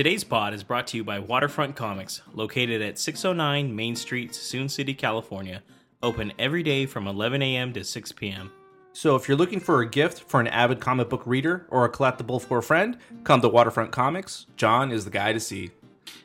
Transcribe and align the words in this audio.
Today's 0.00 0.24
pod 0.24 0.54
is 0.54 0.64
brought 0.64 0.86
to 0.86 0.96
you 0.96 1.04
by 1.04 1.18
Waterfront 1.18 1.76
Comics, 1.76 2.22
located 2.32 2.80
at 2.80 2.98
609 2.98 3.76
Main 3.76 3.94
Street, 3.94 4.30
Suisun 4.30 4.70
City, 4.70 4.94
California. 4.94 5.62
Open 6.02 6.32
every 6.38 6.62
day 6.62 6.86
from 6.86 7.06
11 7.06 7.42
a.m. 7.42 7.74
to 7.74 7.84
6 7.84 8.12
p.m. 8.12 8.50
So 8.94 9.14
if 9.14 9.28
you're 9.28 9.36
looking 9.36 9.60
for 9.60 9.82
a 9.82 9.86
gift 9.86 10.20
for 10.20 10.40
an 10.40 10.46
avid 10.46 10.80
comic 10.80 11.10
book 11.10 11.26
reader 11.26 11.66
or 11.68 11.84
a 11.84 11.92
collectible 11.92 12.40
for 12.40 12.56
a 12.56 12.62
friend, 12.62 12.96
come 13.24 13.42
to 13.42 13.48
Waterfront 13.50 13.92
Comics. 13.92 14.46
John 14.56 14.90
is 14.90 15.04
the 15.04 15.10
guy 15.10 15.34
to 15.34 15.38
see. 15.38 15.70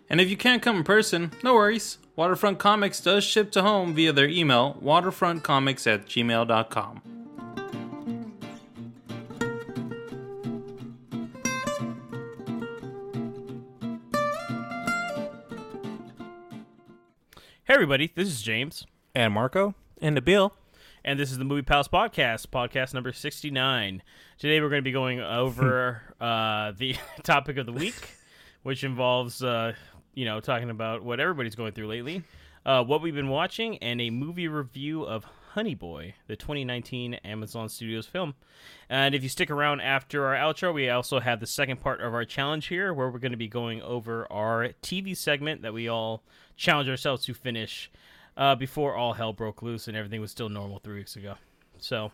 And 0.09 0.21
if 0.21 0.29
you 0.29 0.37
can't 0.37 0.61
come 0.61 0.77
in 0.77 0.85
person, 0.85 1.31
no 1.43 1.55
worries. 1.55 1.97
Waterfront 2.15 2.59
Comics 2.59 3.01
does 3.01 3.25
ship 3.25 3.51
to 3.51 3.61
home 3.61 3.93
via 3.93 4.13
their 4.13 4.29
email, 4.29 4.77
waterfrontcomics 4.81 5.85
at 5.85 6.05
gmail.com. 6.05 7.14
Hey, 17.75 17.77
everybody, 17.77 18.09
this 18.15 18.29
is 18.29 18.41
James, 18.41 18.85
And 19.13 19.33
Marco? 19.33 19.75
And 20.01 20.17
Nabil. 20.17 20.49
and 21.03 21.19
this 21.19 21.29
is 21.29 21.37
the 21.37 21.43
Movie 21.43 21.61
Pals 21.61 21.89
Podcast, 21.89 22.47
podcast 22.47 22.93
number 22.93 23.11
69. 23.11 24.01
Today 24.39 24.61
we're 24.61 24.69
going 24.69 24.79
to 24.81 24.81
be 24.81 24.93
going 24.93 25.19
over 25.19 26.01
uh, 26.21 26.71
the 26.77 26.95
topic 27.23 27.57
of 27.57 27.65
the 27.65 27.73
week, 27.73 28.15
which 28.63 28.85
involves, 28.85 29.43
uh, 29.43 29.73
you 30.13 30.23
know, 30.23 30.39
talking 30.39 30.69
about 30.69 31.03
what 31.03 31.19
everybody's 31.19 31.55
going 31.55 31.73
through 31.73 31.87
lately, 31.87 32.23
uh, 32.65 32.81
what 32.81 33.01
we've 33.01 33.13
been 33.13 33.27
watching, 33.27 33.77
and 33.79 33.99
a 33.99 34.09
movie 34.09 34.47
review 34.47 35.03
of 35.03 35.25
Honey 35.55 35.75
Boy, 35.75 36.15
the 36.27 36.37
2019 36.37 37.15
Amazon 37.25 37.67
Studios 37.67 38.05
film. 38.05 38.35
And 38.89 39.13
if 39.13 39.21
you 39.21 39.27
stick 39.27 39.51
around 39.51 39.81
after 39.81 40.25
our 40.25 40.35
outro, 40.35 40.73
we 40.73 40.89
also 40.89 41.19
have 41.19 41.41
the 41.41 41.47
second 41.47 41.81
part 41.81 41.99
of 41.99 42.13
our 42.13 42.23
challenge 42.23 42.67
here, 42.67 42.93
where 42.93 43.09
we're 43.09 43.19
going 43.19 43.33
to 43.33 43.37
be 43.37 43.49
going 43.49 43.81
over 43.81 44.31
our 44.31 44.69
TV 44.81 45.15
segment 45.15 45.61
that 45.63 45.73
we 45.73 45.89
all 45.89 46.23
challenge 46.55 46.89
ourselves 46.89 47.25
to 47.25 47.33
finish 47.33 47.91
uh, 48.37 48.55
before 48.55 48.95
all 48.95 49.13
hell 49.13 49.33
broke 49.33 49.61
loose 49.61 49.87
and 49.87 49.95
everything 49.95 50.21
was 50.21 50.31
still 50.31 50.49
normal 50.49 50.79
three 50.79 50.95
weeks 50.95 51.15
ago. 51.15 51.35
So, 51.79 52.11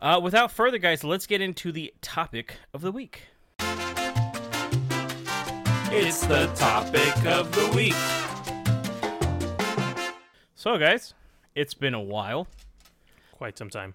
uh, 0.00 0.20
without 0.22 0.50
further, 0.52 0.78
guys, 0.78 1.04
let's 1.04 1.26
get 1.26 1.40
into 1.40 1.72
the 1.72 1.92
topic 2.00 2.54
of 2.72 2.80
the 2.80 2.92
week. 2.92 3.22
It's 5.92 6.24
the 6.26 6.46
topic 6.54 7.24
of 7.26 7.50
the 7.52 7.68
week. 7.76 7.94
So, 10.54 10.78
guys, 10.78 11.14
it's 11.54 11.74
been 11.74 11.94
a 11.94 12.00
while. 12.00 12.46
Quite 13.32 13.58
some 13.58 13.70
time. 13.70 13.94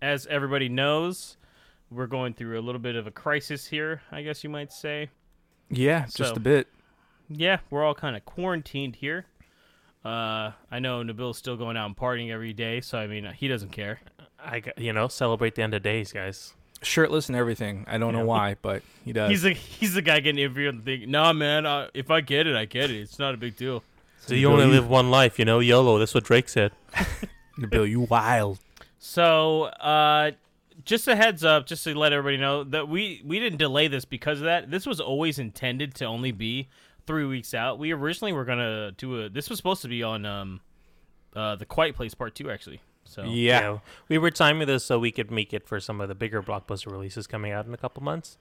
As 0.00 0.26
everybody 0.26 0.68
knows, 0.68 1.36
we're 1.90 2.06
going 2.06 2.32
through 2.32 2.58
a 2.58 2.62
little 2.62 2.80
bit 2.80 2.96
of 2.96 3.06
a 3.06 3.10
crisis 3.10 3.66
here, 3.66 4.00
I 4.10 4.22
guess 4.22 4.42
you 4.42 4.48
might 4.50 4.72
say. 4.72 5.10
Yeah, 5.68 6.04
just 6.04 6.16
So- 6.16 6.32
a 6.36 6.40
bit. 6.40 6.68
Yeah, 7.30 7.58
we're 7.70 7.84
all 7.84 7.94
kind 7.94 8.16
of 8.16 8.24
quarantined 8.24 8.96
here. 8.96 9.26
Uh, 10.04 10.52
I 10.70 10.78
know 10.80 11.02
Nabil's 11.02 11.38
still 11.38 11.56
going 11.56 11.76
out 11.76 11.86
and 11.86 11.96
partying 11.96 12.30
every 12.30 12.52
day, 12.52 12.80
so 12.80 12.98
I 12.98 13.06
mean, 13.06 13.24
he 13.36 13.48
doesn't 13.48 13.70
care. 13.70 14.00
I 14.42 14.60
got- 14.60 14.78
you 14.78 14.92
know 14.92 15.08
celebrate 15.08 15.54
the 15.54 15.62
end 15.62 15.74
of 15.74 15.82
days, 15.82 16.12
guys. 16.12 16.54
Shirtless 16.82 17.28
and 17.28 17.36
everything. 17.36 17.84
I 17.86 17.98
don't 17.98 18.14
know 18.14 18.24
why, 18.24 18.56
but 18.62 18.82
he 19.04 19.12
does. 19.12 19.30
He's 19.30 19.42
the 19.42 19.52
he's 19.52 19.92
the 19.94 20.00
guy 20.02 20.20
getting 20.20 20.38
interviewed 20.42 20.74
and 20.74 20.84
thinking, 20.84 21.10
"Nah, 21.10 21.34
man, 21.34 21.66
uh, 21.66 21.88
if 21.92 22.10
I 22.10 22.22
get 22.22 22.46
it, 22.46 22.56
I 22.56 22.64
get 22.64 22.90
it. 22.90 22.96
It's 22.96 23.18
not 23.18 23.34
a 23.34 23.36
big 23.36 23.56
deal." 23.56 23.82
So 24.20 24.34
you 24.34 24.50
only 24.50 24.64
live 24.66 24.88
one 24.88 25.10
life, 25.10 25.38
you 25.38 25.44
know. 25.44 25.60
YOLO. 25.60 25.98
That's 25.98 26.14
what 26.14 26.24
Drake 26.24 26.48
said. 26.48 26.72
Bill, 27.68 27.86
you 27.86 28.00
wild. 28.00 28.58
So, 28.98 29.64
uh, 29.64 30.32
just 30.84 31.06
a 31.08 31.16
heads 31.16 31.44
up, 31.44 31.66
just 31.66 31.84
to 31.84 31.94
let 31.94 32.12
everybody 32.14 32.38
know 32.38 32.64
that 32.64 32.88
we 32.88 33.20
we 33.26 33.38
didn't 33.38 33.58
delay 33.58 33.86
this 33.88 34.06
because 34.06 34.38
of 34.38 34.44
that. 34.44 34.70
This 34.70 34.86
was 34.86 35.00
always 35.00 35.38
intended 35.38 35.94
to 35.96 36.06
only 36.06 36.32
be 36.32 36.68
three 37.10 37.24
weeks 37.26 37.54
out. 37.54 37.78
We 37.80 37.90
originally 37.92 38.32
were 38.32 38.44
gonna 38.44 38.92
do 38.92 39.22
a. 39.22 39.28
This 39.28 39.50
was 39.50 39.56
supposed 39.58 39.82
to 39.82 39.88
be 39.88 40.02
on 40.04 40.24
um, 40.24 40.60
uh, 41.34 41.56
the 41.56 41.64
Quiet 41.66 41.96
Place 41.96 42.14
Part 42.14 42.36
Two, 42.36 42.50
actually. 42.50 42.80
So 43.04 43.24
Yeah. 43.24 43.78
we 44.08 44.18
were 44.18 44.30
timing 44.30 44.68
this 44.68 44.84
so 44.84 44.98
we 45.00 45.10
could 45.10 45.32
make 45.32 45.52
it 45.52 45.66
for 45.66 45.80
some 45.80 46.00
of 46.00 46.08
the 46.08 46.14
bigger 46.14 46.40
blockbuster 46.42 46.92
releases 46.92 47.26
coming 47.26 47.50
out 47.50 47.66
in 47.66 47.74
a 47.74 47.76
couple 47.76 48.02
months. 48.04 48.38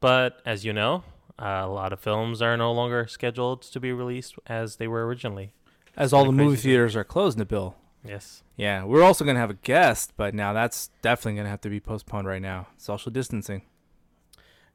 But 0.00 0.42
as 0.44 0.62
you 0.64 0.74
know, 0.74 1.04
uh, 1.38 1.62
a 1.64 1.68
lot 1.68 1.92
of 1.94 2.00
films 2.00 2.42
are 2.42 2.54
no 2.58 2.70
longer 2.72 3.06
scheduled 3.06 3.62
to 3.62 3.80
be 3.80 3.92
released 3.92 4.34
as 4.46 4.76
they 4.76 4.86
were 4.86 5.06
originally. 5.06 5.54
As 5.96 6.12
all 6.12 6.26
the 6.26 6.32
movie 6.32 6.50
crazy. 6.56 6.68
theaters 6.70 6.96
are 6.96 7.04
closed, 7.04 7.38
Nabil. 7.38 7.74
Yes. 8.04 8.42
Yeah, 8.56 8.84
we're 8.84 9.02
also 9.02 9.24
going 9.24 9.36
to 9.36 9.40
have 9.40 9.50
a 9.50 9.54
guest, 9.54 10.12
but 10.18 10.34
now 10.34 10.52
that's 10.52 10.90
definitely 11.02 11.34
going 11.36 11.44
to 11.46 11.50
have 11.50 11.60
to 11.62 11.70
be 11.70 11.80
postponed 11.80 12.26
right 12.26 12.42
now. 12.42 12.66
Social 12.76 13.10
distancing. 13.10 13.62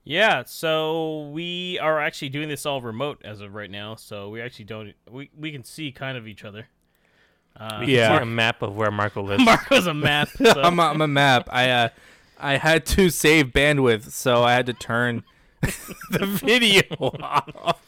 Yeah, 0.05 0.43
so 0.45 1.29
we 1.33 1.77
are 1.79 1.99
actually 1.99 2.29
doing 2.29 2.47
this 2.47 2.65
all 2.65 2.79
remote 2.81 3.21
as 3.25 3.41
of 3.41 3.53
right 3.55 3.69
now. 3.69 3.95
So 3.95 4.29
we 4.29 4.39
actually 4.41 4.65
don't 4.65 4.93
we 5.11 5.29
we 5.37 5.51
can 5.51 5.63
see 5.63 5.91
kind 5.91 6.17
of 6.17 6.27
each 6.27 6.45
other. 6.45 6.67
Uh, 7.57 7.83
We 7.85 7.95
Yeah. 7.97 8.17
see 8.17 8.23
a 8.23 8.25
map 8.25 8.61
of 8.61 8.75
where 8.75 8.91
Marco 8.91 9.21
lives. 9.29 9.43
Marco's 9.43 9.87
a 9.87 9.93
map. 9.93 10.29
So. 10.37 10.61
I'm, 10.61 10.79
a, 10.79 10.83
I'm 10.83 11.01
a 11.01 11.07
map. 11.07 11.49
I 11.51 11.69
uh, 11.69 11.89
I 12.39 12.57
had 12.57 12.85
to 12.87 13.09
save 13.09 13.47
bandwidth, 13.47 14.11
so 14.11 14.43
I 14.43 14.53
had 14.53 14.65
to 14.67 14.73
turn 14.73 15.23
the 16.11 16.25
video 16.25 16.83
off. 16.99 17.81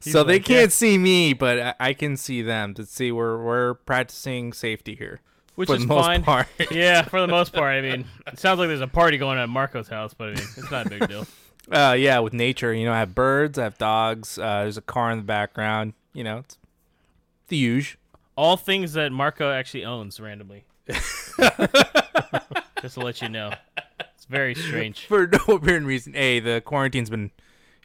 So 0.00 0.22
they 0.22 0.38
can't 0.38 0.70
yeah. 0.70 0.74
see 0.74 0.98
me, 0.98 1.32
but 1.32 1.58
I, 1.58 1.74
I 1.80 1.92
can 1.94 2.16
see 2.18 2.42
them 2.42 2.74
to 2.74 2.84
see 2.84 3.10
we're 3.10 3.42
we're 3.42 3.74
practicing 3.74 4.52
safety 4.52 4.94
here. 4.94 5.20
Which 5.54 5.68
for 5.68 5.76
is 5.76 5.84
fine. 5.84 6.22
part. 6.22 6.48
yeah, 6.70 7.02
for 7.02 7.20
the 7.20 7.28
most 7.28 7.52
part. 7.52 7.74
I 7.74 7.80
mean, 7.80 8.04
it 8.26 8.38
sounds 8.38 8.58
like 8.58 8.68
there's 8.68 8.80
a 8.80 8.86
party 8.86 9.18
going 9.18 9.38
on 9.38 9.44
at 9.44 9.48
Marco's 9.48 9.88
house, 9.88 10.14
but 10.14 10.28
I 10.28 10.34
mean, 10.34 10.44
it's 10.56 10.70
not 10.70 10.86
a 10.86 10.90
big 10.90 11.08
deal. 11.08 11.26
Uh, 11.70 11.94
yeah, 11.96 12.18
with 12.18 12.32
nature, 12.32 12.74
you 12.74 12.84
know, 12.84 12.92
I 12.92 12.98
have 12.98 13.14
birds, 13.14 13.56
I 13.56 13.62
have 13.62 13.78
dogs. 13.78 14.36
Uh, 14.36 14.62
there's 14.62 14.76
a 14.76 14.82
car 14.82 15.12
in 15.12 15.18
the 15.18 15.24
background. 15.24 15.92
You 16.12 16.24
know, 16.24 16.38
it's 16.38 16.58
the 17.46 17.56
usual. 17.56 18.00
All 18.36 18.56
things 18.56 18.94
that 18.94 19.12
Marco 19.12 19.48
actually 19.48 19.84
owns 19.84 20.18
randomly. 20.18 20.64
Just 20.90 21.36
to 21.36 23.00
let 23.00 23.22
you 23.22 23.28
know, 23.28 23.52
it's 24.00 24.24
very 24.24 24.56
strange. 24.56 25.06
For 25.06 25.28
no 25.28 25.54
apparent 25.54 25.86
reason. 25.86 26.14
Hey, 26.14 26.40
the 26.40 26.60
quarantine's 26.60 27.10
been, 27.10 27.30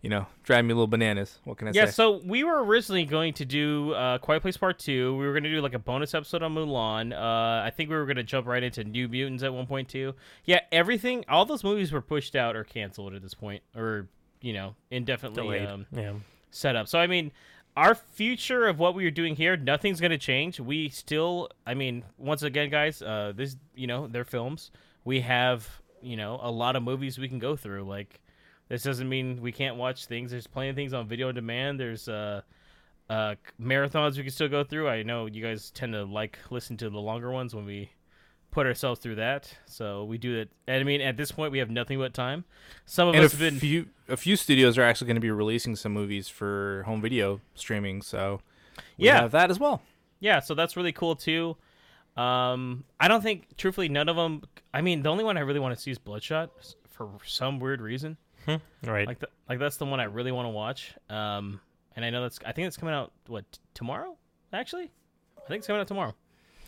you 0.01 0.09
know, 0.09 0.27
driving 0.43 0.67
me 0.67 0.73
a 0.73 0.75
little 0.75 0.87
bananas. 0.87 1.39
What 1.43 1.57
can 1.57 1.67
I 1.67 1.71
Yeah, 1.71 1.81
say? 1.81 1.85
Yeah, 1.85 1.91
so 1.91 2.21
we 2.23 2.43
were 2.43 2.63
originally 2.63 3.05
going 3.05 3.33
to 3.33 3.45
do 3.45 3.93
uh, 3.93 4.17
Quiet 4.19 4.41
Place 4.41 4.57
Part 4.57 4.79
Two. 4.79 5.17
We 5.17 5.25
were 5.25 5.33
going 5.33 5.43
to 5.43 5.49
do 5.51 5.59
like 5.61 5.73
a 5.73 5.79
bonus 5.79 6.13
episode 6.13 6.43
on 6.43 6.53
Mulan. 6.55 7.13
Uh, 7.13 7.65
I 7.65 7.71
think 7.75 7.89
we 7.89 7.95
were 7.95 8.05
going 8.05 8.17
to 8.17 8.23
jump 8.23 8.47
right 8.47 8.61
into 8.63 8.83
New 8.83 9.07
Mutants 9.07 9.43
at 9.43 9.53
one 9.53 9.65
point 9.65 9.89
too. 9.89 10.13
Yeah, 10.45 10.59
everything, 10.71 11.25
all 11.27 11.45
those 11.45 11.63
movies 11.63 11.91
were 11.91 12.01
pushed 12.01 12.35
out 12.35 12.55
or 12.55 12.63
canceled 12.63 13.13
at 13.15 13.21
this 13.21 13.33
point, 13.33 13.63
or 13.75 14.07
you 14.41 14.53
know, 14.53 14.75
indefinitely 14.91 15.59
Delayed. 15.59 15.67
um, 15.67 15.85
yeah. 15.91 16.13
set 16.51 16.75
up. 16.75 16.87
So 16.87 16.99
I 16.99 17.07
mean, 17.07 17.31
our 17.75 17.95
future 17.95 18.67
of 18.67 18.77
what 18.79 18.93
we 18.95 19.05
are 19.05 19.11
doing 19.11 19.35
here, 19.35 19.57
nothing's 19.57 19.99
going 19.99 20.11
to 20.11 20.17
change. 20.17 20.59
We 20.59 20.89
still, 20.89 21.49
I 21.65 21.73
mean, 21.73 22.03
once 22.17 22.43
again, 22.43 22.69
guys, 22.69 23.01
uh, 23.01 23.33
this, 23.35 23.55
you 23.75 23.87
know, 23.87 24.07
they're 24.07 24.23
films. 24.25 24.71
We 25.05 25.21
have, 25.21 25.67
you 26.01 26.17
know, 26.17 26.39
a 26.41 26.51
lot 26.51 26.75
of 26.75 26.83
movies 26.83 27.17
we 27.17 27.27
can 27.29 27.39
go 27.39 27.55
through. 27.55 27.83
Like, 27.83 28.19
this 28.69 28.83
doesn't 28.83 29.07
mean 29.09 29.41
we 29.41 29.51
can't 29.51 29.75
watch 29.75 30.05
things. 30.05 30.31
There's 30.31 30.47
plenty 30.47 30.69
of 30.69 30.75
things 30.75 30.93
on 30.93 31.07
video 31.07 31.31
demand. 31.31 31.79
There's 31.79 32.07
uh, 32.09 32.41
uh, 33.09 33.35
marathons 33.61 34.17
we 34.17 34.23
can 34.23 34.31
still 34.31 34.49
go 34.49 34.63
through. 34.63 34.89
I 34.89 35.03
know 35.03 35.25
you 35.25 35.41
guys 35.41 35.71
tend 35.71 35.93
to 35.93 36.03
like 36.03 36.37
listen 36.49 36.77
to 36.77 36.89
the 36.89 36.99
longer 36.99 37.31
ones 37.31 37.55
when 37.55 37.65
we 37.65 37.91
put 38.51 38.65
ourselves 38.65 38.99
through 38.99 39.15
that. 39.15 39.53
So 39.65 40.03
we 40.05 40.17
do 40.17 40.37
that. 40.37 40.49
And 40.67 40.81
I 40.81 40.83
mean, 40.83 41.01
at 41.01 41.15
this 41.17 41.31
point, 41.31 41.51
we 41.51 41.59
have 41.59 41.69
nothing 41.69 41.97
but 41.99 42.13
time. 42.13 42.43
Some 42.85 43.07
of 43.07 43.15
and 43.15 43.23
us 43.23 43.31
have 43.31 43.39
been 43.39 43.59
few 43.59 43.87
a 44.09 44.17
few 44.17 44.35
studios 44.35 44.77
are 44.77 44.83
actually 44.83 45.07
going 45.07 45.15
to 45.15 45.21
be 45.21 45.31
releasing 45.31 45.75
some 45.75 45.91
movies 45.93 46.27
for 46.27 46.83
home 46.85 47.01
video 47.01 47.41
streaming, 47.55 48.01
so 48.01 48.41
we 48.97 49.05
Yeah. 49.05 49.21
have 49.21 49.31
that 49.31 49.51
as 49.51 49.59
well. 49.59 49.81
Yeah, 50.19 50.39
so 50.39 50.55
that's 50.55 50.75
really 50.75 50.91
cool 50.93 51.15
too. 51.15 51.57
Um, 52.15 52.83
I 52.99 53.07
don't 53.07 53.21
think, 53.21 53.55
truthfully, 53.57 53.89
none 53.89 54.09
of 54.09 54.15
them. 54.15 54.41
I 54.73 54.81
mean, 54.81 55.03
the 55.03 55.09
only 55.09 55.23
one 55.23 55.37
I 55.37 55.41
really 55.41 55.59
want 55.59 55.75
to 55.75 55.79
see 55.81 55.91
is 55.91 55.99
Bloodshot 55.99 56.49
for 56.89 57.09
some 57.23 57.59
weird 57.59 57.79
reason. 57.79 58.17
Right. 58.83 59.07
Like, 59.07 59.19
the, 59.19 59.27
like 59.49 59.59
that's 59.59 59.77
the 59.77 59.85
one 59.85 59.99
I 59.99 60.05
really 60.05 60.31
want 60.31 60.45
to 60.45 60.49
watch. 60.49 60.93
Um, 61.09 61.59
and 61.95 62.05
I 62.05 62.09
know 62.09 62.21
that's. 62.21 62.39
I 62.45 62.51
think 62.51 62.67
it's 62.67 62.77
coming 62.77 62.93
out 62.93 63.11
what 63.27 63.51
t- 63.51 63.59
tomorrow. 63.73 64.15
Actually, 64.53 64.91
I 65.37 65.47
think 65.47 65.59
it's 65.59 65.67
coming 65.67 65.81
out 65.81 65.87
tomorrow. 65.87 66.15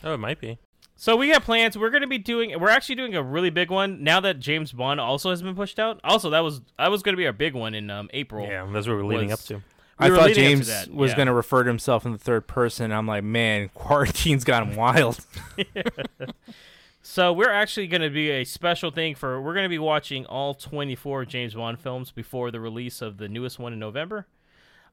oh, 0.04 0.14
it 0.14 0.18
might 0.18 0.40
be. 0.40 0.58
So 0.96 1.16
we 1.16 1.32
got 1.32 1.44
plans. 1.44 1.78
We're 1.78 1.92
gonna 1.92 2.08
be 2.08 2.18
doing. 2.18 2.60
We're 2.60 2.70
actually 2.70 2.96
doing 2.96 3.16
a 3.16 3.24
really 3.24 3.52
big 3.52 3.72
one 3.72 4.04
now 4.04 4.20
that 4.20 4.40
James 4.40 4.74
Bond 4.74 5.00
also 5.00 5.30
has 5.30 5.42
been 5.42 5.56
pushed 5.56 5.80
out. 5.80 6.02
Also, 6.04 6.30
that 6.32 6.42
was 6.42 6.62
that 6.78 6.92
was 6.92 7.04
gonna 7.04 7.16
be 7.16 7.26
our 7.26 7.34
big 7.34 7.54
one 7.54 7.74
in 7.74 7.90
um, 7.90 8.10
April. 8.14 8.46
Yeah, 8.46 8.68
that's 8.72 8.88
what 8.88 8.98
we're 8.98 9.06
leading 9.06 9.30
was- 9.30 9.40
up 9.40 9.46
to. 9.48 9.64
We 10.00 10.06
I 10.06 10.10
thought 10.12 10.28
leading 10.28 10.60
to 10.60 10.66
James 10.66 10.90
was 10.90 11.12
yeah. 11.12 11.18
going 11.18 11.26
to 11.26 11.34
refer 11.34 11.64
to 11.64 11.68
himself 11.68 12.06
in 12.06 12.14
the 12.14 12.18
third 12.18 12.48
person. 12.48 12.94
I'm 12.94 13.06
like, 13.06 13.22
man, 13.22 13.70
quarantine's 13.74 14.46
got 14.46 14.64
him 14.66 14.78
wild. 14.78 15.20
So 17.02 17.32
we're 17.32 17.52
actually 17.52 17.88
going 17.88 18.02
to 18.02 18.10
be 18.10 18.30
a 18.30 18.44
special 18.44 18.92
thing 18.92 19.16
for 19.16 19.42
we're 19.42 19.54
going 19.54 19.64
to 19.66 19.70
be 19.70 19.80
watching 19.80 20.26
all 20.26 20.54
24 20.54 21.26
James 21.26 21.54
Bond 21.54 21.80
films 21.80 22.12
before 22.12 22.52
the 22.52 22.60
release 22.60 23.02
of 23.02 23.18
the 23.18 23.30
newest 23.30 23.58
one 23.58 23.72
in 23.74 23.80
November. 23.80 24.28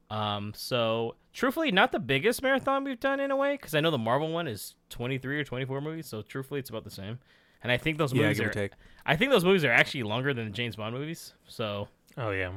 Um, 0.09 0.53
so 0.55 1.15
truthfully, 1.33 1.69
not 1.71 1.91
the 1.91 1.99
biggest 1.99 2.41
marathon 2.41 2.85
we've 2.85 2.99
done 2.99 3.19
in 3.19 3.29
a 3.29 3.35
way 3.35 3.53
because 3.57 3.75
I 3.75 3.81
know 3.81 3.91
the 3.91 3.97
Marvel 3.97 4.29
one 4.31 4.47
is 4.47 4.75
23 4.89 5.39
or 5.39 5.43
24 5.43 5.81
movies. 5.81 6.07
So 6.07 6.21
truthfully, 6.21 6.61
it's 6.61 6.69
about 6.69 6.85
the 6.85 6.89
same. 6.91 7.19
And 7.61 7.71
I 7.71 7.77
think 7.77 7.97
those 7.97 8.13
yeah, 8.13 8.21
movies 8.23 8.37
give 8.39 8.47
are. 8.47 8.51
Take. 8.51 8.71
I 9.05 9.15
think 9.17 9.31
those 9.31 9.43
movies 9.43 9.65
are 9.65 9.71
actually 9.71 10.03
longer 10.03 10.33
than 10.33 10.45
the 10.45 10.51
James 10.51 10.77
Bond 10.77 10.95
movies. 10.95 11.33
So 11.45 11.89
Oh 12.17 12.31
yeah. 12.31 12.51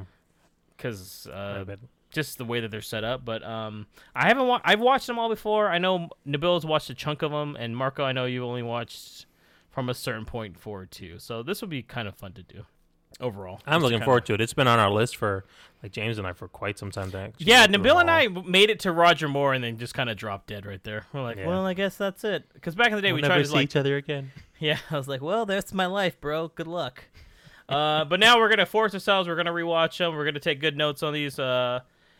because 0.77 1.27
uh, 1.27 1.65
just 2.11 2.37
the 2.37 2.45
way 2.45 2.61
that 2.61 2.71
they're 2.71 2.81
set 2.81 3.03
up. 3.03 3.25
But 3.25 3.43
um, 3.43 3.87
I 4.15 4.27
haven't. 4.27 4.47
Wa- 4.47 4.61
I've 4.63 4.79
watched 4.79 5.07
them 5.07 5.19
all 5.19 5.27
before. 5.29 5.69
I 5.69 5.77
know 5.77 6.09
Nabil's 6.25 6.65
watched 6.65 6.89
a 6.89 6.93
chunk 6.93 7.21
of 7.21 7.31
them, 7.31 7.57
and 7.59 7.75
Marco, 7.75 8.03
I 8.03 8.11
know 8.11 8.25
you 8.25 8.45
only 8.45 8.63
watched 8.63 9.25
from 9.71 9.89
a 9.89 9.93
certain 9.93 10.25
point 10.25 10.59
forward 10.59 10.91
too. 10.91 11.17
So 11.17 11.41
this 11.41 11.61
will 11.61 11.67
be 11.69 11.81
kind 11.81 12.07
of 12.07 12.15
fun 12.15 12.33
to 12.33 12.43
do 12.43 12.65
overall. 13.19 13.59
I'm 13.65 13.81
looking 13.81 14.01
forward 14.01 14.25
to 14.27 14.33
it. 14.33 14.41
It's 14.41 14.53
been 14.53 14.67
on 14.67 14.79
our 14.79 14.89
list 14.91 15.15
for 15.15 15.45
like 15.81 15.91
James 15.91 16.17
and 16.17 16.27
I 16.27 16.33
for 16.33 16.47
quite 16.47 16.77
some 16.77 16.91
time. 16.91 17.11
Actually 17.15 17.45
Yeah, 17.45 17.65
Nabil 17.67 17.99
and. 17.99 18.09
I 18.11 18.27
made 18.27 18.69
it 18.69 18.81
to 18.81 18.91
Roger 18.91 19.27
Moore, 19.27 19.53
and 19.53 19.63
then 19.63 19.77
just 19.77 19.93
kind 19.93 20.09
of 20.09 20.17
dropped 20.17 20.47
dead 20.47 20.65
right 20.65 20.83
there. 20.83 21.05
We're 21.13 21.23
like, 21.23 21.37
Yeah. 21.37 21.47
well, 21.47 21.65
I 21.65 21.73
guess 21.73 21.97
that's 21.97 22.23
it. 22.23 22.45
Because 22.53 22.75
back 22.75 22.89
in 22.89 22.95
the 22.95 23.01
day, 23.01 23.11
We'll 23.11 23.21
we 23.21 23.27
tried 23.27 23.39
to 23.39 23.45
see 23.45 23.53
like 23.53 23.63
each 23.65 23.75
other 23.75 23.97
again. 23.97 24.31
Yeah, 24.59 24.77
I 24.91 24.97
was 24.97 25.07
like, 25.07 25.23
well, 25.23 25.47
that's 25.47 25.73
my 25.73 25.87
life, 25.87 26.21
bro. 26.21 26.49
Good 26.49 26.67
luck. 26.67 27.05
Uh, 27.67 28.05
but 28.05 28.19
now 28.19 28.37
we're 28.37 28.49
gonna 28.49 28.65
force 28.67 28.93
ourselves. 28.93 29.27
We're 29.27 29.35
gonna 29.35 29.51
rewatch 29.51 29.97
them. 29.97 30.13
We're 30.13 30.25
gonna 30.25 30.39
take 30.39 30.59
good 30.59 30.77
notes 30.77 31.01
on 31.01 31.13
these. 31.13 31.39
Uh, 31.39 31.79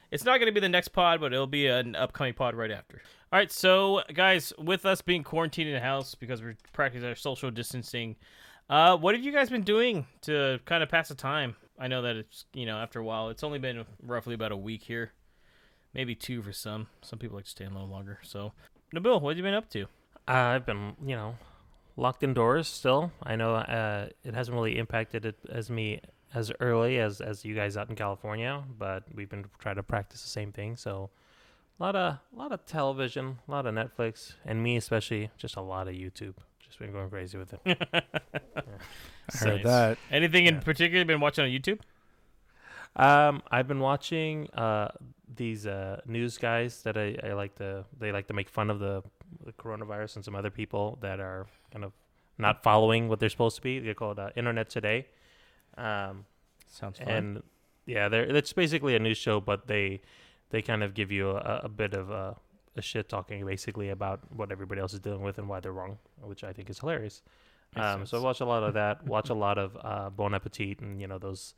it's 0.09 0.24
not 0.25 0.39
gonna 0.39 0.51
be 0.51 0.59
the 0.59 0.68
next 0.69 0.88
pod, 0.88 1.19
but 1.19 1.33
it'll 1.33 1.45
be 1.45 1.68
an 1.68 1.95
upcoming 1.95 2.33
pod 2.33 2.56
right 2.56 2.71
after. 2.71 3.01
All 3.33 3.39
right, 3.39 3.50
so 3.50 4.01
guys, 4.13 4.51
with 4.57 4.86
us 4.86 5.01
being 5.01 5.24
quarantined 5.24 5.69
in 5.69 5.74
the 5.74 5.80
house 5.80 6.16
because 6.16 6.42
we're 6.42 6.57
practicing 6.74 7.07
our 7.07 7.16
social 7.16 7.50
distancing, 7.50 8.18
uh, 8.69 8.98
what 8.98 9.16
have 9.16 9.24
you 9.24 9.31
guys 9.31 9.50
been 9.50 9.63
doing 9.63 10.06
to 10.24 10.60
kind 10.66 10.83
of 10.83 10.89
pass 10.89 11.07
the 11.07 11.16
time? 11.16 11.56
I 11.80 11.88
know 11.88 12.01
that 12.01 12.18
it's 12.18 12.44
you 12.54 12.66
know 12.66 12.75
after 12.75 13.00
a 13.00 13.06
while. 13.06 13.30
It's 13.30 13.42
only 13.42 13.57
been 13.57 13.86
roughly 14.04 14.33
about 14.33 14.51
a 14.51 14.57
week 14.57 14.83
here, 14.83 15.13
maybe 15.94 16.13
two 16.13 16.42
for 16.42 16.51
some. 16.51 16.88
Some 17.04 17.19
people 17.19 17.38
like 17.38 17.45
to 17.45 17.51
stay 17.51 17.63
in 17.63 17.72
a 17.72 17.75
little 17.75 17.88
longer. 17.88 18.19
So, 18.22 18.51
Nabil, 18.94 19.22
what 19.22 19.30
have 19.30 19.38
you 19.38 19.44
been 19.44 19.54
up 19.54 19.69
to? 19.69 19.83
Uh, 20.28 20.33
I've 20.57 20.66
been, 20.66 20.98
you 21.01 21.16
know, 21.16 21.38
locked 21.95 22.24
indoors 22.24 22.68
still. 22.68 23.13
I 23.24 23.38
know 23.38 23.56
uh, 23.56 24.10
it 24.25 24.33
hasn't 24.33 24.56
really 24.56 24.78
impacted 24.78 25.25
it 25.25 25.38
as 25.50 25.69
me 25.69 26.01
as 26.33 26.51
early 26.60 27.00
as 27.00 27.22
as 27.22 27.45
you 27.45 27.56
guys 27.56 27.78
out 27.78 27.89
in 27.89 27.95
California, 27.95 28.62
but 28.78 29.06
we've 29.16 29.30
been 29.30 29.45
trying 29.57 29.78
to 29.78 29.83
practice 29.83 30.22
the 30.22 30.30
same 30.30 30.51
thing. 30.51 30.75
So 30.75 31.12
a 31.79 31.83
lot 31.83 31.95
of 31.95 32.13
a 32.33 32.38
lot 32.38 32.51
of 32.51 32.65
television, 32.65 33.39
a 33.47 33.51
lot 33.51 33.65
of 33.65 33.73
Netflix, 33.75 34.33
and 34.45 34.62
me 34.63 34.77
especially, 34.77 35.29
just 35.38 35.56
a 35.56 35.62
lot 35.62 35.88
of 35.88 35.94
YouTube. 35.95 36.35
Just 36.59 36.79
been 36.79 36.91
going 36.91 37.09
crazy 37.09 37.38
with 37.38 37.53
it. 37.53 37.59
I 37.65 39.38
heard 39.38 39.56
Nice. 39.56 39.63
that. 39.63 39.97
Anything 40.12 40.45
in 40.45 40.59
particular 40.62 41.00
you've 41.00 41.07
been 41.07 41.19
watching 41.19 41.44
on 41.45 41.50
YouTube? 41.51 41.79
Um, 42.95 43.41
I've 43.50 43.68
been 43.68 43.79
watching 43.79 44.50
uh 44.51 44.89
these 45.33 45.65
uh 45.65 46.01
news 46.06 46.38
guys 46.38 46.81
that 46.83 46.97
I, 46.97 47.18
I 47.23 47.33
like 47.33 47.56
to 47.56 47.85
they 47.97 48.12
like 48.12 48.27
to 48.27 48.33
make 48.33 48.50
fun 48.50 48.69
of 48.69 48.79
the, 48.79 49.01
the 49.45 49.53
coronavirus 49.53 50.18
and 50.18 50.25
some 50.25 50.35
other 50.35 50.50
people 50.50 50.97
that 51.01 51.19
are 51.21 51.47
kind 51.71 51.85
of 51.85 51.94
not 52.38 52.63
following 52.63 53.07
what 53.07 53.19
they're 53.19 53.29
supposed 53.29 53.56
to 53.56 53.62
be. 53.62 53.79
They're 53.79 53.94
called 53.94 54.19
uh, 54.19 54.31
Internet 54.35 54.69
Today. 54.69 55.07
Um, 55.77 56.25
Sounds 56.68 57.00
fun. 57.00 57.07
and 57.07 57.44
yeah, 57.85 58.09
they're 58.09 58.23
it's 58.23 58.51
basically 58.53 58.95
a 58.95 59.00
news 59.00 59.18
show, 59.18 59.39
but 59.39 59.68
they 59.68 60.01
they 60.51 60.62
kind 60.62 60.83
of 60.83 60.94
give 60.94 61.12
you 61.12 61.31
a, 61.31 61.62
a 61.63 61.69
bit 61.69 61.94
of 61.94 62.09
a, 62.12 62.36
a 62.75 62.81
shit 62.81 63.09
talking 63.09 63.45
basically 63.45 63.89
about 63.89 64.19
what 64.36 64.51
everybody 64.51 64.80
else 64.80 64.94
is 64.94 65.00
dealing 65.00 65.21
with 65.21 65.38
and 65.38 65.50
why 65.50 65.59
they're 65.59 65.71
wrong, 65.71 65.98
which 66.21 66.44
I 66.44 66.53
think 66.53 66.69
is 66.69 66.80
hilarious. 66.80 67.21
Um, 67.75 68.06
so 68.06 68.18
I 68.18 68.21
watch 68.21 68.42
a 68.42 68.45
lot 68.45 68.63
of 68.63 68.74
that. 68.74 69.06
Watch 69.07 69.30
a 69.30 69.33
lot 69.33 69.57
of 69.57 69.77
uh, 69.81 70.09
Bon 70.09 70.33
Appetit 70.33 70.81
and 70.81 71.00
you 71.00 71.07
know 71.07 71.18
those 71.18 71.53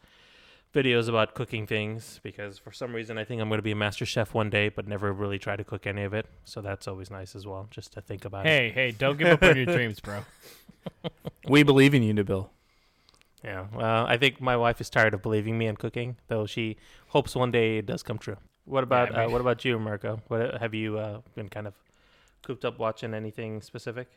videos 0.74 1.08
about 1.08 1.34
cooking 1.36 1.66
things 1.68 2.20
because 2.24 2.58
for 2.58 2.72
some 2.72 2.94
reason 2.94 3.18
I 3.18 3.24
think 3.24 3.42
I'm 3.42 3.48
going 3.48 3.60
to 3.60 3.64
be 3.64 3.72
a 3.72 3.76
master 3.76 4.06
chef 4.06 4.34
one 4.34 4.50
day, 4.50 4.70
but 4.70 4.88
never 4.88 5.12
really 5.12 5.40
try 5.40 5.56
to 5.56 5.64
cook 5.64 5.88
any 5.88 6.04
of 6.04 6.14
it. 6.14 6.28
So 6.46 6.62
that's 6.62 6.88
always 6.88 7.10
nice 7.10 7.36
as 7.36 7.48
well, 7.48 7.68
just 7.72 7.94
to 7.94 8.02
think 8.02 8.26
about 8.26 8.46
it. 8.46 8.50
Hey, 8.50 8.70
hey, 8.70 8.92
don't 8.92 9.18
give 9.18 9.28
up 9.28 9.44
on 9.44 9.56
your 9.56 9.66
dreams, 9.66 10.00
bro. 10.00 10.20
We 11.48 11.64
believe 11.64 11.94
in 11.94 12.04
you, 12.04 12.14
Nabil. 12.14 12.50
Yeah. 13.44 13.66
Well, 13.74 14.06
I 14.06 14.18
think 14.18 14.40
my 14.40 14.56
wife 14.56 14.80
is 14.80 14.90
tired 14.90 15.14
of 15.14 15.22
believing 15.22 15.58
me 15.58 15.68
in 15.68 15.76
cooking, 15.76 16.18
though 16.28 16.46
she 16.46 16.78
hopes 17.08 17.36
one 17.36 17.52
day 17.52 17.78
it 17.78 17.86
does 17.86 18.04
come 18.04 18.18
true. 18.18 18.38
What 18.66 18.84
about 18.84 19.14
I 19.14 19.20
mean- 19.20 19.30
uh, 19.30 19.32
what 19.32 19.42
about 19.46 19.66
you, 19.66 19.80
Marco? 19.80 20.22
What 20.28 20.60
have 20.62 20.74
you 20.74 20.98
uh, 20.98 21.22
been 21.36 21.50
kind 21.50 21.68
of 21.68 21.74
cooped 22.44 22.66
up 22.66 22.80
watching? 22.80 23.14
Anything 23.14 23.62
specific? 23.62 24.08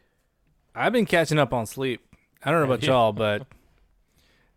I've 0.75 0.93
been 0.93 1.07
catching 1.07 1.39
up 1.39 1.53
on 1.53 1.67
sleep. 1.67 2.03
I 2.45 2.51
don't 2.51 2.61
know 2.61 2.67
about 2.67 2.83
Yeah. 2.83 2.91
y'all, 2.91 3.13
but 3.13 3.47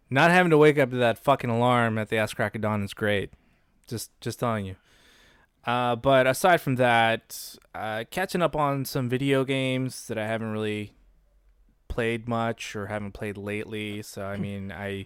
not 0.09 0.31
having 0.31 0.49
to 0.49 0.57
wake 0.57 0.77
up 0.77 0.89
to 0.91 0.97
that 0.97 1.17
fucking 1.17 1.49
alarm 1.49 1.97
at 1.97 2.09
the 2.09 2.17
ass 2.17 2.33
crack 2.33 2.55
of 2.55 2.61
dawn 2.61 2.83
is 2.83 2.93
great. 2.93 3.31
Just 3.87 4.11
just 4.21 4.39
telling 4.39 4.65
you. 4.65 4.75
Uh, 5.65 5.95
but 5.95 6.25
aside 6.25 6.57
from 6.61 6.75
that, 6.77 7.55
uh, 7.75 8.03
catching 8.09 8.41
up 8.41 8.55
on 8.55 8.85
some 8.85 9.09
video 9.09 9.43
games 9.43 10.07
that 10.07 10.17
I 10.17 10.25
haven't 10.25 10.51
really 10.51 10.93
played 11.89 12.27
much 12.27 12.75
or 12.75 12.87
haven't 12.87 13.11
played 13.13 13.37
lately. 13.37 14.01
So 14.01 14.23
I 14.25 14.37
mean, 14.37 14.71
I 14.71 15.05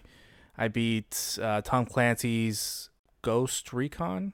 I 0.56 0.68
beat 0.68 1.38
uh, 1.40 1.60
Tom 1.62 1.86
Clancy's 1.86 2.90
Ghost 3.22 3.72
Recon. 3.72 4.32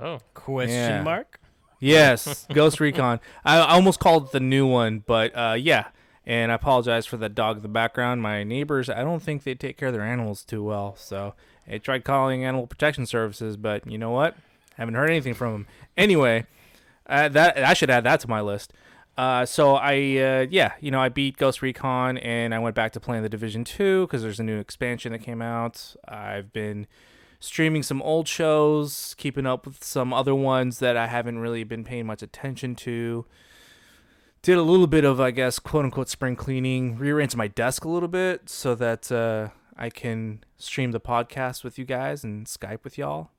Oh, 0.00 0.18
Question 0.34 0.70
Yeah. 0.76 1.02
mark? 1.02 1.40
Yes, 1.80 2.46
Ghost 2.52 2.80
Recon. 2.80 3.20
I 3.44 3.58
I 3.58 3.74
almost 3.74 4.00
called 4.00 4.26
it 4.26 4.32
the 4.32 4.40
new 4.40 4.66
one, 4.66 5.04
but 5.06 5.32
uh, 5.36 5.54
yeah. 5.58 5.88
And 6.26 6.52
I 6.52 6.56
apologize 6.56 7.06
for 7.06 7.16
the 7.16 7.28
dog 7.30 7.56
in 7.56 7.62
the 7.62 7.68
background. 7.68 8.20
My 8.20 8.44
neighbors, 8.44 8.90
I 8.90 9.02
don't 9.02 9.22
think 9.22 9.44
they 9.44 9.54
take 9.54 9.78
care 9.78 9.88
of 9.88 9.94
their 9.94 10.02
animals 10.02 10.44
too 10.44 10.62
well. 10.62 10.94
So 10.96 11.34
I 11.70 11.78
tried 11.78 12.04
calling 12.04 12.44
Animal 12.44 12.66
Protection 12.66 13.06
Services, 13.06 13.56
but 13.56 13.90
you 13.90 13.96
know 13.96 14.10
what? 14.10 14.36
Haven't 14.76 14.94
heard 14.94 15.08
anything 15.08 15.32
from 15.32 15.52
them. 15.52 15.66
Anyway, 15.96 16.44
uh, 17.06 17.28
that 17.30 17.56
I 17.64 17.72
should 17.72 17.88
add 17.88 18.04
that 18.04 18.20
to 18.20 18.28
my 18.28 18.42
list. 18.42 18.74
Uh, 19.16 19.46
so 19.46 19.74
I, 19.76 19.94
uh, 19.94 20.46
yeah, 20.50 20.72
you 20.80 20.90
know, 20.90 21.00
I 21.00 21.08
beat 21.08 21.38
Ghost 21.38 21.62
Recon, 21.62 22.18
and 22.18 22.54
I 22.54 22.58
went 22.58 22.76
back 22.76 22.92
to 22.92 23.00
playing 23.00 23.22
the 23.22 23.28
Division 23.30 23.64
Two 23.64 24.06
because 24.06 24.22
there's 24.22 24.38
a 24.38 24.44
new 24.44 24.58
expansion 24.58 25.12
that 25.12 25.20
came 25.20 25.40
out. 25.40 25.96
I've 26.06 26.52
been 26.52 26.86
streaming 27.40 27.82
some 27.82 28.02
old 28.02 28.26
shows, 28.28 29.14
keeping 29.18 29.46
up 29.46 29.66
with 29.66 29.82
some 29.82 30.12
other 30.12 30.34
ones 30.34 30.78
that 30.80 30.96
I 30.96 31.06
haven't 31.06 31.38
really 31.38 31.64
been 31.64 31.84
paying 31.84 32.06
much 32.06 32.22
attention 32.22 32.74
to. 32.76 33.24
Did 34.42 34.56
a 34.56 34.62
little 34.62 34.86
bit 34.86 35.04
of, 35.04 35.20
I 35.20 35.30
guess, 35.30 35.58
quote 35.58 35.84
unquote 35.84 36.08
spring 36.08 36.36
cleaning, 36.36 36.96
rearranged 36.96 37.36
my 37.36 37.48
desk 37.48 37.84
a 37.84 37.88
little 37.88 38.08
bit 38.08 38.48
so 38.48 38.74
that 38.76 39.10
uh, 39.10 39.48
I 39.76 39.90
can 39.90 40.44
stream 40.56 40.92
the 40.92 41.00
podcast 41.00 41.64
with 41.64 41.78
you 41.78 41.84
guys 41.84 42.24
and 42.24 42.46
Skype 42.46 42.84
with 42.84 42.98
y'all. 42.98 43.30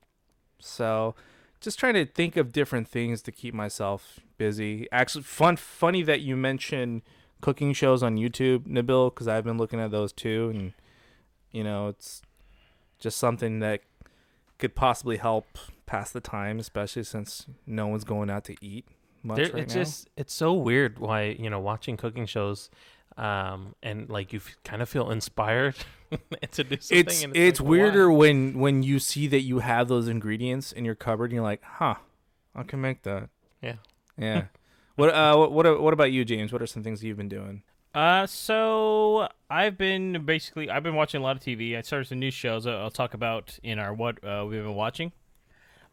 So, 0.59 1.15
just 1.61 1.79
trying 1.79 1.93
to 1.93 2.05
think 2.05 2.37
of 2.37 2.51
different 2.51 2.87
things 2.87 3.21
to 3.23 3.31
keep 3.31 3.53
myself 3.53 4.19
busy. 4.37 4.87
Actually, 4.91 5.23
fun, 5.23 5.55
funny 5.55 6.03
that 6.03 6.21
you 6.21 6.35
mentioned 6.35 7.01
cooking 7.41 7.73
shows 7.73 8.03
on 8.03 8.17
YouTube, 8.17 8.67
Nabil, 8.67 9.13
because 9.13 9.27
I've 9.27 9.45
been 9.45 9.57
looking 9.57 9.79
at 9.79 9.91
those 9.91 10.11
too, 10.11 10.51
and 10.53 10.73
you 11.51 11.63
know, 11.63 11.87
it's 11.87 12.21
just 12.99 13.17
something 13.17 13.59
that 13.59 13.81
could 14.59 14.75
possibly 14.75 15.17
help 15.17 15.57
pass 15.85 16.11
the 16.11 16.21
time, 16.21 16.59
especially 16.59 17.03
since 17.03 17.47
no 17.65 17.87
one's 17.87 18.03
going 18.03 18.29
out 18.29 18.43
to 18.45 18.55
eat 18.61 18.85
much 19.23 19.37
there, 19.37 19.51
right 19.51 19.63
it's 19.63 19.75
now. 19.75 19.81
just 19.81 20.09
it's 20.15 20.33
so 20.33 20.53
weird 20.53 20.99
why 20.99 21.35
you 21.39 21.49
know 21.49 21.59
watching 21.59 21.97
cooking 21.97 22.25
shows, 22.25 22.69
um, 23.17 23.75
and 23.81 24.09
like 24.09 24.31
you 24.33 24.37
f- 24.37 24.55
kind 24.63 24.81
of 24.81 24.89
feel 24.89 25.09
inspired 25.09 25.75
to 26.51 26.63
do 26.63 26.77
something. 26.79 26.97
it's 26.97 27.23
and 27.23 27.35
it's, 27.35 27.59
like, 27.59 27.65
why? 27.65 27.69
weirder 27.71 28.11
when 28.11 28.59
when 28.59 28.83
you 28.83 28.99
see 28.99 29.27
that 29.27 29.41
you 29.41 29.59
have 29.59 29.87
those 29.87 30.07
ingredients 30.07 30.71
in 30.71 30.85
your 30.85 30.95
cupboard 30.95 31.25
and 31.25 31.33
you're 31.33 31.43
like, 31.43 31.63
huh, 31.63 31.95
I 32.55 32.63
can 32.63 32.81
make 32.81 33.03
that. 33.03 33.29
Yeah. 33.61 33.75
Yeah. 34.17 34.45
what 34.95 35.13
uh 35.13 35.35
what 35.35 35.51
what 35.51 35.81
what 35.81 35.93
about 35.93 36.11
you, 36.11 36.23
James? 36.25 36.51
What 36.51 36.61
are 36.61 36.67
some 36.67 36.83
things 36.83 37.03
you've 37.03 37.17
been 37.17 37.29
doing? 37.29 37.63
Uh, 37.93 38.27
so 38.27 39.27
I've 39.49 39.77
been 39.77 40.25
basically 40.25 40.69
I've 40.69 40.83
been 40.83 40.95
watching 40.95 41.21
a 41.21 41.23
lot 41.23 41.35
of 41.35 41.41
TV. 41.41 41.77
I 41.77 41.81
started 41.81 42.07
some 42.07 42.19
new 42.19 42.31
shows 42.31 42.67
I'll 42.67 42.91
talk 42.91 43.13
about 43.13 43.57
in 43.63 43.79
our 43.79 43.93
what 43.93 44.23
uh, 44.23 44.45
we've 44.47 44.63
been 44.63 44.75
watching. 44.75 45.11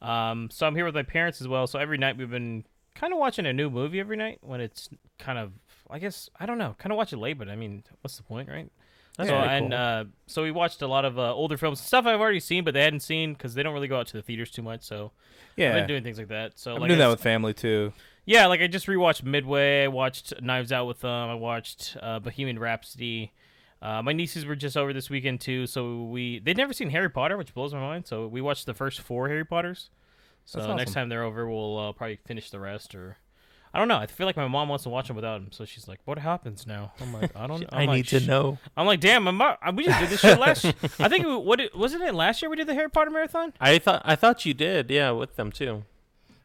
Um, 0.03 0.51
so 0.51 0.67
I'm 0.67 0.75
here 0.75 0.85
with 0.85 0.95
my 0.95 1.03
parents 1.03 1.41
as 1.41 1.49
well. 1.49 1.67
So 1.67 1.79
every 1.79 1.97
night 1.97 2.19
we've 2.19 2.31
been 2.31 2.65
kind 2.95 3.13
of 3.13 3.19
watching 3.19 3.47
a 3.47 3.53
new 3.53 3.71
movie 3.71 3.99
every 3.99 4.17
night 4.17 4.39
when 4.43 4.61
it's 4.61 4.89
kind 5.19 5.39
of 5.39 5.53
I 5.89 5.99
guess 5.99 6.29
I 6.39 6.47
don't 6.47 6.59
know, 6.59 6.75
kind 6.79 6.93
of 6.93 6.97
watch 6.97 7.13
it 7.13 7.19
late, 7.19 7.39
but 7.39 7.49
I 7.49 7.57
mean, 7.57 7.83
what's 8.03 8.17
the 8.17 8.23
point, 8.23 8.49
right? 8.49 8.71
That's 9.17 9.31
so 9.31 9.35
and 9.37 9.71
cool. 9.71 9.79
uh, 9.79 10.05
so 10.27 10.43
we 10.43 10.51
watched 10.51 10.83
a 10.83 10.87
lot 10.87 11.07
of 11.07 11.19
uh, 11.19 11.33
older 11.33 11.57
films, 11.57 11.81
stuff 11.81 12.05
I've 12.05 12.21
already 12.21 12.41
seen, 12.41 12.65
but 12.65 12.75
they 12.75 12.83
hadn't 12.83 13.01
seen 13.01 13.33
because 13.33 13.55
they 13.55 13.63
don't 13.63 13.73
really 13.73 13.89
go 13.89 13.99
out 13.99 14.07
to 14.09 14.13
the 14.13 14.23
theaters 14.23 14.51
too 14.51 14.63
much. 14.63 14.83
So 14.83 15.13
Yeah. 15.57 15.69
I've 15.69 15.75
been 15.75 15.87
doing 15.87 16.03
things 16.03 16.19
like 16.19 16.29
that. 16.29 16.59
So 16.59 16.75
I've 16.75 16.81
been 16.81 16.89
doing 16.89 16.99
that 16.99 17.09
with 17.09 17.23
family 17.23 17.55
too. 17.55 17.95
Yeah, 18.27 18.47
like 18.47 18.61
I 18.61 18.67
just 18.67 18.87
rewatched 18.87 19.23
Midway. 19.23 19.85
I 19.85 19.89
watched 19.89 20.35
Knives 20.43 20.73
Out 20.73 20.87
with 20.87 21.01
them. 21.01 21.31
I 21.31 21.35
watched 21.35 21.97
uh, 22.03 22.19
Bohemian 22.19 22.59
Rhapsody. 22.59 23.33
Uh, 23.81 24.03
my 24.03 24.13
nieces 24.13 24.45
were 24.45 24.57
just 24.57 24.77
over 24.77 24.93
this 24.93 25.09
weekend 25.09 25.41
too, 25.41 25.67
so 25.67 26.03
we 26.05 26.41
they'd 26.41 26.57
never 26.57 26.73
seen 26.73 26.91
Harry 26.91 27.09
Potter, 27.09 27.37
which 27.37 27.55
blows 27.55 27.73
my 27.73 27.81
mind. 27.81 28.07
So 28.07 28.27
we 28.27 28.41
watched 28.41 28.67
the 28.67 28.75
first 28.75 29.01
four 29.01 29.29
Harry 29.29 29.45
Potters. 29.45 29.91
So 30.45 30.61
That's 30.61 30.77
next 30.77 30.93
time 30.93 31.09
they're 31.09 31.23
over, 31.23 31.49
we'll 31.49 31.79
uh, 31.79 31.93
probably 31.93 32.19
finish 32.25 32.51
the 32.51 32.59
rest. 32.59 32.95
Or 32.95 33.19
I 33.73 33.79
don't 33.79 33.89
know. 33.89 33.99
I 33.99 34.07
feel 34.07 34.27
like 34.27 34.37
my 34.37 34.49
mom 34.49 34.69
wants 34.69 34.85
to 34.85 34.91
watch 34.91 35.07
them 35.07 35.17
without 35.17 35.41
him, 35.41 35.53
so 35.53 35.65
she's 35.65 35.87
like, 35.87 36.01
"What 36.05 36.19
happens 36.19 36.67
now?" 36.67 36.93
I'm 37.01 37.13
like, 37.13 37.37
"I 37.37 37.47
don't. 37.47 37.65
I 37.73 37.85
like, 37.85 37.91
need 37.91 38.09
to 38.09 38.21
know. 38.21 38.59
I'm 38.77 38.87
like, 38.87 39.01
"Damn, 39.01 39.25
my 39.25 39.31
mom, 39.31 39.57
we 39.75 39.85
just 39.85 40.01
did 40.01 40.09
this 40.09 40.21
shit 40.21 40.41
last. 40.41 40.65
I 40.99 41.09
think 41.09 41.27
we, 41.27 41.37
what 41.37 41.61
it, 41.61 41.77
wasn't 41.77 42.03
it 42.03 42.15
last 42.15 42.43
year 42.43 42.51
we 42.51 42.57
did 42.57 42.67
the 42.67 42.75
Harry 42.75 42.91
Potter 42.91 43.11
marathon? 43.11 43.53
I 43.61 43.79
thought 43.79 44.03
I 44.05 44.17
thought 44.17 44.47
you 44.47 44.55
did, 44.55 44.91
yeah, 44.91 45.11
with 45.11 45.37
them 45.37 45.53
too. 45.53 45.85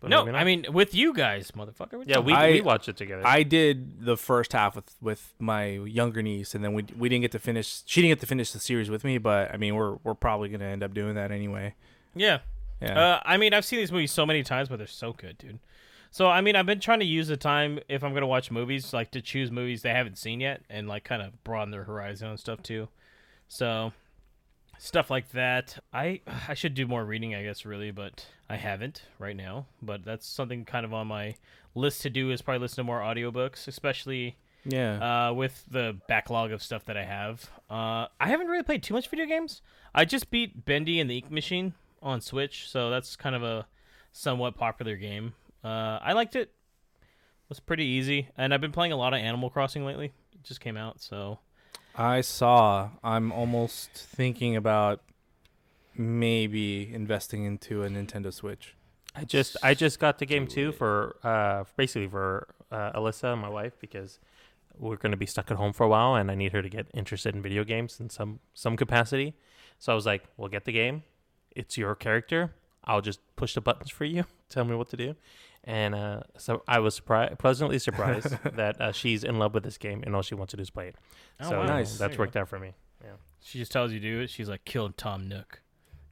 But 0.02 0.10
no. 0.10 0.28
I 0.28 0.44
mean 0.44 0.66
with 0.74 0.94
you 0.96 1.14
guys, 1.14 1.52
motherfucker. 1.52 1.94
What 2.00 2.08
yeah, 2.10 2.20
we 2.20 2.34
I- 2.34 2.52
we 2.52 2.62
watched 2.62 2.90
it 2.90 2.98
together. 2.98 3.22
I 3.26 3.44
did 3.44 4.04
the 4.04 4.18
first 4.18 4.52
half 4.54 4.76
with 4.76 4.96
with 5.00 5.34
my 5.40 5.68
younger 5.68 6.22
niece, 6.22 6.54
and 6.56 6.64
then 6.64 6.74
we 6.74 6.84
we 6.98 7.08
didn't 7.08 7.22
get 7.22 7.32
to 7.34 7.40
finish. 7.40 7.84
She 7.86 8.02
didn't 8.02 8.12
get 8.18 8.20
to 8.22 8.26
finish 8.28 8.52
the 8.52 8.60
series 8.60 8.90
with 8.90 9.04
me, 9.04 9.20
but 9.20 9.54
I 9.54 9.58
mean, 9.58 9.76
we're 9.76 9.98
we're 10.04 10.16
probably 10.16 10.50
gonna 10.50 10.66
end 10.66 10.82
up 10.84 10.94
doing 10.94 11.16
that 11.16 11.32
anyway. 11.32 11.76
Yeah, 12.16 12.40
Yeah. 12.82 13.00
Uh, 13.00 13.20
I 13.24 13.38
mean, 13.38 13.54
I've 13.54 13.64
seen 13.64 13.80
these 13.80 13.92
movies 13.92 14.12
so 14.12 14.26
many 14.26 14.42
times, 14.44 14.68
but 14.70 14.78
they're 14.80 14.88
so 14.88 15.14
good, 15.14 15.38
dude. 15.38 15.60
So 16.10 16.28
I 16.28 16.42
mean, 16.42 16.56
I've 16.56 16.66
been 16.66 16.80
trying 16.80 17.00
to 17.00 17.06
use 17.06 17.28
the 17.28 17.38
time 17.38 17.80
if 17.88 18.04
I'm 18.04 18.14
gonna 18.14 18.26
watch 18.28 18.50
movies, 18.52 18.94
like 18.94 19.12
to 19.12 19.22
choose 19.22 19.52
movies 19.52 19.84
they 19.84 19.92
haven't 19.92 20.18
seen 20.18 20.42
yet, 20.42 20.62
and 20.70 20.88
like 20.88 21.04
kind 21.04 21.22
of 21.22 21.44
broaden 21.44 21.70
their 21.72 21.84
horizon 21.84 22.28
and 22.30 22.40
stuff 22.40 22.64
too. 22.64 22.90
So 23.48 23.94
stuff 24.82 25.12
like 25.12 25.32
that. 25.32 25.78
I 25.94 26.22
I 26.50 26.56
should 26.56 26.74
do 26.74 26.88
more 26.88 27.06
reading, 27.06 27.36
I 27.36 27.44
guess, 27.44 27.66
really, 27.66 27.92
but 27.92 28.26
I 28.50 28.56
haven't 28.56 29.04
right 29.20 29.36
now. 29.36 29.68
But 29.82 30.04
that's 30.04 30.28
something 30.28 30.66
kind 30.66 30.86
of 30.86 30.94
on 30.94 31.08
my 31.08 31.36
list 31.76 32.02
to 32.02 32.10
do 32.10 32.32
is 32.32 32.42
probably 32.42 32.60
listen 32.60 32.78
to 32.78 32.84
more 32.84 33.00
audiobooks, 33.00 33.68
especially 33.68 34.38
yeah. 34.66 35.30
uh, 35.30 35.34
with 35.34 35.64
the 35.70 35.98
backlog 36.08 36.52
of 36.52 36.64
stuff 36.64 36.86
that 36.86 36.98
I 36.98 37.04
have. 37.04 37.50
Uh, 37.70 38.08
I 38.20 38.28
haven't 38.28 38.48
really 38.48 38.64
played 38.64 38.82
too 38.82 38.96
much 38.96 39.08
video 39.08 39.26
games. 39.26 39.62
I 39.94 40.04
just 40.04 40.32
beat 40.32 40.66
Bendy 40.66 41.00
and 41.00 41.10
the 41.10 41.18
Ink 41.18 41.32
Machine 41.32 41.74
on 42.02 42.20
Switch, 42.20 42.68
so 42.68 42.90
that's 42.90 43.16
kind 43.16 43.36
of 43.36 43.44
a 43.44 43.68
somewhat 44.12 44.58
popular 44.58 44.96
game. 44.96 45.34
Uh, 45.64 46.00
I 46.02 46.14
liked 46.14 46.36
it. 46.36 46.50
It 46.50 47.50
was 47.50 47.60
pretty 47.60 47.86
easy, 47.86 48.30
and 48.36 48.54
I've 48.54 48.62
been 48.62 48.72
playing 48.72 48.94
a 48.94 48.98
lot 48.98 49.14
of 49.14 49.20
Animal 49.20 49.50
Crossing 49.50 49.86
lately. 49.86 50.12
It 50.34 50.44
just 50.44 50.60
came 50.60 50.76
out, 50.76 51.02
so 51.02 51.40
I 51.96 52.22
saw. 52.22 52.90
I'm 53.04 53.32
almost 53.32 53.92
thinking 53.92 54.56
about 54.56 55.02
maybe 55.96 56.92
investing 56.94 57.46
into 57.46 57.84
a 57.84 57.90
Nintendo 57.90 58.34
Switch. 58.34 58.76
I 59.16 59.26
just 59.26 59.58
I 59.62 59.74
just 59.74 60.00
got 60.00 60.20
the 60.20 60.26
game 60.26 60.48
too 60.48 60.72
for 60.72 61.18
uh 61.24 61.66
basically 61.76 62.08
for 62.08 62.48
uh, 62.72 62.92
Alyssa, 62.94 63.38
my 63.38 63.50
wife, 63.50 63.74
because 63.80 64.20
we're 64.78 64.96
going 64.96 65.12
to 65.12 65.18
be 65.18 65.26
stuck 65.26 65.52
at 65.52 65.58
home 65.58 65.74
for 65.74 65.84
a 65.84 65.90
while, 65.90 66.16
and 66.16 66.32
I 66.32 66.36
need 66.36 66.54
her 66.54 66.62
to 66.62 66.70
get 66.70 66.88
interested 66.94 67.36
in 67.36 67.42
video 67.42 67.64
games 67.64 68.00
in 68.00 68.10
some 68.10 68.40
some 68.54 68.78
capacity. 68.78 69.36
So 69.78 69.92
I 69.92 69.96
was 69.96 70.06
like, 70.06 70.24
"We'll 70.38 70.50
get 70.50 70.66
the 70.66 70.72
game. 70.72 71.04
It's 71.56 71.78
your 71.78 71.96
character. 71.96 72.54
I'll 72.86 73.02
just 73.02 73.20
push 73.36 73.54
the 73.54 73.62
buttons 73.62 73.92
for 73.92 74.06
you. 74.06 74.26
Tell 74.50 74.64
me 74.64 74.76
what 74.76 74.90
to 74.90 74.98
do." 74.98 75.16
And 75.64 75.94
uh, 75.94 76.22
so 76.38 76.64
I 76.68 76.80
was 76.80 76.96
surprised, 76.96 77.38
pleasantly 77.38 77.78
surprised 77.90 78.36
that 78.56 78.82
uh, 78.82 78.92
she's 78.92 79.24
in 79.24 79.38
love 79.38 79.54
with 79.54 79.64
this 79.64 79.78
game, 79.78 80.04
and 80.06 80.16
all 80.16 80.22
she 80.24 80.34
wants 80.36 80.52
to 80.52 80.58
do 80.58 80.62
is 80.62 80.70
play 80.72 80.88
it. 80.88 80.96
Oh, 81.40 81.50
so 81.50 81.60
wow. 81.60 81.66
Nice. 81.68 81.98
That's 81.98 82.14
you 82.14 82.20
worked 82.20 82.36
out 82.36 82.48
for 82.50 82.58
me. 82.60 82.74
Yeah. 83.04 83.12
she 83.42 83.60
just 83.60 83.72
tells 83.72 83.92
you 83.92 84.00
to 84.00 84.12
do 84.16 84.22
it. 84.22 84.30
She's 84.30 84.50
like, 84.50 84.66
"Killed 84.66 84.98
Tom 84.98 85.28
Nook." 85.28 85.62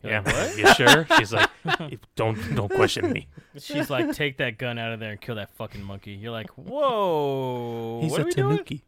You're 0.04 0.12
Yeah. 0.14 0.20
like, 0.22 0.34
what? 0.36 0.58
you 0.58 0.74
sure? 0.76 1.08
She's 1.18 1.34
like, 1.34 1.50
"Don't 2.16 2.56
don't 2.56 2.70
question 2.72 3.12
me." 3.12 3.28
She's 3.58 3.90
like, 3.90 4.14
"Take 4.14 4.38
that 4.38 4.58
gun 4.60 4.78
out 4.78 4.94
of 4.94 5.00
there 5.00 5.12
and 5.12 5.20
kill 5.22 5.36
that 5.36 5.50
fucking 5.56 5.84
monkey." 5.84 6.12
You're 6.12 6.32
like, 6.32 6.50
"Whoa, 6.52 8.02
what 8.08 8.22
are 8.22 8.26
we 8.26 8.32
doing?" 8.32 8.82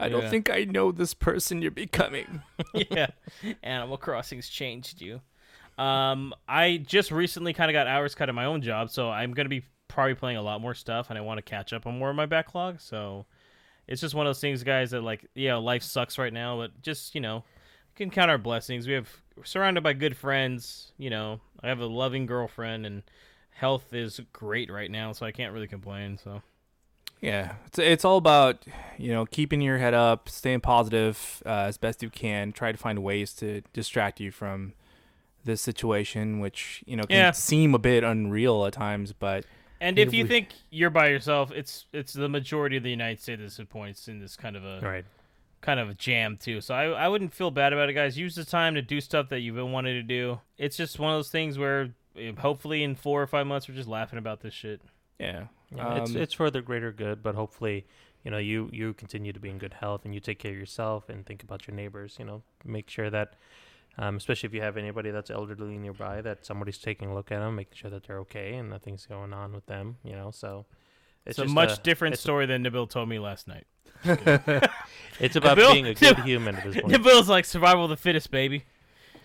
I 0.00 0.08
don't 0.08 0.22
Yeah. 0.22 0.30
think 0.30 0.50
I 0.50 0.64
know 0.64 0.90
this 0.90 1.14
person 1.14 1.62
you're 1.62 1.70
becoming. 1.70 2.42
yeah, 2.90 3.08
Animal 3.62 3.98
Crossing's 3.98 4.48
changed 4.48 5.00
you. 5.00 5.20
Um, 5.78 6.34
I 6.48 6.78
just 6.78 7.10
recently 7.12 7.52
kind 7.52 7.70
of 7.70 7.72
got 7.72 7.86
hours 7.86 8.14
cut 8.14 8.28
at 8.28 8.34
my 8.34 8.44
own 8.44 8.62
job, 8.62 8.90
so 8.90 9.10
I'm 9.10 9.32
gonna 9.32 9.48
be 9.48 9.62
probably 9.92 10.14
playing 10.14 10.36
a 10.38 10.42
lot 10.42 10.60
more 10.60 10.74
stuff, 10.74 11.10
and 11.10 11.18
I 11.18 11.22
want 11.22 11.38
to 11.38 11.42
catch 11.42 11.72
up 11.72 11.86
on 11.86 11.98
more 11.98 12.10
of 12.10 12.16
my 12.16 12.26
backlog. 12.26 12.80
So 12.80 13.26
it's 13.86 14.00
just 14.00 14.14
one 14.14 14.26
of 14.26 14.28
those 14.28 14.40
things, 14.40 14.62
guys. 14.62 14.90
That 14.92 15.02
like, 15.02 15.26
yeah, 15.34 15.56
life 15.56 15.82
sucks 15.82 16.18
right 16.18 16.32
now, 16.32 16.56
but 16.56 16.82
just 16.82 17.14
you 17.14 17.20
know, 17.20 17.36
we 17.36 17.96
can 18.04 18.10
count 18.10 18.30
our 18.30 18.38
blessings. 18.38 18.86
We 18.86 18.94
have 18.94 19.08
we're 19.36 19.44
surrounded 19.44 19.82
by 19.82 19.92
good 19.92 20.16
friends. 20.16 20.92
You 20.98 21.10
know, 21.10 21.40
I 21.62 21.68
have 21.68 21.80
a 21.80 21.86
loving 21.86 22.26
girlfriend, 22.26 22.86
and 22.86 23.02
health 23.50 23.92
is 23.92 24.20
great 24.32 24.70
right 24.70 24.90
now, 24.90 25.12
so 25.12 25.26
I 25.26 25.32
can't 25.32 25.52
really 25.52 25.68
complain. 25.68 26.18
So 26.18 26.42
Yeah, 27.20 27.54
it's 27.66 27.78
it's 27.78 28.04
all 28.04 28.16
about 28.16 28.64
you 28.98 29.12
know 29.12 29.26
keeping 29.26 29.60
your 29.60 29.78
head 29.78 29.94
up, 29.94 30.28
staying 30.28 30.60
positive 30.60 31.42
uh, 31.46 31.66
as 31.68 31.76
best 31.78 32.02
you 32.02 32.10
can. 32.10 32.52
Try 32.52 32.72
to 32.72 32.78
find 32.78 32.98
ways 33.00 33.32
to 33.34 33.62
distract 33.72 34.20
you 34.20 34.30
from 34.30 34.74
this 35.44 35.60
situation, 35.60 36.38
which 36.40 36.82
you 36.86 36.96
know 36.96 37.04
can 37.04 37.16
Yeah. 37.16 37.30
seem 37.32 37.74
a 37.74 37.78
bit 37.78 38.04
unreal 38.04 38.64
at 38.64 38.72
times. 38.72 39.12
But 39.12 39.44
And 39.82 39.98
if 39.98 40.14
you 40.14 40.26
think 40.26 40.48
you're 40.70 40.90
by 40.90 41.08
yourself, 41.08 41.50
it's 41.52 41.86
it's 41.92 42.12
the 42.12 42.28
majority 42.28 42.76
of 42.76 42.82
the 42.82 42.90
United 42.90 43.20
States 43.20 43.40
at 43.40 43.58
this 43.58 43.68
point 43.68 43.98
is 43.98 44.08
in 44.08 44.20
this 44.20 44.36
kind 44.36 44.56
of 44.56 44.64
a 44.64 44.80
Right. 44.80 45.04
kind 45.60 45.78
of 45.80 45.90
a 45.90 45.94
jam 45.94 46.36
too. 46.36 46.60
So 46.60 46.74
I 46.74 46.84
I 46.90 47.08
wouldn't 47.08 47.34
feel 47.34 47.50
bad 47.50 47.72
about 47.72 47.88
it, 47.90 47.94
guys. 47.94 48.16
Use 48.16 48.34
the 48.36 48.44
time 48.44 48.74
to 48.76 48.82
do 48.82 49.00
stuff 49.00 49.28
that 49.30 49.40
you've 49.40 49.56
been 49.56 49.72
wanting 49.72 49.94
to 49.94 50.02
do. 50.02 50.40
It's 50.56 50.76
just 50.76 50.98
one 50.98 51.12
of 51.12 51.18
those 51.18 51.30
things 51.30 51.58
where 51.58 51.90
eh, 52.16 52.32
hopefully 52.38 52.82
in 52.82 52.94
four 52.94 53.20
or 53.20 53.26
five 53.26 53.46
months 53.46 53.68
we're 53.68 53.74
just 53.74 53.88
laughing 53.88 54.18
about 54.18 54.40
this 54.40 54.54
shit. 54.54 54.80
yeah, 55.18 55.46
Yeah, 55.74 55.96
it's 56.02 56.10
um, 56.14 56.16
it's 56.16 56.34
for 56.34 56.50
the 56.50 56.62
greater 56.62 56.92
good, 56.92 57.22
but 57.22 57.34
hopefully, 57.34 57.84
you 58.24 58.30
know, 58.30 58.38
you 58.38 58.70
you 58.72 58.94
continue 58.94 59.32
to 59.32 59.40
be 59.40 59.50
in 59.50 59.58
good 59.58 59.74
health 59.74 60.04
and 60.04 60.14
you 60.14 60.20
take 60.20 60.38
care 60.38 60.52
of 60.52 60.58
yourself 60.58 61.08
and 61.08 61.26
think 61.26 61.42
about 61.42 61.66
your 61.66 61.74
neighbors. 61.74 62.16
You 62.20 62.24
know, 62.24 62.42
make 62.64 62.88
sure 62.88 63.10
that, 63.10 63.34
um, 63.98 64.16
especially 64.16 64.46
if 64.48 64.54
you 64.54 64.62
have 64.62 64.76
anybody 64.76 65.10
that's 65.10 65.30
elderly 65.30 65.78
nearby, 65.78 66.20
that 66.22 66.44
somebody's 66.46 66.78
taking 66.78 67.10
a 67.10 67.14
look 67.14 67.30
at 67.32 67.40
them, 67.40 67.56
making 67.56 67.74
sure 67.76 67.90
that 67.90 68.04
they're 68.06 68.18
okay 68.20 68.54
and 68.54 68.70
nothing's 68.70 69.06
going 69.06 69.32
on 69.32 69.52
with 69.52 69.66
them. 69.66 69.96
You 70.04 70.12
know, 70.12 70.30
so 70.30 70.66
It's, 71.26 71.38
it's 71.38 71.50
a 71.50 71.54
much 71.54 71.78
a- 71.78 71.82
different 71.82 72.14
it's 72.14 72.22
a- 72.22 72.26
story 72.26 72.46
than 72.46 72.64
Nabil 72.64 72.88
told 72.88 73.08
me 73.08 73.18
last 73.18 73.48
night. 73.48 73.66
It's 75.20 75.36
about 75.36 75.56
Nabil- 75.58 75.72
being 75.72 75.86
a 75.86 75.94
good 75.94 76.18
human 76.20 76.56
at 76.56 76.64
this 76.64 76.80
point. 76.80 76.92
Nabil's 76.92 77.28
like 77.28 77.44
survival 77.44 77.84
of 77.84 77.90
the 77.90 77.96
fittest, 77.96 78.30
baby. 78.30 78.64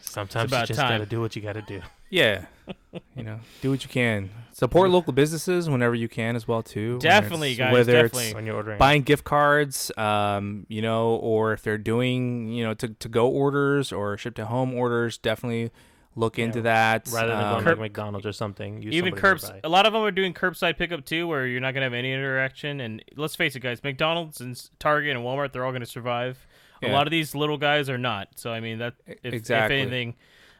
Sometimes 0.01 0.51
you 0.51 0.57
just 0.65 0.79
time. 0.79 0.99
gotta 0.99 1.09
do 1.09 1.19
what 1.21 1.35
you 1.35 1.41
gotta 1.41 1.61
do. 1.63 1.81
Yeah. 2.09 2.45
you 3.15 3.23
know, 3.23 3.39
do 3.61 3.71
what 3.71 3.83
you 3.83 3.89
can. 3.89 4.29
Support 4.53 4.89
local 4.89 5.13
businesses 5.13 5.69
whenever 5.69 5.93
you 5.95 6.09
can 6.09 6.35
as 6.35 6.47
well 6.47 6.63
too. 6.63 6.97
Definitely, 6.99 7.51
it's- 7.51 7.67
guys, 7.67 7.73
Whether 7.73 7.91
definitely. 7.93 8.25
it's 8.25 8.35
When 8.35 8.45
you're 8.45 8.55
ordering, 8.55 8.77
buying 8.79 9.03
gift 9.03 9.23
cards, 9.23 9.91
um, 9.97 10.65
you 10.67 10.81
know, 10.81 11.15
or 11.15 11.53
if 11.53 11.61
they're 11.61 11.77
doing, 11.77 12.49
you 12.51 12.63
know, 12.65 12.73
to 12.73 12.87
to 12.89 13.07
go 13.09 13.27
orders 13.27 13.91
or 13.91 14.17
ship 14.17 14.35
to 14.35 14.45
home 14.47 14.73
orders, 14.73 15.17
definitely 15.19 15.71
look 16.15 16.39
Yeah, 16.39 16.45
into 16.45 16.63
that. 16.63 17.07
rather 17.13 17.27
than 17.35 17.37
Um, 17.45 17.51
going 17.53 17.63
Curb- 17.65 17.75
to 17.77 17.81
McDonald's 17.81 18.25
or 18.25 18.31
something, 18.33 18.81
use 18.81 18.95
Even 18.95 19.09
somebody 19.11 19.21
curbs. 19.21 19.43
nearby. 19.43 19.59
A 19.63 19.69
lot 19.69 19.85
of 19.85 19.93
them 19.93 20.01
are 20.01 20.09
doing 20.11 20.33
curbside 20.33 20.75
pickup 20.77 21.05
too, 21.05 21.27
where 21.27 21.45
you're 21.45 21.61
not 21.61 21.75
gonna 21.75 21.85
have 21.85 21.93
any 21.93 22.11
interaction. 22.11 22.81
And 22.81 23.03
let's 23.15 23.35
face 23.35 23.55
it, 23.55 23.59
guys, 23.59 23.83
McDonald's 23.83 24.41
and 24.41 24.59
Target 24.79 25.15
and 25.15 25.23
Walmart, 25.23 25.51
they're 25.53 25.63
all 25.63 25.71
gonna 25.71 25.85
survive. 25.85 26.47
A 26.83 26.89
lot 26.89 27.05
of 27.07 27.11
these 27.11 27.33
little 27.35 27.57
guys 27.57 27.89
are 27.89 27.97
not. 27.99 28.29
So 28.35 28.51
I 28.51 28.59
mean, 28.59 28.79
that 28.79 28.95
if, 29.23 29.33
if 29.35 29.51
anything, 29.51 30.15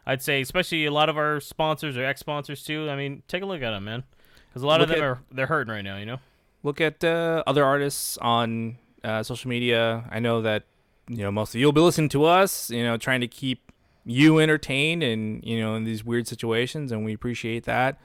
I'd 0.08 0.22
say, 0.22 0.40
especially 0.40 0.86
a 0.86 0.92
lot 0.92 1.10
of 1.10 1.18
our 1.18 1.42
sponsors 1.42 1.98
or 1.98 2.06
ex 2.06 2.22
sponsors 2.22 2.64
too. 2.64 2.90
I 2.90 2.96
mean, 2.96 3.24
take 3.28 3.44
a 3.44 3.46
look 3.46 3.62
at 3.62 3.72
them, 3.72 3.84
man, 3.84 4.06
because 4.48 4.64
a 4.64 4.68
lot 4.68 4.80
of 4.80 4.88
them 4.88 5.00
at- 5.00 5.04
are 5.04 5.22
they're 5.32 5.48
hurting 5.48 5.72
right 5.72 5.84
now. 5.84 5.98
You 5.98 6.06
know. 6.06 6.18
look 6.64 6.80
at 6.80 7.04
uh, 7.04 7.44
other 7.46 7.64
artists 7.64 8.18
on 8.20 8.78
uh, 9.04 9.22
social 9.22 9.50
media. 9.50 10.06
I 10.10 10.20
know 10.20 10.42
that 10.42 10.64
you 11.10 11.18
know 11.18 11.32
most 11.32 11.54
of 11.54 11.60
you'll 11.60 11.74
be 11.74 11.82
listening 11.82 12.10
to 12.10 12.24
us. 12.24 12.70
You 12.70 12.84
know, 12.84 12.96
trying 12.96 13.20
to 13.20 13.28
keep 13.28 13.70
you 14.06 14.40
entertained 14.40 15.04
and 15.04 15.44
you 15.44 15.60
know 15.60 15.76
in 15.76 15.84
these 15.84 16.06
weird 16.06 16.26
situations, 16.26 16.94
and 16.94 17.04
we 17.04 17.14
appreciate 17.14 17.66
that. 17.66 18.00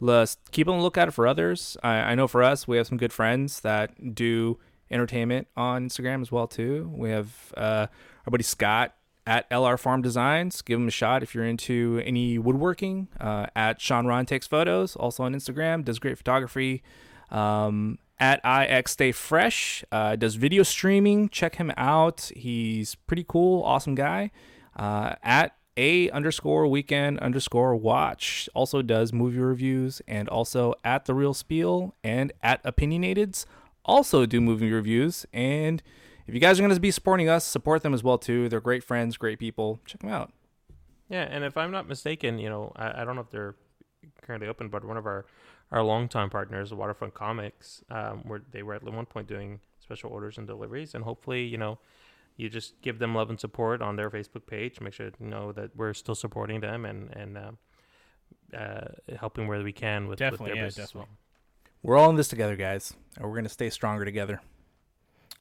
Let's 0.00 0.36
keep 0.50 0.68
on 0.68 0.78
the 0.78 0.82
lookout 0.82 1.14
for 1.14 1.24
others. 1.24 1.76
I, 1.84 1.94
I 1.94 2.14
know 2.16 2.26
for 2.26 2.42
us, 2.42 2.66
we 2.66 2.76
have 2.78 2.88
some 2.88 2.98
good 2.98 3.12
friends 3.12 3.60
that 3.60 4.14
do 4.16 4.58
entertainment 4.90 5.46
on 5.56 5.88
Instagram 5.88 6.20
as 6.20 6.32
well 6.32 6.48
too. 6.48 6.90
We 6.92 7.10
have 7.10 7.54
uh, 7.56 7.86
our 8.26 8.30
buddy 8.30 8.42
Scott 8.42 8.94
at 9.26 9.48
LR 9.50 9.78
Farm 9.78 10.02
Designs. 10.02 10.62
Give 10.62 10.78
him 10.78 10.88
a 10.88 10.92
shot 10.92 11.22
if 11.22 11.34
you're 11.34 11.44
into 11.44 12.00
any 12.04 12.38
woodworking. 12.38 13.08
Uh, 13.20 13.46
at 13.56 13.80
Sean 13.80 14.06
Ron 14.06 14.26
takes 14.26 14.46
photos, 14.46 14.96
also 14.96 15.24
on 15.24 15.34
Instagram, 15.34 15.84
does 15.84 15.98
great 15.98 16.18
photography. 16.18 16.82
Um, 17.30 17.98
at 18.18 18.40
IX 18.44 18.90
Stay 18.90 19.12
Fresh, 19.12 19.84
uh, 19.90 20.16
does 20.16 20.36
video 20.36 20.62
streaming. 20.62 21.28
Check 21.28 21.56
him 21.56 21.72
out. 21.76 22.30
He's 22.36 22.94
pretty 22.94 23.24
cool, 23.26 23.62
awesome 23.62 23.94
guy. 23.94 24.30
Uh, 24.76 25.14
at 25.22 25.56
a 25.76 26.08
underscore 26.10 26.68
weekend 26.68 27.18
underscore 27.18 27.74
watch 27.74 28.48
also 28.54 28.80
does 28.80 29.12
movie 29.12 29.40
reviews 29.40 30.00
and 30.06 30.28
also 30.28 30.74
at 30.84 31.04
the 31.06 31.14
real 31.14 31.34
spiel 31.34 31.94
and 32.04 32.32
at 32.42 32.62
opinionateds 32.62 33.44
also 33.84 34.24
do 34.24 34.40
movie 34.40 34.70
reviews 34.70 35.26
and 35.32 35.82
if 36.26 36.34
you 36.34 36.40
guys 36.40 36.58
are 36.58 36.62
going 36.62 36.74
to 36.74 36.80
be 36.80 36.90
supporting 36.90 37.28
us 37.28 37.44
support 37.44 37.82
them 37.82 37.94
as 37.94 38.02
well 38.02 38.18
too 38.18 38.48
they're 38.48 38.60
great 38.60 38.82
friends 38.84 39.16
great 39.16 39.38
people 39.38 39.80
check 39.86 40.00
them 40.00 40.10
out 40.10 40.32
Yeah, 41.08 41.22
and 41.30 41.44
if 41.44 41.56
I'm 41.56 41.70
not 41.70 41.86
mistaken, 41.86 42.38
you 42.38 42.48
know, 42.48 42.72
I, 42.76 43.02
I 43.02 43.04
don't 43.04 43.14
know 43.14 43.20
if 43.20 43.30
they're 43.30 43.54
currently 44.22 44.48
open, 44.48 44.68
but 44.68 44.84
one 44.84 44.96
of 44.96 45.04
our 45.06 45.26
our 45.70 45.82
longtime 45.82 46.30
partners, 46.30 46.72
Waterfront 46.72 47.14
Comics, 47.14 47.82
um, 47.90 48.22
were 48.24 48.42
they 48.50 48.62
were 48.62 48.74
at 48.74 48.82
one 48.82 49.06
point 49.06 49.28
doing 49.28 49.60
special 49.80 50.10
orders 50.10 50.38
and 50.38 50.46
deliveries, 50.46 50.94
and 50.94 51.04
hopefully, 51.04 51.44
you 51.44 51.58
know, 51.58 51.78
you 52.36 52.48
just 52.48 52.80
give 52.80 52.98
them 52.98 53.14
love 53.14 53.28
and 53.28 53.38
support 53.38 53.82
on 53.82 53.96
their 53.96 54.10
Facebook 54.10 54.46
page. 54.46 54.80
Make 54.80 54.94
sure 54.94 55.10
to 55.10 55.24
know 55.26 55.52
that 55.52 55.76
we're 55.76 55.94
still 55.94 56.14
supporting 56.14 56.60
them 56.60 56.84
and 56.86 57.10
and 57.14 57.36
um, 57.36 57.58
uh, 58.56 58.86
helping 59.18 59.46
where 59.46 59.62
we 59.62 59.72
can 59.72 60.08
with, 60.08 60.20
with 60.28 60.30
Definitely, 60.30 60.46
their 60.52 60.56
yeah, 60.56 60.64
business. 60.64 60.84
as 60.86 60.90
definitely. 60.92 61.16
we're 61.82 61.96
all 61.98 62.08
in 62.10 62.16
this 62.16 62.28
together 62.28 62.56
guys 62.56 62.94
and 63.16 63.26
we're 63.26 63.34
going 63.34 63.44
to 63.44 63.50
stay 63.50 63.68
stronger 63.70 64.04
together 64.04 64.40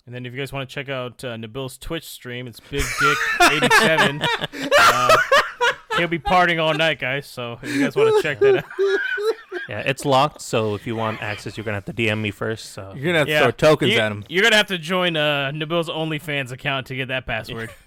And 0.05 0.13
then 0.13 0.25
if 0.25 0.33
you 0.33 0.39
guys 0.39 0.51
want 0.51 0.69
to 0.69 0.73
check 0.73 0.89
out 0.89 1.23
uh, 1.23 1.35
Nabil's 1.37 1.77
Twitch 1.77 2.05
stream, 2.05 2.45
it's 2.47 2.59
Big 2.59 2.83
Dick 2.99 3.17
eighty 3.51 3.69
seven. 3.77 4.21
uh, 4.79 5.17
he'll 5.97 6.09
be 6.09 6.19
partying 6.19 6.61
all 6.61 6.73
night, 6.73 6.99
guys. 6.99 7.25
So 7.25 7.57
if 7.61 7.73
you 7.73 7.81
guys 7.81 7.95
want 7.95 8.15
to 8.15 8.21
check 8.21 8.39
that 8.39 8.57
out. 8.57 8.65
Yeah, 9.69 9.79
it's 9.79 10.03
locked, 10.03 10.41
so 10.41 10.75
if 10.75 10.85
you 10.85 10.97
want 10.97 11.23
access, 11.23 11.55
you're 11.55 11.63
gonna 11.63 11.77
have 11.77 11.85
to 11.85 11.93
DM 11.93 12.19
me 12.19 12.31
first. 12.31 12.71
So 12.71 12.91
you're 12.93 13.13
going 13.13 13.13
to 13.13 13.19
have 13.19 13.27
to 13.27 13.31
yeah, 13.31 13.41
throw 13.43 13.51
tokens 13.51 13.93
you, 13.93 13.99
at 13.99 14.11
him. 14.11 14.25
You're 14.27 14.43
gonna 14.43 14.57
have 14.57 14.67
to 14.67 14.77
join 14.77 15.15
uh, 15.15 15.51
Nabil's 15.53 15.87
OnlyFans 15.87 16.51
account 16.51 16.87
to 16.87 16.95
get 16.95 17.07
that 17.07 17.25
password. 17.25 17.69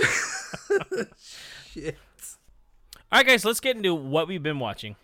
Shit. 1.66 1.98
All 3.10 3.18
right, 3.18 3.26
guys, 3.26 3.44
let's 3.44 3.60
get 3.60 3.76
into 3.76 3.94
what 3.94 4.26
we've 4.26 4.42
been 4.42 4.58
watching. 4.58 4.96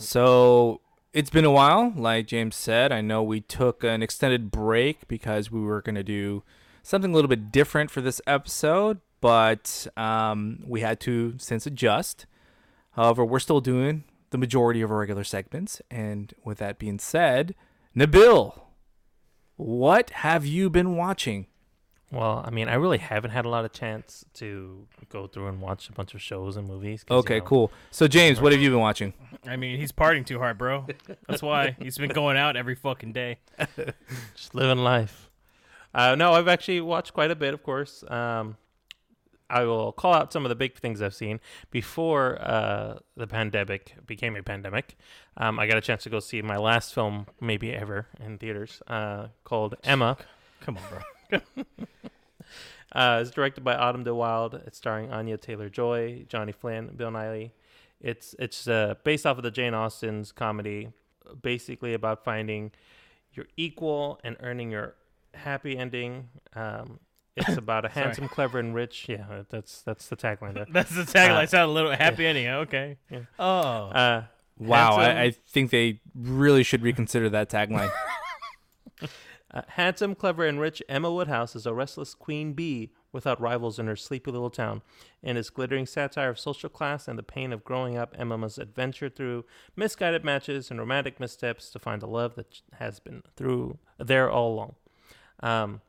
So 0.00 0.80
it's 1.12 1.28
been 1.28 1.44
a 1.44 1.50
while, 1.50 1.92
like 1.96 2.28
James 2.28 2.54
said. 2.54 2.92
I 2.92 3.00
know 3.00 3.20
we 3.20 3.40
took 3.40 3.82
an 3.82 4.00
extended 4.00 4.52
break 4.52 5.08
because 5.08 5.50
we 5.50 5.60
were 5.60 5.82
going 5.82 5.96
to 5.96 6.04
do 6.04 6.44
something 6.84 7.10
a 7.10 7.14
little 7.14 7.28
bit 7.28 7.50
different 7.50 7.90
for 7.90 8.00
this 8.00 8.20
episode, 8.24 9.00
but 9.20 9.88
um, 9.96 10.62
we 10.64 10.82
had 10.82 11.00
to 11.00 11.34
since 11.38 11.66
adjust. 11.66 12.26
However, 12.92 13.24
we're 13.24 13.40
still 13.40 13.60
doing 13.60 14.04
the 14.30 14.38
majority 14.38 14.82
of 14.82 14.92
our 14.92 14.98
regular 14.98 15.24
segments. 15.24 15.82
And 15.90 16.32
with 16.44 16.58
that 16.58 16.78
being 16.78 17.00
said, 17.00 17.56
Nabil, 17.96 18.56
what 19.56 20.10
have 20.10 20.46
you 20.46 20.70
been 20.70 20.94
watching? 20.94 21.48
Well, 22.10 22.42
I 22.46 22.50
mean, 22.50 22.68
I 22.68 22.74
really 22.74 22.98
haven't 22.98 23.32
had 23.32 23.44
a 23.44 23.50
lot 23.50 23.66
of 23.66 23.72
chance 23.72 24.24
to 24.34 24.86
go 25.10 25.26
through 25.26 25.48
and 25.48 25.60
watch 25.60 25.90
a 25.90 25.92
bunch 25.92 26.14
of 26.14 26.22
shows 26.22 26.56
and 26.56 26.66
movies. 26.66 27.04
'cause, 27.04 27.14
you 27.14 27.18
Okay, 27.18 27.38
know, 27.40 27.44
cool. 27.44 27.72
So, 27.90 28.08
James, 28.08 28.40
what 28.40 28.52
have 28.52 28.62
you 28.62 28.70
been 28.70 28.80
watching? 28.80 29.12
I 29.46 29.56
mean, 29.56 29.78
he's 29.78 29.92
partying 29.92 30.24
too 30.24 30.38
hard, 30.38 30.56
bro. 30.56 30.86
That's 31.28 31.42
why 31.42 31.76
he's 31.82 31.98
been 31.98 32.10
going 32.10 32.38
out 32.38 32.56
every 32.56 32.74
fucking 32.74 33.12
day. 33.12 33.38
Just 34.34 34.54
living 34.54 34.78
life. 34.82 35.30
Uh, 35.94 36.14
no, 36.14 36.32
I've 36.32 36.48
actually 36.48 36.80
watched 36.80 37.12
quite 37.12 37.30
a 37.30 37.36
bit, 37.36 37.52
of 37.52 37.62
course. 37.62 38.02
Um, 38.08 38.56
I 39.50 39.64
will 39.64 39.92
call 39.92 40.12
out 40.14 40.32
some 40.32 40.44
of 40.44 40.50
the 40.50 40.54
big 40.54 40.76
things 40.78 41.00
I've 41.02 41.14
seen 41.14 41.40
before 41.70 42.40
uh, 42.40 42.98
the 43.16 43.26
pandemic 43.26 43.94
became 44.06 44.36
a 44.36 44.42
pandemic. 44.42 44.96
Um, 45.36 45.58
I 45.58 45.66
got 45.66 45.76
a 45.78 45.80
chance 45.82 46.02
to 46.04 46.10
go 46.10 46.20
see 46.20 46.40
my 46.42 46.56
last 46.56 46.94
film, 46.94 47.26
maybe 47.40 47.72
ever, 47.72 48.06
in 48.20 48.36
theaters, 48.38 48.82
uh, 48.86 49.28
called 49.44 49.76
Emma. 49.84 50.16
Come 50.60 50.76
on, 50.76 50.82
bro. 50.90 50.98
Uh, 52.90 53.18
it's 53.20 53.30
directed 53.30 53.62
by 53.62 53.74
Autumn 53.76 54.02
de 54.02 54.14
Wilde. 54.14 54.62
It's 54.66 54.78
starring 54.78 55.12
Anya 55.12 55.36
Taylor 55.36 55.68
Joy, 55.68 56.24
Johnny 56.26 56.52
Flynn, 56.52 56.90
Bill 56.96 57.10
Nighy. 57.10 57.50
It's 58.00 58.34
it's 58.38 58.66
uh, 58.66 58.94
based 59.04 59.26
off 59.26 59.36
of 59.36 59.42
the 59.42 59.50
Jane 59.50 59.74
Austen's 59.74 60.32
comedy, 60.32 60.88
basically 61.42 61.92
about 61.92 62.24
finding 62.24 62.72
your 63.34 63.44
equal 63.58 64.18
and 64.24 64.36
earning 64.40 64.70
your 64.70 64.94
happy 65.34 65.76
ending. 65.76 66.30
Um, 66.56 66.98
it's 67.36 67.56
about 67.58 67.84
a 67.84 67.90
handsome, 67.90 68.26
clever, 68.26 68.58
and 68.58 68.74
rich. 68.74 69.06
Yeah, 69.06 69.42
that's 69.50 69.82
that's 69.82 70.08
the 70.08 70.16
tagline 70.16 70.54
there. 70.54 70.66
That's 70.72 70.94
the 70.94 71.02
tagline. 71.02 71.42
Uh, 71.42 71.46
Sound 71.46 71.70
a 71.70 71.74
little 71.74 71.92
happy 71.92 72.26
ending. 72.26 72.48
Okay. 72.48 72.96
Yeah. 73.10 73.20
Oh. 73.38 73.54
Uh, 73.90 74.22
Wow, 74.60 74.96
I, 74.96 75.22
I 75.22 75.30
think 75.30 75.70
they 75.70 76.00
really 76.16 76.64
should 76.64 76.82
reconsider 76.82 77.28
that 77.30 77.48
tagline. 77.48 77.92
Uh, 79.52 79.62
handsome, 79.68 80.14
clever, 80.14 80.44
and 80.46 80.60
rich 80.60 80.82
Emma 80.88 81.10
Woodhouse 81.10 81.56
is 81.56 81.64
a 81.64 81.72
restless 81.72 82.14
queen 82.14 82.52
bee 82.52 82.90
without 83.12 83.40
rivals 83.40 83.78
in 83.78 83.86
her 83.86 83.96
sleepy 83.96 84.30
little 84.30 84.50
town. 84.50 84.82
In 85.22 85.38
its 85.38 85.48
glittering 85.48 85.86
satire 85.86 86.28
of 86.28 86.38
social 86.38 86.68
class 86.68 87.08
and 87.08 87.18
the 87.18 87.22
pain 87.22 87.52
of 87.52 87.64
growing 87.64 87.96
up, 87.96 88.14
Emma 88.18 88.36
must 88.36 88.58
adventure 88.58 89.08
through 89.08 89.46
misguided 89.74 90.22
matches 90.22 90.70
and 90.70 90.78
romantic 90.78 91.18
missteps 91.18 91.70
to 91.70 91.78
find 91.78 92.02
the 92.02 92.06
love 92.06 92.34
that 92.34 92.60
has 92.74 93.00
been 93.00 93.22
through 93.36 93.78
there 93.98 94.30
all 94.30 94.52
along. 94.52 94.74
Um, 95.40 95.80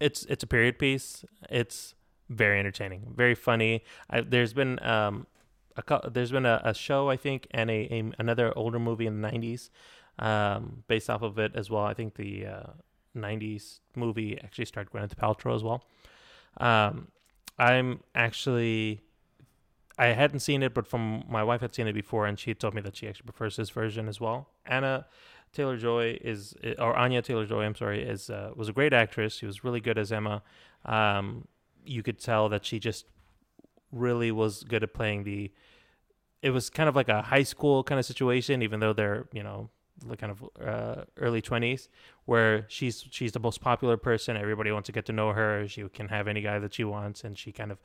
it's 0.00 0.24
it's 0.24 0.42
a 0.42 0.46
period 0.48 0.78
piece. 0.78 1.24
It's 1.48 1.94
very 2.28 2.58
entertaining, 2.58 3.12
very 3.14 3.34
funny. 3.36 3.84
I, 4.08 4.22
there's 4.22 4.52
been 4.52 4.82
um, 4.82 5.26
a 5.76 6.10
there's 6.10 6.32
been 6.32 6.46
a, 6.46 6.60
a 6.64 6.74
show 6.74 7.08
I 7.08 7.16
think 7.16 7.46
and 7.52 7.70
a, 7.70 7.92
a 7.92 8.12
another 8.18 8.56
older 8.56 8.78
movie 8.78 9.06
in 9.06 9.20
the 9.20 9.28
'90s 9.28 9.70
um, 10.20 10.84
based 10.86 11.10
off 11.10 11.22
of 11.22 11.38
it 11.38 11.52
as 11.56 11.68
well. 11.70 11.82
I 11.82 11.94
think 11.94 12.14
the 12.14 12.46
uh, 12.46 12.66
90s 13.16 13.80
movie 13.96 14.38
actually 14.42 14.66
starred 14.66 14.90
Gwyneth 14.90 15.16
Paltrow 15.16 15.56
as 15.56 15.64
well. 15.64 15.82
Um, 16.58 17.08
I'm 17.58 18.00
actually, 18.14 19.00
I 19.98 20.08
hadn't 20.08 20.40
seen 20.40 20.62
it, 20.62 20.74
but 20.74 20.86
from 20.86 21.24
my 21.28 21.42
wife 21.42 21.62
had 21.62 21.74
seen 21.74 21.88
it 21.88 21.94
before, 21.94 22.26
and 22.26 22.38
she 22.38 22.54
told 22.54 22.74
me 22.74 22.80
that 22.82 22.96
she 22.96 23.08
actually 23.08 23.26
prefers 23.26 23.56
this 23.56 23.70
version 23.70 24.08
as 24.08 24.20
well. 24.20 24.48
Anna 24.66 25.06
Taylor 25.52 25.76
Joy 25.76 26.18
is, 26.20 26.54
or 26.78 26.94
Anya 26.96 27.22
Taylor 27.22 27.46
Joy, 27.46 27.64
I'm 27.64 27.74
sorry, 27.74 28.02
is 28.02 28.30
uh, 28.30 28.52
was 28.54 28.68
a 28.68 28.72
great 28.72 28.92
actress. 28.92 29.34
She 29.34 29.46
was 29.46 29.64
really 29.64 29.80
good 29.80 29.98
as 29.98 30.12
Emma. 30.12 30.42
Um, 30.84 31.48
you 31.84 32.02
could 32.02 32.20
tell 32.20 32.48
that 32.50 32.64
she 32.64 32.78
just 32.78 33.06
really 33.90 34.30
was 34.30 34.62
good 34.64 34.82
at 34.82 34.94
playing 34.94 35.24
the. 35.24 35.50
It 36.42 36.50
was 36.50 36.70
kind 36.70 36.88
of 36.88 36.96
like 36.96 37.08
a 37.08 37.20
high 37.20 37.42
school 37.42 37.82
kind 37.82 37.98
of 37.98 38.06
situation, 38.06 38.62
even 38.62 38.80
though 38.80 38.92
they're 38.92 39.26
you 39.32 39.42
know 39.42 39.70
kind 40.16 40.32
of 40.32 40.44
uh, 40.64 41.04
early 41.18 41.42
20s 41.42 41.88
where 42.24 42.64
she's 42.68 43.04
she's 43.10 43.32
the 43.32 43.40
most 43.40 43.60
popular 43.60 43.96
person. 43.96 44.36
Everybody 44.36 44.70
wants 44.70 44.86
to 44.86 44.92
get 44.92 45.06
to 45.06 45.12
know 45.12 45.32
her. 45.32 45.66
She 45.68 45.88
can 45.88 46.08
have 46.08 46.28
any 46.28 46.40
guy 46.40 46.58
that 46.58 46.74
she 46.74 46.84
wants 46.84 47.24
and 47.24 47.36
she 47.38 47.52
kind 47.52 47.72
of 47.72 47.78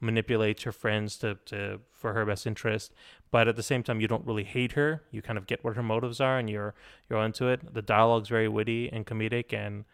manipulates 0.00 0.64
her 0.64 0.72
friends 0.72 1.16
to, 1.18 1.36
to 1.46 1.80
for 1.92 2.12
her 2.12 2.24
best 2.26 2.46
interest. 2.46 2.92
But 3.30 3.48
at 3.48 3.56
the 3.56 3.62
same 3.62 3.82
time 3.82 4.00
you 4.00 4.08
don't 4.08 4.26
really 4.26 4.44
hate 4.44 4.72
her. 4.72 5.02
You 5.10 5.22
kind 5.22 5.38
of 5.38 5.46
get 5.46 5.62
what 5.64 5.76
her 5.76 5.82
motives 5.82 6.20
are 6.20 6.38
and 6.38 6.50
you're 6.50 6.74
you're 7.08 7.22
into 7.24 7.48
it. 7.48 7.72
The 7.72 7.82
dialogue's 7.82 8.28
very 8.28 8.48
witty 8.48 8.90
and 8.92 9.06
comedic 9.06 9.52
and 9.52 9.84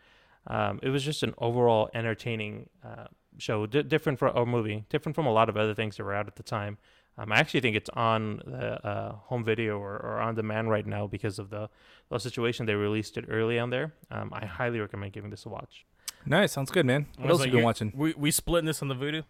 um, 0.47 0.81
it 0.83 0.89
was 0.89 1.03
just 1.03 1.23
an 1.23 1.35
overall 1.39 1.91
entertaining 1.93 2.71
uh, 2.83 3.09
show. 3.37 3.67
D- 3.67 3.83
different 3.83 4.19
for 4.19 4.29
a 4.29 4.47
movie. 4.47 4.85
Different 4.89 5.15
from 5.15 5.27
a 5.27 5.33
lot 5.33 5.49
of 5.49 5.57
other 5.57 5.75
things 5.75 5.97
that 5.97 6.05
were 6.05 6.15
out 6.15 6.27
at 6.27 6.37
the 6.37 6.43
time 6.43 6.79
um, 7.19 7.33
I 7.33 7.37
actually 7.37 7.61
think 7.61 7.77
it's 7.77 7.91
on 7.91 8.41
the 8.47 8.87
uh, 8.87 9.13
home 9.25 9.45
video 9.45 9.79
or, 9.79 9.97
or 9.97 10.21
on 10.21 10.37
demand 10.37 10.71
right 10.71 10.87
now 10.87 11.07
because 11.07 11.39
of 11.39 11.51
the, 11.51 11.69
the 12.11 12.19
situation. 12.19 12.67
They 12.67 12.75
released 12.75 13.19
it 13.19 13.25
early 13.29 13.59
on 13.59 13.71
there. 13.71 13.93
Um, 14.11 14.31
I 14.33 14.47
highly 14.47 14.79
recommend 14.79 15.13
giving 15.13 15.31
this 15.31 15.45
a 15.45 15.49
watch. 15.49 15.85
nice, 16.25 16.53
sounds 16.53 16.71
good, 16.71 16.87
man. 16.87 17.07
I 17.19 17.23
What 17.23 17.31
else 17.31 17.41
like, 17.41 17.49
have 17.49 17.55
you 17.55 17.59
been 17.59 17.65
watching? 17.65 17.93
We 17.95 18.15
we 18.17 18.31
splitting 18.31 18.67
this 18.67 18.83
on 18.83 18.89
the 18.89 18.95
voodoo. 18.95 19.23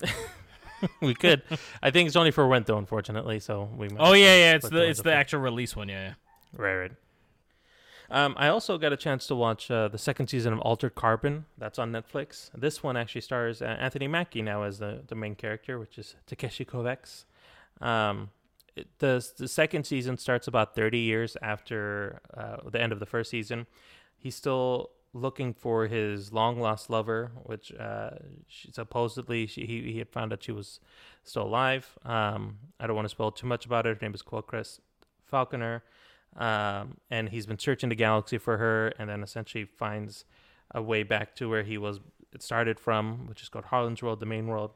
we 1.02 1.14
could. 1.14 1.42
I 1.82 1.90
think 1.90 2.06
it's 2.06 2.16
only 2.16 2.30
for 2.30 2.46
rent 2.46 2.66
though, 2.66 2.78
unfortunately. 2.78 3.40
So 3.40 3.68
we. 3.76 3.88
Might 3.88 3.98
Oh 3.98 4.12
yeah, 4.12 4.36
yeah. 4.36 4.54
It's 4.54 4.66
split 4.66 4.80
the 4.80 4.88
it's 4.88 5.00
up 5.00 5.04
the 5.04 5.14
actual 5.14 5.40
release 5.40 5.74
one. 5.74 5.88
Yeah. 5.88 6.08
yeah. 6.08 6.14
Right, 6.56 6.76
right. 6.76 6.92
Um, 8.10 8.34
I 8.36 8.48
also 8.48 8.76
got 8.76 8.92
a 8.92 8.96
chance 8.96 9.26
to 9.28 9.36
watch 9.36 9.70
uh, 9.70 9.86
the 9.88 9.98
second 9.98 10.26
season 10.26 10.52
of 10.52 10.58
Altered 10.60 10.96
Carbon. 10.96 11.44
That's 11.56 11.78
on 11.78 11.92
Netflix. 11.92 12.50
This 12.54 12.82
one 12.82 12.96
actually 12.96 13.20
stars 13.20 13.62
uh, 13.62 13.76
Anthony 13.78 14.08
Mackie 14.08 14.42
now 14.42 14.64
as 14.64 14.80
the, 14.80 15.02
the 15.06 15.14
main 15.14 15.36
character, 15.36 15.78
which 15.78 15.96
is 15.96 16.16
Takeshi 16.26 16.64
Kovacs. 16.64 17.24
Um, 17.80 18.30
the 18.98 19.26
the 19.36 19.48
second 19.48 19.84
season 19.84 20.16
starts 20.16 20.48
about 20.48 20.74
30 20.74 20.98
years 20.98 21.36
after 21.42 22.20
uh, 22.36 22.56
the 22.68 22.80
end 22.80 22.92
of 22.92 22.98
the 22.98 23.06
first 23.06 23.30
season. 23.30 23.66
He's 24.16 24.34
still 24.34 24.90
looking 25.12 25.54
for 25.54 25.86
his 25.86 26.32
long 26.32 26.60
lost 26.60 26.90
lover, 26.90 27.32
which 27.44 27.72
uh, 27.74 28.10
she, 28.48 28.72
supposedly 28.72 29.46
she, 29.46 29.66
he 29.66 29.92
he 29.92 29.98
had 29.98 30.08
found 30.08 30.32
that 30.32 30.42
she 30.42 30.52
was 30.52 30.80
still 31.22 31.44
alive. 31.44 31.98
Um, 32.04 32.58
I 32.80 32.86
don't 32.86 32.96
want 32.96 33.06
to 33.06 33.10
spoil 33.10 33.30
too 33.30 33.46
much 33.46 33.66
about 33.66 33.86
it. 33.86 33.96
Her 33.96 34.06
name 34.06 34.14
is 34.14 34.22
Quellcrist 34.22 34.80
Falconer 35.24 35.82
um, 36.36 36.96
and 37.10 37.28
he's 37.30 37.46
been 37.46 37.58
searching 37.58 37.88
the 37.88 37.94
galaxy 37.94 38.38
for 38.38 38.56
her, 38.58 38.88
and 38.98 39.08
then 39.08 39.22
essentially 39.22 39.64
finds 39.64 40.24
a 40.72 40.80
way 40.82 41.02
back 41.02 41.34
to 41.36 41.48
where 41.48 41.62
he 41.62 41.76
was 41.78 42.00
it 42.32 42.42
started 42.42 42.78
from, 42.78 43.26
which 43.26 43.42
is 43.42 43.48
called 43.48 43.64
Harlan's 43.66 44.02
World, 44.02 44.20
the 44.20 44.26
main 44.26 44.46
world. 44.46 44.72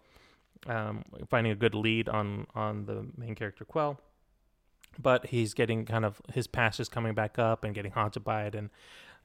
Um, 0.67 1.05
finding 1.29 1.53
a 1.53 1.57
good 1.57 1.75
lead 1.75 2.09
on 2.09 2.47
on 2.55 2.87
the 2.87 3.07
main 3.17 3.35
character 3.35 3.65
Quell, 3.65 4.01
but 4.99 5.27
he's 5.27 5.53
getting 5.55 5.85
kind 5.85 6.05
of 6.05 6.21
his 6.33 6.47
past 6.47 6.81
is 6.81 6.89
coming 6.89 7.15
back 7.15 7.39
up 7.39 7.65
and 7.65 7.75
getting 7.75 7.93
haunted 7.93 8.25
by 8.25 8.45
it, 8.47 8.55
and 8.55 8.71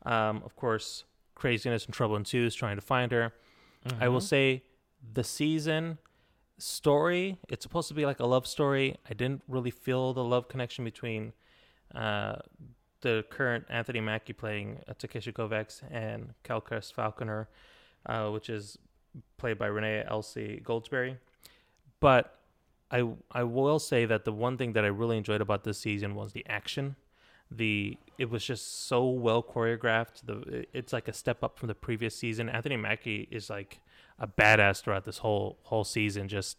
um, 0.05 0.41
of 0.45 0.55
course 0.55 1.05
craziness 1.35 1.85
and 1.85 1.93
trouble 1.93 2.17
ensues 2.17 2.53
trying 2.53 2.75
to 2.75 2.81
find 2.81 3.11
her. 3.13 3.33
I 4.01 4.09
will 4.09 4.19
Mhm. 4.19 4.23
say 4.23 4.63
the 5.13 5.23
season 5.23 5.99
story, 6.57 7.37
it's 7.47 7.63
supposed 7.63 7.87
to 7.87 7.93
be 7.93 8.05
like 8.05 8.19
a 8.19 8.25
love 8.25 8.45
story. 8.45 8.97
I 9.09 9.13
didn't 9.13 9.43
really 9.47 9.71
feel 9.71 10.13
the 10.13 10.23
love 10.23 10.49
connection 10.49 10.83
between 10.83 11.31
uh, 11.95 12.35
the 13.01 13.23
current 13.29 13.65
Anthony 13.69 14.01
Mackie 14.01 14.33
playing 14.33 14.79
uh, 14.87 14.93
Takeshi 14.97 15.31
Kovacs 15.31 15.81
and 15.91 16.33
Quellcrist 16.43 16.93
Falconer, 16.93 17.47
uh, 18.05 18.29
which 18.29 18.49
is 18.49 18.77
played 19.37 19.57
by 19.57 19.67
Renee 19.67 20.03
Elise 20.07 20.61
Goldsberry. 20.63 21.17
But 21.99 22.39
I 22.91 23.07
I 23.31 23.43
will 23.43 23.79
say 23.79 24.05
that 24.05 24.25
the 24.25 24.31
one 24.31 24.57
thing 24.57 24.73
that 24.73 24.83
I 24.83 24.87
really 24.87 25.17
enjoyed 25.17 25.41
about 25.41 25.63
this 25.63 25.77
season 25.77 26.15
was 26.15 26.33
the 26.33 26.45
action. 26.47 26.95
The 27.51 27.97
it 28.17 28.29
was 28.29 28.43
just 28.43 28.87
so 28.87 29.07
well 29.09 29.41
choreographed. 29.41 30.25
The 30.25 30.65
it's 30.73 30.93
like 30.93 31.07
a 31.07 31.13
step 31.13 31.43
up 31.43 31.57
from 31.57 31.67
the 31.67 31.75
previous 31.75 32.15
season. 32.15 32.49
Anthony 32.49 32.77
Mackie 32.77 33.27
is 33.31 33.49
like 33.49 33.79
a 34.19 34.27
badass 34.27 34.81
throughout 34.81 35.05
this 35.05 35.19
whole 35.19 35.57
whole 35.63 35.83
season. 35.83 36.27
Just 36.27 36.57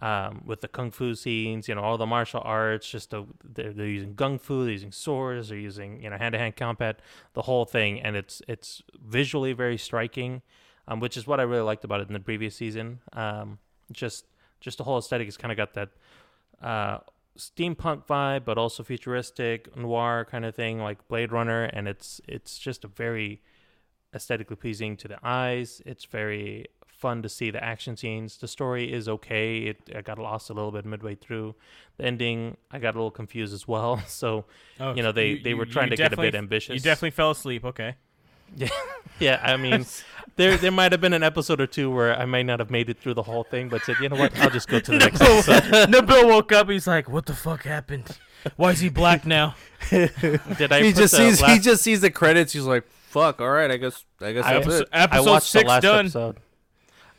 um, 0.00 0.42
with 0.46 0.60
the 0.60 0.68
kung 0.68 0.90
fu 0.90 1.14
scenes, 1.14 1.68
you 1.68 1.74
know, 1.74 1.82
all 1.82 1.98
the 1.98 2.06
martial 2.06 2.40
arts. 2.44 2.88
Just 2.88 3.10
the, 3.10 3.24
they're, 3.44 3.72
they're 3.72 3.86
using 3.86 4.14
kung 4.14 4.38
fu, 4.38 4.64
they're 4.64 4.72
using 4.72 4.92
swords, 4.92 5.50
they're 5.50 5.58
using 5.58 6.02
you 6.02 6.10
know 6.10 6.16
hand 6.16 6.32
to 6.32 6.38
hand 6.38 6.56
combat, 6.56 7.00
the 7.34 7.42
whole 7.42 7.64
thing, 7.64 8.00
and 8.00 8.16
it's 8.16 8.42
it's 8.48 8.82
visually 9.04 9.52
very 9.52 9.76
striking, 9.76 10.42
um, 10.88 11.00
which 11.00 11.16
is 11.16 11.26
what 11.26 11.40
I 11.40 11.42
really 11.42 11.62
liked 11.62 11.84
about 11.84 12.00
it 12.00 12.08
in 12.08 12.14
the 12.14 12.20
previous 12.20 12.56
season. 12.56 13.00
Um, 13.12 13.58
just 13.92 14.26
just 14.60 14.78
the 14.78 14.84
whole 14.84 14.98
aesthetic 14.98 15.26
has 15.26 15.36
kind 15.36 15.52
of 15.52 15.56
got 15.56 15.74
that 15.74 15.90
uh, 16.62 16.98
steampunk 17.38 18.06
vibe, 18.06 18.44
but 18.44 18.58
also 18.58 18.82
futuristic 18.82 19.76
noir 19.76 20.26
kind 20.30 20.44
of 20.44 20.54
thing, 20.54 20.78
like 20.78 21.06
Blade 21.08 21.32
Runner, 21.32 21.64
and 21.64 21.88
it's 21.88 22.20
it's 22.26 22.58
just 22.58 22.84
a 22.84 22.88
very 22.88 23.42
aesthetically 24.14 24.56
pleasing 24.56 24.96
to 24.98 25.08
the 25.08 25.18
eyes. 25.22 25.82
It's 25.86 26.04
very 26.04 26.66
fun 27.02 27.20
to 27.20 27.28
see 27.28 27.50
the 27.50 27.62
action 27.62 27.96
scenes. 27.96 28.38
The 28.38 28.46
story 28.48 28.92
is 28.92 29.08
okay. 29.08 29.58
It 29.64 29.90
I 29.94 30.02
got 30.02 30.18
lost 30.18 30.50
a 30.50 30.52
little 30.52 30.70
bit 30.70 30.84
midway 30.84 31.16
through. 31.16 31.54
The 31.98 32.04
ending, 32.04 32.56
I 32.70 32.78
got 32.78 32.94
a 32.94 32.98
little 32.98 33.10
confused 33.10 33.52
as 33.52 33.66
well. 33.66 34.02
So 34.06 34.44
Oh, 34.78 34.94
you 34.94 35.02
know 35.02 35.12
they 35.12 35.38
they 35.38 35.54
were 35.54 35.66
trying 35.66 35.90
to 35.90 35.96
get 35.96 36.12
a 36.12 36.16
bit 36.16 36.34
ambitious. 36.34 36.74
You 36.74 36.80
definitely 36.80 37.10
fell 37.10 37.32
asleep. 37.32 37.64
Okay. 37.64 37.96
yeah. 38.56 38.68
yeah. 39.18 39.40
I 39.42 39.56
mean, 39.56 39.86
there 40.36 40.56
there 40.56 40.70
might 40.70 40.92
have 40.92 41.00
been 41.00 41.14
an 41.14 41.22
episode 41.22 41.60
or 41.60 41.66
two 41.66 41.90
where 41.90 42.16
I 42.18 42.24
might 42.26 42.46
not 42.46 42.60
have 42.60 42.70
made 42.70 42.88
it 42.88 42.98
through 43.00 43.14
the 43.14 43.22
whole 43.22 43.44
thing, 43.44 43.68
but 43.68 43.82
said, 43.82 43.96
you 44.00 44.08
know 44.08 44.16
what, 44.16 44.38
I'll 44.38 44.50
just 44.50 44.68
go 44.68 44.78
to 44.78 44.90
the 44.90 44.98
next 44.98 45.20
episode. 45.20 45.88
Nabil 45.88 46.28
woke 46.28 46.52
up. 46.52 46.68
He's 46.68 46.86
like, 46.86 47.08
"What 47.08 47.26
the 47.26 47.34
fuck 47.34 47.64
happened? 47.64 48.18
Why 48.56 48.70
is 48.72 48.80
he 48.80 48.90
black 48.90 49.24
now?" 49.26 49.54
Did 49.90 50.10
I 50.70 50.82
he 50.82 50.92
put 50.92 51.00
just 51.00 51.16
the 51.16 51.34
sees 51.34 51.40
he 51.40 51.58
just 51.58 51.82
sees 51.82 52.00
the 52.02 52.10
credits. 52.10 52.52
He's 52.52 52.64
like, 52.64 52.84
"Fuck, 53.12 53.40
all 53.40 53.50
right, 53.50 53.70
I 53.70 53.76
guess 53.76 54.04
I 54.20 54.32
guess 54.32 54.44
I, 54.44 54.54
that's 54.54 54.66
Episode, 54.66 54.82
it." 54.82 54.88
I 55.12 55.20
watched 55.20 55.46
six 55.46 55.62
the 55.64 55.68
last 55.68 55.82
done. 55.82 56.04
episode. 56.06 56.36
Uh, 56.36 56.40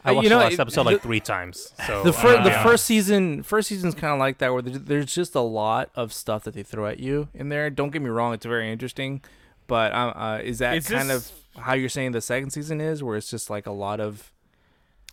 I 0.06 0.12
watched 0.12 0.23
you 0.25 0.29
know, 0.32 0.38
the 0.39 0.43
last 0.43 0.53
it- 0.53 0.60
episode 0.60 0.84
the- 0.84 0.91
like 0.91 1.01
three 1.01 1.19
times. 1.21 1.71
So 1.88 2.03
The 2.03 2.12
fir- 2.12 2.38
uh, 2.38 2.43
the 2.43 2.49
yeah. 2.49 2.63
first 2.63 2.86
season 2.86 3.41
first 3.43 3.69
season's 3.69 3.95
kind 3.95 4.12
of 4.13 4.19
like 4.19 4.39
that 4.39 4.51
where 4.51 4.62
there's 4.62 5.13
just 5.13 5.34
a 5.36 5.39
lot 5.41 5.89
of 5.95 6.12
stuff 6.12 6.43
that 6.43 6.53
they 6.56 6.63
throw 6.63 6.88
at 6.88 6.99
you 6.99 7.29
in 7.34 7.47
there. 7.49 7.69
Don't 7.69 7.91
get 7.91 8.01
me 8.01 8.10
wrong, 8.10 8.34
it's 8.34 8.45
very 8.45 8.69
interesting, 8.71 9.21
but 9.67 9.93
um, 9.93 10.12
uh, 10.15 10.39
is 10.43 10.60
that 10.60 10.75
Is 10.75 10.88
kind 10.88 11.10
this- 11.10 11.32
of 11.56 11.63
how 11.63 11.73
you're 11.73 11.88
saying 11.89 12.12
the 12.12 12.19
second 12.21 12.49
season 12.49 12.82
is, 12.82 13.01
where 13.03 13.15
it's 13.15 13.29
just 13.29 13.49
like 13.49 13.65
a 13.65 13.71
lot 13.71 13.99
of 14.01 14.32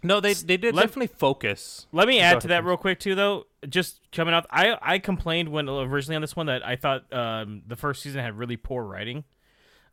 no, 0.03 0.19
they 0.19 0.33
they 0.33 0.57
did 0.57 0.75
Let- 0.75 0.85
definitely 0.87 1.15
focus. 1.19 1.87
Let 1.93 2.09
me 2.09 2.21
add 2.21 2.41
to 2.41 2.49
that 2.49 2.65
real 2.65 2.79
quick 2.79 2.99
too, 3.01 3.15
though. 3.15 3.47
Just 3.69 4.01
coming 4.13 4.33
out, 4.33 4.47
I 4.51 4.77
I 4.81 4.99
complained 4.99 5.51
when 5.51 5.69
originally 5.69 6.17
on 6.17 6.23
this 6.23 6.35
one 6.35 6.47
that 6.47 6.67
I 6.67 6.75
thought 6.77 7.13
um, 7.13 7.61
the 7.67 7.77
first 7.77 8.01
season 8.03 8.23
had 8.23 8.37
really 8.39 8.57
poor 8.57 8.83
writing. 8.83 9.25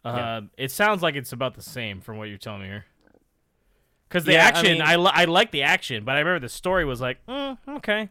Uh, 0.08 0.17
Yeah. 0.17 0.41
It 0.58 0.72
sounds 0.72 1.02
like 1.02 1.15
it's 1.15 1.32
about 1.34 1.56
the 1.56 1.62
same 1.62 2.02
from 2.02 2.17
what 2.17 2.30
you're 2.30 2.38
telling 2.38 2.62
me 2.62 2.67
here. 2.67 2.86
Because 4.08 4.24
the 4.26 4.34
Yeah, 4.34 4.46
I 4.46 4.48
action, 4.50 4.74
mean- 4.74 4.82
I, 4.82 4.96
li- 4.96 5.12
I 5.13 5.26
like 5.26 5.52
the 5.52 5.63
action, 5.63 6.04
but 6.06 6.15
I 6.15 6.20
remember 6.20 6.39
the 6.39 6.50
story 6.50 6.86
was 6.86 7.02
like, 7.02 7.26
mm, 7.28 7.58
okay. 7.67 8.10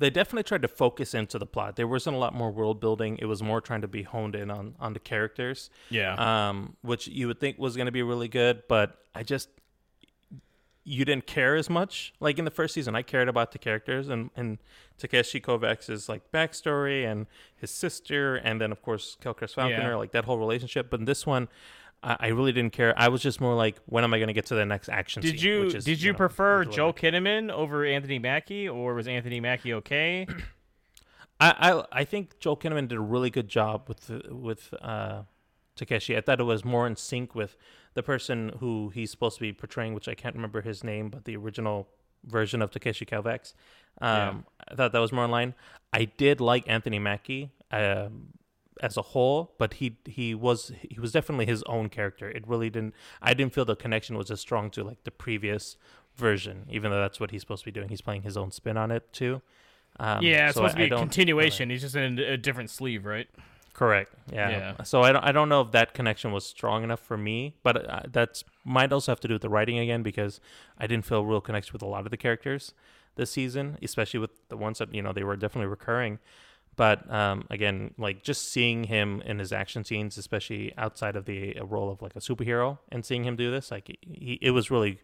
They 0.00 0.10
definitely 0.10 0.44
tried 0.44 0.62
to 0.62 0.68
focus 0.68 1.12
into 1.12 1.40
the 1.40 1.46
plot. 1.46 1.74
There 1.74 1.88
wasn't 1.88 2.14
a 2.14 2.20
lot 2.20 2.32
more 2.32 2.52
world 2.52 2.80
building. 2.80 3.18
It 3.20 3.24
was 3.24 3.42
more 3.42 3.60
trying 3.60 3.80
to 3.80 3.88
be 3.88 4.04
honed 4.04 4.36
in 4.36 4.48
on 4.48 4.76
on 4.78 4.92
the 4.92 5.00
characters. 5.00 5.70
Yeah. 5.90 6.14
um, 6.48 6.76
which 6.82 7.08
you 7.08 7.26
would 7.26 7.40
think 7.40 7.58
was 7.58 7.74
going 7.74 7.86
to 7.86 7.92
be 7.92 8.02
really 8.04 8.28
good, 8.28 8.62
but 8.68 8.96
I 9.12 9.24
just 9.24 9.48
you 10.88 11.04
didn't 11.04 11.26
care 11.26 11.54
as 11.56 11.68
much. 11.68 12.12
Like 12.20 12.38
in 12.38 12.44
the 12.44 12.50
first 12.50 12.72
season, 12.74 12.94
I 12.96 13.02
cared 13.02 13.28
about 13.28 13.52
the 13.52 13.58
characters 13.58 14.08
and 14.08 14.30
and 14.36 14.58
Takeshi 14.96 15.40
Kovacs's 15.40 16.08
like 16.08 16.30
backstory 16.32 17.04
and 17.10 17.26
his 17.56 17.70
sister, 17.70 18.36
and 18.36 18.60
then 18.60 18.72
of 18.72 18.80
course 18.82 19.16
Quellcrist 19.22 19.54
Falconer, 19.54 19.90
Yeah. 19.90 19.96
like 19.96 20.12
that 20.12 20.24
whole 20.24 20.38
relationship. 20.38 20.90
But 20.90 21.00
in 21.00 21.06
this 21.06 21.26
one, 21.26 21.48
I, 22.02 22.16
I 22.20 22.26
really 22.28 22.52
didn't 22.52 22.72
care. 22.72 22.94
I 22.96 23.08
was 23.08 23.20
just 23.22 23.40
more 23.40 23.54
like, 23.54 23.76
when 23.86 24.02
am 24.04 24.14
I 24.14 24.18
going 24.18 24.28
to 24.28 24.32
get 24.34 24.46
to 24.46 24.54
the 24.54 24.64
next 24.64 24.88
action? 24.88 25.20
did 25.22 25.38
scene, 25.38 25.48
you 25.48 25.60
which 25.66 25.74
is, 25.74 25.84
did 25.84 26.00
you 26.02 26.12
know, 26.12 26.16
prefer 26.18 26.64
delivered. 26.64 26.76
Joel 26.76 26.92
Kinnaman 26.94 27.50
over 27.50 27.84
Anthony 27.84 28.18
Mackie, 28.18 28.68
or 28.68 28.94
was 28.94 29.06
Anthony 29.08 29.40
Mackie 29.40 29.74
okay? 29.74 30.26
I, 31.40 31.70
I 31.70 32.00
I 32.00 32.04
think 32.04 32.38
Joel 32.40 32.56
Kinnaman 32.56 32.88
did 32.88 32.98
a 32.98 33.00
really 33.00 33.30
good 33.30 33.48
job 33.48 33.84
with 33.88 34.10
with 34.30 34.74
uh, 34.82 35.22
Takeshi. 35.78 36.16
I 36.16 36.20
thought 36.20 36.40
it 36.40 36.44
was 36.44 36.64
more 36.64 36.86
in 36.86 36.96
sync 36.96 37.34
with 37.34 37.56
the 37.94 38.02
person 38.02 38.52
who 38.60 38.90
he's 38.90 39.10
supposed 39.10 39.36
to 39.36 39.40
be 39.40 39.52
portraying, 39.52 39.94
which 39.94 40.08
I 40.08 40.14
can't 40.14 40.34
remember 40.34 40.60
his 40.60 40.84
name, 40.84 41.08
but 41.08 41.24
the 41.24 41.36
original 41.36 41.88
version 42.24 42.60
of 42.60 42.70
Takeshi 42.70 43.06
Kovacs. 43.06 43.54
Um, 44.00 44.44
I 44.70 44.74
thought 44.74 44.92
that 44.92 44.98
was 44.98 45.12
more 45.12 45.24
in 45.24 45.30
line. 45.30 45.54
I 45.92 46.04
did 46.04 46.40
like 46.40 46.64
Anthony 46.68 46.98
Mackie 46.98 47.50
um, 47.72 48.28
as 48.80 48.96
a 48.96 49.02
whole, 49.02 49.54
but 49.58 49.74
he 49.74 49.96
he 50.04 50.34
was 50.34 50.70
he 50.88 51.00
was 51.00 51.12
definitely 51.12 51.46
his 51.46 51.62
own 51.64 51.88
character. 51.88 52.28
It 52.30 52.46
really 52.46 52.70
didn't. 52.70 52.94
I 53.22 53.34
didn't 53.34 53.54
feel 53.54 53.64
the 53.64 53.74
connection 53.76 54.16
was 54.16 54.30
as 54.30 54.40
strong 54.40 54.70
to 54.72 54.84
like 54.84 55.02
the 55.04 55.10
previous 55.10 55.76
version, 56.16 56.66
even 56.70 56.90
though 56.90 57.00
that's 57.00 57.18
what 57.18 57.30
he's 57.30 57.40
supposed 57.40 57.62
to 57.64 57.66
be 57.66 57.72
doing. 57.72 57.88
He's 57.88 58.00
playing 58.02 58.22
his 58.22 58.36
own 58.36 58.50
spin 58.50 58.76
on 58.76 58.90
it 58.90 59.12
too. 59.12 59.40
Um, 59.98 60.22
yeah, 60.22 60.46
it's 60.48 60.54
so 60.54 60.60
supposed 60.60 60.76
I- 60.76 60.84
to 60.84 60.88
be 60.90 60.94
a 60.94 60.98
continuation. 60.98 61.70
He's 61.70 61.80
just 61.80 61.96
in 61.96 62.18
a 62.18 62.36
different 62.36 62.70
sleeve, 62.70 63.04
right? 63.04 63.28
Correct. 63.78 64.12
Yeah. 64.32 64.50
Yeah. 64.50 64.82
So 64.82 65.02
I 65.02 65.12
don't, 65.12 65.24
I 65.24 65.30
don't 65.30 65.48
know 65.48 65.60
if 65.60 65.70
that 65.70 65.94
connection 65.94 66.32
was 66.32 66.44
strong 66.44 66.82
enough 66.82 66.98
for 66.98 67.16
me, 67.16 67.54
but 67.62 67.88
uh, 67.88 68.00
that's 68.10 68.42
might 68.64 68.92
also 68.92 69.12
have 69.12 69.20
to 69.20 69.28
do 69.28 69.34
with 69.36 69.42
the 69.42 69.48
writing 69.48 69.78
again 69.78 70.02
because 70.02 70.40
I 70.78 70.88
didn't 70.88 71.04
feel 71.04 71.24
real 71.24 71.40
connection 71.40 71.72
with 71.74 71.82
a 71.82 71.86
lot 71.86 72.04
of 72.04 72.10
the 72.10 72.16
characters 72.16 72.74
this 73.14 73.30
season, 73.30 73.78
especially 73.80 74.18
with 74.18 74.32
the 74.48 74.56
ones 74.56 74.78
that 74.78 74.92
you 74.92 75.00
know 75.00 75.12
they 75.12 75.22
were 75.22 75.36
definitely 75.36 75.68
recurring. 75.68 76.18
But 76.74 77.08
um, 77.08 77.46
again, 77.50 77.94
like 77.98 78.24
just 78.24 78.50
seeing 78.50 78.84
him 78.84 79.22
in 79.24 79.38
his 79.38 79.52
action 79.52 79.84
scenes, 79.84 80.18
especially 80.18 80.74
outside 80.76 81.14
of 81.14 81.24
the 81.24 81.56
uh, 81.56 81.64
role 81.64 81.88
of 81.88 82.02
like 82.02 82.16
a 82.16 82.20
superhero, 82.20 82.78
and 82.90 83.06
seeing 83.06 83.22
him 83.22 83.36
do 83.36 83.48
this, 83.52 83.70
like 83.70 83.96
he, 84.00 84.40
it 84.42 84.50
was 84.50 84.72
really, 84.72 84.98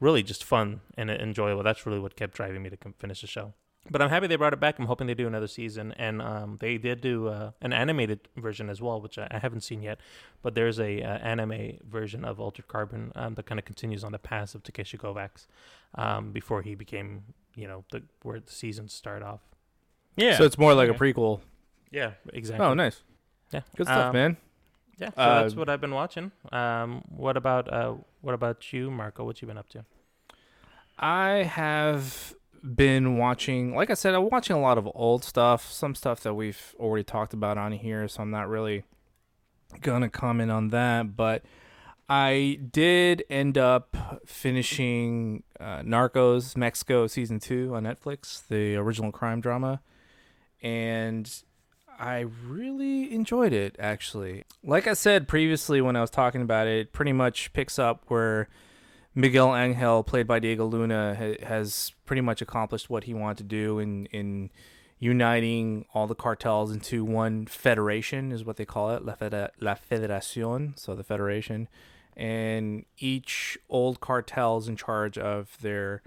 really 0.00 0.22
just 0.22 0.44
fun 0.44 0.82
and 0.98 1.10
enjoyable. 1.10 1.62
That's 1.62 1.86
really 1.86 1.98
what 1.98 2.14
kept 2.14 2.34
driving 2.34 2.62
me 2.62 2.68
to 2.68 2.76
finish 2.98 3.22
the 3.22 3.26
show. 3.26 3.54
But 3.90 4.02
I'm 4.02 4.10
happy 4.10 4.26
they 4.26 4.36
brought 4.36 4.52
it 4.52 4.60
back. 4.60 4.78
I'm 4.78 4.86
hoping 4.86 5.06
they 5.06 5.14
do 5.14 5.26
another 5.26 5.46
season, 5.48 5.92
and 5.92 6.20
um, 6.20 6.56
they 6.60 6.76
did 6.78 7.00
do 7.00 7.28
uh, 7.28 7.50
an 7.62 7.72
animated 7.72 8.20
version 8.36 8.68
as 8.68 8.82
well, 8.82 9.00
which 9.00 9.18
I, 9.18 9.28
I 9.30 9.38
haven't 9.38 9.62
seen 9.62 9.82
yet. 9.82 9.98
But 10.42 10.54
there's 10.54 10.78
a 10.78 11.02
uh, 11.02 11.18
anime 11.18 11.78
version 11.88 12.24
of 12.24 12.38
Altered 12.38 12.68
Carbon 12.68 13.12
um, 13.14 13.34
that 13.34 13.46
kind 13.46 13.58
of 13.58 13.64
continues 13.64 14.04
on 14.04 14.12
the 14.12 14.18
path 14.18 14.54
of 14.54 14.62
Takeshi 14.62 14.98
Kovacs 14.98 15.46
um, 15.94 16.32
before 16.32 16.62
he 16.62 16.74
became, 16.74 17.22
you 17.54 17.66
know, 17.66 17.84
the 17.90 18.02
where 18.22 18.40
the 18.40 18.50
seasons 18.52 18.92
start 18.92 19.22
off. 19.22 19.40
Yeah. 20.16 20.36
so 20.36 20.44
it's 20.44 20.58
more 20.58 20.74
like 20.74 20.88
Okay. 20.90 20.96
a 20.96 20.98
prequel. 21.00 21.40
Yeah, 21.90 22.12
exactly. 22.32 22.66
Oh, 22.66 22.74
nice, 22.74 23.02
Yeah, 23.52 23.62
good 23.76 23.86
stuff, 23.86 24.08
Um, 24.08 24.12
man. 24.12 24.36
Yeah, 24.98 25.10
so 25.10 25.14
that's 25.16 25.54
Uh, 25.54 25.58
what 25.58 25.68
I've 25.70 25.80
been 25.80 25.94
watching. 25.94 26.32
Um, 26.52 27.02
what 27.08 27.36
about 27.36 27.72
uh, 27.72 27.94
what 28.20 28.34
about 28.34 28.72
you, 28.72 28.90
Marco? 28.90 29.24
What 29.24 29.40
you 29.40 29.46
been 29.48 29.56
up 29.56 29.68
to? 29.70 29.84
I 30.98 31.44
have 31.44 32.34
been 32.62 33.18
watching, 33.18 33.74
like 33.74 33.90
I 33.90 33.94
said, 33.94 34.14
I'm 34.14 34.28
watching 34.28 34.56
a 34.56 34.60
lot 34.60 34.78
of 34.78 34.88
old 34.94 35.24
stuff, 35.24 35.70
some 35.70 35.94
stuff 35.94 36.20
that 36.20 36.34
we've 36.34 36.74
already 36.78 37.04
talked 37.04 37.32
about 37.32 37.58
on 37.58 37.72
here, 37.72 38.08
so 38.08 38.22
I'm 38.22 38.30
not 38.30 38.48
really 38.48 38.84
gonna 39.80 40.08
comment 40.08 40.50
on 40.50 40.68
that. 40.68 41.16
But 41.16 41.44
I 42.08 42.58
did 42.70 43.24
end 43.28 43.58
up 43.58 43.96
finishing 44.26 45.42
uh, 45.60 45.80
Narcos 45.80 46.56
Mexico 46.56 47.06
season 47.06 47.38
two 47.38 47.74
on 47.74 47.84
Netflix, 47.84 48.46
the 48.48 48.76
original 48.76 49.12
crime 49.12 49.40
drama, 49.40 49.80
and 50.62 51.42
I 51.98 52.26
really 52.46 53.12
enjoyed 53.12 53.52
it 53.52 53.76
actually. 53.78 54.44
Like 54.62 54.86
I 54.86 54.94
said 54.94 55.28
previously 55.28 55.80
when 55.80 55.96
I 55.96 56.00
was 56.00 56.10
talking 56.10 56.42
about 56.42 56.66
it, 56.66 56.78
it 56.78 56.92
pretty 56.92 57.12
much 57.12 57.52
picks 57.52 57.78
up 57.78 58.04
where 58.08 58.48
Miguel 59.18 59.56
Angel, 59.56 60.04
played 60.04 60.28
by 60.28 60.38
Diego 60.38 60.64
Luna, 60.64 61.16
ha- 61.16 61.44
has 61.44 61.90
pretty 62.06 62.22
much 62.22 62.40
accomplished 62.40 62.88
what 62.88 63.02
he 63.02 63.14
wanted 63.14 63.38
to 63.38 63.42
do 63.42 63.80
in 63.80 64.06
in 64.06 64.48
uniting 65.00 65.84
all 65.92 66.06
the 66.06 66.14
cartels 66.14 66.70
into 66.70 67.04
one 67.04 67.44
federation, 67.46 68.30
is 68.30 68.44
what 68.44 68.56
they 68.58 68.64
call 68.64 68.90
it, 68.90 69.04
La, 69.04 69.16
Fede- 69.16 69.50
La 69.60 69.74
Federación, 69.74 70.78
so 70.78 70.94
the 70.94 71.02
federation. 71.02 71.66
And 72.16 72.84
each 72.96 73.58
old 73.68 73.98
cartel 73.98 74.58
is 74.58 74.68
in 74.68 74.76
charge 74.76 75.18
of 75.18 75.56
their 75.62 76.00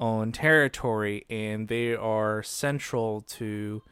own 0.00 0.32
territory, 0.32 1.26
and 1.28 1.68
they 1.68 1.94
are 1.94 2.42
central 2.42 3.20
to 3.20 3.82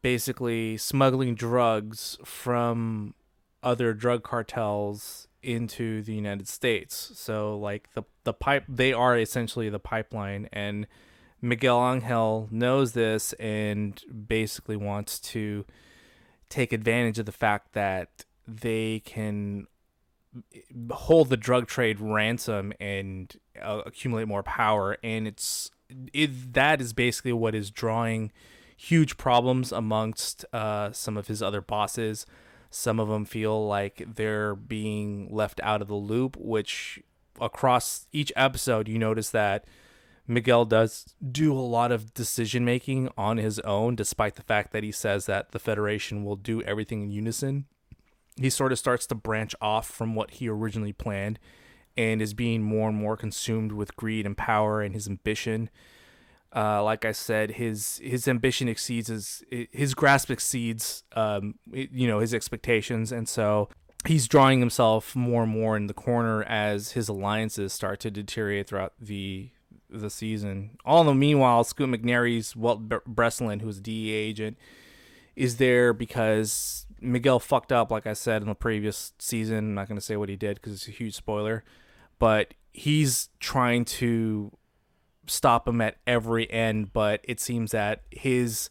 basically 0.00 0.76
smuggling 0.76 1.34
drugs 1.34 2.18
from 2.24 3.14
other 3.64 3.94
drug 3.94 4.22
cartels 4.22 5.26
into 5.44 6.02
the 6.02 6.14
United 6.14 6.48
States. 6.48 7.12
So 7.14 7.58
like 7.58 7.92
the 7.94 8.02
the 8.24 8.32
pipe 8.32 8.64
they 8.68 8.92
are 8.92 9.18
essentially 9.18 9.68
the 9.68 9.78
pipeline 9.78 10.48
and 10.52 10.86
Miguel 11.40 11.92
Angel 11.92 12.48
knows 12.50 12.92
this 12.92 13.34
and 13.34 14.00
basically 14.26 14.76
wants 14.76 15.18
to 15.20 15.66
take 16.48 16.72
advantage 16.72 17.18
of 17.18 17.26
the 17.26 17.32
fact 17.32 17.72
that 17.74 18.24
they 18.46 19.00
can 19.04 19.66
hold 20.90 21.28
the 21.28 21.36
drug 21.36 21.66
trade 21.66 22.00
ransom 22.00 22.72
and 22.80 23.36
uh, 23.60 23.82
accumulate 23.86 24.26
more 24.26 24.42
power 24.42 24.96
and 25.04 25.28
it's 25.28 25.70
it, 26.12 26.52
that 26.54 26.80
is 26.80 26.92
basically 26.92 27.32
what 27.32 27.54
is 27.54 27.70
drawing 27.70 28.32
huge 28.76 29.16
problems 29.16 29.70
amongst 29.70 30.44
uh, 30.52 30.90
some 30.92 31.16
of 31.16 31.28
his 31.28 31.42
other 31.42 31.60
bosses 31.60 32.26
some 32.74 32.98
of 32.98 33.08
them 33.08 33.24
feel 33.24 33.66
like 33.66 34.02
they're 34.16 34.54
being 34.54 35.28
left 35.30 35.60
out 35.62 35.80
of 35.80 35.88
the 35.88 35.94
loop, 35.94 36.36
which 36.36 37.00
across 37.40 38.08
each 38.12 38.32
episode, 38.34 38.88
you 38.88 38.98
notice 38.98 39.30
that 39.30 39.64
Miguel 40.26 40.64
does 40.64 41.14
do 41.30 41.52
a 41.52 41.60
lot 41.60 41.92
of 41.92 42.14
decision 42.14 42.64
making 42.64 43.10
on 43.16 43.36
his 43.36 43.60
own, 43.60 43.94
despite 43.94 44.34
the 44.34 44.42
fact 44.42 44.72
that 44.72 44.82
he 44.82 44.90
says 44.90 45.26
that 45.26 45.52
the 45.52 45.58
Federation 45.58 46.24
will 46.24 46.36
do 46.36 46.62
everything 46.62 47.02
in 47.02 47.10
unison. 47.10 47.66
He 48.36 48.50
sort 48.50 48.72
of 48.72 48.78
starts 48.78 49.06
to 49.06 49.14
branch 49.14 49.54
off 49.60 49.88
from 49.88 50.16
what 50.16 50.32
he 50.32 50.48
originally 50.48 50.92
planned 50.92 51.38
and 51.96 52.20
is 52.20 52.34
being 52.34 52.62
more 52.62 52.88
and 52.88 52.98
more 52.98 53.16
consumed 53.16 53.70
with 53.70 53.94
greed 53.94 54.26
and 54.26 54.36
power 54.36 54.82
and 54.82 54.94
his 54.94 55.06
ambition. 55.06 55.70
Uh, 56.54 56.82
like 56.82 57.04
I 57.04 57.12
said, 57.12 57.52
his 57.52 58.00
his 58.02 58.28
ambition 58.28 58.68
exceeds 58.68 59.08
his 59.08 59.42
his 59.50 59.94
grasp 59.94 60.30
exceeds 60.30 61.02
um, 61.16 61.56
you 61.72 62.06
know 62.06 62.20
his 62.20 62.32
expectations, 62.32 63.10
and 63.10 63.28
so 63.28 63.68
he's 64.06 64.28
drawing 64.28 64.60
himself 64.60 65.16
more 65.16 65.42
and 65.42 65.52
more 65.52 65.76
in 65.76 65.86
the 65.86 65.94
corner 65.94 66.42
as 66.44 66.92
his 66.92 67.08
alliances 67.08 67.72
start 67.72 68.00
to 68.00 68.10
deteriorate 68.10 68.68
throughout 68.68 68.92
the 69.00 69.50
the 69.90 70.10
season. 70.10 70.78
All 70.84 71.00
in 71.00 71.06
the 71.06 71.14
meanwhile, 71.14 71.64
Scoot 71.64 71.88
McNairy's 71.88 72.54
Walt 72.54 72.82
Breslin, 73.06 73.60
who's 73.60 73.78
a 73.78 73.82
DEA 73.82 74.12
agent, 74.12 74.56
is 75.34 75.56
there 75.56 75.92
because 75.92 76.86
Miguel 77.00 77.40
fucked 77.40 77.72
up, 77.72 77.90
like 77.90 78.06
I 78.06 78.12
said 78.12 78.42
in 78.42 78.48
the 78.48 78.54
previous 78.54 79.12
season. 79.18 79.58
I'm 79.58 79.74
not 79.74 79.88
going 79.88 79.98
to 79.98 80.04
say 80.04 80.16
what 80.16 80.28
he 80.28 80.36
did 80.36 80.56
because 80.56 80.74
it's 80.74 80.88
a 80.88 80.92
huge 80.92 81.14
spoiler, 81.14 81.64
but 82.18 82.54
he's 82.72 83.28
trying 83.40 83.84
to 83.84 84.52
stop 85.26 85.66
him 85.68 85.80
at 85.80 85.96
every 86.06 86.50
end, 86.50 86.92
but 86.92 87.20
it 87.24 87.40
seems 87.40 87.72
that 87.72 88.02
his 88.10 88.68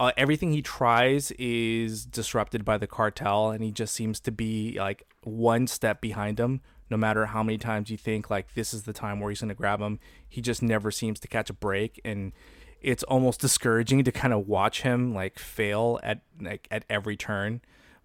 uh, 0.00 0.12
everything 0.16 0.52
he 0.52 0.62
tries 0.62 1.30
is 1.32 2.04
disrupted 2.04 2.64
by 2.64 2.78
the 2.78 2.86
cartel, 2.86 3.50
and 3.50 3.62
he 3.62 3.70
just 3.70 3.94
seems 3.94 4.20
to 4.20 4.32
be 4.32 4.76
like 4.78 5.06
one 5.22 5.66
step 5.66 6.00
behind 6.00 6.38
him. 6.38 6.60
No 6.90 6.96
matter 6.96 7.26
how 7.26 7.42
many 7.42 7.58
times 7.58 7.90
you 7.90 7.96
think 7.96 8.28
like 8.28 8.54
this 8.54 8.74
is 8.74 8.82
the 8.82 8.92
time 8.92 9.20
where 9.20 9.30
he's 9.30 9.40
going 9.40 9.48
to 9.48 9.54
grab 9.54 9.80
him, 9.80 9.98
he 10.28 10.40
just 10.40 10.62
never 10.62 10.90
seems 10.90 11.20
to 11.20 11.28
catch 11.28 11.48
a 11.48 11.54
break, 11.54 12.00
and 12.04 12.32
it's 12.80 13.02
almost 13.04 13.40
discouraging 13.40 14.04
to 14.04 14.12
kind 14.12 14.34
of 14.34 14.46
watch 14.46 14.82
him 14.82 15.14
like 15.14 15.38
fail 15.38 15.98
at 16.02 16.20
like 16.40 16.68
at 16.70 16.84
every 16.90 17.16
turn. 17.16 17.60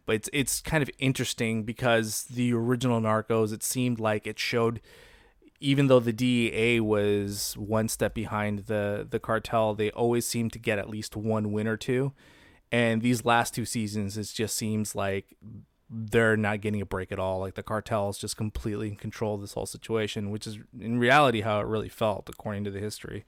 But 0.05 0.15
it's 0.15 0.29
it's 0.31 0.61
kind 0.61 0.81
of 0.81 0.89
interesting 0.99 1.63
because 1.63 2.23
the 2.25 2.53
original 2.53 3.01
Narcos, 3.01 3.51
it 3.51 3.63
seemed 3.63 3.99
like 3.99 4.25
it 4.25 4.39
showed 4.39 4.79
even 5.59 5.87
though 5.87 5.99
the 5.99 6.13
DEA 6.13 6.79
was 6.79 7.55
one 7.57 7.89
step 7.89 8.13
behind 8.13 8.59
the 8.59 9.05
the 9.09 9.19
cartel, 9.19 9.73
they 9.73 9.91
always 9.91 10.25
seem 10.25 10.49
to 10.51 10.59
get 10.59 10.79
at 10.79 10.89
least 10.89 11.15
one 11.15 11.51
win 11.51 11.67
or 11.67 11.77
two. 11.77 12.13
And 12.71 13.01
these 13.01 13.25
last 13.25 13.55
two 13.55 13.65
seasons, 13.65 14.17
it 14.17 14.31
just 14.33 14.55
seems 14.55 14.95
like 14.95 15.35
they're 15.89 16.37
not 16.37 16.61
getting 16.61 16.81
a 16.81 16.85
break 16.85 17.11
at 17.11 17.19
all. 17.19 17.39
Like 17.39 17.55
the 17.55 17.63
cartel 17.63 18.09
is 18.09 18.17
just 18.17 18.37
completely 18.37 18.89
in 18.89 18.95
control 18.95 19.35
of 19.35 19.41
this 19.41 19.53
whole 19.53 19.65
situation, 19.65 20.29
which 20.29 20.45
is 20.45 20.59
in 20.79 20.99
reality 20.99 21.41
how 21.41 21.59
it 21.59 21.65
really 21.65 21.89
felt, 21.89 22.29
according 22.29 22.63
to 22.65 22.71
the 22.71 22.79
history. 22.79 23.25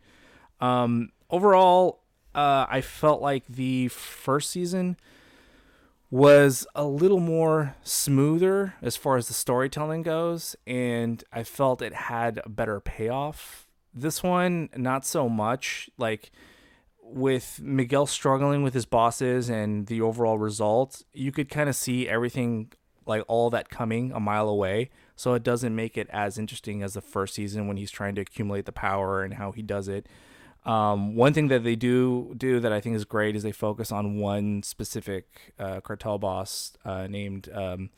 Um, 0.59 1.11
overall, 1.29 2.01
uh, 2.35 2.67
I 2.69 2.81
felt 2.81 3.21
like 3.21 3.45
the 3.47 3.87
first 3.87 4.51
season 4.51 4.95
was 6.11 6.67
a 6.75 6.83
little 6.83 7.21
more 7.21 7.75
smoother 7.83 8.75
as 8.81 8.97
far 8.97 9.15
as 9.15 9.29
the 9.29 9.33
storytelling 9.33 10.03
goes, 10.03 10.57
and 10.67 11.23
I 11.31 11.43
felt 11.43 11.81
it 11.81 11.93
had 11.93 12.41
a 12.43 12.49
better 12.49 12.81
payoff. 12.81 13.69
This 13.93 14.21
one, 14.21 14.69
not 14.75 15.05
so 15.05 15.29
much. 15.29 15.89
Like 15.97 16.31
with 17.01 17.61
Miguel 17.63 18.05
struggling 18.05 18.61
with 18.61 18.73
his 18.73 18.85
bosses 18.85 19.49
and 19.49 19.87
the 19.87 20.01
overall 20.01 20.37
result, 20.37 21.01
you 21.13 21.31
could 21.31 21.49
kind 21.49 21.69
of 21.69 21.75
see 21.77 22.09
everything 22.09 22.73
like 23.05 23.23
all 23.27 23.49
that 23.49 23.69
coming 23.69 24.11
a 24.11 24.19
mile 24.19 24.49
away. 24.49 24.89
So 25.15 25.33
it 25.33 25.43
doesn't 25.43 25.75
make 25.75 25.97
it 25.97 26.09
as 26.11 26.37
interesting 26.37 26.83
as 26.83 26.93
the 26.93 27.01
first 27.01 27.35
season 27.35 27.67
when 27.67 27.77
he's 27.77 27.91
trying 27.91 28.15
to 28.15 28.21
accumulate 28.21 28.65
the 28.65 28.71
power 28.73 29.23
and 29.23 29.35
how 29.35 29.53
he 29.53 29.61
does 29.61 29.87
it. 29.87 30.07
Um, 30.63 31.15
one 31.15 31.33
thing 31.33 31.47
that 31.47 31.63
they 31.63 31.75
do 31.75 32.33
do 32.37 32.59
that 32.59 32.71
I 32.71 32.79
think 32.79 32.95
is 32.95 33.05
great 33.05 33.35
is 33.35 33.43
they 33.43 33.51
focus 33.51 33.91
on 33.91 34.17
one 34.17 34.61
specific 34.61 35.53
uh, 35.57 35.81
cartel 35.81 36.19
boss 36.19 36.73
uh, 36.85 37.07
named 37.07 37.49
um, 37.51 37.89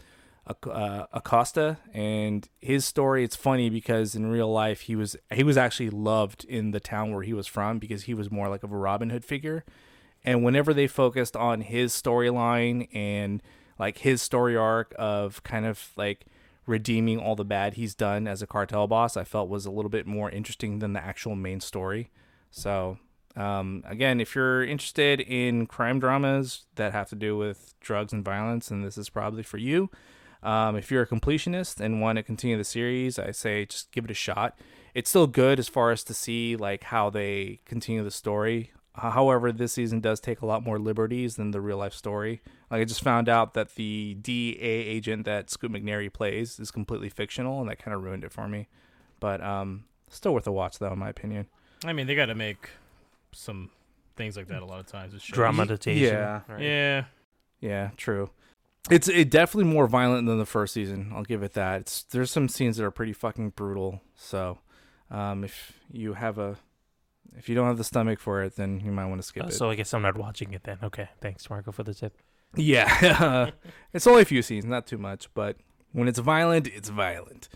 uh, 0.48 1.06
Acosta, 1.12 1.78
and 1.94 2.48
his 2.60 2.86
story. 2.86 3.24
It's 3.24 3.36
funny 3.36 3.70
because 3.70 4.16
in 4.16 4.28
real 4.28 4.52
life 4.52 4.82
he 4.82 4.96
was 4.96 5.16
he 5.32 5.44
was 5.44 5.58
actually 5.58 5.90
loved 5.90 6.46
in 6.46 6.72
the 6.72 6.80
town 6.80 7.14
where 7.14 7.24
he 7.24 7.34
was 7.34 7.48
from 7.48 7.80
because 7.80 8.04
he 8.04 8.14
was 8.14 8.32
more 8.32 8.50
like 8.50 8.64
of 8.64 8.72
a 8.72 8.78
Robin 8.78 9.10
Hood 9.10 9.26
figure. 9.26 9.66
And 10.26 10.44
whenever 10.44 10.74
they 10.74 10.88
focused 10.88 11.36
on 11.36 11.62
his 11.62 11.92
storyline 11.94 12.88
and 12.94 13.44
like 13.78 14.00
his 14.00 14.22
story 14.22 14.56
arc 14.56 14.94
of 14.98 15.44
kind 15.44 15.66
of 15.66 15.90
like 15.98 16.26
redeeming 16.66 17.20
all 17.20 17.36
the 17.36 17.44
bad 17.44 17.74
he's 17.74 17.94
done 17.94 18.26
as 18.26 18.42
a 18.42 18.48
cartel 18.48 18.88
boss, 18.88 19.18
I 19.18 19.26
felt 19.26 19.50
was 19.50 19.66
a 19.66 19.72
little 19.72 19.90
bit 19.90 20.08
more 20.08 20.30
interesting 20.30 20.80
than 20.80 20.94
the 20.94 21.04
actual 21.04 21.36
main 21.36 21.60
story. 21.60 22.10
So, 22.56 23.00
um, 23.36 23.84
again, 23.88 24.22
if 24.22 24.36
you're 24.36 24.64
interested 24.64 25.20
in 25.20 25.66
crime 25.66 26.00
dramas 26.00 26.66
that 26.76 26.94
have 26.94 27.10
to 27.10 27.16
do 27.16 27.36
with 27.36 27.74
drugs 27.82 28.14
and 28.14 28.24
violence, 28.24 28.70
and 28.70 28.86
this 28.86 28.96
is 28.96 29.10
probably 29.10 29.42
for 29.42 29.58
you. 29.58 29.90
Um, 30.44 30.76
if 30.76 30.92
you're 30.92 31.02
a 31.02 31.08
completionist 31.08 31.80
and 31.80 32.00
want 32.00 32.18
to 32.18 32.24
continue 32.24 32.56
the 32.56 32.64
series, 32.64 33.18
I 33.18 33.32
say 33.32 33.66
just 33.66 33.92
give 33.92 34.06
it 34.06 34.12
a 34.12 34.14
shot. 34.14 34.60
It's 34.94 35.10
still 35.10 35.26
good 35.26 35.58
as 35.58 35.68
far 35.68 35.90
as 35.90 36.04
to 36.04 36.14
see 36.14 36.56
like 36.56 36.84
how 36.84 37.10
they 37.10 37.60
continue 37.66 38.04
the 38.04 38.12
story. 38.12 38.72
However, 38.96 39.52
this 39.52 39.74
season 39.74 40.00
does 40.00 40.20
take 40.20 40.42
a 40.42 40.46
lot 40.46 40.64
more 40.64 40.78
liberties 40.78 41.38
than 41.38 41.50
the 41.50 41.62
real 41.62 41.78
life 41.78 41.94
story. 41.96 42.42
Like 42.70 42.82
I 42.82 42.86
just 42.86 43.02
found 43.02 43.28
out 43.30 43.56
that 43.56 43.74
the 43.74 44.16
DA 44.22 44.60
agent 44.60 45.26
that 45.26 45.50
Scoot 45.50 45.72
McNairy 45.72 46.14
plays 46.14 46.60
is 46.60 46.70
completely 46.70 47.10
fictional, 47.10 47.62
and 47.62 47.70
that 47.70 47.80
kind 47.80 47.96
of 47.96 48.04
ruined 48.04 48.24
it 48.24 48.32
for 48.32 48.48
me. 48.48 48.68
But 49.20 49.42
um, 49.42 49.86
still 50.10 50.36
worth 50.36 50.46
a 50.46 50.52
watch, 50.52 50.78
though, 50.78 50.94
in 50.94 51.00
my 51.00 51.10
opinion. 51.10 51.48
I 51.86 51.94
mean, 51.94 52.08
they 52.08 52.16
got 52.16 52.28
to 52.28 52.36
make 52.36 52.70
some 53.32 53.70
things 54.16 54.38
like 54.38 54.48
that 54.48 54.62
a 54.62 54.66
lot 54.66 54.80
of 54.80 54.88
times. 54.88 55.14
It's 55.14 55.26
Dramatization. 55.26 56.04
Yeah. 56.04 56.42
Right? 56.48 56.62
Yeah. 56.62 57.04
Yeah, 57.62 57.90
true. 57.98 58.30
It's 58.92 59.08
it 59.08 59.30
definitely 59.30 59.72
more 59.72 59.88
violent 59.88 60.28
than 60.28 60.38
the 60.38 60.46
first 60.46 60.74
season. 60.74 61.12
I'll 61.16 61.24
give 61.24 61.42
it 61.44 61.54
that. 61.54 61.82
It's 61.82 62.04
there's 62.04 62.30
some 62.32 62.50
scenes 62.50 62.76
that 62.78 62.84
are 62.86 62.92
pretty 62.92 63.14
fucking 63.14 63.52
brutal. 63.52 64.02
So, 64.16 64.58
um, 65.10 65.46
if 65.46 65.72
you 65.90 66.16
have 66.16 66.38
a 66.38 66.58
if 67.38 67.48
you 67.48 67.56
don't 67.56 67.68
have 67.68 67.78
the 67.78 67.86
stomach 67.86 68.20
for 68.20 68.44
it, 68.44 68.58
then 68.58 68.82
you 68.84 68.92
might 68.92 69.06
want 69.06 69.22
to 69.22 69.26
skip 69.26 69.44
Oh, 69.46 69.48
it. 69.48 69.54
so 69.54 69.70
I 69.70 69.76
guess 69.76 69.94
I'm 69.94 70.02
not 70.02 70.18
watching 70.18 70.54
it 70.54 70.64
then. 70.66 70.80
Okay, 70.84 71.08
thanks, 71.22 71.50
Marco, 71.50 71.72
for 71.72 71.84
the 71.84 71.94
tip. 71.94 72.18
Yeah, 72.56 73.52
it's 73.94 74.06
only 74.06 74.22
a 74.24 74.26
few 74.26 74.42
scenes, 74.42 74.66
not 74.66 74.86
too 74.86 74.98
much, 74.98 75.34
but 75.34 75.56
when 75.94 76.10
it's 76.10 76.20
violent, 76.20 76.68
it's 76.68 76.90
violent. 76.90 77.48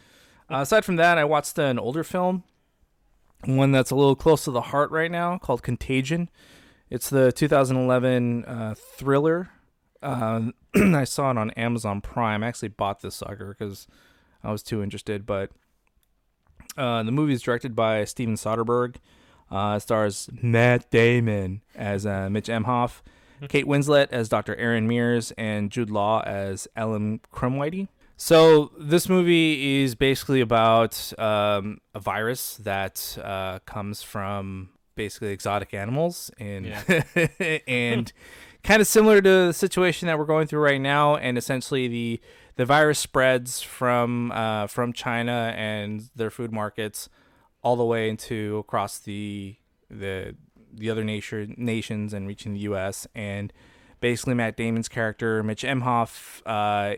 Uh, 0.49 0.59
aside 0.61 0.85
from 0.85 0.95
that, 0.95 1.17
I 1.17 1.25
watched 1.25 1.59
an 1.59 1.77
older 1.77 2.03
film, 2.05 2.45
one 3.45 3.71
that's 3.71 3.91
a 3.91 3.95
little 3.95 4.15
close 4.15 4.43
to 4.45 4.51
the 4.51 4.61
heart 4.61 4.91
right 4.91 5.11
now, 5.11 5.37
called 5.37 5.63
Contagion. 5.63 6.29
It's 6.89 7.09
the 7.09 7.31
2011 7.31 8.45
uh, 8.45 8.75
thriller. 8.77 9.49
Uh, 10.01 10.51
I 10.75 11.03
saw 11.03 11.31
it 11.31 11.37
on 11.37 11.51
Amazon 11.51 12.01
Prime. 12.01 12.43
I 12.43 12.47
actually 12.47 12.69
bought 12.69 13.01
this 13.01 13.15
sucker 13.15 13.55
because 13.57 13.87
I 14.43 14.51
was 14.51 14.63
too 14.63 14.81
interested. 14.81 15.25
But 15.25 15.51
uh, 16.77 17.03
the 17.03 17.11
movie 17.11 17.33
is 17.33 17.41
directed 17.41 17.75
by 17.75 18.05
Steven 18.05 18.35
Soderbergh. 18.35 18.95
Uh, 19.49 19.75
it 19.77 19.79
stars 19.81 20.29
Matt 20.41 20.89
Damon 20.91 21.61
as 21.75 22.05
uh, 22.05 22.29
Mitch 22.29 22.47
Emhoff. 22.47 23.01
Kate 23.49 23.65
Winslet 23.65 24.07
as 24.11 24.29
Dr. 24.29 24.55
Erin 24.55 24.87
Mears 24.87 25.31
and 25.37 25.69
Jude 25.69 25.91
Law 25.91 26.21
as 26.21 26.67
Alan 26.75 27.19
Krumwiede. 27.31 27.87
So 28.17 28.71
this 28.79 29.07
movie 29.07 29.83
is 29.83 29.93
basically 29.93 30.41
about 30.41 31.13
um, 31.19 31.77
a 31.93 31.99
virus 31.99 32.57
that 32.57 33.15
uh, 33.23 33.59
comes 33.59 34.01
from 34.01 34.69
basically 34.95 35.29
exotic 35.29 35.75
animals 35.75 36.31
and 36.39 36.65
and 37.67 38.11
kind 38.63 38.81
of 38.81 38.87
similar 38.87 39.21
to 39.21 39.29
the 39.29 39.53
situation 39.53 40.07
that 40.07 40.17
we're 40.17 40.25
going 40.25 40.47
through 40.47 40.61
right 40.61 40.81
now. 40.81 41.15
And 41.15 41.37
essentially 41.37 41.87
the 41.87 42.19
the 42.55 42.65
virus 42.65 42.97
spreads 42.97 43.61
from 43.61 44.31
uh, 44.31 44.65
from 44.65 44.93
China 44.93 45.53
and 45.55 46.09
their 46.15 46.31
food 46.31 46.51
markets 46.51 47.09
all 47.61 47.75
the 47.75 47.85
way 47.85 48.09
into 48.09 48.57
across 48.57 48.97
the 48.97 49.57
the 49.91 50.35
the 50.73 50.89
other 50.89 51.03
nation 51.03 51.53
nations 51.55 52.13
and 52.13 52.27
reaching 52.27 52.53
the 52.53 52.61
U.S. 52.61 53.05
and 53.13 53.53
basically 53.99 54.33
Matt 54.33 54.57
Damon's 54.57 54.87
character 54.87 55.43
Mitch 55.43 55.63
Emhoff 55.63 56.41
uh, 56.45 56.95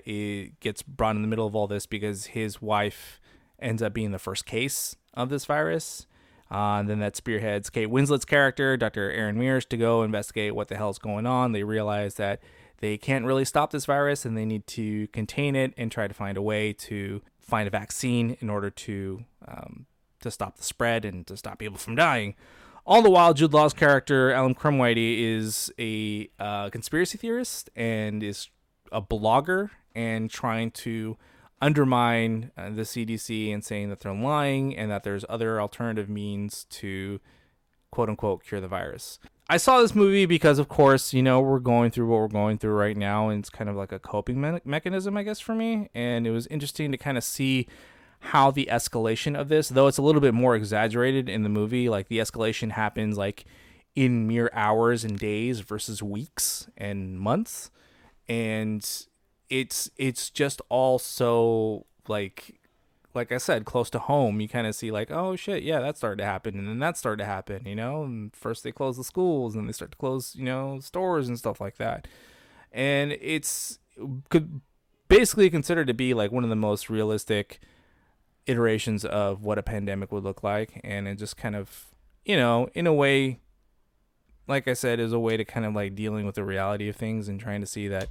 gets 0.60 0.82
brought 0.82 1.16
in 1.16 1.22
the 1.22 1.28
middle 1.28 1.48
of 1.48 1.56
all 1.56 1.68
this 1.68 1.86
because 1.86 2.28
his 2.28 2.62
wife 2.62 3.20
ends 3.60 3.82
up 3.82 3.94
being 3.94 4.12
the 4.12 4.20
first 4.20 4.46
case 4.46 4.96
of 5.14 5.30
this 5.30 5.46
virus. 5.46 6.06
Uh, 6.52 6.80
and 6.80 6.90
then 6.90 7.00
that 7.00 7.16
spearheads 7.16 7.70
Kate 7.70 7.90
Winslet's 7.90 8.26
character, 8.26 8.76
Dr. 8.76 9.12
Erin 9.12 9.38
Mears, 9.38 9.66
to 9.66 9.78
go 9.78 10.02
investigate 10.02 10.56
what 10.56 10.68
the 10.68 10.78
hell's 10.78 10.98
going 10.98 11.28
on. 11.28 11.52
They 11.52 11.64
realize 11.64 12.16
that 12.16 12.42
they 12.80 12.98
can't 12.98 13.26
really 13.26 13.46
stop 13.46 13.72
this 13.72 13.86
virus 13.86 14.26
and 14.26 14.36
they 14.36 14.46
need 14.46 14.66
to 14.68 15.08
contain 15.08 15.56
it 15.56 15.74
and 15.78 15.92
try 15.92 16.08
to 16.08 16.14
find 16.14 16.38
a 16.38 16.42
way 16.42 16.74
to 16.74 17.22
find 17.40 17.68
a 17.68 17.72
vaccine 17.72 18.38
in 18.40 18.50
order 18.50 18.70
to 18.70 19.26
um, 19.48 19.86
to 20.22 20.32
stop 20.32 20.58
the 20.58 20.64
spread 20.64 21.06
and 21.06 21.26
to 21.28 21.38
stop 21.38 21.60
people 21.60 21.78
from 21.78 21.96
dying. 21.96 22.36
All 22.86 23.02
the 23.02 23.10
while, 23.10 23.34
Jude 23.34 23.54
Law's 23.54 23.74
character, 23.74 24.32
Alan 24.32 24.56
Krumwiede, 24.56 25.20
is 25.20 25.72
a 25.80 26.30
uh, 26.40 26.70
conspiracy 26.70 27.18
theorist 27.18 27.70
and 27.76 28.24
is 28.24 28.50
a 28.92 29.02
blogger 29.02 29.70
and 29.94 30.30
trying 30.30 30.72
to 30.72 31.18
undermine 31.62 32.52
uh, 32.58 32.70
the 32.70 32.84
CDC 32.84 33.54
and 33.54 33.64
saying 33.64 33.90
that 33.90 34.00
they're 34.00 34.14
lying 34.14 34.76
and 34.76 34.90
that 34.90 35.04
there's 35.04 35.26
other 35.28 35.60
alternative 35.60 36.10
means 36.10 36.66
to 36.70 37.20
quote 37.92 38.10
unquote 38.10 38.44
cure 38.44 38.62
the 38.62 38.68
virus. 38.68 39.20
I 39.52 39.58
saw 39.58 39.82
this 39.82 39.96
movie 39.96 40.28
because, 40.28 40.60
of 40.60 40.70
course, 40.70 41.12
you 41.12 41.24
know, 41.24 41.42
we're 41.42 41.60
going 41.60 41.90
through 41.90 42.08
what 42.08 42.20
we're 42.20 42.28
going 42.28 42.60
through 42.60 42.74
right 42.74 42.96
now, 42.96 43.30
and 43.30 43.40
it's 43.40 43.50
kind 43.50 43.70
of 43.70 43.76
like 43.76 43.92
a 43.92 43.98
coping 43.98 44.40
me- 44.40 44.60
mechanism, 44.64 45.18
I 45.18 45.24
guess, 45.24 45.40
for 45.40 45.56
me. 45.56 45.90
And 45.96 46.28
it 46.28 46.32
was 46.32 46.46
interesting 46.48 46.92
to 46.92 46.98
kind 46.98 47.18
of 47.18 47.24
see 47.24 47.68
how 48.20 48.52
the 48.52 48.68
escalation 48.72 49.40
of 49.40 49.50
this, 49.50 49.70
though 49.70 49.88
it's 49.88 49.98
a 49.98 50.02
little 50.02 50.22
bit 50.22 50.34
more 50.34 50.56
exaggerated 50.56 51.30
in 51.30 51.44
the 51.44 51.50
movie, 51.50 51.90
like 51.90 52.08
the 52.10 52.20
escalation 52.20 52.72
happens 52.72 53.18
like 53.18 53.46
in 53.96 54.28
mere 54.28 54.50
hours 54.54 55.04
and 55.04 55.18
days 55.18 55.62
versus 55.62 56.04
weeks 56.04 56.70
and 56.78 57.20
months. 57.20 57.72
And 58.28 58.88
it's 59.50 59.90
it's 59.98 60.30
just 60.30 60.62
all 60.70 61.00
so 61.00 61.86
like 62.08 62.60
like 63.16 63.32
I 63.32 63.38
said, 63.38 63.66
close 63.66 63.90
to 63.92 64.00
home. 64.00 64.40
You 64.40 64.48
kind 64.48 64.68
of 64.68 64.76
see 64.76 64.92
like, 64.92 65.10
oh 65.12 65.36
shit, 65.36 65.64
yeah, 65.64 65.80
that 65.80 65.98
started 65.98 66.18
to 66.18 66.26
happen, 66.26 66.58
and 66.60 66.68
then 66.68 66.80
that 66.80 66.98
started 66.98 67.24
to 67.24 67.26
happen, 67.26 67.66
you 67.66 67.76
know. 67.76 68.04
And 68.04 68.36
first 68.36 68.64
they 68.64 68.72
close 68.72 68.98
the 68.98 69.04
schools, 69.04 69.56
and 69.56 69.64
then 69.64 69.68
they 69.68 69.74
start 69.74 69.92
to 69.92 69.98
close, 69.98 70.36
you 70.36 70.46
know, 70.46 70.80
stores 70.80 71.28
and 71.28 71.38
stuff 71.38 71.60
like 71.60 71.78
that. 71.78 72.08
And 72.72 73.14
it's 73.20 73.80
could 74.30 74.62
basically 75.08 75.50
considered 75.50 75.88
to 75.88 75.94
be 75.94 76.14
like 76.14 76.32
one 76.32 76.44
of 76.44 76.50
the 76.50 76.56
most 76.56 76.90
realistic 76.90 77.60
iterations 78.50 79.06
of 79.06 79.44
what 79.44 79.58
a 79.58 79.64
pandemic 79.64 80.12
would 80.12 80.24
look 80.24 80.44
like, 80.44 80.82
and 80.84 81.08
it 81.08 81.16
just 81.16 81.38
kind 81.38 81.56
of, 81.56 81.86
you 82.26 82.36
know, 82.36 82.68
in 82.74 82.88
a 82.88 82.94
way, 82.94 83.40
like 84.48 84.68
I 84.68 84.74
said, 84.74 85.00
is 85.00 85.14
a 85.14 85.20
way 85.20 85.38
to 85.38 85.46
kind 85.46 85.66
of 85.66 85.74
like 85.76 85.96
dealing 85.96 86.26
with 86.26 86.36
the 86.36 86.44
reality 86.44 86.90
of 86.90 86.96
things 86.96 87.28
and 87.30 87.40
trying 87.40 87.62
to 87.62 87.68
see 87.68 87.88
that 87.88 88.08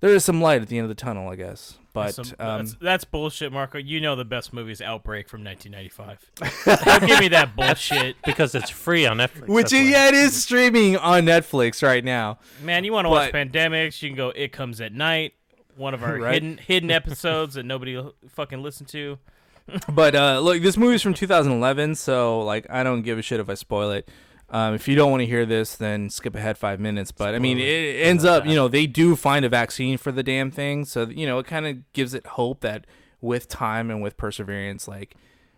there 0.00 0.10
is 0.10 0.24
some 0.24 0.40
light 0.42 0.60
at 0.62 0.68
the 0.68 0.78
end 0.78 0.84
of 0.84 0.88
the 0.88 0.96
tunnel, 0.96 1.28
I 1.30 1.36
guess. 1.36 1.78
But 1.92 2.14
Some- 2.14 2.26
um, 2.40 2.58
that's, 2.58 2.74
that's 2.80 3.04
bullshit, 3.04 3.52
Marco. 3.52 3.78
You 3.78 4.00
know 4.00 4.16
the 4.16 4.24
best 4.24 4.52
movie 4.52 4.72
is 4.72 4.80
Outbreak 4.80 5.28
from 5.28 5.44
1995. 5.44 6.84
Don't 6.84 7.06
give 7.06 7.20
me 7.20 7.28
that 7.28 7.54
bullshit, 7.54 8.16
because 8.24 8.54
it's 8.54 8.70
free 8.70 9.06
on 9.06 9.18
Netflix. 9.18 9.46
which 9.46 9.70
that's 9.70 9.74
why. 9.74 9.80
yeah, 9.90 10.08
it 10.08 10.14
is 10.14 10.42
streaming 10.42 10.96
on 10.96 11.24
Netflix 11.24 11.82
right 11.86 12.02
now. 12.04 12.38
man. 12.62 12.82
You 12.84 12.92
want 12.92 13.04
to 13.04 13.10
watch 13.10 13.32
pandemics? 13.32 14.00
You 14.02 14.08
can 14.08 14.16
go. 14.16 14.30
It 14.30 14.52
comes 14.52 14.80
at 14.80 14.92
night. 14.92 15.34
One 15.76 15.94
of 15.94 16.02
our 16.02 16.16
Right. 16.18 16.34
hidden 16.34 16.58
hidden 16.58 16.90
episodes 16.90 17.54
that 17.54 17.64
nobody 17.64 18.02
fucking 18.30 18.62
listen 18.62 18.86
to. 18.86 19.18
But 19.88 20.14
uh, 20.14 20.40
look, 20.40 20.62
this 20.62 20.76
movie's 20.76 21.02
from 21.02 21.14
2011, 21.14 21.94
so 21.94 22.40
like 22.40 22.66
I 22.68 22.82
don't 22.82 23.02
give 23.02 23.18
a 23.18 23.22
shit 23.22 23.40
if 23.40 23.48
I 23.48 23.54
spoil 23.54 23.90
it. 23.90 24.08
Um, 24.50 24.74
if 24.74 24.86
you 24.86 24.94
don't 24.94 25.10
want 25.10 25.22
to 25.22 25.26
hear 25.26 25.46
this, 25.46 25.76
then 25.76 26.10
skip 26.10 26.34
ahead 26.34 26.58
five 26.58 26.78
minutes. 26.78 27.10
But 27.10 27.34
I 27.34 27.38
mean, 27.38 27.58
it 27.58 28.06
ends 28.06 28.24
up, 28.24 28.44
you 28.44 28.54
know, 28.56 28.68
they 28.68 28.86
do 28.86 29.16
find 29.16 29.44
a 29.44 29.48
vaccine 29.48 29.96
for 29.96 30.12
the 30.12 30.22
damn 30.22 30.50
thing, 30.50 30.84
so 30.84 31.08
you 31.08 31.26
know, 31.26 31.38
it 31.38 31.46
kind 31.46 31.66
of 31.66 31.92
gives 31.92 32.12
it 32.12 32.26
hope 32.26 32.60
that 32.60 32.86
with 33.20 33.48
time 33.48 33.90
and 33.90 34.02
with 34.02 34.16
perseverance, 34.16 34.86
like 34.86 35.14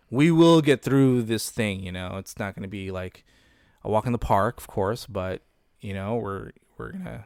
we 0.09 0.31
will 0.31 0.61
get 0.61 0.81
through 0.81 1.23
this 1.23 1.49
thing. 1.49 1.81
You 1.81 1.91
know, 1.91 2.17
it's 2.17 2.39
not 2.39 2.55
going 2.55 2.63
to 2.63 2.69
be 2.69 2.91
like 2.91 3.25
a 3.83 3.89
walk 3.89 4.05
in 4.05 4.11
the 4.11 4.17
park, 4.17 4.59
of 4.59 4.67
course, 4.67 5.05
but 5.05 5.41
you 5.81 5.93
know, 5.93 6.15
we're 6.15 6.51
we're 6.77 6.91
gonna 6.93 7.25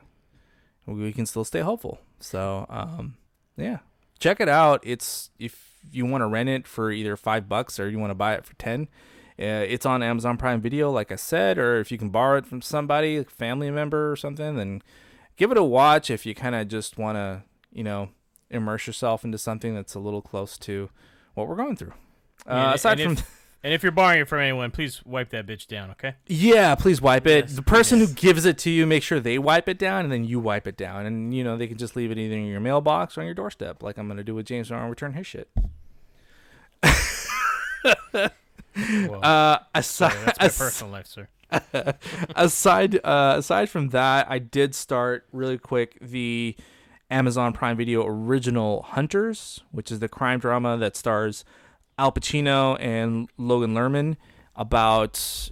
we 0.85 1.13
can 1.13 1.25
still 1.25 1.43
stay 1.43 1.59
hopeful. 1.59 1.99
So, 2.19 2.65
um, 2.69 3.17
yeah, 3.57 3.79
check 4.19 4.39
it 4.39 4.49
out. 4.49 4.81
It's 4.83 5.29
if 5.39 5.68
you 5.91 6.05
want 6.05 6.21
to 6.21 6.27
rent 6.27 6.49
it 6.49 6.67
for 6.67 6.91
either 6.91 7.15
five 7.17 7.47
bucks 7.49 7.79
or 7.79 7.89
you 7.89 7.99
want 7.99 8.11
to 8.11 8.15
buy 8.15 8.33
it 8.33 8.45
for 8.45 8.53
ten. 8.55 8.87
Uh, 9.39 9.63
it's 9.67 9.85
on 9.85 10.03
Amazon 10.03 10.35
Prime 10.37 10.59
Video, 10.59 10.91
like 10.91 11.11
I 11.11 11.15
said, 11.15 11.57
or 11.57 11.79
if 11.79 11.91
you 11.91 11.97
can 11.97 12.09
borrow 12.09 12.37
it 12.37 12.45
from 12.45 12.61
somebody, 12.61 13.17
like 13.17 13.27
a 13.27 13.31
family 13.31 13.71
member 13.71 14.11
or 14.11 14.15
something, 14.17 14.55
then 14.55 14.81
give 15.37 15.49
it 15.51 15.57
a 15.57 15.63
watch. 15.63 16.09
If 16.11 16.25
you 16.25 16.35
kind 16.35 16.55
of 16.55 16.67
just 16.67 16.97
want 16.97 17.15
to, 17.15 17.43
you 17.71 17.83
know, 17.83 18.09
immerse 18.49 18.85
yourself 18.85 19.23
into 19.23 19.37
something 19.37 19.73
that's 19.73 19.95
a 19.95 19.99
little 19.99 20.21
close 20.21 20.57
to 20.57 20.89
what 21.35 21.47
we're 21.47 21.55
going 21.55 21.77
through. 21.77 21.93
Uh, 22.45 22.51
And- 22.51 22.75
aside 22.75 22.99
and 22.99 23.17
from 23.17 23.23
if, 23.23 23.38
and 23.63 23.73
if 23.73 23.83
you're 23.83 23.91
borrowing 23.91 24.21
it 24.21 24.27
from 24.27 24.39
anyone, 24.39 24.71
please 24.71 25.03
wipe 25.05 25.29
that 25.29 25.45
bitch 25.45 25.67
down. 25.67 25.91
Okay. 25.91 26.15
Yeah, 26.27 26.75
please 26.75 27.01
wipe 27.01 27.27
it. 27.27 27.45
Yes, 27.45 27.55
the 27.55 27.61
person 27.61 27.99
yes. 27.99 28.09
who 28.09 28.15
gives 28.15 28.45
it 28.45 28.57
to 28.59 28.69
you, 28.69 28.85
make 28.85 29.03
sure 29.03 29.19
they 29.19 29.37
wipe 29.37 29.67
it 29.67 29.77
down, 29.77 30.03
and 30.03 30.11
then 30.11 30.23
you 30.23 30.39
wipe 30.39 30.67
it 30.67 30.77
down. 30.77 31.05
And 31.05 31.33
you 31.33 31.43
know 31.43 31.57
they 31.57 31.67
can 31.67 31.77
just 31.77 31.95
leave 31.95 32.11
it 32.11 32.17
either 32.17 32.35
in 32.35 32.45
your 32.45 32.59
mailbox 32.59 33.17
or 33.17 33.21
on 33.21 33.25
your 33.25 33.35
doorstep, 33.35 33.83
like 33.83 33.97
I'm 33.97 34.07
gonna 34.07 34.23
do 34.23 34.35
with 34.35 34.45
James 34.45 34.71
when 34.71 34.79
I 34.79 34.87
return 34.87 35.13
his 35.13 35.27
shit. 35.27 35.49
Well, 37.83 38.29
Uh, 39.23 39.59
aside, 39.75 40.11
sorry, 40.11 40.25
that's 40.25 40.39
my 40.39 40.45
as- 40.45 40.57
personal 40.57 40.93
life, 40.93 41.07
sir. 41.07 41.27
aside, 42.35 42.99
uh, 43.03 43.35
aside 43.37 43.69
from 43.69 43.89
that, 43.89 44.29
I 44.29 44.39
did 44.39 44.75
start 44.75 45.25
really 45.33 45.57
quick 45.57 45.97
the 45.99 46.55
Amazon 47.09 47.53
Prime 47.53 47.75
Video 47.75 48.05
original 48.05 48.83
Hunters, 48.83 49.61
which 49.71 49.91
is 49.91 49.99
the 49.99 50.07
crime 50.07 50.39
drama 50.39 50.77
that 50.77 50.95
stars 50.95 51.43
Al 51.99 52.13
Pacino 52.13 52.77
and 52.79 53.29
Logan 53.37 53.73
Lerman 53.73 54.15
about 54.55 55.51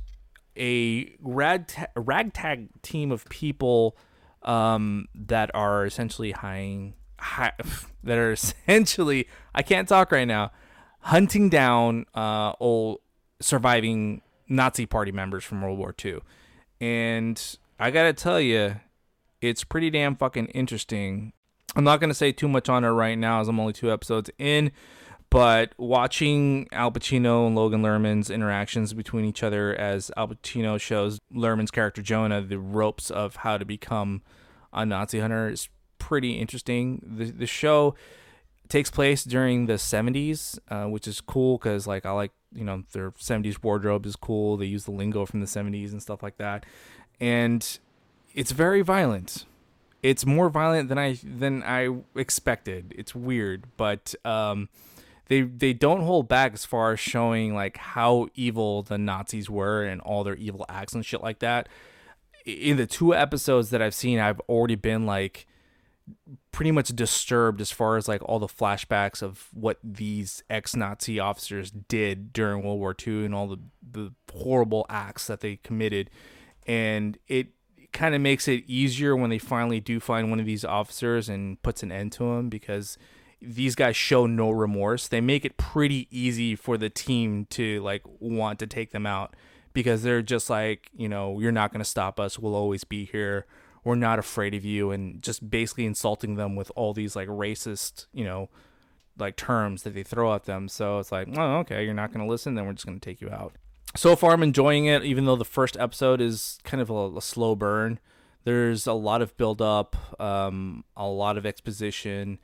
a 0.55 1.13
ragtag, 1.19 1.89
ragtag 1.97 2.69
team 2.81 3.11
of 3.11 3.25
people 3.25 3.97
um, 4.43 5.09
that 5.13 5.51
are 5.53 5.85
essentially 5.85 6.31
hiring, 6.31 6.93
hi, 7.19 7.51
that 8.03 8.17
are 8.17 8.31
essentially 8.33 9.27
I 9.53 9.61
can't 9.61 9.89
talk 9.89 10.11
right 10.11 10.27
now, 10.27 10.51
hunting 11.01 11.49
down 11.49 12.05
uh, 12.15 12.53
old 12.61 12.99
surviving 13.41 14.21
Nazi 14.47 14.85
party 14.85 15.11
members 15.11 15.43
from 15.43 15.61
World 15.61 15.77
War 15.77 15.93
II, 16.03 16.19
and 16.79 17.57
I 17.77 17.91
gotta 17.91 18.13
tell 18.13 18.39
you, 18.39 18.77
it's 19.41 19.65
pretty 19.65 19.89
damn 19.89 20.15
fucking 20.15 20.45
interesting. 20.47 21.33
I'm 21.75 21.83
not 21.83 21.99
gonna 21.99 22.13
say 22.13 22.31
too 22.31 22.47
much 22.47 22.69
on 22.69 22.85
it 22.85 22.89
right 22.89 23.17
now, 23.17 23.41
as 23.41 23.49
I'm 23.49 23.59
only 23.59 23.73
two 23.73 23.91
episodes 23.91 24.29
in. 24.39 24.71
But 25.29 25.73
watching 25.77 26.67
Al 26.71 26.91
Pacino 26.91 27.47
and 27.47 27.55
Logan 27.55 27.81
Lerman's 27.81 28.29
interactions 28.29 28.93
between 28.93 29.25
each 29.25 29.43
other 29.43 29.75
as 29.75 30.09
Al 30.15 30.29
Pacino 30.29 30.79
shows 30.79 31.19
Lerman's 31.33 31.71
character 31.71 32.01
Jonah 32.01 32.41
the 32.41 32.59
ropes 32.59 33.11
of 33.11 33.37
how 33.37 33.57
to 33.57 33.65
become 33.65 34.21
a 34.71 34.85
Nazi 34.85 35.19
hunter 35.19 35.49
is 35.49 35.67
pretty 35.99 36.39
interesting. 36.39 37.01
The 37.05 37.31
the 37.31 37.45
show 37.45 37.95
takes 38.69 38.89
place 38.89 39.23
during 39.23 39.65
the 39.65 39.73
70s, 39.73 40.59
uh, 40.69 40.85
which 40.85 41.07
is 41.07 41.21
cool 41.21 41.57
because 41.57 41.87
like 41.87 42.05
I 42.05 42.11
like 42.11 42.31
you 42.53 42.63
know 42.63 42.83
their 42.93 43.11
70s 43.11 43.61
wardrobe 43.61 44.05
is 44.05 44.15
cool. 44.15 44.55
They 44.55 44.65
use 44.65 44.85
the 44.85 44.91
lingo 44.91 45.25
from 45.25 45.41
the 45.41 45.45
70s 45.45 45.91
and 45.91 46.01
stuff 46.01 46.23
like 46.23 46.37
that, 46.37 46.65
and 47.19 47.79
it's 48.33 48.51
very 48.51 48.81
violent. 48.81 49.45
It's 50.03 50.25
more 50.25 50.49
violent 50.49 50.89
than 50.89 50.97
I 50.97 51.17
than 51.23 51.63
I 51.63 51.89
expected. 52.15 52.93
It's 52.97 53.13
weird, 53.13 53.65
but 53.75 54.15
um, 54.23 54.69
they 55.27 55.41
they 55.41 55.73
don't 55.73 56.01
hold 56.01 56.27
back 56.27 56.53
as 56.53 56.65
far 56.65 56.93
as 56.93 56.99
showing 56.99 57.53
like 57.53 57.77
how 57.77 58.27
evil 58.35 58.83
the 58.83 58.97
Nazis 58.97 59.49
were 59.49 59.83
and 59.83 60.01
all 60.01 60.23
their 60.23 60.35
evil 60.35 60.65
acts 60.69 60.93
and 60.93 61.05
shit 61.05 61.21
like 61.21 61.39
that. 61.39 61.67
In 62.45 62.77
the 62.77 62.85
two 62.85 63.13
episodes 63.13 63.69
that 63.71 63.81
I've 63.81 63.93
seen, 63.93 64.19
I've 64.19 64.39
already 64.41 64.75
been 64.75 65.05
like 65.05 65.47
pretty 66.51 66.71
much 66.71 66.95
disturbed 66.95 67.59
as 67.59 67.71
far 67.71 67.97
as 67.97 68.07
like 68.07 68.21
all 68.23 68.39
the 68.39 68.47
flashbacks 68.47 69.21
of 69.21 69.49
what 69.53 69.77
these 69.83 70.43
ex-Nazi 70.49 71.19
officers 71.19 71.71
did 71.71 72.31
during 72.31 72.63
World 72.63 72.79
War 72.79 72.95
II 73.05 73.25
and 73.25 73.35
all 73.35 73.47
the 73.47 73.59
the 73.89 74.13
horrible 74.33 74.85
acts 74.89 75.27
that 75.27 75.41
they 75.41 75.57
committed, 75.57 76.09
and 76.65 77.17
it 77.27 77.47
kind 77.91 78.15
of 78.15 78.21
makes 78.21 78.47
it 78.47 78.63
easier 78.67 79.15
when 79.15 79.29
they 79.29 79.37
finally 79.39 79.79
do 79.79 79.99
find 79.99 80.29
one 80.29 80.39
of 80.39 80.45
these 80.45 80.63
officers 80.63 81.29
and 81.29 81.61
puts 81.63 81.83
an 81.83 81.91
end 81.91 82.11
to 82.13 82.23
him 82.33 82.49
because 82.49 82.97
these 83.41 83.75
guys 83.75 83.95
show 83.95 84.25
no 84.25 84.49
remorse. 84.49 85.07
They 85.07 85.21
make 85.21 85.45
it 85.45 85.57
pretty 85.57 86.07
easy 86.11 86.55
for 86.55 86.77
the 86.77 86.89
team 86.89 87.45
to 87.51 87.81
like 87.81 88.01
want 88.19 88.59
to 88.59 88.67
take 88.67 88.91
them 88.91 89.05
out 89.05 89.35
because 89.73 90.03
they're 90.03 90.21
just 90.21 90.49
like, 90.49 90.89
you 90.95 91.07
know, 91.07 91.39
you're 91.39 91.51
not 91.51 91.71
going 91.71 91.81
to 91.81 91.85
stop 91.85 92.19
us. 92.19 92.39
We'll 92.39 92.55
always 92.55 92.83
be 92.83 93.05
here. 93.05 93.45
We're 93.83 93.95
not 93.95 94.19
afraid 94.19 94.53
of 94.53 94.65
you 94.65 94.91
and 94.91 95.21
just 95.21 95.49
basically 95.49 95.85
insulting 95.85 96.35
them 96.35 96.55
with 96.55 96.71
all 96.75 96.93
these 96.93 97.15
like 97.15 97.27
racist, 97.27 98.07
you 98.11 98.25
know, 98.25 98.49
like 99.17 99.35
terms 99.35 99.83
that 99.83 99.93
they 99.93 100.03
throw 100.03 100.33
at 100.33 100.45
them. 100.45 100.67
So 100.67 100.99
it's 100.99 101.11
like, 101.11 101.27
oh, 101.37 101.57
okay, 101.59 101.85
you're 101.85 101.93
not 101.93 102.11
going 102.11 102.25
to 102.25 102.29
listen, 102.29 102.55
then 102.55 102.65
we're 102.65 102.73
just 102.73 102.85
going 102.85 102.99
to 102.99 103.09
take 103.09 103.21
you 103.21 103.29
out. 103.29 103.53
So 103.95 104.15
far, 104.15 104.33
I'm 104.33 104.43
enjoying 104.43 104.85
it, 104.85 105.03
even 105.03 105.25
though 105.25 105.35
the 105.35 105.45
first 105.45 105.77
episode 105.77 106.21
is 106.21 106.59
kind 106.63 106.81
of 106.81 106.89
a, 106.89 107.17
a 107.17 107.21
slow 107.21 107.55
burn. 107.55 107.99
There's 108.43 108.87
a 108.87 108.93
lot 108.93 109.21
of 109.21 109.35
build 109.37 109.61
up, 109.61 109.95
um, 110.21 110.83
a 110.95 111.07
lot 111.07 111.37
of 111.37 111.45
exposition, 111.45 112.39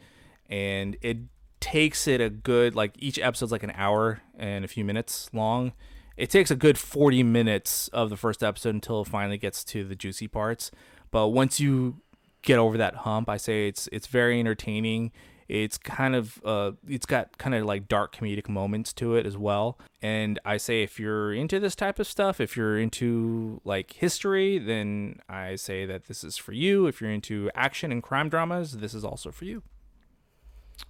and 0.53 0.97
it 1.01 1.17
takes 1.59 2.07
it 2.07 2.21
a 2.21 2.29
good 2.29 2.75
like 2.75 2.93
each 2.99 3.17
episode's 3.17 3.51
like 3.51 3.63
an 3.63 3.73
hour 3.73 4.21
and 4.37 4.63
a 4.63 4.67
few 4.67 4.85
minutes 4.85 5.27
long. 5.33 5.73
It 6.15 6.29
takes 6.29 6.51
a 6.51 6.55
good 6.55 6.77
40 6.77 7.23
minutes 7.23 7.87
of 7.87 8.11
the 8.11 8.17
first 8.17 8.43
episode 8.43 8.75
until 8.75 9.01
it 9.01 9.07
finally 9.07 9.39
gets 9.39 9.63
to 9.63 9.83
the 9.83 9.95
juicy 9.95 10.27
parts. 10.27 10.69
But 11.09 11.29
once 11.29 11.59
you 11.59 12.01
get 12.43 12.59
over 12.59 12.77
that 12.77 12.97
hump, 12.97 13.29
I 13.29 13.37
say 13.37 13.67
it's 13.67 13.89
it's 13.91 14.05
very 14.05 14.39
entertaining. 14.39 15.11
It's 15.47 15.79
kind 15.79 16.13
of 16.13 16.39
uh 16.45 16.73
it's 16.87 17.07
got 17.07 17.39
kind 17.39 17.55
of 17.55 17.65
like 17.65 17.87
dark 17.87 18.15
comedic 18.15 18.47
moments 18.47 18.93
to 18.93 19.15
it 19.15 19.25
as 19.25 19.35
well. 19.35 19.79
And 20.03 20.37
I 20.45 20.57
say 20.57 20.83
if 20.83 20.99
you're 20.99 21.33
into 21.33 21.59
this 21.59 21.75
type 21.75 21.97
of 21.97 22.05
stuff, 22.05 22.39
if 22.39 22.55
you're 22.55 22.77
into 22.77 23.59
like 23.63 23.93
history, 23.93 24.59
then 24.59 25.19
I 25.27 25.55
say 25.55 25.87
that 25.87 26.05
this 26.05 26.23
is 26.23 26.37
for 26.37 26.51
you. 26.51 26.85
If 26.85 27.01
you're 27.01 27.09
into 27.09 27.49
action 27.55 27.91
and 27.91 28.03
crime 28.03 28.29
dramas, 28.29 28.73
this 28.73 28.93
is 28.93 29.03
also 29.03 29.31
for 29.31 29.45
you. 29.45 29.63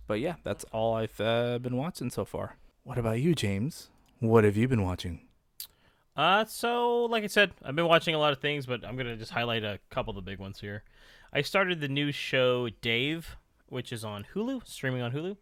But 0.08 0.20
yeah, 0.20 0.36
that's 0.44 0.64
all 0.72 0.96
I've 0.96 1.20
uh, 1.20 1.60
been 1.60 1.78
watching 1.78 2.10
so 2.10 2.26
far. 2.26 2.58
What 2.84 2.98
about 2.98 3.20
you, 3.22 3.34
James? 3.36 3.90
What 4.20 4.44
have 4.44 4.58
you 4.58 4.68
been 4.68 4.84
watching? 4.84 5.22
Uh, 6.16 6.46
so 6.46 7.06
like 7.06 7.24
I 7.24 7.28
said, 7.28 7.52
I've 7.64 7.76
been 7.76 7.88
watching 7.88 8.14
a 8.14 8.20
lot 8.20 8.34
of 8.34 8.40
things, 8.40 8.66
but 8.66 8.86
I'm 8.86 8.96
gonna 8.96 9.16
just 9.18 9.32
highlight 9.32 9.64
a 9.64 9.80
couple 9.90 10.12
of 10.12 10.16
the 10.16 10.22
big 10.30 10.40
ones 10.40 10.60
here. 10.60 10.84
I 11.32 11.42
started 11.42 11.82
the 11.82 11.88
new 11.88 12.12
show 12.12 12.70
Dave, 12.82 13.36
which 13.68 13.92
is 13.92 14.04
on 14.06 14.26
Hulu, 14.36 14.68
streaming 14.68 15.02
on 15.02 15.12
Hulu, 15.12 15.38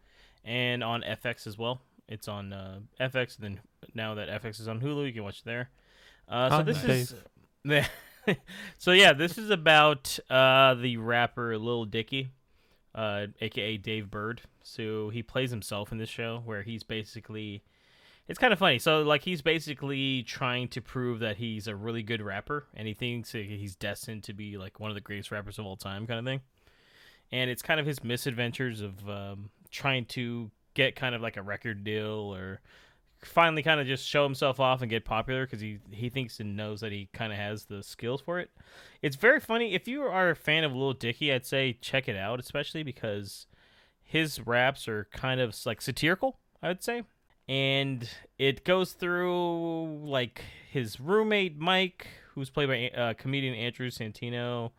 and 0.46 0.84
on 0.84 1.02
FX 1.02 1.46
as 1.46 1.58
well. 1.58 1.82
It's 2.08 2.28
on 2.28 2.54
uh, 2.54 2.80
FX, 3.00 3.38
and 3.38 3.44
then 3.58 3.60
now 3.94 4.16
that 4.16 4.30
FX 4.42 4.60
is 4.62 4.68
on 4.68 4.80
Hulu, 4.80 5.06
you 5.08 5.14
can 5.14 5.24
watch 5.24 5.40
it 5.40 5.46
there. 5.46 5.70
Uh, 6.30 6.50
so 6.50 6.58
Oh, 6.60 6.64
this 6.64 6.84
nice. 6.86 7.14
is, 7.66 7.88
so 8.78 8.92
yeah, 8.92 9.12
this 9.14 9.38
is 9.38 9.50
about 9.50 10.18
uh, 10.30 10.76
the 10.76 10.96
rapper 10.98 11.58
Lil 11.58 11.86
Dicky, 11.86 12.30
uh, 12.96 13.28
aka 13.40 13.78
Dave 13.78 14.10
Burd. 14.10 14.42
So 14.64 15.10
he 15.10 15.24
plays 15.24 15.52
himself 15.52 15.92
in 15.92 15.98
this 15.98 16.10
show, 16.10 16.42
where 16.46 16.64
he's 16.64 16.84
basically, 16.84 17.64
it's 18.28 18.40
kind 18.40 18.54
of 18.54 18.60
funny. 18.60 18.80
So 18.80 19.02
like 19.02 19.24
he's 19.24 19.42
basically 19.42 20.24
trying 20.24 20.68
to 20.70 20.82
prove 20.82 21.20
that 21.20 21.38
he's 21.38 21.68
a 21.68 21.76
really 21.76 22.04
good 22.04 22.22
rapper, 22.22 22.68
and 22.76 22.88
he 22.88 22.94
thinks 22.94 23.32
he's 23.32 23.76
destined 23.76 24.24
to 24.26 24.34
be 24.34 24.58
like 24.58 24.80
one 24.80 24.92
of 24.92 24.96
the 24.96 25.02
greatest 25.02 25.32
rappers 25.32 25.60
of 25.60 25.66
all 25.66 25.78
time, 25.78 26.08
kind 26.08 26.20
of 26.20 26.26
thing. 26.26 26.42
And 27.32 27.50
it's 27.50 27.62
kind 27.62 27.80
of 27.80 27.86
his 27.86 28.04
misadventures 28.04 28.82
of 28.82 29.10
um, 29.10 29.50
trying 29.70 30.06
to 30.06 30.52
get 30.74 30.96
kind 30.96 31.16
of 31.16 31.22
like 31.22 31.38
a 31.38 31.42
record 31.42 31.84
deal 31.84 32.36
or 32.36 32.62
finally 33.24 33.64
kind 33.64 33.80
of 33.80 33.88
just 33.88 34.08
show 34.08 34.24
himself 34.24 34.60
off 34.60 34.82
and 34.82 34.90
get 34.90 35.06
popular 35.06 35.46
because 35.46 35.62
he 35.62 35.80
he 35.92 36.10
thinks 36.10 36.40
and 36.40 36.56
knows 36.56 36.82
that 36.82 36.92
he 36.92 37.10
kind 37.14 37.32
of 37.32 37.38
has 37.38 37.66
the 37.66 37.84
skills 37.84 38.22
for 38.22 38.40
it. 38.40 38.50
It's 39.02 39.16
very 39.16 39.40
funny. 39.40 39.74
If 39.74 39.88
you 39.88 40.04
are 40.04 40.30
a 40.30 40.36
fan 40.36 40.64
of 40.64 40.74
Lil 40.74 40.94
Dicky, 40.94 41.32
I'd 41.32 41.46
say 41.46 41.78
check 41.82 42.08
it 42.08 42.16
out, 42.16 42.40
especially 42.40 42.84
because 42.84 43.48
his 44.04 44.46
raps 44.46 44.88
are 44.88 45.08
kind 45.12 45.40
of 45.40 45.56
like 45.66 45.82
satirical. 45.82 46.38
I 46.64 46.68
would 46.70 46.84
say, 46.84 47.04
and 47.48 48.08
it 48.38 48.64
goes 48.64 48.94
through 48.94 50.06
like 50.06 50.44
his 50.70 51.00
roommate 51.00 51.58
Mike, 51.58 52.08
who's 52.34 52.50
played 52.50 52.68
by 52.68 52.90
uh, 52.90 53.14
comedian 53.14 53.56
Andrew 53.56 53.90
Santino, 53.90 54.72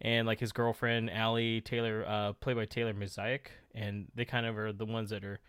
and 0.00 0.26
like 0.26 0.40
his 0.40 0.52
girlfriend 0.52 1.10
Allie 1.10 1.60
Taylor, 1.60 2.04
uh, 2.06 2.32
played 2.34 2.56
by 2.56 2.64
Taylor 2.64 2.94
Misiak, 2.94 3.46
and 3.74 4.08
they 4.14 4.24
kind 4.24 4.46
of 4.46 4.58
are 4.58 4.72
the 4.72 4.86
ones 4.86 5.10
that 5.10 5.24
are 5.24 5.40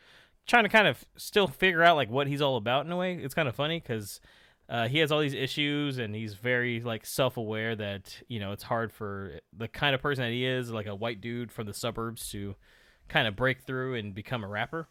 trying 0.45 0.63
to 0.63 0.69
kind 0.69 0.87
of 0.87 1.03
still 1.15 1.47
figure 1.47 1.83
out 1.83 1.95
like 1.95 2.09
what 2.09 2.27
he's 2.27 2.41
all 2.41 2.57
about 2.57 2.85
in 2.85 2.91
a 2.91 2.97
way. 2.97 3.15
It's 3.15 3.33
kind 3.33 3.47
of 3.47 3.55
funny 3.55 3.79
because 3.79 4.19
uh, 4.69 4.87
he 4.87 4.99
has 4.99 5.11
all 5.11 5.19
these 5.19 5.33
issues 5.33 5.97
and 5.97 6.15
he's 6.15 6.33
very 6.33 6.81
like 6.81 7.05
self-aware 7.05 7.75
that 7.75 8.21
you 8.27 8.39
know 8.39 8.51
it's 8.51 8.63
hard 8.63 8.91
for 8.91 9.39
the 9.55 9.67
kind 9.67 9.95
of 9.95 10.01
person 10.01 10.23
that 10.23 10.31
he 10.31 10.45
is, 10.45 10.71
like 10.71 10.87
a 10.87 10.95
white 10.95 11.21
dude 11.21 11.51
from 11.51 11.67
the 11.67 11.73
suburbs, 11.73 12.29
to 12.29 12.55
kind 13.07 13.27
of 13.27 13.35
break 13.35 13.61
through 13.61 13.95
and 13.95 14.13
become 14.15 14.43
a 14.43 14.47
rapper. 14.47 14.87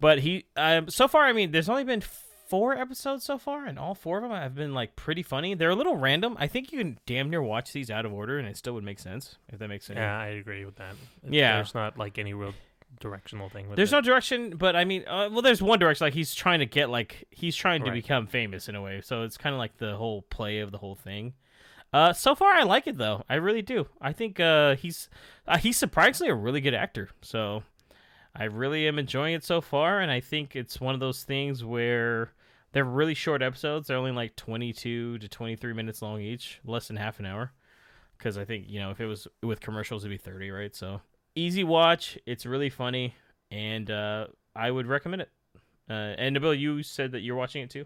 But 0.00 0.20
he, 0.20 0.46
um, 0.56 0.88
so 0.88 1.08
far, 1.08 1.24
I 1.24 1.32
mean, 1.32 1.50
there's 1.50 1.68
only 1.68 1.82
been 1.82 2.02
four 2.48 2.76
episodes 2.76 3.24
so 3.24 3.36
far, 3.36 3.66
and 3.66 3.78
all 3.78 3.94
four 3.94 4.18
of 4.18 4.22
them 4.22 4.32
have 4.32 4.54
been 4.54 4.72
like 4.72 4.96
pretty 4.96 5.22
funny. 5.22 5.54
They're 5.54 5.70
a 5.70 5.74
little 5.76 5.96
random. 5.96 6.36
I 6.38 6.46
think 6.46 6.72
you 6.72 6.78
can 6.78 6.98
damn 7.06 7.30
near 7.30 7.42
watch 7.42 7.72
these 7.72 7.90
out 7.90 8.06
of 8.06 8.12
order, 8.12 8.38
and 8.38 8.46
it 8.46 8.56
still 8.56 8.74
would 8.74 8.84
make 8.84 8.98
sense 8.98 9.36
if 9.52 9.58
that 9.58 9.68
makes 9.68 9.86
sense. 9.86 9.98
Yeah, 9.98 10.18
I 10.18 10.28
agree 10.28 10.64
with 10.64 10.76
that. 10.76 10.94
Yeah. 11.28 11.56
There's 11.56 11.74
not 11.74 11.98
like 11.98 12.18
any 12.18 12.32
real 12.32 12.54
directional 13.00 13.48
thing 13.48 13.68
with 13.68 13.76
There's 13.76 13.92
it. 13.92 13.96
no 13.96 14.00
direction, 14.00 14.56
but 14.56 14.74
I 14.76 14.84
mean, 14.84 15.04
uh, 15.06 15.28
well, 15.30 15.42
there's 15.42 15.62
one 15.62 15.78
direction. 15.78 16.04
Like 16.06 16.14
he's 16.14 16.34
trying 16.34 16.58
to 16.60 16.66
get 16.66 16.90
like 16.90 17.26
he's 17.30 17.54
trying 17.56 17.84
to 17.84 17.90
Right. 17.90 18.02
become 18.02 18.26
famous 18.26 18.68
in 18.68 18.74
a 18.74 18.82
way. 18.82 19.00
So 19.02 19.22
it's 19.22 19.36
kind 19.36 19.54
of 19.54 19.58
like 19.58 19.76
the 19.78 19.96
whole 19.96 20.22
play 20.22 20.58
of 20.60 20.72
the 20.72 20.78
whole 20.78 20.94
thing. 20.96 21.34
Uh, 21.92 22.12
so 22.12 22.34
far 22.34 22.52
I 22.52 22.64
like 22.64 22.86
it 22.86 22.98
though. 22.98 23.24
I 23.28 23.36
really 23.36 23.62
do. 23.62 23.86
I 24.00 24.12
think 24.12 24.40
uh, 24.40 24.74
he's 24.76 25.08
uh, 25.46 25.58
he's 25.58 25.76
surprisingly 25.78 26.30
a 26.30 26.34
really 26.34 26.60
good 26.60 26.74
actor. 26.74 27.08
So 27.22 27.62
I 28.34 28.44
really 28.44 28.86
am 28.88 28.98
enjoying 28.98 29.34
it 29.34 29.44
so 29.44 29.60
far, 29.60 30.00
and 30.00 30.10
I 30.10 30.20
think 30.20 30.54
it's 30.54 30.80
one 30.80 30.94
of 30.94 31.00
those 31.00 31.24
things 31.24 31.64
where 31.64 32.32
they're 32.72 32.84
really 32.84 33.14
short 33.14 33.42
episodes. 33.42 33.88
They're 33.88 33.96
only 33.96 34.12
like 34.12 34.36
22 34.36 35.18
to 35.18 35.28
23 35.28 35.72
minutes 35.72 36.02
long 36.02 36.20
each, 36.20 36.60
less 36.64 36.88
than 36.88 36.96
half 36.98 37.18
an 37.20 37.26
hour. 37.26 37.52
Because 38.18 38.36
I 38.36 38.44
think 38.44 38.66
you 38.68 38.80
know 38.80 38.90
if 38.90 39.00
it 39.00 39.06
was 39.06 39.26
with 39.42 39.60
commercials, 39.60 40.04
it'd 40.04 40.10
be 40.12 40.22
30, 40.22 40.50
right? 40.50 40.74
So 40.76 41.00
easy 41.38 41.64
watch. 41.64 42.18
It's 42.26 42.44
really 42.46 42.70
funny, 42.70 43.14
and 43.50 43.90
uh, 43.90 44.26
I 44.54 44.70
would 44.70 44.86
recommend 44.86 45.22
it. 45.22 45.30
Uh, 45.90 46.14
and 46.18 46.36
Nabil, 46.36 46.58
you 46.58 46.82
said 46.82 47.12
that 47.12 47.20
you're 47.20 47.36
watching 47.36 47.62
it 47.62 47.70
too. 47.70 47.84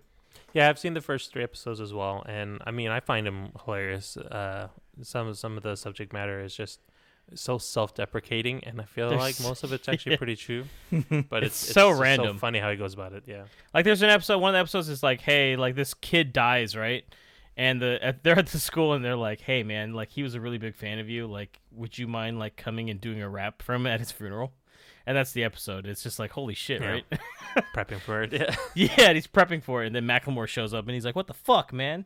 Yeah, 0.55 0.69
I've 0.69 0.79
seen 0.79 0.95
the 0.95 1.01
first 1.01 1.33
three 1.33 1.43
episodes 1.43 1.81
as 1.81 1.93
well, 1.93 2.25
and 2.27 2.61
I 2.67 2.71
mean, 2.71 2.89
I 2.91 3.01
find 3.01 3.27
him 3.27 3.51
hilarious. 3.65 4.17
Uh, 4.17 4.69
some 5.03 5.33
some 5.35 5.57
of 5.57 5.63
the 5.63 5.77
subject 5.77 6.13
matter 6.13 6.41
is 6.41 6.55
just 6.57 6.81
so 7.35 7.57
self-deprecating, 7.59 8.65
and 8.65 8.81
I 8.81 8.85
feel 8.85 9.09
There's- 9.11 9.23
like 9.23 9.41
most 9.49 9.63
of 9.65 9.73
it's 9.73 9.89
actually 9.93 10.13
yeah. 10.13 10.19
pretty 10.19 10.37
true. 10.37 10.65
But 11.31 11.45
It's 11.45 11.63
it's, 11.63 11.73
so 11.75 11.91
just 11.91 12.01
random. 12.01 12.39
funny 12.39 12.59
how 12.59 12.71
he 12.71 12.77
goes 12.77 12.95
about 12.95 13.13
it. 13.13 13.25
Yeah, 13.27 13.45
Like, 13.73 13.85
there's 13.85 14.03
an 14.03 14.11
episode. 14.11 14.39
One 14.39 14.51
of 14.51 14.55
the 14.55 14.59
episodes 14.61 14.89
is 14.89 15.03
like, 15.03 15.21
hey, 15.21 15.57
like 15.57 15.75
this 15.75 15.95
kid 15.95 16.33
dies, 16.33 16.77
right? 16.77 17.05
And 17.57 17.83
the 17.83 17.99
at, 18.03 18.25
they're 18.25 18.39
at 18.39 18.47
the 18.47 18.59
school 18.59 18.95
and 18.95 19.05
they're 19.05 19.17
like, 19.17 19.41
hey, 19.43 19.63
man, 19.63 19.93
like 19.93 20.11
he 20.11 20.23
was 20.23 20.35
a 20.35 20.41
really 20.41 20.59
big 20.59 20.75
fan 20.75 20.99
of 20.99 21.09
you. 21.11 21.27
Like, 21.27 21.61
would 21.71 21.99
you 21.99 22.07
mind 22.07 22.39
like 22.39 22.57
coming 22.57 22.89
and 22.89 23.01
doing 23.01 23.21
a 23.21 23.29
rap 23.29 23.61
for 23.63 23.75
him 23.75 23.87
at 23.87 24.01
his 24.01 24.11
funeral? 24.11 24.53
And 25.07 25.17
that's 25.17 25.33
the 25.33 25.45
episode. 25.45 25.87
It's 25.87 26.03
just 26.03 26.19
like, 26.19 26.31
holy 26.31 26.55
shit, 26.55 26.81
Yeah. 26.81 26.91
right? 26.91 27.05
prepping 27.75 28.01
for 28.01 28.23
it. 28.23 28.33
Yeah, 28.33 28.55
yeah, 28.75 29.07
and 29.09 29.17
he's 29.17 29.27
prepping 29.27 29.63
for 29.63 29.83
it, 29.83 29.89
and 29.89 29.97
then 29.97 30.05
Macklemore 30.07 30.47
shows 30.47 30.73
up, 30.73 30.87
and 30.87 30.95
he's 30.95 31.05
like, 31.05 31.17
"What 31.17 31.27
the 31.27 31.35
fuck, 31.35 31.73
man?" 31.73 32.05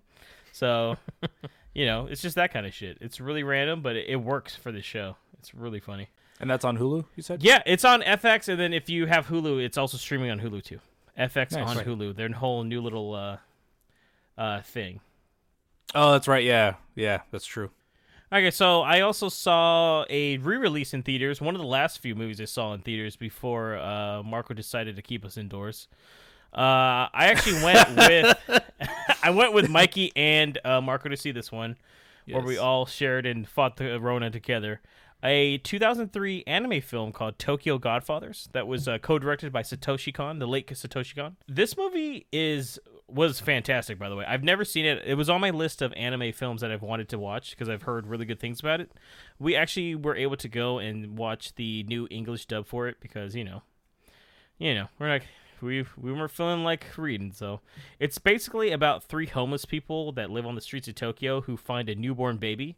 So, 0.52 0.96
you 1.74 1.84
know, 1.84 2.06
it's 2.06 2.22
just 2.22 2.36
that 2.36 2.52
kind 2.52 2.64
of 2.66 2.72
shit. 2.74 2.96
It's 3.02 3.20
really 3.20 3.42
random, 3.42 3.82
but 3.82 3.96
it, 3.96 4.06
it 4.08 4.16
works 4.16 4.56
for 4.56 4.72
the 4.72 4.80
show. 4.80 5.16
It's 5.38 5.54
really 5.54 5.78
funny. 5.78 6.08
And 6.40 6.48
that's 6.50 6.64
on 6.64 6.78
Hulu, 6.78 7.04
you 7.16 7.22
said? 7.22 7.42
Yeah, 7.42 7.62
it's 7.66 7.84
on 7.84 8.00
FX, 8.02 8.48
and 8.48 8.58
then 8.58 8.72
if 8.72 8.88
you 8.88 9.06
have 9.06 9.26
Hulu, 9.26 9.62
it's 9.62 9.76
also 9.78 9.98
streaming 9.98 10.30
on 10.30 10.40
Hulu 10.40 10.62
too. 10.64 10.80
FX 11.18 11.52
Nice. 11.52 11.54
on 11.68 11.76
Right. 11.76 11.86
Hulu. 11.86 12.16
Their 12.16 12.30
whole 12.32 12.64
new 12.64 12.80
little 12.80 13.14
uh, 13.14 13.36
uh 14.38 14.62
thing. 14.62 15.00
Oh, 15.96 16.12
that's 16.12 16.28
right. 16.28 16.44
Yeah. 16.44 16.74
Yeah, 16.94 17.22
that's 17.30 17.46
true. 17.46 17.70
Okay, 18.32 18.50
so 18.50 18.82
I 18.82 19.00
also 19.00 19.28
saw 19.28 20.04
a 20.10 20.36
re-release 20.38 20.92
in 20.92 21.02
theaters. 21.02 21.40
One 21.40 21.54
of 21.54 21.60
the 21.60 21.66
last 21.66 22.00
few 22.00 22.14
movies 22.14 22.40
I 22.40 22.44
saw 22.44 22.74
in 22.74 22.80
theaters 22.80 23.16
before 23.16 23.76
uh, 23.78 24.22
Marco 24.22 24.52
decided 24.52 24.96
to 24.96 25.02
keep 25.02 25.24
us 25.24 25.36
indoors. 25.36 25.88
Uh, 26.52 27.08
I 27.12 27.28
actually 27.28 27.62
went 27.62 27.88
with 27.96 28.38
I 29.22 29.30
went 29.30 29.54
with 29.54 29.70
Mikey 29.70 30.12
and 30.16 30.58
uh, 30.64 30.80
Marco 30.80 31.08
to 31.08 31.16
see 31.16 31.30
this 31.30 31.50
one, 31.50 31.76
where 32.28 32.42
we 32.42 32.58
all 32.58 32.84
shared 32.84 33.24
and 33.24 33.48
fought 33.48 33.76
the 33.76 33.98
Rona 34.00 34.30
together. 34.30 34.80
A 35.22 35.58
2003 35.58 36.44
anime 36.46 36.80
film 36.82 37.12
called 37.12 37.38
Tokyo 37.38 37.78
Godfathers 37.78 38.48
that 38.52 38.66
was 38.66 38.86
uh, 38.86 38.98
co-directed 38.98 39.50
by 39.52 39.62
Satoshi 39.62 40.12
Kon, 40.12 40.40
the 40.40 40.46
late 40.46 40.66
Satoshi 40.68 41.16
Kon. 41.16 41.36
This 41.48 41.76
movie 41.76 42.26
is 42.32 42.78
was 43.08 43.40
fantastic, 43.40 43.98
by 43.98 44.08
the 44.08 44.16
way. 44.16 44.24
I've 44.26 44.42
never 44.42 44.64
seen 44.64 44.84
it. 44.84 45.02
It 45.06 45.14
was 45.14 45.30
on 45.30 45.40
my 45.40 45.50
list 45.50 45.82
of 45.82 45.92
anime 45.94 46.32
films 46.32 46.60
that 46.60 46.70
I've 46.70 46.82
wanted 46.82 47.08
to 47.10 47.18
watch 47.18 47.50
because 47.50 47.68
I've 47.68 47.82
heard 47.82 48.06
really 48.06 48.24
good 48.24 48.40
things 48.40 48.60
about 48.60 48.80
it. 48.80 48.90
We 49.38 49.54
actually 49.54 49.94
were 49.94 50.16
able 50.16 50.36
to 50.36 50.48
go 50.48 50.78
and 50.78 51.16
watch 51.16 51.54
the 51.54 51.84
new 51.84 52.08
English 52.10 52.46
dub 52.46 52.66
for 52.66 52.88
it 52.88 52.96
because 53.00 53.34
you 53.34 53.44
know, 53.44 53.62
you 54.58 54.74
know, 54.74 54.88
we're 54.98 55.08
like 55.08 55.26
we 55.60 55.84
we 55.96 56.12
weren't 56.12 56.30
feeling 56.30 56.64
like 56.64 56.86
reading. 56.96 57.32
So 57.32 57.60
it's 57.98 58.18
basically 58.18 58.72
about 58.72 59.04
three 59.04 59.26
homeless 59.26 59.64
people 59.64 60.12
that 60.12 60.30
live 60.30 60.46
on 60.46 60.54
the 60.54 60.60
streets 60.60 60.88
of 60.88 60.94
Tokyo 60.94 61.42
who 61.42 61.56
find 61.56 61.88
a 61.88 61.94
newborn 61.94 62.38
baby 62.38 62.76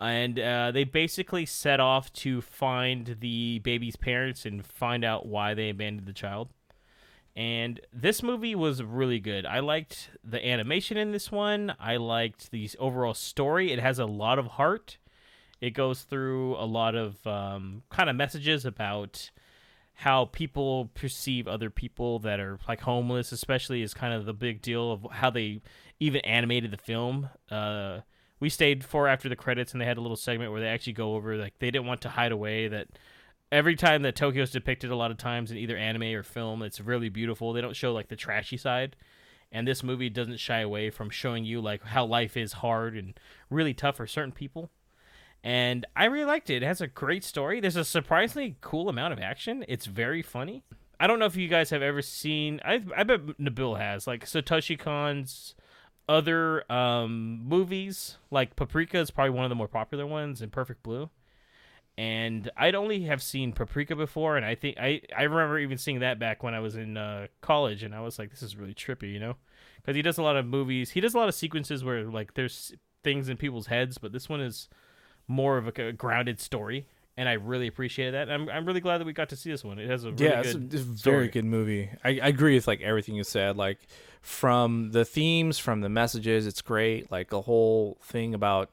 and 0.00 0.40
uh, 0.40 0.70
they 0.70 0.84
basically 0.84 1.44
set 1.44 1.78
off 1.78 2.12
to 2.14 2.40
find 2.40 3.16
the 3.20 3.58
baby's 3.58 3.96
parents 3.96 4.46
and 4.46 4.64
find 4.64 5.04
out 5.04 5.26
why 5.26 5.52
they 5.52 5.68
abandoned 5.68 6.08
the 6.08 6.14
child. 6.14 6.48
And 7.36 7.80
this 7.92 8.22
movie 8.22 8.54
was 8.54 8.82
really 8.82 9.20
good. 9.20 9.46
I 9.46 9.60
liked 9.60 10.10
the 10.24 10.44
animation 10.44 10.96
in 10.96 11.12
this 11.12 11.30
one. 11.30 11.74
I 11.78 11.96
liked 11.96 12.50
the 12.50 12.68
overall 12.78 13.14
story. 13.14 13.72
It 13.72 13.78
has 13.78 13.98
a 13.98 14.06
lot 14.06 14.38
of 14.38 14.46
heart. 14.46 14.98
It 15.60 15.70
goes 15.70 16.02
through 16.02 16.56
a 16.56 16.64
lot 16.64 16.94
of 16.94 17.24
um, 17.26 17.82
kind 17.90 18.10
of 18.10 18.16
messages 18.16 18.64
about 18.64 19.30
how 19.94 20.24
people 20.26 20.90
perceive 20.94 21.46
other 21.46 21.68
people 21.68 22.18
that 22.20 22.40
are 22.40 22.58
like 22.66 22.80
homeless, 22.80 23.32
especially 23.32 23.82
is 23.82 23.92
kind 23.92 24.14
of 24.14 24.24
the 24.24 24.32
big 24.32 24.62
deal 24.62 24.90
of 24.90 25.06
how 25.12 25.28
they 25.28 25.60
even 26.00 26.22
animated 26.22 26.70
the 26.70 26.78
film. 26.78 27.28
Uh, 27.50 28.00
we 28.40 28.48
stayed 28.48 28.82
for 28.82 29.06
after 29.06 29.28
the 29.28 29.36
credits 29.36 29.72
and 29.72 29.80
they 29.80 29.84
had 29.84 29.98
a 29.98 30.00
little 30.00 30.16
segment 30.16 30.50
where 30.50 30.60
they 30.60 30.68
actually 30.68 30.94
go 30.94 31.14
over 31.14 31.36
like 31.36 31.52
they 31.58 31.70
didn't 31.70 31.86
want 31.86 32.00
to 32.00 32.08
hide 32.08 32.32
away 32.32 32.68
that 32.68 32.88
every 33.52 33.76
time 33.76 34.02
that 34.02 34.16
Tokyo's 34.16 34.50
depicted 34.50 34.90
a 34.90 34.96
lot 34.96 35.10
of 35.10 35.16
times 35.16 35.50
in 35.50 35.56
either 35.56 35.76
anime 35.76 36.14
or 36.14 36.22
film 36.22 36.62
it's 36.62 36.80
really 36.80 37.08
beautiful 37.08 37.52
they 37.52 37.60
don't 37.60 37.76
show 37.76 37.92
like 37.92 38.08
the 38.08 38.16
trashy 38.16 38.56
side 38.56 38.96
and 39.52 39.66
this 39.66 39.82
movie 39.82 40.08
doesn't 40.08 40.38
shy 40.38 40.60
away 40.60 40.90
from 40.90 41.10
showing 41.10 41.44
you 41.44 41.60
like 41.60 41.82
how 41.82 42.04
life 42.04 42.36
is 42.36 42.54
hard 42.54 42.96
and 42.96 43.18
really 43.50 43.74
tough 43.74 43.96
for 43.96 44.06
certain 44.06 44.32
people 44.32 44.70
and 45.42 45.86
I 45.96 46.04
really 46.04 46.26
liked 46.26 46.50
it. 46.50 46.62
It 46.62 46.66
has 46.66 46.80
a 46.80 46.86
great 46.86 47.24
story. 47.24 47.60
There's 47.60 47.76
a 47.76 47.84
surprisingly 47.84 48.56
cool 48.60 48.88
amount 48.88 49.12
of 49.12 49.20
action. 49.20 49.64
It's 49.68 49.86
very 49.86 50.22
funny. 50.22 50.62
I 50.98 51.06
don't 51.06 51.18
know 51.18 51.24
if 51.24 51.36
you 51.36 51.48
guys 51.48 51.70
have 51.70 51.82
ever 51.82 52.02
seen. 52.02 52.60
I 52.64 52.82
I 52.94 53.04
bet 53.04 53.20
Nabil 53.38 53.78
has 53.78 54.06
like 54.06 54.26
Satoshi 54.26 54.78
Kon's 54.78 55.54
other 56.08 56.70
um, 56.70 57.42
movies. 57.48 58.18
Like 58.30 58.54
Paprika 58.54 58.98
is 58.98 59.10
probably 59.10 59.30
one 59.30 59.44
of 59.44 59.48
the 59.48 59.54
more 59.54 59.68
popular 59.68 60.06
ones, 60.06 60.42
and 60.42 60.52
Perfect 60.52 60.82
Blue. 60.82 61.08
And 62.00 62.50
I'd 62.56 62.74
only 62.74 63.02
have 63.02 63.20
seen 63.22 63.52
Paprika 63.52 63.94
before, 63.94 64.38
and 64.38 64.46
I 64.46 64.54
think 64.54 64.78
I 64.78 65.02
I 65.14 65.24
remember 65.24 65.58
even 65.58 65.76
seeing 65.76 66.00
that 66.00 66.18
back 66.18 66.42
when 66.42 66.54
I 66.54 66.60
was 66.60 66.74
in 66.76 66.96
uh, 66.96 67.26
college, 67.42 67.82
and 67.82 67.94
I 67.94 68.00
was 68.00 68.18
like, 68.18 68.30
this 68.30 68.42
is 68.42 68.56
really 68.56 68.72
trippy, 68.74 69.12
you 69.12 69.20
know, 69.20 69.36
because 69.76 69.96
he 69.96 70.02
does 70.02 70.16
a 70.16 70.22
lot 70.22 70.36
of 70.36 70.46
movies. 70.46 70.90
He 70.90 71.00
does 71.00 71.14
a 71.14 71.18
lot 71.18 71.28
of 71.28 71.34
sequences 71.34 71.84
where 71.84 72.04
like 72.04 72.32
there's 72.34 72.72
things 73.04 73.28
in 73.28 73.36
people's 73.36 73.66
heads, 73.66 73.98
but 73.98 74.12
this 74.12 74.28
one 74.30 74.40
is 74.40 74.68
more 75.28 75.58
of 75.58 75.66
a, 75.68 75.88
a 75.88 75.92
grounded 75.92 76.40
story. 76.40 76.86
and 77.16 77.28
I 77.28 77.34
really 77.34 77.66
appreciated 77.66 78.14
that. 78.14 78.30
I'm 78.30 78.48
I'm 78.48 78.64
really 78.64 78.80
glad 78.80 78.98
that 78.98 79.04
we 79.04 79.12
got 79.12 79.28
to 79.28 79.36
see 79.36 79.50
this 79.50 79.62
one. 79.62 79.78
It 79.78 79.90
has 79.90 80.04
a 80.04 80.12
really 80.12 80.24
yeah, 80.24 80.40
it's 80.40 80.54
good 80.54 80.72
it's 80.72 80.84
a 80.84 80.96
story. 80.96 81.16
very 81.16 81.28
good 81.28 81.44
movie. 81.44 81.90
I, 82.02 82.18
I 82.22 82.28
agree 82.28 82.54
with 82.54 82.66
like 82.66 82.80
everything 82.80 83.14
you 83.14 83.24
said. 83.24 83.58
Like 83.58 83.78
from 84.22 84.92
the 84.92 85.04
themes, 85.04 85.58
from 85.58 85.82
the 85.82 85.90
messages, 85.90 86.46
it's 86.46 86.62
great. 86.62 87.10
Like 87.12 87.28
the 87.28 87.42
whole 87.42 87.98
thing 88.02 88.32
about 88.32 88.70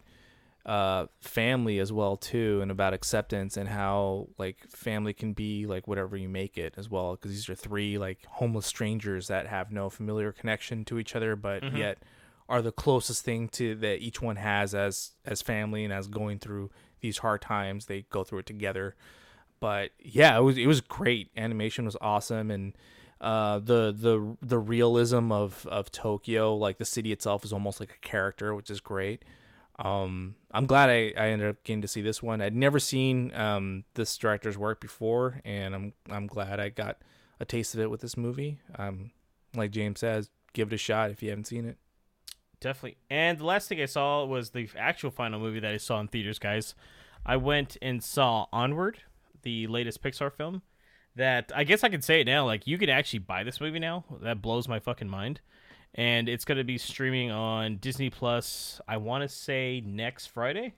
uh 0.68 1.08
family 1.22 1.80
as 1.80 1.92
well 1.94 2.18
too, 2.18 2.60
and 2.62 2.70
about 2.70 2.94
acceptance 2.94 3.56
and 3.58 3.70
how 3.70 4.28
like 4.38 4.58
family 4.70 5.14
can 5.14 5.34
be 5.34 5.66
like 5.66 5.88
whatever 5.88 6.18
you 6.18 6.28
make 6.30 6.58
it 6.58 6.74
as 6.78 6.90
well. 6.90 7.14
Because 7.16 7.32
these 7.32 7.50
are 7.50 7.56
three 7.56 7.98
like 7.98 8.26
homeless 8.26 8.66
strangers 8.66 9.28
that 9.28 9.48
have 9.48 9.72
no 9.72 9.90
familiar 9.90 10.32
connection 10.32 10.84
to 10.86 11.00
each 11.00 11.16
other, 11.16 11.36
but 11.36 11.64
Mhm. 11.64 11.78
yet 11.78 11.98
are 12.50 12.62
the 12.62 12.72
closest 12.72 13.24
thing 13.26 13.48
to 13.50 13.76
that 13.76 14.00
each 14.02 14.22
one 14.22 14.36
has 14.36 14.76
as 14.76 15.12
as 15.26 15.42
family 15.42 15.84
and 15.86 15.94
as 15.94 16.08
going 16.08 16.38
through 16.40 16.70
these 17.00 17.20
hard 17.20 17.42
times. 17.42 17.86
They 17.86 18.02
go 18.10 18.24
through 18.24 18.40
it 18.40 18.46
together 18.46 18.96
but 19.60 19.92
yeah, 20.00 20.38
it 20.38 20.42
was 20.42 20.58
it 20.58 20.68
was 20.68 20.82
great. 20.82 21.32
Animation 21.36 21.86
was 21.86 21.98
awesome, 22.00 22.52
and 22.52 22.74
uh, 23.20 23.58
the 23.58 23.92
the 23.98 24.38
the 24.42 24.60
realism 24.60 25.32
of 25.32 25.66
of 25.68 25.92
Tokyo, 25.92 26.56
like 26.56 26.78
the 26.78 26.86
city 26.86 27.12
itself, 27.12 27.44
is 27.44 27.52
almost 27.52 27.80
like 27.80 27.90
a 27.92 28.08
character, 28.08 28.54
which 28.54 28.70
is 28.70 28.80
great. 28.80 29.26
Um, 29.80 30.36
I'm 30.52 30.66
glad 30.66 30.90
I, 30.90 31.14
I 31.18 31.30
ended 31.30 31.50
up 31.50 31.64
getting 31.64 31.82
to 31.84 31.88
see 31.88 32.02
this 32.02 32.24
one. 32.24 32.42
I'd 32.42 32.56
never 32.56 32.80
seen 32.80 33.34
um, 33.36 33.84
this 33.94 34.18
director's 34.18 34.58
work 34.58 34.82
before, 34.82 35.42
and 35.46 35.76
I'm 35.76 35.94
I'm 36.10 36.28
glad 36.28 36.60
I 36.60 36.70
got 36.70 36.98
a 37.40 37.46
taste 37.46 37.76
of 37.76 37.80
it 37.80 37.92
with 37.92 38.02
this 38.02 38.18
movie. 38.18 38.60
Um, 38.76 39.12
like 39.56 39.72
James 39.72 40.00
says, 40.00 40.30
give 40.54 40.72
it 40.72 40.76
a 40.76 40.78
shot 40.78 41.12
if 41.12 41.22
you 41.22 41.30
haven't 41.30 41.46
seen 41.46 41.66
it. 41.66 41.78
Definitely. 42.60 42.98
And 43.10 43.38
the 43.38 43.46
last 43.46 43.70
thing 43.70 43.82
I 43.82 43.86
saw 43.86 44.26
was 44.26 44.50
the 44.50 44.68
actual 44.76 45.12
final 45.12 45.40
movie 45.40 45.60
that 45.60 45.74
I 45.74 45.78
saw 45.78 46.00
in 46.00 46.08
theaters, 46.08 46.40
guys. 46.40 46.74
I 47.26 47.38
went 47.38 47.78
and 47.82 48.04
saw 48.04 48.48
Onward, 48.52 49.00
the 49.44 49.68
latest 49.68 50.02
Pixar 50.02 50.32
film. 50.34 50.64
That 51.16 51.52
I 51.56 51.64
guess 51.64 51.84
I 51.84 51.90
can 51.90 52.02
say 52.02 52.22
it 52.22 52.26
now. 52.26 52.46
Like 52.46 52.68
you 52.68 52.78
can 52.78 52.90
actually 52.90 53.20
buy 53.20 53.44
this 53.44 53.60
movie 53.60 53.80
now. 53.80 54.06
That 54.22 54.42
blows 54.42 54.68
my 54.68 54.80
fucking 54.80 55.10
mind. 55.10 55.42
And 55.96 56.30
it's 56.30 56.46
gonna 56.46 56.64
be 56.64 56.78
streaming 56.78 57.32
on 57.32 57.78
Disney 57.78 58.10
Plus. 58.10 58.80
I 58.88 58.98
want 58.98 59.24
to 59.24 59.28
say 59.30 59.82
next 59.86 60.28
Friday. 60.28 60.74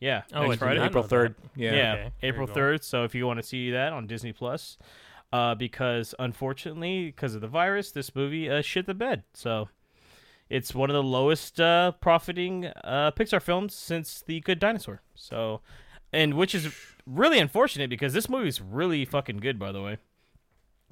Yeah, 0.00 0.22
Oh, 0.32 0.42
I 0.42 0.46
next 0.48 0.58
Friday. 0.58 0.84
April 0.84 1.04
third. 1.04 1.34
Yeah. 1.54 1.74
Yeah, 1.74 1.92
Okay, 1.94 2.10
April 2.22 2.46
third. 2.46 2.84
So 2.84 3.04
if 3.04 3.14
you 3.14 3.26
want 3.26 3.38
to 3.38 3.42
see 3.42 3.70
that 3.70 3.92
on 3.92 4.06
Disney 4.06 4.32
Plus, 4.32 4.76
uh, 5.32 5.54
because 5.54 6.14
unfortunately, 6.18 7.06
because 7.06 7.34
of 7.34 7.40
the 7.40 7.48
virus, 7.48 7.92
this 7.92 8.14
movie 8.14 8.48
uh, 8.50 8.62
shit 8.62 8.86
the 8.86 8.94
bed. 8.94 9.24
So 9.34 9.68
it's 10.48 10.74
one 10.74 10.90
of 10.90 10.94
the 10.94 11.02
lowest 11.02 11.60
uh, 11.60 11.92
profiting 12.00 12.66
uh, 12.84 13.10
Pixar 13.12 13.42
films 13.42 13.74
since 13.74 14.22
The 14.26 14.40
Good 14.40 14.58
Dinosaur. 14.58 15.02
So, 15.14 15.60
and 16.12 16.34
which 16.34 16.54
is 16.54 16.68
really 17.06 17.38
unfortunate 17.38 17.90
because 17.90 18.12
this 18.12 18.28
movie 18.28 18.48
is 18.48 18.60
really 18.60 19.04
fucking 19.04 19.38
good, 19.38 19.58
by 19.58 19.72
the 19.72 19.82
way. 19.82 19.96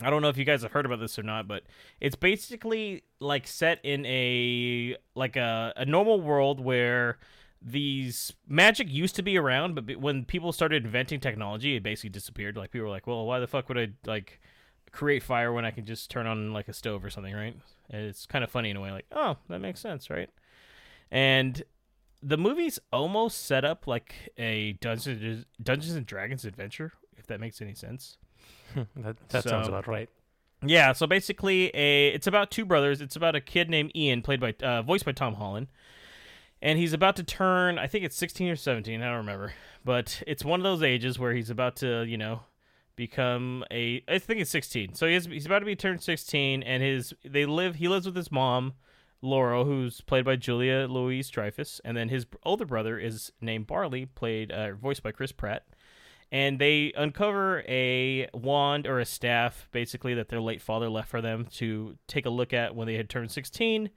I 0.03 0.11
don't 0.11 0.23
know 0.23 0.29
if 0.29 0.37
you 0.37 0.45
guys 0.45 0.63
have 0.63 0.73
heard 0.73 0.87
about 0.87 0.99
this 1.01 1.19
or 1.19 1.23
not, 1.23 1.47
but 1.47 1.63
it's 2.01 2.17
basically 2.17 3.05
like 3.21 3.47
set 3.47 3.79
in 3.85 4.05
a 4.07 4.97
like 5.15 5.37
a, 5.37 5.73
a 5.77 5.85
normal 5.85 6.21
world 6.21 6.61
where 6.61 7.19
these 7.63 8.33
magic 8.47 8.91
used 8.91 9.15
to 9.17 9.23
be 9.23 9.39
around, 9.39 9.75
but 9.75 9.97
when 9.97 10.25
people 10.25 10.53
started 10.53 10.85
inventing 10.85 11.21
technology, 11.21 11.77
it 11.77 11.83
basically 11.83 12.11
disappeared. 12.11 12.57
Like 12.57 12.73
people 12.73 12.87
were 12.87 12.91
like, 12.91 13.07
"Well, 13.07 13.25
why 13.25 13.39
the 13.39 13.47
fuck 13.47 13.69
would 13.69 13.79
I 13.79 13.89
like 14.05 14.41
create 14.91 15.23
fire 15.23 15.53
when 15.53 15.65
I 15.65 15.71
can 15.71 15.87
just 15.87 16.11
turn 16.11 16.27
on 16.27 16.53
like 16.53 16.69
a 16.69 16.73
stove 16.73 17.05
or 17.05 17.11
something?" 17.11 17.35
Right? 17.35 17.57
And 17.89 18.07
it's 18.07 18.27
kind 18.27 18.43
of 18.45 18.51
funny 18.51 18.71
in 18.71 18.77
a 18.77 18.81
way, 18.81 18.91
like, 18.91 19.07
"Oh, 19.13 19.37
that 19.49 19.61
makes 19.61 19.81
sense, 19.81 20.11
right?" 20.11 20.29
And 21.11 21.63
the 22.23 22.37
movie's 22.37 22.79
almost 22.93 23.45
set 23.47 23.65
up 23.65 23.87
like 23.87 24.33
a 24.37 24.73
Dungeons 24.75 25.47
Dungeons 25.63 25.95
and 25.95 26.05
Dragons 26.05 26.45
adventure, 26.45 26.93
if 27.17 27.27
that 27.29 27.41
makes 27.41 27.63
any 27.63 27.75
sense. 27.75 28.19
that 28.97 29.17
that 29.29 29.45
sounds 29.45 29.69
about 29.69 29.87
right. 29.87 30.09
Yeah, 30.67 30.93
so 30.93 31.07
basically, 31.07 31.71
a 31.75 32.09
it's 32.09 32.27
about 32.27 32.51
two 32.51 32.65
brothers. 32.65 33.01
It's 33.01 33.17
about 33.17 33.35
a 33.35 33.41
kid 33.41 33.69
named 33.69 33.93
Ian, 33.95 34.23
played 34.23 34.41
by 34.41 34.55
uh, 34.63 34.83
voiced 34.83 35.05
by 35.05 35.13
Tom 35.13 35.35
Holland, 35.35 35.69
and 36.63 36.79
he's 36.79 36.93
about 36.93 37.17
to 37.17 37.23
turn. 37.23 37.79
I 37.79 37.87
think 37.87 38.05
it's 38.05 38.17
sixteen 38.17 38.49
or 38.49 38.57
seventeen. 38.57 39.03
I 39.03 39.07
don't 39.07 39.19
remember, 39.19 39.53
but 39.85 40.23
it's 40.27 40.45
one 40.45 40.61
of 40.61 40.65
those 40.65 40.83
ages 40.83 41.19
where 41.19 41.35
he's 41.35 41.51
about 41.51 41.77
to, 41.77 42.05
you 42.05 42.17
know, 42.17 42.41
become 42.97 43.65
a. 43.71 44.03
I 44.09 44.19
think 44.19 44.41
it's 44.41 44.51
sixteen. 44.51 44.95
So 44.95 45.07
he's 45.07 45.27
he's 45.27 45.47
about 45.47 45.61
to 45.61 45.67
be 45.67 45.77
turned 45.77 46.03
sixteen, 46.03 46.63
and 46.63 46.83
his 46.83 47.13
they 47.25 47.47
live. 47.47 47.77
He 47.77 47.89
lives 47.89 48.07
with 48.07 48.17
his 48.17 48.33
mom, 48.33 48.75
Laurel, 49.21 49.65
who's 49.65 50.01
played 50.01 50.25
by 50.25 50.37
Julia 50.37 50.87
Louis-Dreyfus, 50.89 51.81
and 51.85 51.97
then 51.97 52.09
his 52.09 52.27
older 52.45 52.65
brother 52.65 52.99
is 52.99 53.33
named 53.41 53.67
Barley, 53.67 54.07
played 54.07 54.51
uh, 54.51 54.73
voiced 54.75 55.03
by 55.03 55.13
Chris 55.13 55.33
Pratt 55.33 55.65
and 56.35 56.59
they 56.59 56.93
uncover 56.97 57.63
a 57.69 58.29
wand 58.35 58.89
or 58.89 58.99
a 58.99 59.05
staff 59.05 59.69
basically 59.71 60.15
that 60.15 60.29
their 60.29 60.41
late 60.41 60.61
father 60.61 60.89
left 60.89 61.09
for 61.09 61.21
them 61.21 61.47
to 61.47 61.97
take 62.09 62.27
a 62.27 62.31
look 62.31 62.53
at 62.53 62.75
when 62.75 62.89
they 62.89 62.97
had 62.97 63.09
turned 63.09 63.31
16 63.31 63.89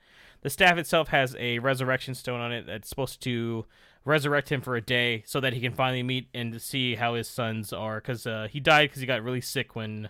the 0.42 0.50
staff 0.50 0.78
itself 0.78 1.08
has 1.10 1.36
a 1.40 1.60
resurrection 1.60 2.14
stone 2.14 2.40
on 2.40 2.52
it 2.52 2.66
that's 2.68 2.88
supposed 2.88 3.22
to 3.24 3.66
resurrect 4.06 4.52
him 4.52 4.62
for 4.62 4.76
a 4.76 4.82
day 4.82 5.24
so 5.26 5.40
that 5.40 5.54
he 5.54 5.60
can 5.60 5.74
finally 5.74 6.04
meet 6.04 6.30
and 6.34 6.62
see 6.62 6.96
how 6.96 7.16
his 7.16 7.28
sons 7.28 7.74
are. 7.74 8.00
Because 8.00 8.26
uh, 8.26 8.48
he 8.50 8.60
died 8.60 8.90
because 8.90 9.02
he 9.02 9.08
got 9.08 9.24
really 9.24 9.42
sick 9.42 9.76
when 9.76 10.10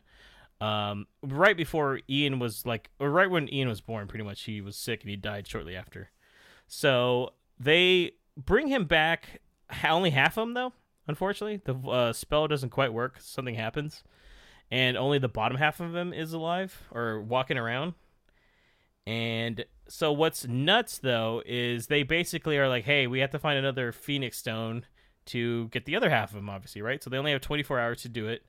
um, 0.59 1.07
right 1.23 1.55
before 1.55 1.99
ian 2.09 2.39
was 2.39 2.65
like 2.65 2.89
or 2.99 3.09
right 3.09 3.30
when 3.30 3.51
ian 3.53 3.67
was 3.67 3.82
born 3.82 4.07
pretty 4.07 4.23
much. 4.23 4.43
He 4.43 4.61
was 4.61 4.75
sick 4.75 5.01
and 5.01 5.09
he 5.09 5.15
died 5.15 5.47
shortly 5.47 5.75
after. 5.75 6.11
So 6.67 7.34
they 7.59 8.11
bring 8.36 8.67
him 8.67 8.86
back 8.86 9.41
only 9.84 10.11
half 10.11 10.38
of 10.38 10.43
him 10.43 10.53
though 10.53 10.73
unfortunately 11.08 11.62
the 11.66 11.89
uh, 11.89 12.14
spell 12.14 12.47
doesn't 12.47 12.70
quite 12.70 12.93
work. 12.93 13.18
Something 13.20 13.55
happens 13.55 14.03
and 14.70 14.97
only 14.97 15.20
the 15.20 15.30
bottom 15.30 15.58
half 15.58 15.80
of 15.80 15.95
him 15.95 16.14
is 16.14 16.34
alive 16.34 16.84
or 16.91 17.22
walking 17.22 17.58
around. 17.58 17.93
And 19.05 19.66
so 19.88 20.12
what's 20.12 20.45
nuts 20.45 20.97
though 20.97 21.41
is 21.45 21.88
they 21.88 22.03
basically 22.03 22.58
are 22.58 22.68
like 22.68 22.84
hey 22.84 23.08
we 23.08 23.20
have 23.20 23.32
to 23.32 23.39
find 23.39 23.58
another 23.58 23.91
phoenix 23.91 24.38
stone 24.38 24.86
to 25.26 25.70
get 25.70 25.86
the 25.86 25.95
other 25.95 26.10
half 26.10 26.32
of 26.32 26.38
him 26.38 26.49
obviously 26.49 26.82
right? 26.82 27.01
So 27.01 27.10
they 27.10 27.18
only 27.18 27.32
have 27.32 27.41
24 27.41 27.80
hours 27.80 28.01
to 28.01 28.10
do 28.10 28.28
it. 28.28 28.45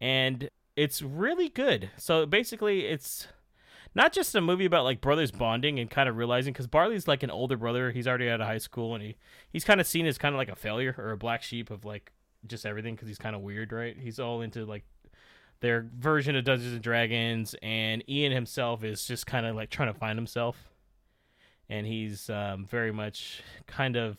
And 0.00 0.48
it's 0.76 1.02
really 1.02 1.50
good. 1.50 1.90
So 1.98 2.24
basically 2.24 2.86
it's 2.86 3.28
not 3.94 4.12
just 4.12 4.34
a 4.34 4.40
movie 4.40 4.64
about 4.64 4.84
like 4.84 5.00
brothers 5.00 5.30
bonding 5.30 5.78
and 5.78 5.90
kind 5.90 6.08
of 6.08 6.16
realizing 6.16 6.52
because 6.52 6.66
barley's 6.66 7.08
like 7.08 7.22
an 7.22 7.30
older 7.30 7.56
brother. 7.56 7.90
He's 7.90 8.06
already 8.06 8.28
out 8.28 8.40
of 8.40 8.46
high 8.46 8.58
school 8.58 8.94
and 8.94 9.02
he 9.02 9.16
he's 9.52 9.64
kind 9.64 9.80
of 9.80 9.86
seen 9.86 10.06
as 10.06 10.18
kind 10.18 10.34
of 10.34 10.38
like 10.38 10.48
a 10.48 10.56
failure 10.56 10.94
or 10.98 11.10
a 11.10 11.16
black 11.16 11.42
sheep 11.42 11.70
of 11.70 11.84
like 11.84 12.12
just 12.46 12.64
everything 12.64 12.94
because 12.94 13.08
he's 13.08 13.18
kind 13.18 13.34
of 13.34 13.42
weird 13.42 13.72
right? 13.72 13.96
He's 13.98 14.18
all 14.18 14.42
into 14.42 14.64
like 14.64 14.84
their 15.60 15.86
version 15.98 16.36
of 16.36 16.44
dungeons 16.44 16.72
and 16.72 16.82
dragons 16.82 17.54
and 17.62 18.02
ian 18.08 18.32
himself 18.32 18.82
is 18.82 19.04
just 19.06 19.26
kind 19.26 19.44
of 19.44 19.56
like 19.56 19.70
trying 19.70 19.92
to 19.92 19.98
find 19.98 20.16
himself. 20.18 20.56
And 21.68 21.86
he's 21.86 22.28
um, 22.30 22.66
very 22.66 22.92
much 22.92 23.42
kind 23.66 23.96
of 23.96 24.16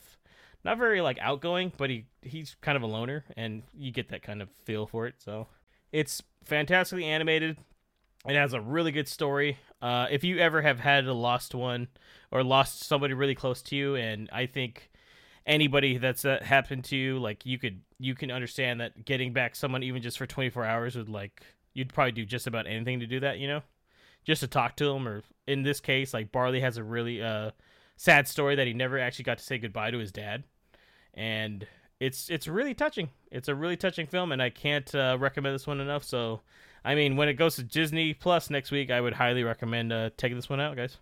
not 0.64 0.78
very 0.78 1.02
like 1.02 1.18
outgoing 1.20 1.72
but 1.78 1.90
he 1.90 2.06
he's 2.22 2.56
kind 2.62 2.76
of 2.76 2.84
a 2.84 2.88
loner 2.88 3.24
and 3.36 3.64
you 3.76 3.92
get 3.92 4.10
that 4.10 4.22
kind 4.22 4.42
of 4.42 4.50
feel 4.66 4.86
for 4.86 5.08
it 5.08 5.16
so. 5.18 5.48
It's 5.92 6.24
fantastically 6.46 7.04
animated 7.04 7.58
it 8.26 8.36
has 8.36 8.54
a 8.54 8.62
really 8.62 8.92
good 8.92 9.08
story. 9.08 9.58
Uh, 9.82 10.08
if 10.12 10.24
you 10.24 10.38
ever 10.38 10.62
have 10.62 10.80
had 10.80 11.06
a 11.06 11.14
lost 11.14 11.56
one 11.56 11.88
or 12.32 12.44
lost 12.44 12.84
somebody 12.84 13.14
really 13.14 13.36
close 13.36 13.62
to 13.64 13.76
you, 13.76 13.96
and 13.96 14.30
I 14.32 14.46
think 14.46 14.92
anybody 15.46 15.98
that's 15.98 16.24
uh, 16.24 16.40
happened 16.44 16.84
to 16.86 16.96
you, 16.96 17.20
like 17.20 17.46
you 17.46 17.58
could 17.58 17.82
you 18.00 18.16
can 18.16 18.32
understand 18.32 18.80
that 18.82 19.06
getting 19.06 19.34
back 19.34 19.56
someone 19.56 19.84
even 19.84 20.02
just 20.02 20.18
for 20.18 20.26
24 20.26 20.66
hours 20.66 20.96
would 20.96 21.10
like 21.10 21.44
you'd 21.74 21.94
probably 21.94 22.12
do 22.12 22.26
just 22.26 22.48
about 22.48 22.68
anything 22.68 23.00
to 23.00 23.08
do 23.08 23.20
that, 23.22 23.40
you 23.40 23.48
know, 23.48 23.62
just 24.24 24.42
to 24.42 24.48
talk 24.48 24.76
to 24.78 24.86
them. 24.86 25.08
Or 25.08 25.24
in 25.48 25.64
this 25.64 25.80
case, 25.80 26.14
like 26.14 26.32
Barley 26.32 26.62
has 26.62 26.78
a 26.78 26.84
really 26.84 27.22
uh, 27.22 27.52
sad 27.98 28.28
story 28.28 28.56
that 28.56 28.68
he 28.68 28.74
never 28.74 29.00
actually 29.00 29.26
got 29.26 29.40
to 29.40 29.44
say 29.44 29.58
goodbye 29.58 29.92
to 29.92 29.98
his 29.98 30.12
dad, 30.12 30.44
and 31.14 31.66
it's 32.00 32.30
it's 32.30 32.48
really 32.48 32.74
touching. 32.74 33.10
It's 33.32 33.48
a 33.48 33.56
really 33.56 33.78
touching 33.78 34.08
film, 34.08 34.32
and 34.32 34.42
I 34.42 34.50
can't 34.50 34.94
uh, 34.94 35.18
recommend 35.20 35.56
this 35.56 35.68
one 35.68 35.80
enough. 35.80 36.04
So. 36.04 36.42
I 36.84 36.96
mean, 36.96 37.16
when 37.16 37.30
it 37.30 37.34
goes 37.34 37.56
to 37.58 37.64
Disney 37.64 38.14
Plus 38.14 38.50
next 38.50 38.72
week, 38.72 38.90
I 38.90 39.02
would 39.02 39.14
highly 39.14 39.44
recommend 39.44 39.94
uh, 39.94 40.10
taking 40.18 40.38
this 40.38 40.50
one 40.50 40.60
out, 40.60 40.76
guys. 40.76 40.98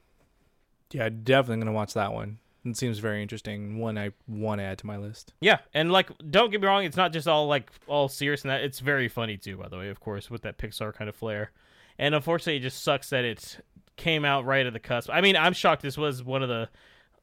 Yeah, 0.92 1.10
definitely 1.10 1.64
gonna 1.64 1.72
watch 1.72 1.94
that 1.94 2.14
one. 2.14 2.40
It 2.66 2.76
seems 2.76 3.00
very 3.00 3.22
interesting. 3.22 3.80
One 3.80 3.98
I 3.98 4.12
want 4.28 4.60
to 4.60 4.66
add 4.66 4.80
to 4.80 4.86
my 4.86 4.98
list. 4.98 5.34
Yeah, 5.40 5.60
and 5.74 5.92
like, 5.92 6.10
don't 6.30 6.52
get 6.52 6.62
me 6.62 6.68
wrong, 6.68 6.84
it's 6.84 6.98
not 6.98 7.14
just 7.14 7.28
all 7.28 7.48
like 7.48 7.72
all 7.88 8.10
serious 8.10 8.42
and 8.42 8.52
that. 8.52 8.62
It's 8.62 8.80
very 8.80 9.08
funny 9.08 9.38
too, 9.38 9.58
by 9.58 9.70
the 9.70 9.78
way, 9.78 9.90
of 9.90 10.00
course, 10.00 10.30
with 10.30 10.42
that 10.42 10.58
Pixar 10.58 10.94
kind 10.94 11.10
of 11.10 11.16
flair. 11.16 11.52
And 11.98 12.16
unfortunately, 12.16 12.58
it 12.58 12.62
just 12.62 12.84
sucks 12.84 13.10
that 13.12 13.24
it 13.24 13.60
came 13.96 14.26
out 14.26 14.46
right 14.46 14.66
at 14.66 14.74
the 14.74 14.80
cusp. 14.80 15.10
I 15.12 15.22
mean, 15.22 15.36
I'm 15.36 15.54
shocked 15.54 15.82
this 15.82 15.98
was 15.98 16.24
one 16.24 16.42
of 16.42 16.50
the 16.50 16.70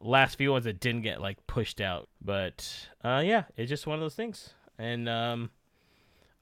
last 0.01 0.37
few 0.37 0.53
ones 0.53 0.65
that 0.65 0.81
didn't 0.81 1.03
get 1.03 1.21
like 1.21 1.47
pushed 1.47 1.81
out, 1.81 2.09
but 2.23 2.89
uh, 3.03 3.23
yeah, 3.25 3.45
it's 3.57 3.69
just 3.69 3.87
one 3.87 3.95
of 3.95 4.01
those 4.01 4.15
things. 4.15 4.55
And 4.79 5.09
um, 5.09 5.51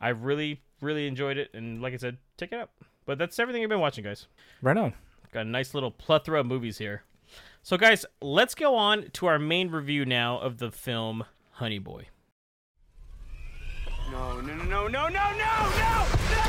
I 0.00 0.08
really, 0.10 0.60
really 0.84 1.06
enjoyed 1.06 1.38
it, 1.38 1.50
and 1.54 1.82
like 1.82 1.94
I 1.94 1.96
said, 1.96 2.18
check 2.38 2.52
it 2.52 2.58
out. 2.58 2.70
But 3.06 3.18
that's 3.18 3.38
everything 3.38 3.62
I've 3.62 3.68
been 3.68 3.80
watching, 3.80 4.04
guys. 4.04 4.26
Right 4.62 4.76
on. 4.76 4.94
Got 5.32 5.46
a 5.46 5.48
nice 5.48 5.74
little 5.74 5.90
plethora 5.90 6.40
of 6.40 6.46
movies 6.46 6.78
here. 6.78 7.02
So, 7.62 7.76
guys, 7.76 8.06
let's 8.20 8.54
go 8.54 8.76
on 8.76 9.10
to 9.14 9.26
our 9.26 9.38
main 9.38 9.70
review 9.70 10.04
now 10.04 10.38
of 10.38 10.58
the 10.58 10.70
film 10.70 11.24
Honey 11.52 11.78
Boy. 11.78 12.08
No, 14.10 14.40
no, 14.40 14.54
no, 14.54 14.64
no, 14.64 14.88
no, 14.88 15.08
no, 15.08 15.08
no, 15.08 16.06
no! 16.30 16.44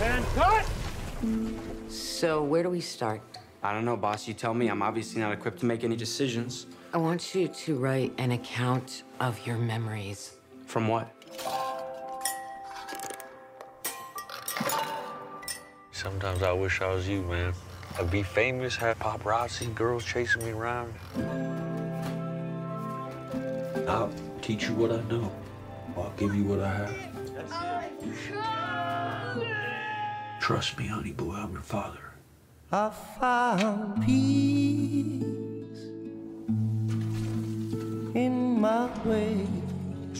And 0.00 0.24
cut! 0.34 0.70
So, 1.88 2.42
where 2.42 2.62
do 2.62 2.70
we 2.70 2.80
start? 2.80 3.20
I 3.62 3.72
don't 3.72 3.84
know, 3.84 3.96
boss. 3.96 4.26
You 4.26 4.34
tell 4.34 4.54
me. 4.54 4.68
I'm 4.68 4.82
obviously 4.82 5.20
not 5.20 5.32
equipped 5.32 5.60
to 5.60 5.66
make 5.66 5.84
any 5.84 5.96
decisions. 5.96 6.66
I 6.94 6.98
want 6.98 7.34
you 7.34 7.48
to 7.48 7.78
write 7.78 8.12
an 8.18 8.32
account 8.32 9.02
of 9.20 9.46
your 9.46 9.56
memories. 9.56 10.36
From 10.66 10.88
what? 10.88 11.12
Sometimes 16.02 16.42
I 16.42 16.50
wish 16.50 16.80
I 16.80 16.92
was 16.92 17.06
you, 17.08 17.22
man. 17.22 17.54
I'd 17.96 18.10
be 18.10 18.24
famous, 18.24 18.74
have 18.74 18.98
paparazzi, 18.98 19.72
girls 19.72 20.04
chasing 20.04 20.44
me 20.44 20.50
around. 20.50 20.92
I'll 23.86 24.12
teach 24.40 24.64
you 24.64 24.74
what 24.74 24.90
I 24.90 25.00
know. 25.02 25.30
I'll 25.96 26.12
give 26.16 26.34
you 26.34 26.42
what 26.42 26.58
I 26.58 26.74
have. 26.74 26.92
Trust 30.40 30.76
me, 30.76 30.88
honey 30.88 31.12
boy, 31.12 31.34
I'm 31.34 31.52
your 31.52 31.62
father. 31.62 32.00
I 32.72 32.90
found 33.20 34.04
peace 34.04 35.22
in 38.16 38.60
my 38.60 38.90
way. 39.04 39.46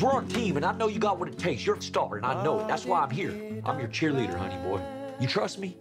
We're 0.00 0.12
on 0.12 0.28
team, 0.28 0.56
and 0.56 0.64
I 0.64 0.70
know 0.76 0.86
you 0.86 1.00
got 1.00 1.18
what 1.18 1.28
it 1.28 1.38
takes. 1.40 1.66
You're 1.66 1.74
a 1.74 1.82
star, 1.82 2.18
and 2.18 2.24
I 2.24 2.40
know 2.44 2.60
it. 2.60 2.68
That's 2.68 2.86
why 2.86 3.00
I'm 3.00 3.10
here. 3.10 3.32
I'm 3.64 3.80
your 3.80 3.88
cheerleader, 3.88 4.38
honey 4.38 4.62
boy. 4.62 4.80
You 5.22 5.28
trust 5.28 5.60
me? 5.60 5.76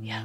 Yeah. 0.00 0.24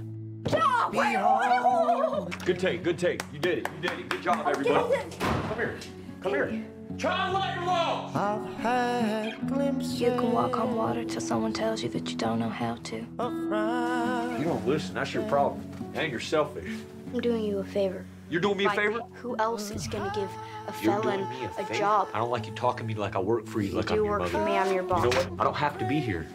Good 2.44 2.58
take, 2.58 2.84
good 2.84 2.98
take. 2.98 3.22
You 3.32 3.38
did 3.38 3.60
it. 3.60 3.68
You 3.76 3.88
did 3.88 4.00
it. 4.00 4.10
Good 4.10 4.24
job, 4.24 4.48
everybody. 4.48 5.06
Come 5.20 5.56
here. 5.56 5.78
Come 6.24 6.32
here. 6.32 6.66
Try 6.98 7.30
light 7.30 7.64
your. 7.64 8.16
I've 8.16 8.56
had 8.56 9.48
glimpses 9.48 10.02
You 10.02 10.10
can 10.10 10.32
walk 10.32 10.58
on 10.58 10.76
water 10.76 11.04
till 11.06 11.22
someone 11.22 11.54
tells 11.54 11.84
you 11.84 11.90
that 11.90 12.10
you 12.10 12.18
don't 12.18 12.40
know 12.40 12.50
how 12.50 12.78
to. 12.86 12.96
You 12.96 14.46
don't 14.46 14.66
listen. 14.66 14.96
That's 14.96 15.14
your 15.14 15.22
problem. 15.30 15.62
And 15.94 16.10
you're 16.10 16.20
selfish. 16.20 16.72
I'm 17.14 17.22
doing 17.22 17.44
you 17.44 17.60
a 17.60 17.64
favor. 17.64 18.04
You're 18.32 18.42
doing 18.42 18.58
me 18.58 18.66
a 18.66 18.72
favor? 18.72 19.02
Who 19.22 19.38
else 19.38 19.70
is 19.70 19.88
gonna 19.88 20.12
give 20.16 20.30
a 20.68 20.74
felon 20.74 21.20
a, 21.20 21.72
a, 21.72 21.76
job? 21.76 22.08
I 22.16 22.18
don't 22.18 22.32
like 22.32 22.48
you 22.48 22.54
talking 22.54 22.88
to 22.88 22.94
me 22.96 23.00
like 23.00 23.16
I 23.16 23.20
work 23.20 23.46
for 23.46 23.62
you, 23.62 23.70
You 23.70 23.76
like 23.76 23.86
do 23.86 23.94
I'm 23.94 24.00
your 24.00 24.10
work 24.10 24.22
mother. 24.22 24.32
for 24.32 24.44
me, 24.44 24.58
I'm 24.58 24.74
your 24.74 24.84
You 24.84 24.90
know 24.90 25.10
what? 25.10 25.30
I 25.40 25.44
don't 25.44 25.54
have 25.54 25.78
to 25.78 25.86
be 25.86 26.00
here. 26.00 26.26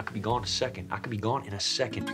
I 0.00 0.02
could 0.02 0.14
be 0.14 0.20
gone 0.20 0.38
in 0.38 0.44
a 0.44 0.46
second. 0.46 0.90
I 0.90 0.96
could 0.96 1.10
be 1.10 1.18
gone 1.18 1.44
in 1.44 1.52
a 1.52 1.60
second. 1.60 2.08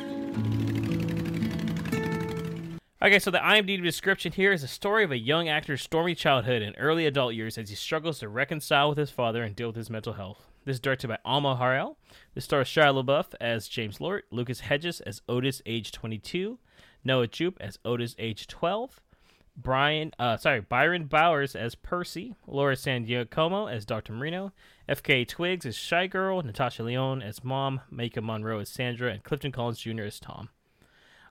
Okay, 3.01 3.21
so 3.21 3.31
the 3.31 3.39
IMDb 3.39 3.81
description 3.81 4.33
here 4.33 4.51
is 4.51 4.65
a 4.65 4.69
story 4.69 5.05
of 5.05 5.13
a 5.13 5.17
young 5.17 5.49
actor's 5.49 5.83
stormy 5.83 6.17
childhood 6.17 6.63
and 6.63 6.75
early 6.81 7.07
adult 7.07 7.35
years 7.35 7.57
as 7.57 7.69
he 7.69 7.77
struggles 7.77 8.19
to 8.19 8.29
reconcile 8.29 8.89
with 8.89 8.99
his 8.99 9.13
father 9.13 9.45
and 9.45 9.55
deal 9.55 9.69
with 9.69 9.77
his 9.77 9.89
mental 9.89 10.15
health. 10.15 10.49
This 10.65 10.75
is 10.75 10.81
directed 10.81 11.07
by 11.07 11.19
Alma 11.25 11.55
Har'el. 11.55 11.95
This 12.35 12.47
stars 12.47 12.67
Shia 12.67 12.93
LaBeouf 12.93 13.37
as 13.41 13.69
James 13.69 14.01
Lort, 14.01 14.25
Lucas 14.33 14.59
Hedges 14.59 15.01
as 15.03 15.23
Otis, 15.29 15.63
age 15.65 15.93
22, 15.93 16.59
Noah 17.05 17.29
Jupe 17.29 17.57
as 17.61 17.79
Otis, 17.85 18.17
age 18.19 18.49
12, 18.49 19.01
Brian, 19.57 20.13
uh, 20.19 20.37
sorry, 20.37 20.61
Byron 20.61 21.05
Bowers 21.05 21.55
as 21.55 21.77
Percy, 21.77 22.35
Laura 22.49 22.75
San 22.75 23.07
Giacomo 23.07 23.69
as 23.69 23.85
Dr. 23.85 24.13
Marino, 24.13 24.53
F.K. 24.89 25.25
Twigs 25.25 25.67
as 25.67 25.77
Shy 25.77 26.07
Girl, 26.07 26.43
Natasha 26.43 26.83
Lyonne 26.83 27.23
as 27.23 27.43
Mom, 27.43 27.81
Maika 27.93 28.23
Monroe 28.23 28.61
as 28.61 28.69
Sandra, 28.69 29.11
and 29.11 29.25
Clifton 29.25 29.53
Collins 29.53 29.81
Jr. 29.81 30.03
as 30.03 30.21
Tom. 30.21 30.49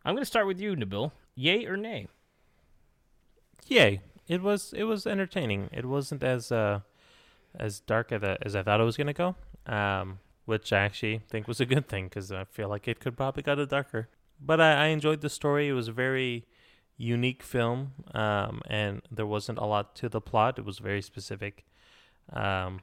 I'm 0.03 0.13
going 0.13 0.21
to 0.21 0.25
start 0.25 0.47
with 0.47 0.59
you, 0.59 0.75
Nabil. 0.75 1.11
Yay 1.35 1.65
or 1.65 1.77
nay? 1.77 2.07
Yay! 3.67 4.01
It 4.27 4.41
was 4.41 4.73
it 4.73 4.83
was 4.83 5.05
entertaining. 5.05 5.69
It 5.71 5.85
wasn't 5.85 6.23
as 6.23 6.51
uh 6.51 6.81
as 7.57 7.79
dark 7.79 8.11
as 8.11 8.23
I, 8.23 8.37
as 8.41 8.55
I 8.55 8.63
thought 8.63 8.79
it 8.79 8.83
was 8.83 8.97
gonna 8.97 9.13
go. 9.13 9.35
Um, 9.65 10.19
which 10.45 10.71
I 10.71 10.79
actually 10.79 11.21
think 11.27 11.47
was 11.47 11.59
a 11.59 11.65
good 11.65 11.87
thing 11.87 12.05
because 12.05 12.31
I 12.31 12.43
feel 12.43 12.69
like 12.69 12.87
it 12.87 12.99
could 12.99 13.17
probably 13.17 13.43
got 13.43 13.59
it 13.59 13.69
darker. 13.69 14.09
But 14.39 14.61
I, 14.61 14.85
I 14.85 14.85
enjoyed 14.87 15.21
the 15.21 15.29
story. 15.29 15.67
It 15.67 15.73
was 15.73 15.87
a 15.87 15.91
very 15.91 16.45
unique 16.97 17.41
film, 17.41 17.93
um, 18.13 18.61
and 18.67 19.01
there 19.09 19.25
wasn't 19.25 19.57
a 19.57 19.65
lot 19.65 19.95
to 19.95 20.09
the 20.09 20.21
plot. 20.21 20.59
It 20.59 20.65
was 20.65 20.77
very 20.79 21.01
specific. 21.01 21.65
Um, 22.31 22.81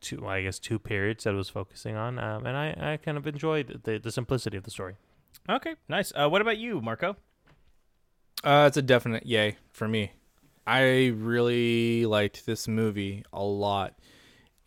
two 0.00 0.26
I 0.26 0.42
guess 0.42 0.58
two 0.58 0.78
periods 0.78 1.24
that 1.24 1.34
it 1.34 1.36
was 1.36 1.48
focusing 1.48 1.96
on, 1.96 2.18
um, 2.18 2.46
and 2.46 2.56
I, 2.56 2.92
I 2.92 2.96
kind 2.96 3.16
of 3.18 3.26
enjoyed 3.26 3.80
the 3.84 3.98
the 3.98 4.12
simplicity 4.12 4.56
of 4.56 4.64
the 4.64 4.70
story. 4.70 4.96
Okay, 5.48 5.74
nice. 5.88 6.12
Uh, 6.14 6.28
what 6.28 6.42
about 6.42 6.58
you, 6.58 6.80
Marco? 6.80 7.16
Uh, 8.44 8.64
it's 8.68 8.76
a 8.76 8.82
definite 8.82 9.26
yay 9.26 9.56
for 9.70 9.88
me. 9.88 10.12
I 10.66 11.06
really 11.16 12.04
liked 12.04 12.44
this 12.44 12.68
movie 12.68 13.24
a 13.32 13.42
lot. 13.42 13.98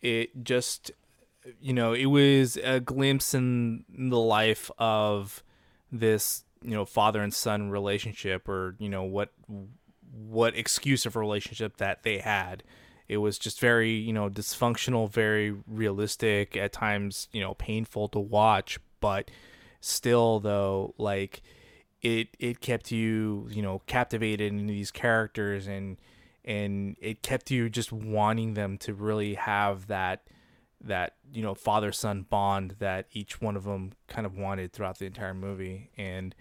It 0.00 0.42
just, 0.42 0.90
you 1.60 1.72
know, 1.72 1.92
it 1.92 2.06
was 2.06 2.56
a 2.56 2.80
glimpse 2.80 3.34
in 3.34 3.84
the 3.88 4.18
life 4.18 4.68
of 4.78 5.44
this, 5.92 6.44
you 6.60 6.72
know, 6.72 6.84
father 6.84 7.22
and 7.22 7.32
son 7.32 7.70
relationship, 7.70 8.48
or 8.48 8.74
you 8.80 8.88
know 8.88 9.04
what, 9.04 9.30
what 10.10 10.56
excuse 10.56 11.06
of 11.06 11.14
a 11.14 11.20
relationship 11.20 11.76
that 11.76 12.02
they 12.02 12.18
had. 12.18 12.64
It 13.08 13.18
was 13.18 13.38
just 13.38 13.60
very, 13.60 13.92
you 13.92 14.12
know, 14.12 14.28
dysfunctional, 14.30 15.10
very 15.10 15.54
realistic, 15.66 16.56
at 16.56 16.72
times, 16.72 17.28
you 17.32 17.40
know, 17.40 17.54
painful 17.54 18.08
to 18.08 18.18
watch, 18.18 18.78
but 19.00 19.30
still, 19.80 20.40
though, 20.40 20.94
like 20.98 21.42
it 22.00 22.28
it 22.40 22.60
kept 22.60 22.90
you 22.90 23.46
you 23.50 23.62
know 23.62 23.80
captivated 23.86 24.52
in 24.52 24.66
these 24.66 24.90
characters 24.90 25.68
and 25.68 25.98
and 26.44 26.96
it 27.00 27.22
kept 27.22 27.48
you 27.50 27.70
just 27.70 27.92
wanting 27.92 28.54
them 28.54 28.76
to 28.76 28.92
really 28.92 29.34
have 29.34 29.86
that 29.86 30.24
that 30.80 31.14
you 31.32 31.42
know 31.42 31.54
father 31.54 31.92
son 31.92 32.26
bond 32.28 32.74
that 32.78 33.06
each 33.12 33.40
one 33.40 33.56
of 33.56 33.64
them 33.64 33.92
kind 34.08 34.26
of 34.26 34.36
wanted 34.36 34.72
throughout 34.72 34.98
the 34.98 35.06
entire 35.06 35.34
movie. 35.34 35.90
And 35.96 36.34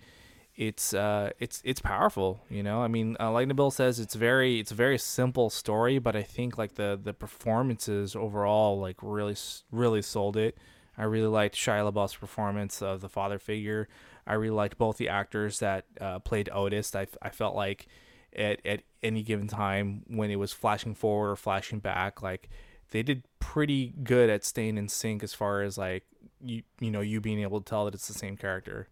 it's 0.61 0.93
uh 0.93 1.31
it's 1.39 1.59
it's 1.65 1.81
powerful 1.81 2.39
you 2.47 2.61
know? 2.61 2.83
I 2.83 2.87
mean 2.87 3.17
uh, 3.19 3.31
like 3.31 3.47
nabil 3.47 3.73
says 3.73 3.99
it's 3.99 4.13
very 4.13 4.59
it's 4.59 4.71
a 4.71 4.75
very 4.75 4.99
simple 4.99 5.49
story 5.49 5.97
but 5.97 6.15
i 6.15 6.21
think 6.21 6.55
like 6.55 6.75
the 6.75 6.99
the 7.03 7.13
performances 7.13 8.15
overall 8.15 8.79
like 8.79 8.97
really 9.01 9.35
really 9.71 10.03
sold 10.03 10.37
it. 10.37 10.57
I 10.95 11.05
really 11.05 11.27
liked 11.27 11.55
shia 11.55 11.91
labeouf's 11.91 12.15
performance 12.15 12.79
of 12.83 13.01
the 13.01 13.09
father 13.09 13.39
figure. 13.39 13.87
I 14.27 14.35
really 14.35 14.55
liked 14.55 14.77
both 14.77 14.97
the 14.97 15.09
actors 15.09 15.57
that 15.59 15.85
uh, 15.99 16.19
played 16.19 16.47
otis. 16.53 16.93
I, 16.93 17.07
I 17.23 17.29
felt 17.29 17.55
like 17.55 17.87
at, 18.35 18.63
at 18.63 18.83
any 19.01 19.23
given 19.23 19.47
time 19.47 20.03
when 20.07 20.29
it 20.29 20.35
was 20.35 20.53
flashing 20.53 20.93
forward 20.93 21.31
or 21.31 21.35
flashing 21.35 21.79
back 21.79 22.21
like 22.21 22.49
they 22.91 23.01
did 23.01 23.23
pretty 23.39 23.95
good 24.03 24.29
at 24.29 24.45
staying 24.45 24.77
in 24.77 24.87
sync 24.87 25.23
as 25.23 25.33
far 25.33 25.63
as 25.63 25.75
like 25.75 26.03
you 26.39 26.61
you 26.79 26.91
know 26.91 27.01
you 27.01 27.19
being 27.19 27.41
able 27.41 27.61
to 27.61 27.67
tell 27.67 27.85
that 27.85 27.95
it's 27.95 28.07
the 28.07 28.13
same 28.13 28.37
character. 28.37 28.89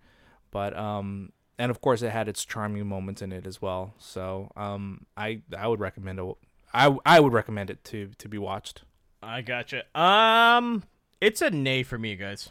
But 0.49 0.75
um 0.75 1.31
and 1.59 1.69
of 1.69 1.81
course 1.81 2.01
it 2.01 2.09
had 2.09 2.27
its 2.27 2.43
charming 2.43 2.87
moments 2.87 3.21
in 3.21 3.31
it 3.31 3.45
as 3.45 3.61
well 3.61 3.93
so 3.99 4.51
um 4.55 5.05
i 5.15 5.41
i 5.55 5.67
would 5.67 5.79
recommend 5.79 6.17
it 6.17 6.25
i 6.73 6.97
i 7.05 7.19
would 7.19 7.33
recommend 7.33 7.69
it 7.69 7.83
to 7.83 8.09
to 8.17 8.27
be 8.27 8.39
watched 8.39 8.83
I 9.21 9.41
gotcha. 9.41 9.83
Um, 9.99 10.83
it's 11.19 11.41
a 11.41 11.49
nay 11.49 11.83
for 11.83 11.97
me, 11.97 12.15
guys. 12.15 12.49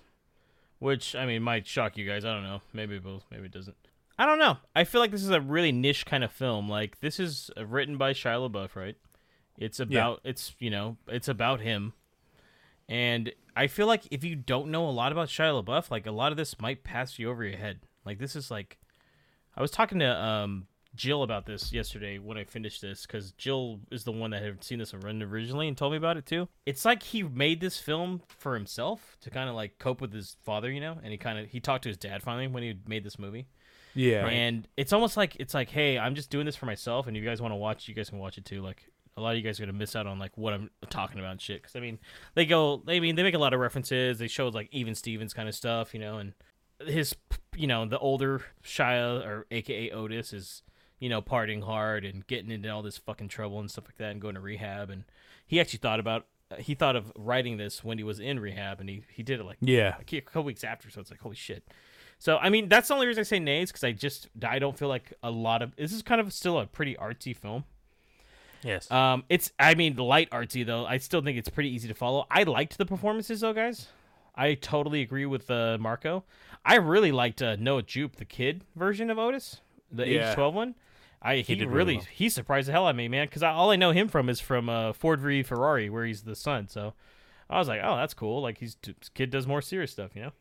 Which 0.78 1.16
I 1.16 1.26
mean 1.26 1.42
might 1.42 1.66
shock 1.66 1.96
you 1.96 2.06
guys. 2.06 2.24
I 2.24 2.32
don't 2.32 2.44
know. 2.44 2.60
Maybe 2.72 2.96
it 2.96 3.04
will. 3.04 3.22
Maybe 3.30 3.46
it 3.46 3.52
doesn't. 3.52 3.76
I 4.16 4.26
don't 4.26 4.38
know. 4.38 4.58
I 4.76 4.84
feel 4.84 5.00
like 5.00 5.10
this 5.10 5.22
is 5.22 5.30
a 5.30 5.40
really 5.40 5.72
niche 5.72 6.06
kind 6.06 6.22
of 6.22 6.30
film. 6.30 6.68
Like 6.68 7.00
this 7.00 7.18
is 7.18 7.50
uh, 7.56 7.66
written 7.66 7.96
by 7.96 8.12
Shia 8.12 8.48
LaBeouf, 8.48 8.76
right? 8.76 8.96
It's 9.56 9.80
about 9.80 10.20
it's 10.22 10.54
you 10.60 10.70
know 10.70 10.96
it's 11.08 11.26
about 11.26 11.60
him, 11.60 11.94
and 12.88 13.32
I 13.56 13.66
feel 13.66 13.88
like 13.88 14.06
if 14.12 14.22
you 14.22 14.36
don't 14.36 14.70
know 14.70 14.88
a 14.88 14.90
lot 14.90 15.10
about 15.10 15.28
Shia 15.28 15.64
LaBeouf, 15.64 15.90
like 15.90 16.06
a 16.06 16.12
lot 16.12 16.30
of 16.30 16.38
this 16.38 16.60
might 16.60 16.84
pass 16.84 17.18
you 17.18 17.28
over 17.28 17.44
your 17.44 17.58
head. 17.58 17.80
Like 18.04 18.18
this 18.20 18.36
is 18.36 18.50
like, 18.50 18.78
I 19.58 19.60
was 19.60 19.72
talking 19.72 19.98
to 19.98 20.24
um 20.24 20.68
Jill 20.94 21.22
about 21.22 21.46
this 21.46 21.72
yesterday 21.72 22.18
when 22.18 22.38
I 22.38 22.44
finished 22.44 22.80
this 22.80 23.06
because 23.06 23.32
Jill 23.32 23.80
is 23.90 24.04
the 24.04 24.12
one 24.12 24.30
that 24.30 24.42
had 24.42 24.64
seen 24.64 24.78
this 24.78 24.94
run 24.94 25.22
originally 25.22 25.68
and 25.68 25.76
told 25.76 25.92
me 25.92 25.98
about 25.98 26.16
it 26.16 26.26
too. 26.26 26.48
It's 26.64 26.84
like 26.84 27.02
he 27.02 27.22
made 27.22 27.60
this 27.60 27.78
film 27.78 28.22
for 28.28 28.54
himself 28.54 29.16
to 29.20 29.30
kind 29.30 29.48
of 29.48 29.56
like 29.56 29.78
cope 29.78 30.00
with 30.00 30.12
his 30.12 30.36
father, 30.44 30.70
you 30.70 30.80
know, 30.80 30.96
and 31.02 31.12
he 31.12 31.18
kind 31.18 31.38
of 31.38 31.48
he 31.48 31.60
talked 31.60 31.82
to 31.82 31.88
his 31.88 31.98
dad 31.98 32.22
finally 32.22 32.46
when 32.46 32.62
he 32.62 32.78
made 32.86 33.04
this 33.04 33.18
movie. 33.18 33.48
yeah 33.94 34.24
And 34.32 34.68
it's 34.76 34.92
almost 34.92 35.16
like 35.16 35.36
it's 35.40 35.54
like, 35.54 35.70
hey, 35.70 35.98
I'm 35.98 36.14
just 36.14 36.30
doing 36.30 36.46
this 36.46 36.56
for 36.56 36.66
myself, 36.66 37.08
and 37.08 37.16
if 37.16 37.22
you 37.22 37.28
guys 37.28 37.42
want 37.42 37.52
to 37.52 37.56
watch, 37.56 37.88
you 37.88 37.94
guys 37.94 38.10
can 38.10 38.18
watch 38.18 38.38
it 38.38 38.44
too. 38.44 38.62
Like 38.62 38.84
a 39.16 39.20
lot 39.20 39.32
of 39.32 39.36
you 39.36 39.42
guys 39.42 39.58
are 39.58 39.64
gonna 39.64 39.76
miss 39.76 39.96
out 39.96 40.06
on 40.06 40.20
like 40.20 40.38
what 40.38 40.54
I'm 40.54 40.70
talking 40.88 41.18
about 41.18 41.32
and 41.32 41.40
shit. 41.40 41.62
Because 41.62 41.74
I 41.74 41.80
mean, 41.80 41.98
they 42.34 42.46
go, 42.46 42.82
I 42.86 43.00
mean, 43.00 43.16
they 43.16 43.24
make 43.24 43.34
a 43.34 43.38
lot 43.38 43.52
of 43.54 43.60
references. 43.60 44.18
They 44.18 44.28
show 44.28 44.48
like 44.48 44.68
Even 44.70 44.94
Stevens 44.94 45.34
kind 45.34 45.48
of 45.48 45.54
stuff, 45.54 45.92
you 45.92 46.00
know, 46.00 46.18
and 46.18 46.32
his, 46.86 47.14
you 47.56 47.66
know, 47.66 47.86
the 47.86 47.98
older 47.98 48.42
Shia 48.64 49.26
or 49.26 49.46
AKA 49.50 49.90
Otis 49.90 50.32
is, 50.32 50.62
you 50.98 51.08
know, 51.08 51.22
partying 51.22 51.62
hard 51.62 52.04
and 52.04 52.26
getting 52.26 52.50
into 52.50 52.68
all 52.68 52.82
this 52.82 52.98
fucking 52.98 53.28
trouble 53.28 53.60
and 53.60 53.70
stuff 53.70 53.84
like 53.86 53.96
that, 53.98 54.12
and 54.12 54.20
going 54.20 54.34
to 54.34 54.40
rehab. 54.40 54.90
And 54.90 55.04
he 55.46 55.60
actually 55.60 55.80
thought 55.80 56.00
about. 56.00 56.26
He 56.56 56.74
thought 56.74 56.96
of 56.96 57.12
writing 57.14 57.58
this 57.58 57.84
when 57.84 57.98
he 57.98 58.04
was 58.04 58.20
in 58.20 58.40
rehab, 58.40 58.80
and 58.80 58.88
he, 58.88 59.02
he 59.12 59.22
did 59.22 59.38
it 59.38 59.44
like 59.44 59.58
yeah 59.60 59.96
a 60.10 60.20
couple 60.22 60.44
weeks 60.44 60.64
after. 60.64 60.88
So 60.88 60.98
it's 61.02 61.10
like, 61.10 61.20
holy 61.20 61.36
shit. 61.36 61.62
So 62.18 62.38
I 62.38 62.48
mean, 62.48 62.68
that's 62.68 62.88
the 62.88 62.94
only 62.94 63.06
reason 63.06 63.20
I 63.20 63.24
say 63.24 63.38
nays 63.38 63.70
because 63.70 63.84
I 63.84 63.92
just 63.92 64.28
I 64.42 64.58
don't 64.58 64.76
feel 64.76 64.88
like 64.88 65.12
a 65.22 65.30
lot 65.30 65.60
of 65.60 65.76
this 65.76 65.92
is 65.92 66.02
kind 66.02 66.20
of 66.20 66.32
still 66.32 66.58
a 66.58 66.66
pretty 66.66 66.94
artsy 66.94 67.36
film. 67.36 67.64
Yes. 68.62 68.90
Um, 68.90 69.24
it's 69.28 69.52
I 69.58 69.74
mean 69.74 69.96
light 69.96 70.30
artsy 70.30 70.66
though. 70.66 70.84
I 70.84 70.98
still 70.98 71.22
think 71.22 71.38
it's 71.38 71.48
pretty 71.48 71.70
easy 71.70 71.86
to 71.88 71.94
follow. 71.94 72.26
I 72.30 72.42
liked 72.42 72.76
the 72.78 72.86
performances 72.86 73.40
though, 73.40 73.52
guys. 73.52 73.88
I 74.38 74.54
totally 74.54 75.02
agree 75.02 75.26
with 75.26 75.50
uh, 75.50 75.76
Marco. 75.78 76.24
I 76.64 76.76
really 76.76 77.12
liked 77.12 77.42
uh, 77.42 77.56
Noah 77.56 77.82
Jupe, 77.82 78.16
the 78.16 78.24
kid 78.24 78.62
version 78.76 79.10
of 79.10 79.18
Otis, 79.18 79.60
the 79.92 80.06
Yeah. 80.08 80.30
age 80.30 80.34
twelve 80.34 80.54
one. 80.54 80.74
I 81.20 81.38
he, 81.38 81.56
did 81.56 81.66
really 81.66 81.74
really 81.74 81.96
well. 81.96 82.06
he 82.12 82.28
surprised 82.28 82.68
the 82.68 82.72
hell 82.72 82.86
out 82.86 82.90
of 82.90 82.96
me, 82.96 83.08
man. 83.08 83.26
Because 83.26 83.42
all 83.42 83.70
I 83.72 83.76
know 83.76 83.90
him 83.90 84.06
from 84.08 84.28
is 84.28 84.38
from 84.40 84.68
uh, 84.68 84.92
Ford 84.92 85.20
v 85.20 85.42
Ferrari, 85.42 85.90
where 85.90 86.04
he's 86.06 86.22
the 86.22 86.36
son. 86.36 86.68
So 86.68 86.94
I 87.50 87.58
was 87.58 87.66
like, 87.66 87.80
oh, 87.82 87.96
that's 87.96 88.14
cool. 88.14 88.40
Like 88.40 88.58
he's 88.58 88.76
this 88.82 89.08
kid 89.12 89.30
does 89.30 89.46
more 89.46 89.60
serious 89.60 89.90
stuff, 89.90 90.12
you 90.14 90.22
know. 90.22 90.32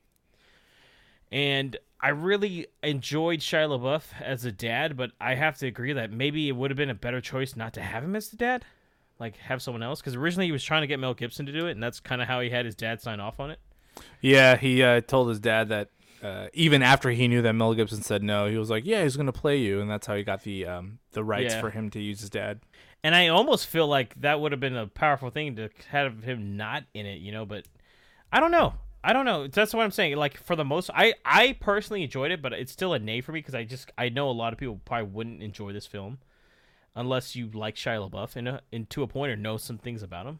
And 1.31 1.77
I 1.99 2.09
really 2.09 2.67
enjoyed 2.83 3.39
Shia 3.39 3.67
LaBeouf 3.67 4.21
as 4.21 4.45
a 4.45 4.51
dad, 4.51 4.95
but 4.95 5.11
I 5.19 5.35
have 5.35 5.57
to 5.57 5.67
agree 5.67 5.93
that 5.93 6.11
maybe 6.11 6.47
it 6.47 6.53
would 6.55 6.69
have 6.71 6.77
been 6.77 6.89
a 6.91 6.95
better 6.95 7.19
choice 7.21 7.55
not 7.55 7.73
to 7.73 7.81
have 7.81 8.03
him 8.03 8.15
as 8.15 8.29
the 8.29 8.37
dad, 8.37 8.63
like 9.19 9.35
have 9.37 9.61
someone 9.61 9.83
else. 9.83 9.99
Because 9.99 10.15
originally 10.15 10.45
he 10.45 10.51
was 10.51 10.63
trying 10.63 10.81
to 10.83 10.87
get 10.87 10.99
Mel 10.99 11.13
Gibson 11.15 11.45
to 11.47 11.51
do 11.51 11.67
it, 11.67 11.71
and 11.71 11.81
that's 11.83 11.99
kind 11.99 12.21
of 12.21 12.27
how 12.27 12.39
he 12.39 12.49
had 12.49 12.65
his 12.65 12.75
dad 12.75 13.01
sign 13.01 13.19
off 13.19 13.39
on 13.39 13.49
it. 13.51 13.59
Yeah, 14.21 14.55
he 14.57 14.83
uh, 14.83 15.01
told 15.01 15.29
his 15.29 15.39
dad 15.39 15.69
that 15.69 15.89
uh, 16.23 16.47
even 16.53 16.81
after 16.81 17.09
he 17.11 17.27
knew 17.27 17.41
that 17.43 17.53
Mel 17.53 17.73
Gibson 17.73 18.01
said 18.01 18.23
no, 18.23 18.47
he 18.47 18.57
was 18.57 18.69
like, 18.69 18.85
"Yeah, 18.85 19.03
he's 19.03 19.15
gonna 19.17 19.31
play 19.31 19.57
you," 19.57 19.79
and 19.81 19.89
that's 19.89 20.07
how 20.07 20.15
he 20.15 20.23
got 20.23 20.43
the 20.43 20.65
um, 20.65 20.99
the 21.11 21.23
rights 21.23 21.53
Yeah. 21.53 21.61
for 21.61 21.69
him 21.69 21.89
to 21.91 22.01
use 22.01 22.19
his 22.21 22.29
dad. 22.29 22.61
And 23.03 23.13
I 23.13 23.27
almost 23.27 23.67
feel 23.67 23.87
like 23.87 24.19
that 24.21 24.41
would 24.41 24.51
have 24.51 24.59
been 24.59 24.75
a 24.75 24.87
powerful 24.87 25.29
thing 25.29 25.55
to 25.57 25.69
have 25.89 26.23
him 26.23 26.57
not 26.57 26.83
in 26.93 27.05
it, 27.05 27.19
you 27.21 27.31
know. 27.31 27.45
But 27.45 27.65
I 28.33 28.39
don't 28.39 28.51
know. 28.51 28.73
I 29.03 29.13
don't 29.13 29.25
know. 29.25 29.47
That's 29.47 29.73
what 29.73 29.83
I'm 29.83 29.91
saying. 29.91 30.15
Like 30.17 30.37
for 30.37 30.55
the 30.55 30.65
most, 30.65 30.89
I 30.93 31.13
I 31.23 31.55
personally 31.59 32.03
enjoyed 32.03 32.31
it, 32.31 32.41
but 32.41 32.51
it's 32.53 32.71
still 32.71 32.93
a 32.93 32.99
nay 32.99 33.21
for 33.21 33.31
me 33.31 33.39
because 33.39 33.55
I 33.55 33.63
just 33.63 33.91
I 33.97 34.09
know 34.09 34.29
a 34.29 34.31
lot 34.31 34.51
of 34.51 34.59
people 34.59 34.81
probably 34.83 35.09
wouldn't 35.11 35.43
enjoy 35.43 35.71
this 35.71 35.85
film 35.85 36.17
unless 36.95 37.35
you 37.35 37.47
like 37.53 37.75
Shia 37.75 38.09
LaBeouf 38.09 38.35
and, 38.35 38.47
uh, 38.47 38.59
and 38.73 38.89
to 38.89 39.03
a 39.03 39.07
point 39.07 39.31
or 39.31 39.35
know 39.35 39.55
some 39.57 39.77
things 39.77 40.01
about 40.01 40.25
him. 40.25 40.39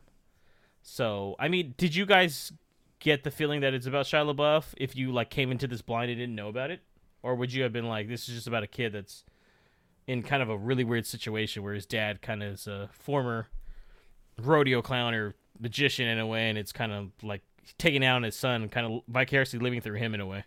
So 0.81 1.35
I 1.39 1.47
mean, 1.47 1.75
did 1.77 1.95
you 1.95 2.05
guys 2.05 2.51
get 2.99 3.23
the 3.23 3.31
feeling 3.31 3.61
that 3.61 3.73
it's 3.73 3.85
about 3.85 4.05
Shia 4.05 4.33
LaBeouf 4.33 4.73
if 4.77 4.95
you 4.95 5.11
like 5.11 5.29
came 5.29 5.51
into 5.51 5.67
this 5.67 5.81
blind 5.81 6.09
and 6.11 6.19
didn't 6.19 6.35
know 6.35 6.49
about 6.49 6.71
it, 6.71 6.81
or 7.23 7.35
would 7.35 7.53
you 7.53 7.63
have 7.63 7.73
been 7.73 7.87
like, 7.87 8.07
this 8.07 8.27
is 8.27 8.35
just 8.35 8.47
about 8.47 8.63
a 8.63 8.67
kid 8.67 8.93
that's 8.93 9.23
in 10.07 10.23
kind 10.23 10.41
of 10.41 10.49
a 10.49 10.57
really 10.57 10.83
weird 10.83 11.05
situation 11.05 11.63
where 11.63 11.73
his 11.73 11.85
dad 11.85 12.21
kind 12.21 12.41
of 12.41 12.53
is 12.53 12.67
a 12.67 12.89
former 12.91 13.49
rodeo 14.41 14.81
clown 14.81 15.13
or 15.13 15.35
magician 15.59 16.07
in 16.07 16.19
a 16.19 16.27
way, 16.27 16.49
and 16.49 16.57
it's 16.57 16.71
kind 16.71 16.91
of 16.91 17.11
like 17.21 17.41
taking 17.77 18.03
out 18.03 18.23
his 18.23 18.35
son, 18.35 18.69
kind 18.69 18.85
of 18.85 19.01
vicariously 19.07 19.59
living 19.59 19.81
through 19.81 19.97
him 19.97 20.13
in 20.13 20.21
a 20.21 20.25
way. 20.25 20.43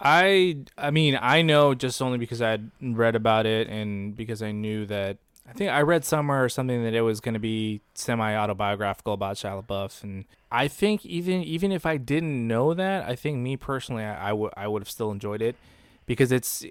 I 0.00 0.58
I 0.76 0.90
mean 0.92 1.18
I 1.20 1.42
know 1.42 1.74
just 1.74 2.00
only 2.00 2.18
because 2.18 2.40
I 2.40 2.50
had 2.50 2.70
read 2.80 3.16
about 3.16 3.46
it 3.46 3.68
and 3.68 4.14
because 4.16 4.42
I 4.42 4.52
knew 4.52 4.86
that 4.86 5.18
I 5.48 5.52
think 5.54 5.70
I 5.70 5.80
read 5.80 6.04
somewhere 6.04 6.44
or 6.44 6.48
something 6.50 6.84
that 6.84 6.94
it 6.94 7.00
was 7.00 7.20
going 7.20 7.32
to 7.32 7.40
be 7.40 7.80
semi 7.94 8.36
autobiographical 8.36 9.14
about 9.14 9.36
Shia 9.36 9.64
LaBeouf 9.64 10.02
and 10.02 10.26
I 10.52 10.68
think 10.68 11.06
even 11.06 11.42
even 11.42 11.72
if 11.72 11.86
I 11.86 11.96
didn't 11.96 12.46
know 12.46 12.74
that 12.74 13.08
I 13.08 13.16
think 13.16 13.38
me 13.38 13.56
personally 13.56 14.04
I, 14.04 14.30
I 14.30 14.32
would 14.32 14.52
I 14.56 14.68
would 14.68 14.82
have 14.82 14.90
still 14.90 15.10
enjoyed 15.10 15.40
it 15.40 15.56
because 16.04 16.32
it's 16.32 16.64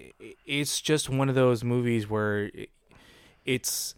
it's 0.46 0.80
just 0.80 1.08
one 1.08 1.28
of 1.28 1.34
those 1.34 1.64
movies 1.64 2.08
where 2.08 2.50
it's 3.44 3.94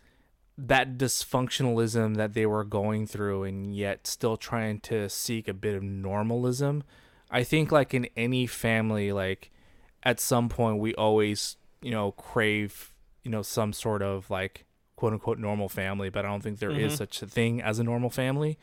that 0.56 0.96
dysfunctionalism 0.96 2.16
that 2.16 2.34
they 2.34 2.46
were 2.46 2.64
going 2.64 3.06
through 3.06 3.44
and 3.44 3.74
yet 3.74 4.06
still 4.06 4.36
trying 4.36 4.80
to 4.80 5.08
seek 5.08 5.48
a 5.48 5.54
bit 5.54 5.74
of 5.74 5.82
normalism. 5.82 6.82
I 7.30 7.44
think 7.44 7.70
like 7.70 7.92
in 7.92 8.08
any 8.16 8.46
family 8.46 9.12
like 9.12 9.50
at 10.02 10.20
some 10.20 10.48
point 10.48 10.78
we 10.78 10.94
always, 10.94 11.56
you 11.82 11.90
know, 11.90 12.12
crave, 12.12 12.94
you 13.24 13.30
know, 13.30 13.42
some 13.42 13.72
sort 13.74 14.00
of 14.00 14.30
like 14.30 14.64
quote 15.00 15.14
unquote 15.14 15.38
normal 15.38 15.70
family, 15.70 16.10
but 16.10 16.26
I 16.26 16.28
don't 16.28 16.42
think 16.42 16.58
there 16.58 16.70
is 16.76 16.92
Mhm. 16.92 16.96
such 16.98 17.22
a 17.22 17.26
thing 17.26 17.62
as 17.62 17.78
a 17.78 17.84
normal 17.84 18.10
family. 18.10 18.58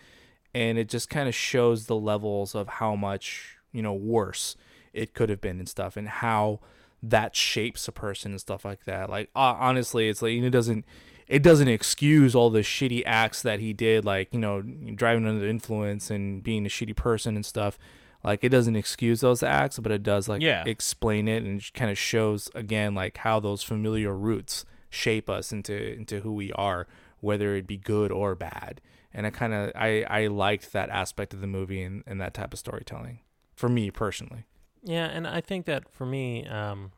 And 0.53 0.77
it 0.77 0.87
just 0.87 1.09
kind 1.09 1.27
of 1.27 1.33
shows 1.33 1.87
the 1.87 1.95
levels 1.95 2.53
of 2.53 2.67
how 2.67 2.95
much, 2.95 3.57
you 3.73 3.81
know, 3.81 3.93
worse 3.93 4.55
it 4.93 5.13
could 5.15 5.29
have 5.29 5.41
been 5.41 5.57
and 5.57 5.67
stuff 5.67 5.97
and 5.97 6.07
how 6.07 6.59
that 7.01 7.35
shapes 7.35 7.87
a 7.87 7.91
person 7.91 8.31
and 8.31 8.39
stuff 8.39 8.63
like 8.63 8.85
that. 8.85 9.09
Like 9.09 9.29
uh, 9.35 9.55
honestly, 9.59 10.09
it's 10.09 10.21
like 10.21 10.33
it 10.33 10.49
doesn't 10.51 10.85
it 11.27 11.41
doesn't 11.43 11.67
excuse 11.67 12.35
all 12.35 12.49
the 12.51 12.61
shitty 12.61 13.01
acts 13.05 13.41
that 13.41 13.59
he 13.59 13.73
did, 13.73 14.05
like 14.05 14.31
you 14.31 14.39
know, 14.39 14.61
driving 14.61 15.25
under 15.27 15.41
the 15.41 15.49
influence 15.49 16.11
and 16.11 16.43
being 16.43 16.65
a 16.65 16.69
shitty 16.69 16.95
person 16.95 17.35
and 17.35 17.45
stuff. 17.45 17.79
Like 18.23 18.43
it 18.43 18.49
doesn't 18.49 18.75
excuse 18.75 19.21
those 19.21 19.41
acts, 19.43 19.79
but 19.79 19.91
it 19.91 20.03
does 20.03 20.27
like 20.29 20.41
Yeah. 20.43 20.63
explain 20.67 21.27
it 21.27 21.41
and 21.43 21.61
kind 21.73 21.89
of 21.91 21.97
shows 21.97 22.49
again 22.55 22.93
like 22.95 23.17
how 23.17 23.39
those 23.39 23.63
familiar 23.63 24.13
roots 24.15 24.65
shape 24.89 25.29
us 25.29 25.51
into 25.51 25.93
into 25.93 26.21
who 26.21 26.33
we 26.33 26.51
are, 26.53 26.87
whether 27.19 27.55
it 27.55 27.67
be 27.67 27.77
good 27.77 28.11
or 28.11 28.35
bad. 28.35 28.81
And 29.13 29.25
I 29.25 29.29
kind 29.29 29.53
of 29.53 29.71
I 29.75 30.03
I 30.09 30.27
liked 30.27 30.73
that 30.73 30.89
aspect 30.89 31.33
of 31.33 31.41
the 31.41 31.47
movie 31.47 31.81
and, 31.81 32.03
and 32.05 32.19
that 32.21 32.33
type 32.33 32.53
of 32.53 32.59
storytelling 32.59 33.19
for 33.55 33.69
me 33.69 33.91
personally. 33.91 34.45
Yeah, 34.83 35.05
and 35.05 35.27
I 35.27 35.41
think 35.41 35.65
that 35.65 35.89
for 35.89 36.05
me, 36.05 36.45
um, 36.47 36.91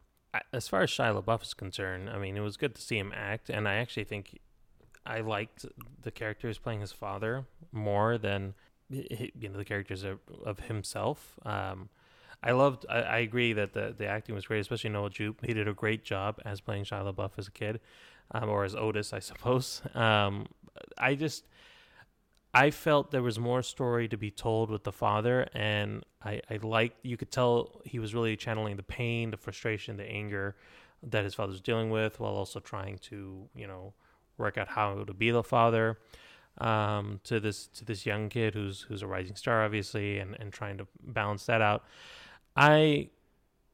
as 0.53 0.67
far 0.67 0.81
as 0.81 0.91
Shia 0.91 1.21
LaBeouf 1.21 1.41
is 1.41 1.53
concerned, 1.53 2.09
I 2.09 2.19
mean, 2.19 2.37
it 2.37 2.41
was 2.41 2.57
good 2.57 2.75
to 2.75 2.81
see 2.81 2.97
him 2.97 3.11
act, 3.15 3.49
and 3.49 3.67
I 3.67 3.75
actually 3.75 4.03
think 4.03 4.39
I 5.05 5.21
liked 5.21 5.65
the 6.01 6.11
characters 6.11 6.59
playing 6.59 6.81
his 6.81 6.91
father 6.91 7.45
more 7.71 8.17
than 8.17 8.53
you 8.89 9.49
know 9.49 9.57
the 9.57 9.65
characters 9.65 10.03
of, 10.03 10.19
of 10.45 10.61
himself. 10.61 11.39
Um, 11.45 11.89
I 12.41 12.51
loved. 12.51 12.85
I, 12.89 13.01
I 13.01 13.17
agree 13.19 13.53
that 13.53 13.73
the 13.73 13.93
the 13.97 14.07
acting 14.07 14.35
was 14.35 14.45
great, 14.45 14.59
especially 14.59 14.89
Noah 14.91 15.09
Jupe. 15.09 15.45
He 15.45 15.53
did 15.53 15.67
a 15.67 15.73
great 15.73 16.03
job 16.03 16.39
as 16.45 16.61
playing 16.61 16.85
Shia 16.85 17.13
LaBeouf 17.13 17.31
as 17.37 17.47
a 17.47 17.51
kid, 17.51 17.79
um, 18.31 18.49
or 18.49 18.63
as 18.63 18.75
Otis, 18.75 19.13
I 19.13 19.19
suppose. 19.31 19.81
Um, 19.93 20.47
I 20.97 21.15
just. 21.15 21.45
I 22.51 22.71
felt 22.71 23.11
there 23.11 23.21
was 23.21 23.37
more 23.37 23.61
story 23.61 24.07
to 24.07 24.17
be 24.17 24.31
told 24.31 24.71
with 24.71 24.83
the 24.83 24.91
father, 24.91 25.47
and 25.53 26.03
I, 26.23 26.41
I 26.49 26.57
liked 26.63 27.05
you 27.05 27.15
could 27.15 27.29
tell 27.29 27.79
he 27.85 27.99
was 27.99 28.15
really 28.15 28.35
channeling 28.35 28.75
the 28.75 28.81
pain, 28.81 29.29
the 29.29 29.37
frustration, 29.37 29.97
the 29.97 30.09
anger 30.09 30.55
that 31.03 31.23
his 31.23 31.35
father 31.35 31.51
was 31.51 31.61
dealing 31.61 31.91
with, 31.91 32.19
while 32.19 32.33
also 32.33 32.59
trying 32.59 32.97
to 33.09 33.47
you 33.53 33.67
know 33.67 33.93
work 34.39 34.57
out 34.57 34.69
how 34.69 35.03
to 35.03 35.13
be 35.13 35.29
the 35.29 35.43
father 35.43 35.99
um, 36.57 37.19
to 37.23 37.39
this 37.39 37.67
to 37.67 37.85
this 37.85 38.05
young 38.05 38.29
kid 38.29 38.53
who's 38.53 38.81
who's 38.81 39.01
a 39.01 39.07
rising 39.07 39.35
star, 39.35 39.63
obviously, 39.63 40.19
and, 40.19 40.35
and 40.39 40.51
trying 40.51 40.77
to 40.77 40.87
balance 41.03 41.45
that 41.45 41.61
out. 41.61 41.83
I 42.55 43.09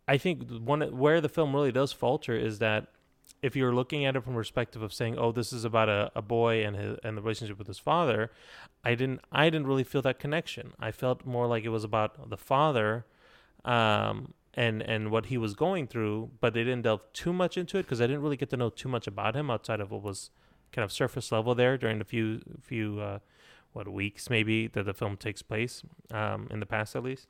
I 0.08 0.18
think 0.18 0.50
one 0.52 0.82
where 0.98 1.22
the 1.22 1.30
film 1.30 1.54
really 1.56 1.72
does 1.72 1.92
falter 1.92 2.36
is 2.36 2.60
that 2.60 2.88
if 3.42 3.56
you're 3.56 3.74
looking 3.74 4.06
at 4.06 4.16
it 4.16 4.24
from 4.24 4.34
a 4.34 4.38
perspective 4.38 4.82
of 4.82 4.94
saying, 4.94 5.18
"Oh, 5.18 5.32
this 5.32 5.52
is 5.54 5.66
about 5.66 5.90
a, 5.90 6.12
a 6.16 6.22
boy 6.22 6.66
and 6.66 6.76
his 6.76 6.98
and 7.04 7.18
the 7.18 7.22
relationship 7.22 7.58
with 7.58 7.68
his 7.68 7.80
father," 7.80 8.32
I 8.84 8.96
didn't 8.96 9.22
I 9.32 9.46
didn't 9.50 9.68
really 9.68 9.84
feel 9.84 10.02
that 10.04 10.20
connection. 10.20 10.74
I 10.80 10.92
felt 10.92 11.26
more 11.26 11.48
like 11.48 11.64
it 11.64 11.70
was 11.70 11.84
about 11.84 12.30
the 12.30 12.38
father, 12.38 13.06
um, 13.64 14.34
and 14.54 14.82
and 14.82 15.12
what 15.12 15.28
he 15.28 15.38
was 15.38 15.54
going 15.54 15.88
through, 15.88 16.32
but 16.40 16.54
they 16.54 16.64
didn't 16.64 16.84
delve 16.84 17.02
too 17.14 17.34
much 17.34 17.58
into 17.58 17.78
it 17.78 17.84
because 17.84 18.02
I 18.02 18.08
didn't 18.08 18.22
really 18.22 18.38
get 18.38 18.50
to 18.52 18.58
know 18.58 18.70
too 18.70 18.90
much 18.90 19.08
about 19.08 19.36
him 19.36 19.52
outside 19.52 19.80
of 19.80 19.92
what 19.92 20.04
was 20.04 20.32
kind 20.72 20.84
of 20.84 20.92
surface 20.92 21.32
level 21.32 21.56
there 21.56 21.78
during 21.78 22.00
the 22.00 22.06
few 22.06 22.42
few 22.62 23.00
uh, 23.00 23.20
what 23.74 23.88
weeks 23.88 24.30
maybe 24.30 24.68
that 24.68 24.84
the 24.84 24.94
film 24.94 25.18
takes 25.18 25.42
place 25.42 25.84
um, 26.12 26.48
in 26.50 26.60
the 26.60 26.66
past 26.66 26.96
at 26.96 27.04
least, 27.04 27.28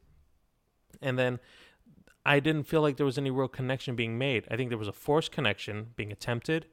and 1.01 1.17
then 1.17 1.39
I 2.25 2.39
didn't 2.39 2.63
feel 2.63 2.81
like 2.81 2.97
there 2.97 3.05
was 3.05 3.17
any 3.17 3.29
real 3.29 3.47
connection 3.47 3.95
being 3.95 4.17
made. 4.17 4.45
I 4.49 4.55
think 4.55 4.69
there 4.69 4.77
was 4.77 4.87
a 4.87 4.93
forced 4.93 5.31
connection 5.31 5.91
being 5.95 6.11
attempted 6.11 6.65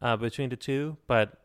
uh, 0.00 0.16
between 0.16 0.48
the 0.48 0.56
two, 0.56 0.96
but 1.06 1.42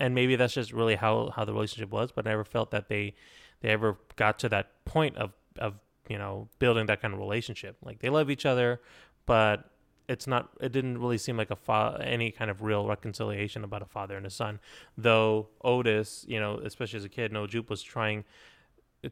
and 0.00 0.14
maybe 0.14 0.36
that's 0.36 0.54
just 0.54 0.72
really 0.72 0.96
how 0.96 1.30
how 1.34 1.44
the 1.44 1.52
relationship 1.52 1.90
was. 1.90 2.12
But 2.12 2.26
I 2.26 2.30
never 2.30 2.44
felt 2.44 2.70
that 2.70 2.88
they 2.88 3.14
they 3.60 3.68
ever 3.70 3.98
got 4.16 4.38
to 4.40 4.48
that 4.48 4.84
point 4.84 5.16
of 5.16 5.32
of 5.58 5.74
you 6.08 6.18
know 6.18 6.48
building 6.58 6.86
that 6.86 7.00
kind 7.02 7.12
of 7.12 7.20
relationship. 7.20 7.76
Like 7.84 8.00
they 8.00 8.08
love 8.08 8.30
each 8.30 8.46
other, 8.46 8.80
but 9.26 9.70
it's 10.08 10.26
not. 10.26 10.50
It 10.60 10.72
didn't 10.72 10.98
really 10.98 11.18
seem 11.18 11.36
like 11.36 11.50
a 11.50 11.56
fa- 11.56 12.00
any 12.02 12.30
kind 12.30 12.50
of 12.50 12.62
real 12.62 12.86
reconciliation 12.86 13.64
about 13.64 13.82
a 13.82 13.86
father 13.86 14.16
and 14.16 14.26
a 14.26 14.30
son. 14.30 14.60
Though 14.96 15.48
Otis, 15.62 16.24
you 16.28 16.40
know, 16.40 16.60
especially 16.64 16.98
as 16.98 17.04
a 17.04 17.08
kid, 17.08 17.32
Noah 17.32 17.48
Jupe 17.48 17.70
was 17.70 17.82
trying 17.82 18.24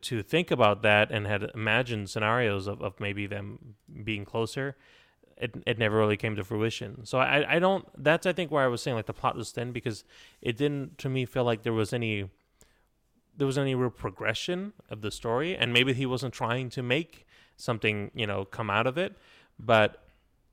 to 0.01 0.23
think 0.23 0.51
about 0.51 0.83
that 0.83 1.11
and 1.11 1.27
had 1.27 1.51
imagined 1.55 2.09
scenarios 2.11 2.67
of, 2.67 2.81
of 2.83 2.99
maybe 3.01 3.27
them 3.27 3.77
being 4.05 4.25
closer 4.25 4.77
it, 5.37 5.57
it 5.67 5.79
never 5.79 5.97
really 5.97 6.17
came 6.17 6.37
to 6.37 6.45
fruition. 6.45 7.05
So 7.05 7.19
I, 7.19 7.57
I 7.57 7.59
don't 7.59 7.85
that's 8.01 8.27
i 8.27 8.33
think 8.33 8.53
where 8.53 8.63
i 8.63 8.69
was 8.69 8.81
saying 8.81 8.97
like 8.97 9.07
the 9.07 9.15
plot 9.15 9.35
was 9.35 9.51
thin 9.51 9.73
because 9.73 10.05
it 10.41 10.57
didn't 10.57 10.99
to 10.99 11.09
me 11.09 11.25
feel 11.25 11.43
like 11.43 11.63
there 11.63 11.73
was 11.73 11.93
any 11.93 12.29
there 13.37 13.47
was 13.47 13.59
any 13.59 13.75
real 13.75 13.91
progression 13.91 14.73
of 14.91 15.01
the 15.01 15.11
story. 15.11 15.57
And 15.57 15.73
maybe 15.73 15.93
he 15.93 16.07
wasn't 16.07 16.35
trying 16.35 16.71
to 16.71 16.83
make 16.83 17.27
something 17.57 18.11
you 18.15 18.27
know 18.27 18.45
come 18.45 18.71
out 18.71 18.87
of 18.87 18.99
it. 18.99 19.17
But 19.59 20.02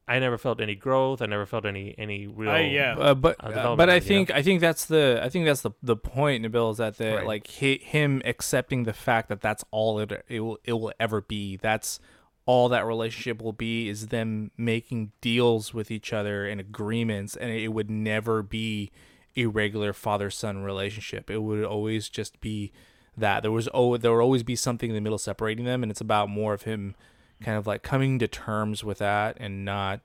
i 0.09 0.19
never 0.19 0.37
felt 0.37 0.59
any 0.59 0.75
growth 0.75 1.21
i 1.21 1.25
never 1.25 1.45
felt 1.45 1.65
any 1.65 1.95
any 1.97 2.27
real 2.27 2.49
I- 2.49 2.61
yeah. 2.61 2.95
Uh, 2.97 3.13
but 3.13 3.35
uh, 3.43 3.47
uh, 3.49 3.75
but 3.75 3.89
I 3.89 3.95
idea. 3.95 4.07
think 4.07 4.31
I 4.31 4.41
think 4.41 4.59
that's 4.59 4.85
the 4.85 5.19
I 5.23 5.29
think 5.29 5.45
that's 5.45 5.61
the 5.61 5.71
the 5.83 5.95
point, 5.95 6.43
Nabil, 6.43 6.71
is 6.71 6.77
that 6.77 6.97
the 6.97 7.15
Right. 7.17 7.25
like 7.27 7.47
hi, 7.59 7.79
him 7.81 8.21
accepting 8.25 8.83
the 8.83 8.93
fact 8.93 9.29
that 9.29 9.39
that's 9.41 9.63
all 9.71 9.99
it 9.99 10.11
it 10.27 10.39
will 10.41 10.57
it 10.65 10.73
will 10.73 10.91
ever 10.99 11.21
be. 11.21 11.55
That's 11.57 11.99
all 12.45 12.67
that 12.69 12.83
relationship 12.85 13.41
will 13.43 13.53
be 13.53 13.87
is 13.89 14.07
them 14.07 14.49
making 14.57 15.11
deals 15.21 15.71
with 15.73 15.91
each 15.91 16.11
other 16.11 16.47
and 16.47 16.59
agreements, 16.59 17.35
and 17.35 17.51
it 17.51 17.69
would 17.69 17.89
never 17.91 18.41
be 18.41 18.91
a 19.37 19.45
regular 19.45 19.93
father 19.93 20.29
son 20.31 20.63
relationship. 20.63 21.29
It 21.29 21.37
would 21.43 21.63
always 21.63 22.09
just 22.09 22.41
be 22.41 22.71
that 23.15 23.43
there 23.43 23.51
was 23.51 23.69
oh 23.73 23.97
there 23.97 24.11
would 24.13 24.21
always 24.23 24.43
be 24.43 24.55
something 24.55 24.89
in 24.89 24.95
the 24.95 25.01
middle 25.01 25.19
separating 25.19 25.65
them, 25.65 25.83
and 25.83 25.91
it's 25.91 26.01
about 26.01 26.29
more 26.29 26.53
of 26.55 26.63
him 26.63 26.95
kind 27.43 27.57
of 27.57 27.65
like 27.67 27.81
coming 27.83 28.19
to 28.19 28.27
terms 28.27 28.83
with 28.83 28.97
that 28.99 29.37
and 29.39 29.63
not 29.65 30.01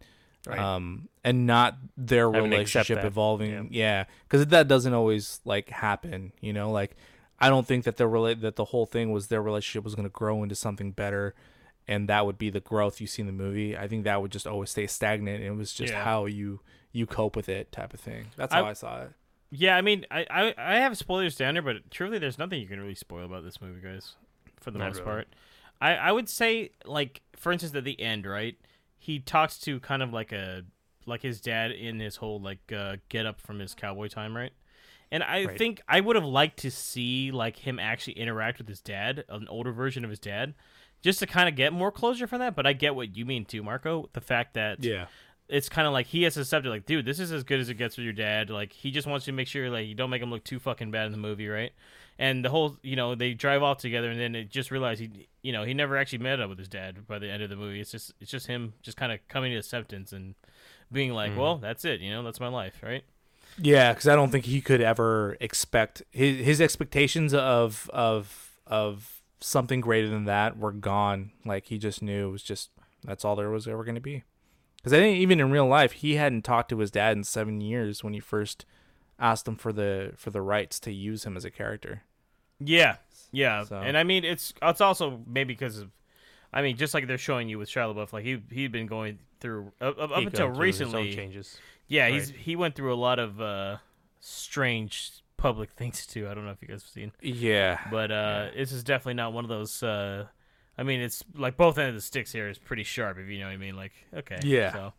Right. 0.46 0.58
um 0.58 1.08
and 1.24 1.46
not 1.46 1.78
their 1.96 2.30
Having 2.30 2.50
relationship 2.50 3.02
evolving 3.02 3.70
yeah 3.72 4.04
because 4.28 4.44
that 4.48 4.68
doesn't 4.68 4.92
always 4.92 5.40
like 5.46 5.70
happen 5.70 6.32
you 6.42 6.52
know 6.52 6.70
like 6.70 6.96
i 7.40 7.48
don't 7.48 7.66
think 7.66 7.84
that 7.84 7.96
the 7.96 8.06
relate 8.06 8.42
that 8.42 8.56
the 8.56 8.66
whole 8.66 8.84
thing 8.84 9.10
was 9.10 9.28
their 9.28 9.40
relationship 9.40 9.84
was 9.84 9.94
going 9.94 10.04
to 10.06 10.12
grow 10.12 10.42
into 10.42 10.54
something 10.54 10.90
better 10.92 11.34
and 11.88 12.10
that 12.10 12.26
would 12.26 12.36
be 12.36 12.50
the 12.50 12.60
growth 12.60 13.00
you 13.00 13.06
see 13.06 13.22
in 13.22 13.26
the 13.26 13.32
movie 13.32 13.74
i 13.74 13.88
think 13.88 14.04
that 14.04 14.20
would 14.20 14.30
just 14.30 14.46
always 14.46 14.68
stay 14.68 14.86
stagnant 14.86 15.38
and 15.42 15.46
it 15.54 15.56
was 15.56 15.72
just 15.72 15.94
Yeah. 15.94 16.04
how 16.04 16.26
you 16.26 16.60
you 16.92 17.06
cope 17.06 17.36
with 17.36 17.48
it 17.48 17.72
type 17.72 17.94
of 17.94 18.00
thing 18.00 18.26
that's 18.36 18.52
I- 18.52 18.58
how 18.58 18.66
i, 18.66 18.74
saw 18.74 19.00
it 19.04 19.12
Yeah, 19.50 19.76
I 19.78 19.80
mean, 19.80 20.04
I, 20.10 20.26
I 20.30 20.54
I 20.58 20.74
have 20.80 20.98
spoilers 20.98 21.36
down 21.36 21.54
there, 21.54 21.62
but 21.62 21.90
truly, 21.90 22.18
there's 22.18 22.38
nothing 22.38 22.60
you 22.60 22.66
can 22.66 22.80
really 22.80 22.94
spoil 22.96 23.24
about 23.24 23.44
this 23.44 23.60
movie, 23.62 23.80
guys. 23.80 24.16
For 24.60 24.72
the 24.72 24.78
Not 24.80 24.86
most 24.88 24.96
really. 24.98 25.04
part, 25.06 25.28
I 25.84 25.94
I 26.08 26.12
would 26.12 26.28
say 26.28 26.70
like 26.84 27.22
for 27.36 27.52
instance 27.52 27.74
at 27.74 27.84
the 27.84 28.00
end, 28.00 28.26
right? 28.26 28.56
He 28.98 29.18
talks 29.18 29.58
to 29.60 29.80
kind 29.80 30.02
of 30.02 30.12
like 30.12 30.32
a 30.32 30.64
like 31.06 31.22
his 31.22 31.40
dad 31.40 31.70
in 31.70 32.00
his 32.00 32.16
whole 32.16 32.40
like 32.40 32.72
uh, 32.72 32.96
get 33.08 33.26
up 33.26 33.40
from 33.40 33.58
his 33.58 33.74
cowboy 33.74 34.08
time, 34.08 34.36
right? 34.36 34.52
And 35.10 35.22
I 35.22 35.46
Right. 35.46 35.58
think 35.58 35.82
I 35.88 36.00
would 36.00 36.16
have 36.16 36.24
liked 36.24 36.58
to 36.60 36.70
see 36.70 37.30
like 37.30 37.56
him 37.58 37.78
actually 37.78 38.14
interact 38.14 38.58
with 38.58 38.68
his 38.68 38.80
dad, 38.80 39.24
an 39.28 39.46
older 39.48 39.72
version 39.72 40.04
of 40.04 40.10
his 40.10 40.18
dad, 40.18 40.54
just 41.02 41.18
to 41.20 41.26
kind 41.26 41.48
of 41.48 41.54
get 41.56 41.72
more 41.72 41.92
closure 41.92 42.26
from 42.26 42.38
that. 42.40 42.56
But 42.56 42.66
I 42.66 42.72
get 42.72 42.94
what 42.94 43.16
you 43.16 43.24
mean 43.26 43.44
too, 43.44 43.62
Marco. 43.62 44.08
The 44.14 44.20
fact 44.22 44.54
that 44.54 44.78
yeah 44.80 45.06
it's 45.48 45.68
kind 45.68 45.86
of 45.86 45.92
like 45.92 46.06
he 46.06 46.22
has 46.22 46.34
to 46.34 46.40
accept 46.40 46.64
it. 46.64 46.70
Like, 46.70 46.86
dude, 46.86 47.04
this 47.04 47.20
is 47.20 47.30
as 47.30 47.44
good 47.44 47.60
as 47.60 47.68
it 47.68 47.74
gets 47.74 47.96
with 47.98 48.04
your 48.04 48.14
dad. 48.14 48.48
Like, 48.48 48.72
he 48.72 48.90
just 48.90 49.06
wants 49.06 49.26
you 49.26 49.32
to 49.32 49.36
make 49.36 49.46
sure 49.46 49.68
like 49.70 49.86
you 49.86 49.94
don't 49.94 50.10
make 50.10 50.22
him 50.22 50.30
look 50.30 50.42
too 50.44 50.58
fucking 50.58 50.90
bad 50.90 51.06
in 51.06 51.12
the 51.12 51.18
movie, 51.18 51.48
right? 51.48 51.72
And 52.18 52.44
the 52.44 52.48
whole, 52.50 52.76
you 52.82 52.94
know, 52.94 53.14
they 53.14 53.34
drive 53.34 53.62
off 53.62 53.78
together, 53.78 54.10
and 54.10 54.20
then 54.20 54.34
it 54.34 54.48
just 54.48 54.70
realize 54.70 54.98
he, 54.98 55.28
you 55.42 55.52
know, 55.52 55.64
he 55.64 55.74
never 55.74 55.96
actually 55.96 56.18
met 56.18 56.40
up 56.40 56.48
with 56.48 56.58
his 56.58 56.68
dad 56.68 57.06
by 57.08 57.18
the 57.18 57.28
end 57.28 57.42
of 57.42 57.50
the 57.50 57.56
movie. 57.56 57.80
It's 57.80 57.90
just, 57.90 58.12
it's 58.20 58.30
just 58.30 58.46
him 58.46 58.74
just 58.82 58.96
kind 58.96 59.10
of 59.10 59.18
coming 59.28 59.50
to 59.50 59.58
acceptance 59.58 60.12
and 60.12 60.36
being 60.92 61.12
like, 61.12 61.32
hmm. 61.32 61.38
well, 61.38 61.58
that's 61.58 61.84
it, 61.84 62.00
you 62.00 62.10
know, 62.10 62.22
that's 62.22 62.40
my 62.40 62.48
life, 62.48 62.76
right? 62.82 63.02
Yeah, 63.58 63.92
because 63.92 64.08
I 64.08 64.16
don't 64.16 64.30
think 64.30 64.46
he 64.46 64.60
could 64.60 64.80
ever 64.80 65.36
expect 65.40 66.02
his 66.10 66.44
his 66.44 66.60
expectations 66.60 67.32
of 67.34 67.88
of 67.92 68.58
of 68.66 69.22
something 69.40 69.80
greater 69.80 70.08
than 70.08 70.24
that 70.24 70.58
were 70.58 70.72
gone. 70.72 71.32
Like 71.44 71.66
he 71.66 71.78
just 71.78 72.02
knew 72.02 72.28
it 72.28 72.32
was 72.32 72.42
just 72.42 72.70
that's 73.04 73.24
all 73.24 73.36
there 73.36 73.50
was 73.50 73.68
ever 73.68 73.84
going 73.84 73.94
to 73.94 74.00
be. 74.00 74.24
Because 74.76 74.92
I 74.92 74.98
think 74.98 75.18
even 75.18 75.40
in 75.40 75.50
real 75.50 75.66
life, 75.66 75.92
he 75.92 76.16
hadn't 76.16 76.42
talked 76.42 76.68
to 76.70 76.78
his 76.78 76.90
dad 76.90 77.16
in 77.16 77.24
seven 77.24 77.60
years 77.60 78.02
when 78.02 78.12
he 78.12 78.20
first 78.20 78.66
asked 79.18 79.46
him 79.48 79.56
for 79.56 79.72
the 79.72 80.12
for 80.16 80.30
the 80.30 80.40
rights 80.42 80.80
to 80.80 80.92
use 80.92 81.24
him 81.24 81.36
as 81.36 81.44
a 81.44 81.50
character. 81.50 82.02
Yeah, 82.60 82.96
yeah, 83.32 83.64
So- 83.64 83.78
and 83.78 83.96
I 83.98 84.04
mean, 84.04 84.24
it's 84.24 84.54
it's 84.62 84.80
also 84.80 85.20
maybe 85.26 85.54
because 85.54 85.78
of, 85.78 85.90
I 86.52 86.62
mean, 86.62 86.76
just 86.76 86.94
like 86.94 87.06
they're 87.06 87.18
showing 87.18 87.48
you 87.48 87.58
with 87.58 87.68
Shia 87.68 87.92
LaBeouf, 87.94 88.12
like 88.12 88.24
he 88.24 88.40
he'd 88.50 88.72
been 88.72 88.86
going 88.86 89.18
through 89.40 89.72
up, 89.80 89.98
up, 89.98 90.10
up 90.12 90.18
He 90.20 90.26
until 90.26 90.46
gone 90.48 90.54
through 90.56 90.66
his 90.66 90.80
own 90.82 90.86
recently. 90.92 91.14
changes. 91.14 91.58
Yeah, 91.88 92.08
he's 92.08 92.30
he 92.30 92.56
went 92.56 92.74
through 92.76 92.94
a 92.94 92.96
lot 92.96 93.18
of 93.18 93.40
uh, 93.40 93.76
strange 94.20 95.22
public 95.36 95.70
things 95.76 96.06
too. 96.06 96.28
I 96.28 96.34
don't 96.34 96.44
know 96.44 96.52
if 96.52 96.62
you 96.62 96.68
guys 96.68 96.82
have 96.82 96.90
seen, 96.90 97.12
Yeah, 97.20 97.78
but 97.90 98.10
uh, 98.10 98.48
this 98.56 98.72
is 98.72 98.82
definitely 98.84 99.14
not 99.14 99.32
one 99.32 99.44
of 99.44 99.48
those. 99.50 99.82
Uh, 99.82 100.26
I 100.78 100.82
mean, 100.82 101.00
it's 101.00 101.22
like 101.36 101.56
both 101.56 101.78
ends 101.78 101.90
of 101.90 101.94
the 101.96 102.00
sticks 102.00 102.32
here 102.32 102.48
is 102.48 102.58
pretty 102.58 102.82
sharp, 102.82 103.18
if 103.18 103.28
you 103.28 103.38
know 103.38 103.46
what 103.46 103.52
I 103.52 103.56
mean. 103.58 103.76
Like, 103.76 103.92
okay, 104.12 104.38
Yeah. 104.42 104.72
So, 104.72 104.92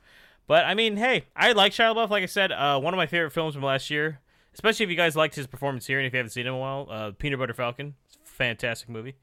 but 0.47 0.65
I 0.65 0.73
mean, 0.73 0.97
hey, 0.97 1.25
I 1.35 1.51
like 1.53 1.71
Shia 1.71 1.95
LaBeouf. 1.95 2.09
Like 2.09 2.23
I 2.23 2.27
said, 2.27 2.51
uh, 2.51 2.79
one 2.79 2.93
of 2.93 2.97
my 2.97 3.07
favorite 3.07 3.31
films 3.31 3.55
from 3.55 3.63
last 3.63 3.89
year, 3.89 4.19
especially 4.53 4.83
if 4.83 4.89
you 4.89 4.95
guys 4.95 5.15
liked 5.15 5.35
his 5.35 5.47
performance 5.47 5.87
here, 5.87 5.99
and 5.99 6.07
if 6.07 6.13
you 6.13 6.17
haven't 6.17 6.31
seen 6.31 6.45
him 6.45 6.53
in 6.53 6.59
a 6.59 6.61
while, 6.61 6.87
uh, 6.89 7.11
Peanut 7.17 7.39
Butter 7.39 7.53
Falcon, 7.53 7.95
it's 8.05 8.15
a 8.15 8.19
fantastic 8.27 8.89
movie, 8.89 9.15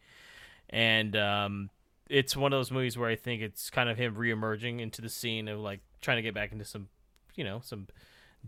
and 0.70 1.16
um, 1.16 1.70
it's 2.08 2.36
one 2.36 2.52
of 2.52 2.58
those 2.58 2.70
movies 2.70 2.98
where 2.98 3.08
I 3.08 3.16
think 3.16 3.42
it's 3.42 3.70
kind 3.70 3.88
of 3.88 3.96
him 3.96 4.14
reemerging 4.14 4.80
into 4.80 5.00
the 5.00 5.08
scene 5.08 5.48
of 5.48 5.60
like 5.60 5.80
trying 6.00 6.16
to 6.16 6.22
get 6.22 6.34
back 6.34 6.52
into 6.52 6.64
some, 6.64 6.88
you 7.34 7.44
know, 7.44 7.60
some 7.62 7.88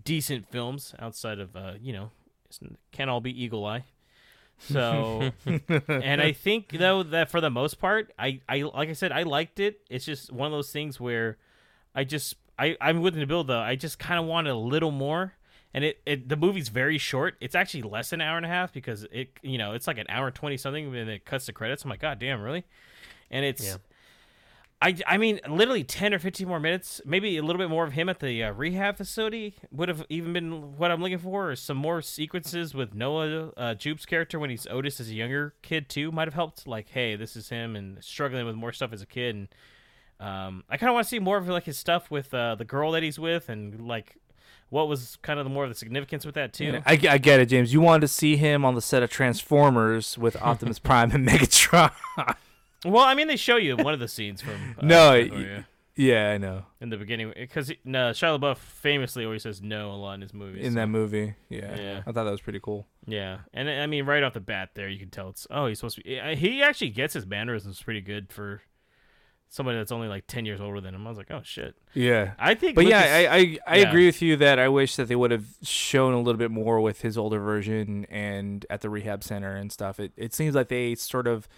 decent 0.04 0.50
films 0.50 0.94
outside 0.98 1.38
of 1.38 1.54
uh, 1.56 1.74
you 1.80 1.92
know, 1.92 2.10
can't 2.92 3.10
all 3.10 3.20
be 3.20 3.42
Eagle 3.42 3.64
Eye. 3.64 3.84
So, 4.58 5.32
and 5.88 6.20
I 6.20 6.32
think 6.32 6.70
though 6.70 7.02
that 7.02 7.30
for 7.30 7.40
the 7.40 7.50
most 7.50 7.78
part, 7.78 8.12
I, 8.18 8.40
I 8.48 8.62
like 8.62 8.88
I 8.88 8.92
said, 8.92 9.12
I 9.12 9.22
liked 9.22 9.60
it. 9.60 9.80
It's 9.90 10.04
just 10.04 10.32
one 10.32 10.46
of 10.46 10.52
those 10.52 10.70
things 10.70 11.00
where 11.00 11.38
I 11.94 12.04
just 12.04 12.36
I 12.58 12.76
I'm 12.80 13.00
with 13.00 13.16
Nabil 13.16 13.46
though. 13.46 13.60
I 13.60 13.76
just 13.76 13.98
kind 13.98 14.18
of 14.18 14.26
wanted 14.26 14.50
a 14.50 14.56
little 14.56 14.90
more. 14.90 15.34
And 15.72 15.84
it, 15.84 16.00
it 16.06 16.28
the 16.28 16.36
movie's 16.36 16.68
very 16.68 16.98
short. 16.98 17.36
It's 17.40 17.56
actually 17.56 17.82
less 17.82 18.10
than 18.10 18.20
an 18.20 18.28
hour 18.28 18.36
and 18.36 18.46
a 18.46 18.48
half 18.48 18.72
because 18.72 19.06
it 19.10 19.30
you 19.42 19.58
know 19.58 19.72
it's 19.72 19.86
like 19.86 19.98
an 19.98 20.06
hour 20.08 20.30
twenty 20.30 20.56
something 20.56 20.94
and 20.94 21.10
it 21.10 21.24
cuts 21.24 21.46
the 21.46 21.52
credits. 21.52 21.82
I'm 21.84 21.90
like, 21.90 22.00
God 22.00 22.18
damn, 22.18 22.40
really? 22.40 22.64
And 23.30 23.44
it's 23.44 23.64
Yeah. 23.64 23.76
I, 24.84 24.94
I 25.06 25.16
mean, 25.16 25.40
literally 25.48 25.82
10 25.82 26.12
or 26.12 26.18
15 26.18 26.46
more 26.46 26.60
minutes, 26.60 27.00
maybe 27.06 27.38
a 27.38 27.42
little 27.42 27.58
bit 27.58 27.70
more 27.70 27.84
of 27.84 27.94
him 27.94 28.10
at 28.10 28.20
the 28.20 28.44
uh, 28.44 28.52
rehab 28.52 28.98
facility 28.98 29.54
would 29.70 29.88
have 29.88 30.04
even 30.10 30.34
been 30.34 30.76
what 30.76 30.90
I'm 30.90 31.00
looking 31.00 31.16
for. 31.16 31.52
Or 31.52 31.56
some 31.56 31.78
more 31.78 32.02
sequences 32.02 32.74
with 32.74 32.92
Noah 32.92 33.52
uh, 33.56 33.74
Jupe's 33.74 34.04
character 34.04 34.38
when 34.38 34.50
he's 34.50 34.66
Otis 34.66 35.00
as 35.00 35.08
a 35.08 35.14
younger 35.14 35.54
kid, 35.62 35.88
too, 35.88 36.12
might 36.12 36.28
have 36.28 36.34
helped. 36.34 36.66
Like, 36.66 36.90
hey, 36.90 37.16
this 37.16 37.34
is 37.34 37.48
him 37.48 37.76
and 37.76 38.04
struggling 38.04 38.44
with 38.44 38.56
more 38.56 38.72
stuff 38.72 38.92
as 38.92 39.00
a 39.00 39.06
kid. 39.06 39.34
And 39.34 39.48
um, 40.20 40.64
I 40.68 40.76
kind 40.76 40.88
of 40.90 40.94
want 40.94 41.04
to 41.06 41.08
see 41.08 41.18
more 41.18 41.36
of 41.36 41.48
like 41.48 41.64
his 41.64 41.76
stuff 41.78 42.10
with 42.10 42.32
uh, 42.34 42.54
the 42.54 42.64
girl 42.64 42.92
that 42.92 43.02
he's 43.02 43.18
with 43.18 43.48
and 43.48 43.86
like 43.86 44.16
what 44.70 44.88
was 44.88 45.16
kind 45.22 45.38
of 45.38 45.44
the 45.44 45.50
more 45.50 45.62
of 45.64 45.70
the 45.70 45.74
significance 45.76 46.24
with 46.26 46.34
that, 46.34 46.52
too. 46.52 46.80
I, 46.84 46.92
I 47.08 47.18
get 47.18 47.38
it, 47.38 47.46
James. 47.46 47.72
You 47.72 47.80
wanted 47.80 48.00
to 48.00 48.08
see 48.08 48.36
him 48.36 48.64
on 48.64 48.74
the 48.74 48.80
set 48.80 49.02
of 49.04 49.10
Transformers 49.10 50.18
with 50.18 50.36
Optimus 50.42 50.78
Prime 50.80 51.10
and 51.12 51.26
Megatron. 51.28 51.92
Well, 52.86 53.02
I 53.02 53.14
mean, 53.14 53.28
they 53.28 53.36
show 53.36 53.56
you 53.56 53.78
one 53.78 53.94
of 53.94 54.00
the 54.00 54.08
scenes 54.08 54.42
from. 54.42 54.74
Uh, 54.78 54.84
no, 54.84 55.10
y- 55.12 55.30
yeah. 55.32 55.62
yeah, 55.96 56.30
I 56.32 56.36
know. 56.36 56.66
in 56.82 56.90
the 56.90 56.98
beginning 56.98 57.32
because 57.34 57.72
no, 57.82 58.10
Shia 58.10 58.38
LaBeouf 58.38 58.58
famously 58.58 59.24
always 59.24 59.42
says 59.42 59.62
no 59.62 59.90
a 59.90 59.96
lot 59.96 60.12
in 60.16 60.20
his 60.20 60.34
movies. 60.34 60.66
In 60.66 60.72
so- 60.74 60.80
that 60.80 60.88
movie, 60.88 61.34
yeah. 61.48 61.74
Yeah. 61.80 61.98
I 62.06 62.12
thought 62.12 62.24
that 62.24 62.30
was 62.30 62.42
pretty 62.42 62.60
cool. 62.60 62.86
yeah, 63.06 63.38
and 63.54 63.70
I 63.70 63.86
mean 63.86 64.04
right 64.04 64.22
off 64.22 64.34
the 64.34 64.40
bat 64.40 64.72
there 64.74 64.86
you 64.90 64.98
can 64.98 65.08
tell 65.08 65.30
it's 65.30 65.46
oh 65.50 65.66
he's 65.66 65.78
supposed 65.78 65.96
to 65.96 66.02
be. 66.02 66.34
He 66.36 66.62
actually 66.62 66.90
gets 66.90 67.14
his 67.14 67.24
mannerisms 67.24 67.82
pretty 67.82 68.02
good 68.02 68.30
for 68.30 68.60
somebody 69.54 69.78
that's 69.78 69.92
only 69.92 70.08
like 70.08 70.26
ten 70.26 70.44
years 70.44 70.60
older 70.60 70.80
than 70.80 70.94
him. 70.94 71.06
I 71.06 71.10
was 71.10 71.18
like 71.18 71.30
oh 71.30 71.42
shit. 71.44 71.74
Yeah. 71.94 72.32
I 72.38 72.54
think, 72.54 72.74
But 72.74 72.86
yeah, 72.86 73.02
this- 73.02 73.28
I 73.30 73.34
I, 73.34 73.58
I 73.74 73.76
yeah. 73.78 73.88
agree 73.88 74.06
with 74.06 74.20
you 74.20 74.36
that 74.36 74.58
I 74.58 74.68
wish 74.68 74.96
that 74.96 75.08
they 75.08 75.16
would 75.16 75.30
have 75.30 75.46
shown 75.62 76.12
a 76.14 76.18
little 76.20 76.38
bit 76.38 76.50
more 76.50 76.80
with 76.80 77.02
his 77.02 77.16
older 77.16 77.38
version 77.40 78.04
and 78.10 78.66
at 78.68 78.80
the 78.80 78.90
rehab 78.90 79.22
center 79.24 79.54
and 79.56 79.70
stuff. 79.72 80.00
It 80.00 80.12
it 80.16 80.34
seems 80.34 80.54
like 80.54 80.68
they 80.68 80.94
sort 80.94 81.26
of 81.26 81.48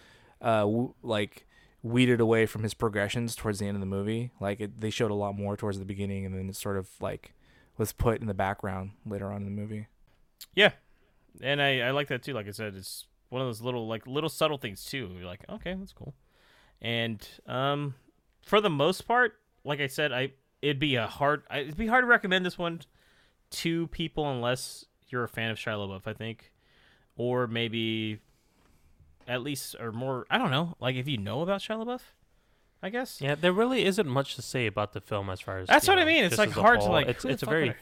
uh 0.40 0.60
w- 0.60 0.94
like 1.02 1.46
weeded 1.82 2.20
away 2.20 2.46
from 2.46 2.62
his 2.64 2.74
progressions 2.74 3.34
towards 3.36 3.58
the 3.60 3.66
end 3.66 3.76
of 3.76 3.80
the 3.80 3.86
movie. 3.86 4.30
Like 4.40 4.60
it, 4.60 4.80
they 4.80 4.90
showed 4.90 5.10
a 5.10 5.14
lot 5.14 5.36
more 5.36 5.56
towards 5.56 5.78
the 5.78 5.84
beginning 5.84 6.26
and 6.26 6.34
then 6.36 6.48
it 6.48 6.56
sort 6.56 6.76
of 6.76 6.88
like 7.00 7.32
was 7.78 7.92
put 7.92 8.20
in 8.20 8.26
the 8.26 8.34
background 8.34 8.90
later 9.06 9.30
on 9.30 9.38
in 9.42 9.44
the 9.44 9.50
movie. 9.62 9.86
yeah, 10.54 10.72
and 11.40 11.60
I 11.62 11.80
I 11.80 11.90
like 11.92 12.08
that 12.08 12.22
too. 12.22 12.32
Like 12.34 12.48
I 12.48 12.50
said, 12.52 12.74
it's 12.74 13.06
one 13.28 13.40
of 13.42 13.48
those 13.48 13.60
little 13.60 13.86
like 13.88 14.06
little 14.06 14.28
subtle 14.30 14.58
things 14.58 14.84
too. 14.84 15.10
You're 15.16 15.26
like 15.26 15.44
okay 15.48 15.74
that's 15.78 15.92
cool, 15.92 16.14
and 16.82 17.26
um 17.46 17.94
for 18.42 18.60
the 18.60 18.70
most 18.70 19.06
part, 19.06 19.34
like 19.64 19.80
I 19.80 19.86
said, 19.88 20.12
I 20.12 20.32
it'd 20.62 20.78
be 20.78 20.96
a 20.96 21.06
hard 21.06 21.42
I- 21.50 21.58
it'd 21.60 21.76
be 21.76 21.86
hard 21.86 22.02
to 22.04 22.06
recommend 22.08 22.44
this 22.46 22.56
one 22.58 22.80
to 23.50 23.86
people 23.88 24.30
unless 24.30 24.84
you're 25.08 25.24
a 25.24 25.28
fan 25.28 25.50
of 25.50 25.56
Shia 25.58 25.74
LaBeouf, 25.76 26.02
I 26.06 26.12
think, 26.12 26.52
or 27.16 27.46
maybe 27.46 28.18
at 29.28 29.42
least 29.42 29.76
or 29.80 29.92
more. 29.92 30.26
I 30.30 30.38
don't 30.38 30.50
know, 30.50 30.74
like 30.80 30.96
if 30.96 31.08
you 31.08 31.16
know 31.18 31.42
about 31.42 31.60
Shia 31.60 31.84
LaBeouf, 31.84 32.00
I 32.82 32.90
guess. 32.90 33.20
Yeah, 33.20 33.34
there 33.34 33.52
really 33.52 33.84
isn't 33.84 34.06
much 34.08 34.36
to 34.36 34.42
say 34.42 34.66
about 34.66 34.92
the 34.92 35.00
film 35.00 35.30
as 35.30 35.40
far 35.40 35.58
as 35.58 35.68
That's 35.68 35.88
what 35.88 35.98
I 35.98 36.04
mean. 36.04 36.24
It's 36.24 36.38
like 36.38 36.50
hard 36.50 36.80
to 36.80 36.86
like. 36.86 37.08
It's 37.08 37.24
it's 37.24 37.42
a 37.42 37.46
very 37.46 37.74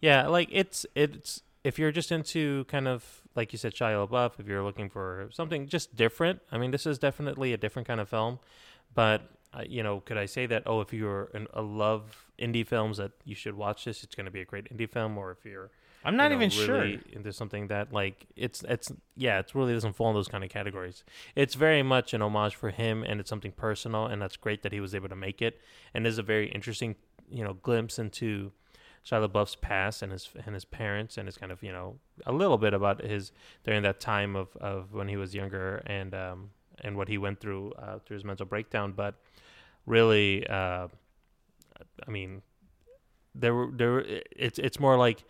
yeah, 0.00 0.26
like 0.28 0.48
it's 0.52 0.86
it's 0.94 1.42
if 1.64 1.78
you're 1.78 1.92
just 1.92 2.10
into 2.12 2.64
kind 2.64 2.88
of 2.88 3.19
like 3.36 3.52
you 3.52 3.58
said 3.58 3.74
Shia 3.74 4.08
LaBeouf, 4.08 4.38
if 4.38 4.46
you're 4.46 4.62
looking 4.62 4.90
for 4.90 5.28
something 5.32 5.66
just 5.66 5.96
different. 5.96 6.40
I 6.50 6.58
mean, 6.58 6.70
this 6.70 6.86
is 6.86 6.98
definitely 6.98 7.52
a 7.52 7.56
different 7.56 7.86
kind 7.86 8.00
of 8.00 8.08
film, 8.08 8.38
but 8.94 9.22
uh, 9.52 9.62
you 9.66 9.82
know, 9.82 10.00
could 10.00 10.16
I 10.16 10.26
say 10.26 10.46
that? 10.46 10.62
Oh, 10.66 10.80
if 10.80 10.92
you're 10.92 11.28
an, 11.34 11.46
a 11.52 11.62
love 11.62 12.26
indie 12.38 12.66
films, 12.66 12.98
that 12.98 13.12
you 13.24 13.34
should 13.34 13.56
watch 13.56 13.84
this. 13.84 14.04
It's 14.04 14.14
going 14.14 14.26
to 14.26 14.30
be 14.30 14.40
a 14.40 14.44
great 14.44 14.72
indie 14.74 14.88
film, 14.88 15.18
or 15.18 15.32
if 15.32 15.44
you're 15.44 15.70
I'm 16.04 16.16
not 16.16 16.24
you 16.24 16.30
know, 16.30 16.36
even 16.36 16.50
sure. 16.50 16.80
really 16.80 17.00
into 17.12 17.32
something 17.32 17.66
that 17.68 17.92
like 17.92 18.26
it's 18.36 18.62
it's 18.62 18.90
yeah 19.16 19.38
it 19.38 19.54
really 19.54 19.74
doesn't 19.74 19.94
fall 19.94 20.08
in 20.08 20.14
those 20.14 20.28
kind 20.28 20.42
of 20.42 20.50
categories 20.50 21.04
it's 21.36 21.54
very 21.54 21.82
much 21.82 22.14
an 22.14 22.22
homage 22.22 22.54
for 22.54 22.70
him 22.70 23.02
and 23.02 23.20
it's 23.20 23.28
something 23.28 23.52
personal 23.52 24.06
and 24.06 24.22
that's 24.22 24.36
great 24.36 24.62
that 24.62 24.72
he 24.72 24.80
was 24.80 24.94
able 24.94 25.08
to 25.08 25.16
make 25.16 25.42
it 25.42 25.60
and 25.92 26.06
is 26.06 26.18
a 26.18 26.22
very 26.22 26.50
interesting 26.50 26.96
you 27.30 27.44
know 27.44 27.54
glimpse 27.54 27.98
into 27.98 28.50
Shia 29.04 29.26
LaBeouf's 29.26 29.56
past 29.56 30.02
and 30.02 30.12
his 30.12 30.28
and 30.44 30.54
his 30.54 30.64
parents 30.64 31.16
and 31.16 31.26
his 31.26 31.38
kind 31.38 31.52
of 31.52 31.62
you 31.62 31.72
know 31.72 31.96
a 32.26 32.32
little 32.32 32.58
bit 32.58 32.74
about 32.74 33.02
his 33.02 33.32
during 33.64 33.82
that 33.82 34.00
time 34.00 34.36
of, 34.36 34.56
of 34.56 34.92
when 34.92 35.08
he 35.08 35.16
was 35.16 35.34
younger 35.34 35.82
and 35.86 36.14
um 36.14 36.50
and 36.82 36.96
what 36.96 37.08
he 37.08 37.18
went 37.18 37.40
through 37.40 37.72
uh, 37.72 37.98
through 38.04 38.14
his 38.14 38.24
mental 38.24 38.46
breakdown 38.46 38.92
but 38.92 39.14
really 39.86 40.46
uh 40.46 40.88
I 42.06 42.10
mean 42.10 42.42
there 43.34 43.54
were 43.54 43.70
there 43.72 44.04
it's 44.32 44.58
it's 44.58 44.78
more 44.78 44.96
like 44.98 45.24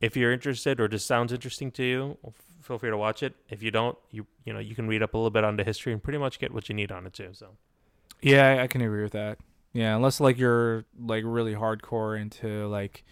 if 0.00 0.16
you're 0.16 0.32
interested 0.32 0.80
or 0.80 0.88
just 0.88 1.06
sounds 1.06 1.32
interesting 1.32 1.70
to 1.72 1.84
you, 1.84 2.18
feel 2.62 2.78
free 2.78 2.90
to 2.90 2.96
watch 2.96 3.22
it. 3.22 3.34
If 3.48 3.62
you 3.62 3.70
don't, 3.70 3.98
you 4.10 4.26
you 4.44 4.52
know 4.52 4.58
you 4.58 4.74
can 4.74 4.88
read 4.88 5.02
up 5.02 5.14
a 5.14 5.16
little 5.16 5.30
bit 5.30 5.44
on 5.44 5.56
the 5.56 5.64
history 5.64 5.92
and 5.92 6.02
pretty 6.02 6.18
much 6.18 6.38
get 6.38 6.52
what 6.52 6.68
you 6.68 6.74
need 6.74 6.90
on 6.90 7.06
it 7.06 7.12
too. 7.12 7.30
So 7.32 7.48
Yeah, 8.22 8.62
I 8.62 8.66
can 8.66 8.80
agree 8.80 9.02
with 9.02 9.12
that. 9.12 9.38
Yeah, 9.72 9.94
unless 9.96 10.20
like 10.20 10.38
you're 10.38 10.84
like 10.98 11.24
really 11.26 11.54
hardcore 11.54 12.20
into 12.20 12.66
like 12.68 13.04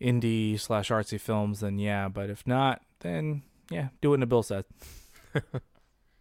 indie 0.00 0.58
slash 0.58 0.90
artsy 0.90 1.20
films, 1.20 1.60
then 1.60 1.78
yeah. 1.78 2.08
But 2.08 2.30
if 2.30 2.46
not, 2.46 2.82
then 3.00 3.42
yeah, 3.70 3.88
do 4.00 4.10
what 4.10 4.20
Nabil 4.20 4.44
said. 4.44 4.64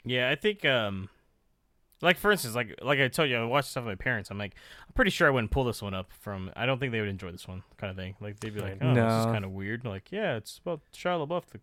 Yeah, 0.06 0.30
I 0.30 0.36
think 0.36 0.66
um 0.66 1.10
like 2.02 2.18
for 2.18 2.32
instance, 2.32 2.56
like 2.56 2.80
like 2.82 3.00
I 3.00 3.08
told 3.10 3.30
you, 3.30 3.38
I 3.38 3.44
watched 3.44 3.70
stuff 3.70 3.84
with 3.84 3.92
my 3.92 4.02
parents. 4.04 4.32
I'm 4.32 4.38
like, 4.38 4.56
I'm 4.88 4.94
pretty 4.94 5.12
sure 5.12 5.28
I 5.28 5.32
wouldn't 5.32 5.52
pull 5.52 5.66
this 5.66 5.82
one 5.82 5.94
up 5.94 6.12
from 6.20 6.52
I 6.56 6.66
don't 6.66 6.80
think 6.80 6.92
they 6.92 7.00
would 7.00 7.10
enjoy 7.10 7.32
this 7.32 7.48
one 7.48 7.64
kind 7.78 7.92
of 7.92 7.98
thing. 7.98 8.16
Like 8.20 8.40
they'd 8.40 8.54
be 8.54 8.62
like, 8.62 8.78
Oh, 8.82 8.94
this 8.94 9.14
is 9.20 9.26
kind 9.26 9.44
of 9.44 9.52
weird. 9.52 9.86
Like, 9.86 10.12
yeah, 10.12 10.36
it's 10.36 10.58
about 10.60 10.82
Shia 10.96 11.28
LaBeouf, 11.28 11.48
the 11.48 11.60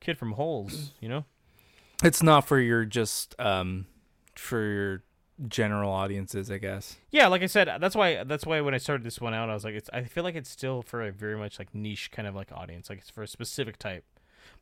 kid 0.00 0.16
from 0.16 0.32
Holes, 0.32 0.92
you 1.00 1.08
know? 1.08 1.24
It's 2.02 2.22
not 2.22 2.46
for 2.46 2.58
your 2.58 2.84
just 2.86 3.38
um 3.38 3.86
for 4.34 4.62
your 4.62 5.02
general 5.48 5.92
audiences, 5.92 6.50
I 6.50 6.58
guess. 6.58 6.96
Yeah, 7.10 7.28
like 7.28 7.42
I 7.42 7.46
said, 7.46 7.68
that's 7.80 7.94
why 7.96 8.24
that's 8.24 8.44
why 8.46 8.60
when 8.60 8.74
I 8.74 8.78
started 8.78 9.04
this 9.04 9.20
one 9.20 9.34
out, 9.34 9.48
I 9.50 9.54
was 9.54 9.64
like, 9.64 9.74
it's 9.74 9.88
I 9.92 10.02
feel 10.04 10.24
like 10.24 10.34
it's 10.34 10.50
still 10.50 10.82
for 10.82 11.02
a 11.06 11.10
very 11.12 11.36
much 11.36 11.58
like 11.58 11.74
niche 11.74 12.10
kind 12.10 12.28
of 12.28 12.34
like 12.34 12.52
audience, 12.52 12.88
like 12.90 12.98
it's 12.98 13.10
for 13.10 13.22
a 13.22 13.26
specific 13.26 13.78
type. 13.78 14.04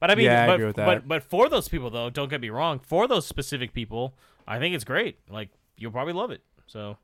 But 0.01 0.11
I 0.11 0.15
mean, 0.15 0.27
Yeah, 0.27 0.45
I 0.45 0.47
but, 0.47 0.55
agree 0.55 0.67
with 0.67 0.77
that. 0.77 0.87
but 0.87 1.09
but 1.09 1.23
for 1.23 1.49
those 1.49 1.69
people 1.69 1.91
though, 1.91 2.11
don't 2.11 2.29
get 2.29 2.41
me 2.41 2.51
wrong, 2.51 2.79
for 2.79 3.07
those 3.09 3.27
specific 3.27 3.73
people, 3.73 4.15
I 4.47 4.59
think 4.59 4.75
it's 4.75 4.85
great. 4.85 5.19
Like 5.29 5.51
you'll 5.77 5.93
probably 5.93 6.13
love 6.15 6.31
it. 6.31 6.43
So 6.67 6.97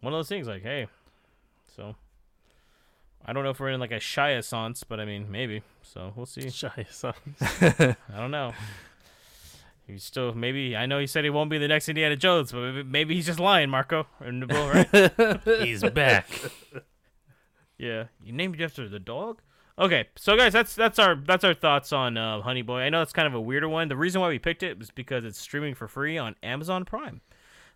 one 0.00 0.12
of 0.12 0.18
those 0.18 0.28
things, 0.28 0.46
like 0.48 0.62
hey, 0.62 0.86
so 1.76 1.94
I 3.24 3.32
don't 3.32 3.44
know 3.44 3.50
if 3.50 3.60
we're 3.60 3.70
in 3.70 3.80
like 3.80 3.92
a 3.92 4.00
shy 4.00 4.32
essence, 4.32 4.84
but 4.84 4.98
I 5.00 5.04
mean 5.04 5.30
maybe. 5.30 5.62
So 5.82 6.12
we'll 6.16 6.26
see. 6.26 6.50
shy 6.50 6.86
son. 6.90 7.14
I 7.40 7.94
don't 8.16 8.30
know. 8.30 8.52
He's 9.88 10.04
still 10.04 10.34
maybe. 10.34 10.76
I 10.76 10.84
know 10.84 10.98
he 10.98 11.06
said 11.06 11.24
he 11.24 11.30
won't 11.30 11.48
be 11.48 11.56
the 11.56 11.66
next 11.66 11.88
Indiana 11.88 12.14
Jones, 12.14 12.52
but 12.52 12.60
maybe, 12.60 12.82
maybe 12.82 13.14
he's 13.14 13.26
just 13.26 13.40
lying, 13.40 13.70
Marco 13.70 14.06
or 14.20 14.26
Nabil, 14.26 15.42
right? 15.46 15.60
He's 15.66 15.82
back. 15.82 16.28
Yeah, 17.80 18.06
you 18.20 18.32
named 18.32 18.60
it 18.60 18.64
after 18.64 18.88
the 18.88 18.98
dog. 18.98 19.40
Okay, 19.78 20.08
so 20.16 20.36
guys, 20.36 20.52
that's 20.52 20.74
that's 20.74 20.98
our 20.98 21.14
that's 21.14 21.44
our 21.44 21.54
thoughts 21.54 21.92
on 21.92 22.16
uh, 22.16 22.40
Honey 22.42 22.62
Boy. 22.62 22.80
I 22.80 22.88
know 22.88 23.02
it's 23.02 23.12
kind 23.12 23.28
of 23.28 23.34
a 23.34 23.40
weirder 23.40 23.68
one. 23.68 23.86
The 23.86 23.96
reason 23.96 24.20
why 24.20 24.28
we 24.28 24.40
picked 24.40 24.64
it 24.64 24.80
was 24.80 24.90
because 24.90 25.24
it's 25.24 25.38
streaming 25.38 25.76
for 25.76 25.86
free 25.86 26.18
on 26.18 26.34
Amazon 26.42 26.84
Prime. 26.84 27.20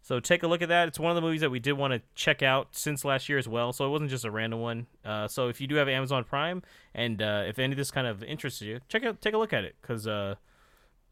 So 0.03 0.19
take 0.19 0.43
a 0.43 0.49
look 0.49 0.61
at 0.61 0.69
that. 0.69 0.89
It's 0.89 0.99
one 0.99 1.13
of 1.13 1.15
the 1.15 1.21
movies 1.23 1.43
that 1.43 1.51
we 1.51 1.61
did 1.61 1.75
want 1.75 1.93
to 1.93 2.03
check 2.17 2.43
out 2.43 2.71
since 2.73 3.05
last 3.05 3.29
year 3.29 3.39
as 3.39 3.47
well. 3.47 3.73
So 3.73 3.87
it 3.87 3.91
wasn't 3.91 4.11
just 4.11 4.25
a 4.25 4.33
random 4.33 4.61
one. 4.61 4.89
Uh, 5.05 5.29
so 5.29 5.47
if 5.47 5.61
you 5.61 5.69
do 5.69 5.77
have 5.77 5.89
Amazon 5.89 6.25
Prime 6.25 6.63
and 6.93 7.23
uh, 7.23 7.45
if 7.47 7.61
any 7.61 7.73
of 7.73 7.79
this 7.79 7.93
kind 7.93 8.09
of 8.09 8.25
interests 8.25 8.61
you, 8.61 8.81
check 8.89 9.05
out 9.05 9.21
take 9.21 9.35
a 9.35 9.39
look 9.39 9.53
at 9.53 9.63
it 9.63 9.77
because, 9.81 10.09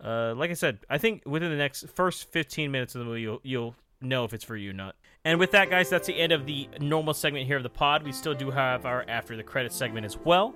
uh, 0.02 0.34
like 0.36 0.50
I 0.50 0.54
said, 0.54 0.78
I 0.88 0.98
think 0.98 1.22
within 1.26 1.50
the 1.50 1.56
next 1.56 1.88
first 1.94 2.30
15 2.32 2.70
minutes 2.70 2.94
of 2.94 3.00
the 3.00 3.04
movie, 3.04 3.22
you'll, 3.22 3.40
you'll 3.42 3.74
know 4.00 4.24
if 4.24 4.32
it's 4.32 4.44
for 4.44 4.56
you 4.56 4.70
or 4.70 4.74
not. 4.74 4.96
And 5.24 5.38
with 5.38 5.50
that, 5.50 5.68
guys, 5.68 5.90
that's 5.90 6.06
the 6.06 6.18
end 6.18 6.32
of 6.32 6.46
the 6.46 6.68
normal 6.80 7.12
segment 7.12 7.46
here 7.46 7.58
of 7.58 7.62
the 7.62 7.68
pod. 7.68 8.02
We 8.02 8.12
still 8.12 8.34
do 8.34 8.50
have 8.50 8.86
our 8.86 9.04
after 9.06 9.36
the 9.36 9.42
credits 9.42 9.76
segment 9.76 10.06
as 10.06 10.16
well. 10.16 10.54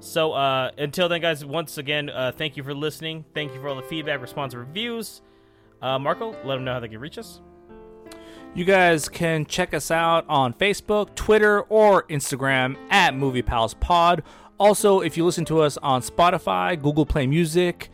So 0.00 0.32
uh, 0.32 0.70
until 0.76 1.08
then, 1.08 1.20
guys, 1.20 1.44
once 1.44 1.78
again, 1.78 2.10
uh, 2.10 2.32
thank 2.36 2.56
you 2.56 2.62
for 2.62 2.74
listening. 2.74 3.24
Thank 3.34 3.54
you 3.54 3.60
for 3.60 3.68
all 3.68 3.76
the 3.76 3.82
feedback, 3.82 4.20
response, 4.20 4.54
reviews. 4.54 5.22
Uh, 5.80 5.98
Marco, 5.98 6.32
let 6.44 6.56
them 6.56 6.64
know 6.64 6.74
how 6.74 6.80
they 6.80 6.88
can 6.88 7.00
reach 7.00 7.18
us. 7.18 7.40
You 8.54 8.66
guys 8.66 9.08
can 9.08 9.46
check 9.46 9.72
us 9.72 9.90
out 9.90 10.26
on 10.28 10.52
Facebook, 10.52 11.14
Twitter, 11.14 11.62
or 11.62 12.02
Instagram 12.04 12.76
at 12.90 13.14
Movie 13.14 13.40
Pals 13.40 13.74
Pod. 13.74 14.22
Also, 14.58 15.00
if 15.00 15.16
you 15.16 15.24
listen 15.24 15.46
to 15.46 15.60
us 15.60 15.78
on 15.78 16.02
Spotify, 16.02 16.80
Google 16.80 17.06
Play 17.06 17.26
Music, 17.26 17.90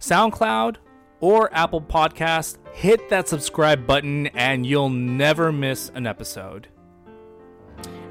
SoundCloud, 0.00 0.76
or 1.20 1.52
Apple 1.54 1.80
Podcast, 1.80 2.58
hit 2.72 3.08
that 3.10 3.28
subscribe 3.28 3.86
button 3.86 4.28
and 4.28 4.66
you'll 4.66 4.88
never 4.88 5.52
miss 5.52 5.90
an 5.94 6.06
episode. 6.06 6.68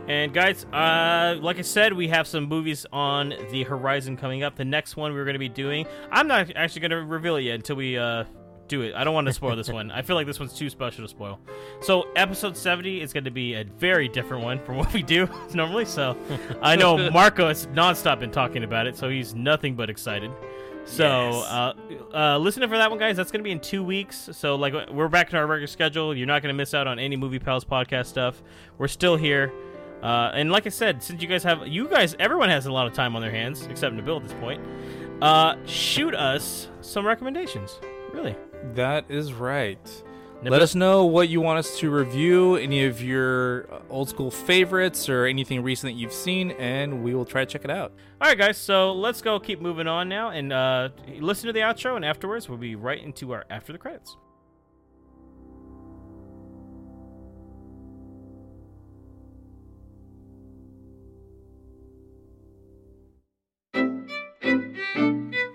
And 0.08 0.34
guys, 0.34 0.66
uh, 0.66 1.38
like 1.40 1.60
I 1.60 1.62
said, 1.62 1.94
we 1.94 2.08
have 2.08 2.26
some 2.28 2.46
movies 2.46 2.86
on 2.92 3.34
the 3.52 3.64
horizon 3.64 4.18
coming 4.18 4.42
up. 4.42 4.56
The 4.56 4.66
next 4.66 4.98
one 4.98 5.14
we're 5.14 5.24
going 5.24 5.36
to 5.36 5.40
be 5.40 5.50
doing, 5.50 5.86
I'm 6.12 6.28
not 6.28 6.52
actually 6.56 6.82
going 6.82 6.92
to 6.92 7.04
reveal 7.04 7.36
it 7.36 7.42
yet 7.42 7.56
until 7.56 7.76
we 7.76 7.96
uh, 7.96 8.24
do 8.68 8.82
it. 8.82 8.96
I 8.96 9.04
don't 9.04 9.14
want 9.14 9.28
to 9.28 9.34
spoil 9.34 9.56
this 9.56 9.70
one. 9.70 9.92
I 9.92 10.02
feel 10.02 10.16
like 10.16 10.26
this 10.26 10.40
one's 10.40 10.54
too 10.54 10.70
special 10.70 11.04
to 11.04 11.10
spoil. 11.10 11.40
So 11.82 12.08
episode 12.16 12.58
70 12.58 13.02
is 13.02 13.14
going 13.14 13.26
to 13.26 13.32
be 13.32 13.54
a 13.54 13.64
very 13.64 14.08
different 14.08 14.44
one 14.44 14.60
from 14.64 14.78
what 14.78 14.94
we 14.94 15.04
do 15.04 15.28
normally. 15.54 15.86
So 15.86 16.18
I 16.62 16.76
know 16.76 17.10
Marco 17.12 17.48
has 17.48 17.68
nonstop 17.68 18.20
been 18.20 18.32
talking 18.32 18.64
about 18.64 18.88
it, 18.88 18.98
so 18.98 19.10
he's 19.10 19.36
nothing 19.36 19.76
but 19.76 19.90
excited. 19.90 20.32
So 20.90 21.04
Yes. 21.04 21.46
uh, 21.46 21.74
uh, 22.18 22.38
listen 22.40 22.68
for 22.68 22.78
that 22.78 22.90
one, 22.90 23.00
guys. 23.00 23.16
That's 23.16 23.32
going 23.32 23.42
to 23.42 23.44
be 23.44 23.52
in 23.52 23.60
two 23.60 23.84
weeks. 23.84 24.30
So 24.34 24.56
like 24.56 24.74
we're 24.92 25.08
back 25.08 25.30
to 25.30 25.38
our 25.38 25.46
regular 25.46 25.68
schedule. 25.68 26.16
You're 26.18 26.28
not 26.28 26.42
going 26.42 26.54
to 26.54 26.58
miss 26.58 26.74
out 26.74 26.88
on 26.88 26.98
any 27.00 27.16
Movie 27.16 27.40
Pals 27.40 27.64
podcast 27.64 28.08
stuff. 28.08 28.42
We're 28.78 28.88
still 28.88 29.16
here. 29.16 29.54
Uh, 30.02 30.32
and 30.34 30.52
like 30.52 30.66
I 30.66 30.70
said, 30.70 31.04
since 31.04 31.22
you 31.22 31.28
guys 31.28 31.44
have, 31.44 31.68
you 31.68 31.88
guys, 31.88 32.16
everyone 32.20 32.50
has 32.50 32.66
a 32.66 32.72
lot 32.72 32.88
of 32.88 32.94
time 32.94 33.16
on 33.16 33.22
their 33.22 33.32
hands, 33.32 33.66
except 33.68 33.96
Nabil 33.96 34.18
at 34.18 34.24
this 34.24 34.34
point. 34.40 34.66
Uh, 35.22 35.56
shoot 35.66 36.16
us 36.16 36.70
some 36.82 37.06
recommendations. 37.06 37.80
Really. 38.14 38.36
That 38.74 39.06
is 39.10 39.34
right. 39.34 40.04
Nabil- 40.42 40.52
Let 40.52 40.62
us 40.62 40.74
know 40.74 41.04
what 41.04 41.28
you 41.28 41.42
want 41.42 41.60
us 41.60 41.78
to 41.80 41.90
review, 41.92 42.56
any 42.56 42.86
of 42.86 43.02
your 43.04 43.70
uh, 43.74 43.80
old 43.90 44.08
school 44.08 44.32
favorites, 44.32 45.10
or 45.10 45.26
anything 45.26 45.62
recent 45.62 45.94
that 45.94 46.00
you've 46.00 46.14
seen, 46.14 46.52
and 46.52 47.04
we 47.04 47.14
will 47.14 47.26
try 47.26 47.44
to 47.44 47.52
check 47.52 47.66
it 47.66 47.72
out. 47.72 47.92
All 48.22 48.30
right, 48.30 48.38
guys. 48.38 48.58
So 48.58 48.94
let's 48.94 49.22
go. 49.22 49.38
Keep 49.40 49.60
moving 49.60 49.88
on 49.88 50.08
now, 50.08 50.30
and 50.30 50.54
uh, 50.54 50.90
listen 51.20 51.48
to 51.48 51.54
the 51.54 51.60
outro, 51.60 51.98
and 51.98 52.06
afterwards 52.06 52.48
we'll 52.48 52.58
be 52.58 52.76
right 52.76 53.04
into 53.04 53.34
our 53.34 53.44
after 53.50 53.74
the 53.74 53.80
credits. 53.80 54.16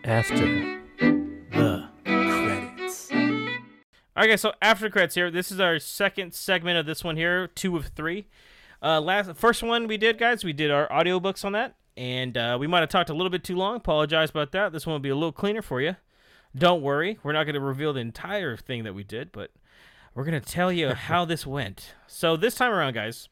After. 0.04 0.83
All 4.16 4.20
right, 4.20 4.28
guys. 4.28 4.42
So 4.42 4.52
after 4.62 4.88
credits 4.88 5.16
here, 5.16 5.28
this 5.28 5.50
is 5.50 5.58
our 5.58 5.80
second 5.80 6.34
segment 6.34 6.78
of 6.78 6.86
this 6.86 7.02
one 7.02 7.16
here, 7.16 7.48
two 7.48 7.76
of 7.76 7.86
three. 7.86 8.28
Uh, 8.80 9.00
last 9.00 9.34
first 9.34 9.60
one 9.60 9.88
we 9.88 9.96
did, 9.96 10.18
guys, 10.18 10.44
we 10.44 10.52
did 10.52 10.70
our 10.70 10.86
audiobooks 10.86 11.44
on 11.44 11.50
that, 11.50 11.74
and 11.96 12.36
uh, 12.36 12.56
we 12.60 12.68
might 12.68 12.78
have 12.78 12.88
talked 12.88 13.10
a 13.10 13.12
little 13.12 13.28
bit 13.28 13.42
too 13.42 13.56
long. 13.56 13.74
Apologize 13.74 14.30
about 14.30 14.52
that. 14.52 14.70
This 14.70 14.86
one 14.86 14.92
will 14.92 15.00
be 15.00 15.08
a 15.08 15.16
little 15.16 15.32
cleaner 15.32 15.62
for 15.62 15.80
you. 15.80 15.96
Don't 16.56 16.80
worry, 16.80 17.18
we're 17.24 17.32
not 17.32 17.42
going 17.42 17.54
to 17.54 17.60
reveal 17.60 17.92
the 17.92 17.98
entire 17.98 18.56
thing 18.56 18.84
that 18.84 18.94
we 18.94 19.02
did, 19.02 19.32
but 19.32 19.50
we're 20.14 20.22
going 20.24 20.40
to 20.40 20.48
tell 20.48 20.70
you 20.70 20.90
how 20.94 21.24
this 21.24 21.44
went. 21.44 21.94
So 22.06 22.36
this 22.36 22.54
time 22.54 22.70
around, 22.70 22.92
guys, 22.92 23.28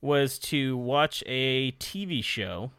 was 0.00 0.36
to 0.40 0.76
watch 0.76 1.22
a 1.26 1.70
TV 1.78 2.24
show. 2.24 2.72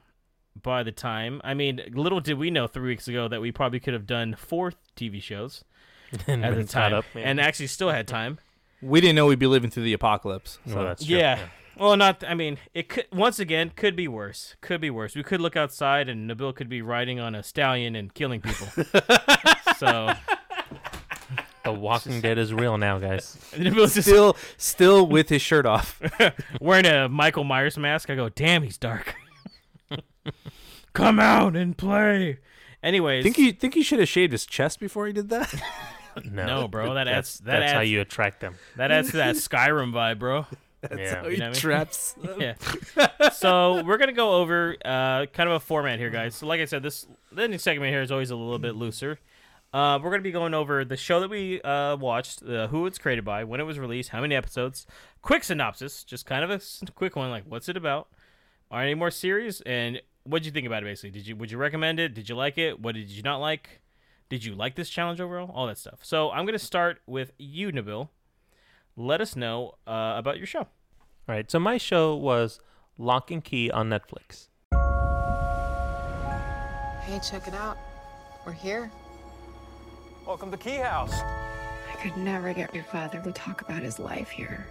By 0.62 0.84
the 0.84 0.92
time, 0.92 1.40
I 1.46 1.54
mean, 1.54 1.80
little 1.94 2.20
did 2.20 2.38
we 2.38 2.52
know 2.52 2.68
three 2.68 2.90
weeks 2.90 3.08
ago 3.08 3.30
that 3.30 3.40
we 3.40 3.54
probably 3.54 3.80
could 3.80 3.94
have 3.94 4.06
done 4.06 4.36
four 4.36 4.74
TV 4.98 5.22
shows 5.22 5.64
and 6.28 6.46
at 6.46 6.56
the 6.56 6.64
time, 6.64 6.94
up, 6.94 7.06
yeah. 7.16 7.22
and 7.22 7.40
actually 7.40 7.68
still 7.68 7.90
had 7.90 8.08
time. 8.08 8.40
We 8.82 9.02
didn't 9.02 9.16
know 9.16 9.26
we'd 9.26 9.40
be 9.40 9.48
living 9.48 9.70
through 9.70 9.84
the 9.84 9.94
apocalypse. 9.94 10.60
So. 10.66 10.76
Well, 10.76 10.86
that's 10.86 11.06
true. 11.06 11.18
Yeah. 11.18 11.40
Well, 11.78 11.96
not. 11.96 12.24
I 12.28 12.34
mean, 12.34 12.58
it 12.74 12.90
could 12.90 13.08
once 13.12 13.40
again 13.40 13.72
could 13.76 13.96
be 13.96 14.08
worse. 14.08 14.56
Could 14.62 14.82
be 14.82 14.90
worse. 14.90 15.16
We 15.16 15.24
could 15.24 15.40
look 15.42 15.56
outside 15.56 16.10
and 16.10 16.30
Nabil 16.30 16.54
could 16.56 16.70
be 16.70 16.82
riding 16.82 17.20
on 17.20 17.36
a 17.36 17.44
stallion 17.44 17.96
and 17.96 18.14
killing 18.14 18.42
people. 18.42 18.68
so 19.78 20.14
The 21.64 21.74
Walking 21.74 22.22
Dead 22.22 22.38
is 22.38 22.54
real 22.54 22.78
now, 22.78 23.00
guys. 23.00 23.38
Nabil's 23.52 23.94
just 23.94 24.08
still, 24.08 24.38
still 24.58 25.06
with 25.06 25.30
his 25.30 25.42
shirt 25.42 25.66
off. 25.66 26.02
wearing 26.62 26.86
a 26.86 27.10
Michael 27.10 27.44
Myers 27.44 27.78
mask. 27.78 28.10
I 28.10 28.16
go, 28.16 28.30
damn, 28.30 28.64
he's 28.64 28.78
dark. 28.78 29.16
Come 30.94 31.20
out 31.20 31.56
and 31.56 31.78
play. 31.78 32.40
Anyways, 32.82 33.24
think 33.24 33.38
you 33.38 33.52
think 33.52 33.74
he 33.74 33.84
should 33.84 34.00
have 34.00 34.08
shaved 34.08 34.32
his 34.32 34.46
chest 34.46 34.80
before 34.80 35.06
he 35.06 35.14
did 35.14 35.30
that? 35.30 35.54
No, 36.26 36.46
No, 36.46 36.68
bro, 36.68 36.94
that 36.94 37.06
that's, 37.06 37.18
adds- 37.18 37.40
that 37.40 37.60
that's 37.60 37.74
how 37.74 37.80
you 37.82 38.02
attract 38.02 38.40
them. 38.42 38.56
that 38.78 38.92
adds 38.92 39.12
to 39.12 39.18
that 39.18 39.36
Skyrim 39.36 39.92
vibe, 39.92 40.20
bro. 40.20 40.46
yeah. 40.96 41.24
he 41.24 41.32
You 41.32 41.38
know 41.38 41.40
what 41.40 41.42
I 41.42 41.46
mean? 41.50 41.54
traps. 41.54 42.16
yeah. 42.40 42.54
So 43.34 43.84
we're 43.84 43.98
gonna 43.98 44.14
go 44.14 44.36
over 44.36 44.76
uh, 44.84 45.26
kind 45.28 45.50
of 45.50 45.56
a 45.56 45.60
format 45.60 46.00
here, 46.00 46.10
guys. 46.10 46.36
So 46.36 46.48
like 46.48 46.62
I 46.62 46.66
said, 46.66 46.84
this 46.84 47.06
the 47.32 47.48
next 47.48 47.64
segment 47.64 47.92
here 47.92 48.02
is 48.02 48.12
always 48.12 48.32
a 48.32 48.36
little 48.36 48.60
bit 48.60 48.76
looser. 48.76 49.20
Uh, 49.72 50.00
we're 50.02 50.10
gonna 50.10 50.24
be 50.24 50.32
going 50.32 50.54
over 50.54 50.84
the 50.84 50.98
show 50.98 51.20
that 51.20 51.30
we 51.30 51.62
uh, 51.62 51.96
watched, 51.98 52.42
uh, 52.44 52.68
who 52.68 52.86
it's 52.86 52.98
created 52.98 53.24
by, 53.26 53.44
when 53.44 53.60
it 53.60 53.64
was 53.64 53.78
released, 53.78 54.10
how 54.10 54.22
many 54.22 54.36
episodes, 54.36 54.86
quick 55.22 55.44
synopsis, 55.44 56.04
just 56.04 56.26
kind 56.26 56.44
of 56.44 56.50
a 56.50 56.92
quick 56.96 57.16
one, 57.16 57.30
like 57.30 57.44
what's 57.48 57.70
it 57.70 57.78
about, 57.78 58.08
are 58.72 58.82
any 58.82 58.96
more 58.96 59.12
series, 59.12 59.62
and 59.62 60.02
what'd 60.24 60.46
you 60.46 60.52
think 60.52 60.66
about 60.66 60.82
it? 60.84 60.86
Basically, 60.86 61.12
did 61.12 61.28
you 61.28 61.36
would 61.36 61.52
you 61.52 61.58
recommend 61.58 62.00
it? 62.00 62.14
Did 62.14 62.30
you 62.30 62.36
like 62.36 62.58
it? 62.58 62.80
What 62.80 62.96
did 62.96 63.10
you 63.10 63.22
not 63.22 63.38
like? 63.38 63.82
Did 64.30 64.46
you 64.46 64.54
like 64.54 64.76
this 64.76 64.90
challenge 64.90 65.20
overall? 65.20 65.50
All 65.52 65.66
that 65.66 65.80
stuff. 65.80 66.00
So 66.04 66.30
I'm 66.30 66.46
gonna 66.46 66.60
start 66.60 67.02
with 67.08 67.32
you, 67.40 67.72
Nabil. 67.72 68.10
Let 68.96 69.22
us 69.22 69.36
know 69.36 69.74
uh, 69.88 70.14
about 70.18 70.38
your 70.38 70.46
show. 70.46 70.60
All 70.60 70.68
right. 71.28 71.50
So 71.50 71.60
my 71.60 71.78
show 71.78 72.16
was 72.16 72.60
Locke 73.00 73.32
and 73.32 73.44
Key 73.44 73.72
on 73.72 73.90
Netflix. 73.90 74.50
Hey, 77.02 77.20
check 77.28 77.48
it 77.48 77.56
out. 77.56 77.78
We're 78.46 78.52
here. 78.52 78.92
Welcome 80.28 80.52
to 80.52 80.58
Key 80.58 80.76
House. 80.76 81.14
I 81.14 81.96
could 82.00 82.16
never 82.16 82.54
get 82.54 82.76
your 82.76 82.84
father 82.84 83.20
to 83.24 83.32
talk 83.32 83.62
about 83.62 83.82
his 83.82 83.98
life 83.98 84.30
here. 84.30 84.68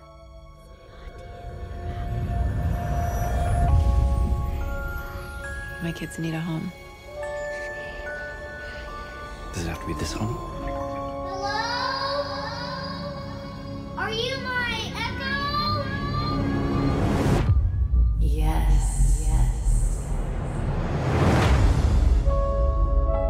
My 5.82 5.92
kids 5.92 6.16
need 6.20 6.34
a 6.34 6.40
home. 6.40 6.70
Does 9.58 9.66
it 9.66 9.70
have 9.70 9.80
to 9.80 9.86
be 9.88 9.94
this 9.94 10.12
home? 10.12 10.36
Hello? 11.26 11.50
Are 13.96 14.08
you 14.08 14.36
my 14.38 14.92
echo? 14.94 15.34
Yes, 18.20 19.26
yes. 19.26 20.04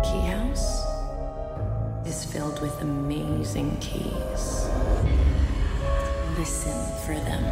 Key 0.04 0.20
House 0.28 0.84
is 2.06 2.24
filled 2.30 2.60
with 2.60 2.78
amazing 2.82 3.78
keys. 3.80 4.68
Listen 6.36 6.78
for 7.06 7.14
them. 7.14 7.42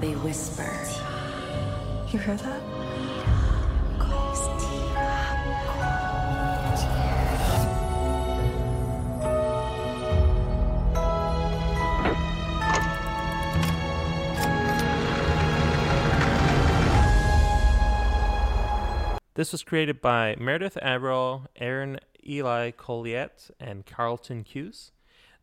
They 0.00 0.14
whisper. 0.14 0.72
You 2.10 2.18
hear 2.18 2.36
that? 2.36 3.47
This 19.38 19.52
was 19.52 19.62
created 19.62 20.00
by 20.00 20.34
Meredith 20.36 20.76
Averill, 20.82 21.46
Aron 21.54 22.00
Eli 22.26 22.72
Coleite, 22.72 23.52
and 23.60 23.86
Carlton 23.86 24.42
Cuse. 24.42 24.90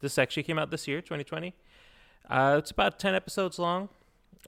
This 0.01 0.17
actually 0.17 0.43
came 0.43 0.59
out 0.59 0.69
this 0.69 0.85
year, 0.85 0.99
2020. 0.99 1.55
Uh, 2.29 2.57
it's 2.59 2.71
about 2.71 2.99
10 2.99 3.15
episodes 3.15 3.57
long. 3.57 3.87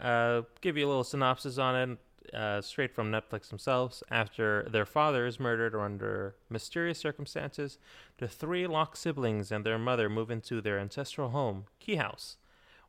Uh, 0.01 0.41
give 0.59 0.75
you 0.75 0.85
a 0.85 0.89
little 0.89 1.05
synopsis 1.05 1.57
on 1.57 1.75
it, 1.77 2.35
uh, 2.35 2.61
straight 2.61 2.93
from 2.93 3.09
Netflix 3.09 3.47
themselves. 3.47 4.03
After 4.11 4.67
their 4.69 4.85
father 4.85 5.25
is 5.25 5.39
murdered 5.39 5.73
under 5.73 6.35
mysterious 6.49 6.99
circumstances, 6.99 7.77
the 8.17 8.27
three 8.27 8.67
Locke 8.67 8.97
siblings 8.97 9.49
and 9.49 9.65
their 9.65 9.79
mother 9.79 10.09
move 10.09 10.29
into 10.29 10.59
their 10.59 10.77
ancestral 10.77 11.29
home, 11.29 11.67
Key 11.79 11.95
House, 11.95 12.35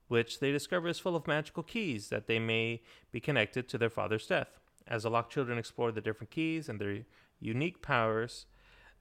which 0.08 0.40
they 0.40 0.50
discover 0.50 0.88
is 0.88 0.98
full 0.98 1.14
of 1.14 1.28
magical 1.28 1.62
keys 1.62 2.08
that 2.08 2.26
they 2.26 2.40
may 2.40 2.82
be 3.12 3.20
connected 3.20 3.68
to 3.68 3.78
their 3.78 3.88
father's 3.88 4.26
death. 4.26 4.58
As 4.88 5.02
the 5.02 5.10
Locke 5.10 5.30
children 5.30 5.58
explore 5.58 5.92
the 5.92 6.00
different 6.00 6.30
keys 6.30 6.68
and 6.68 6.80
their 6.80 7.00
unique 7.40 7.82
powers, 7.82 8.46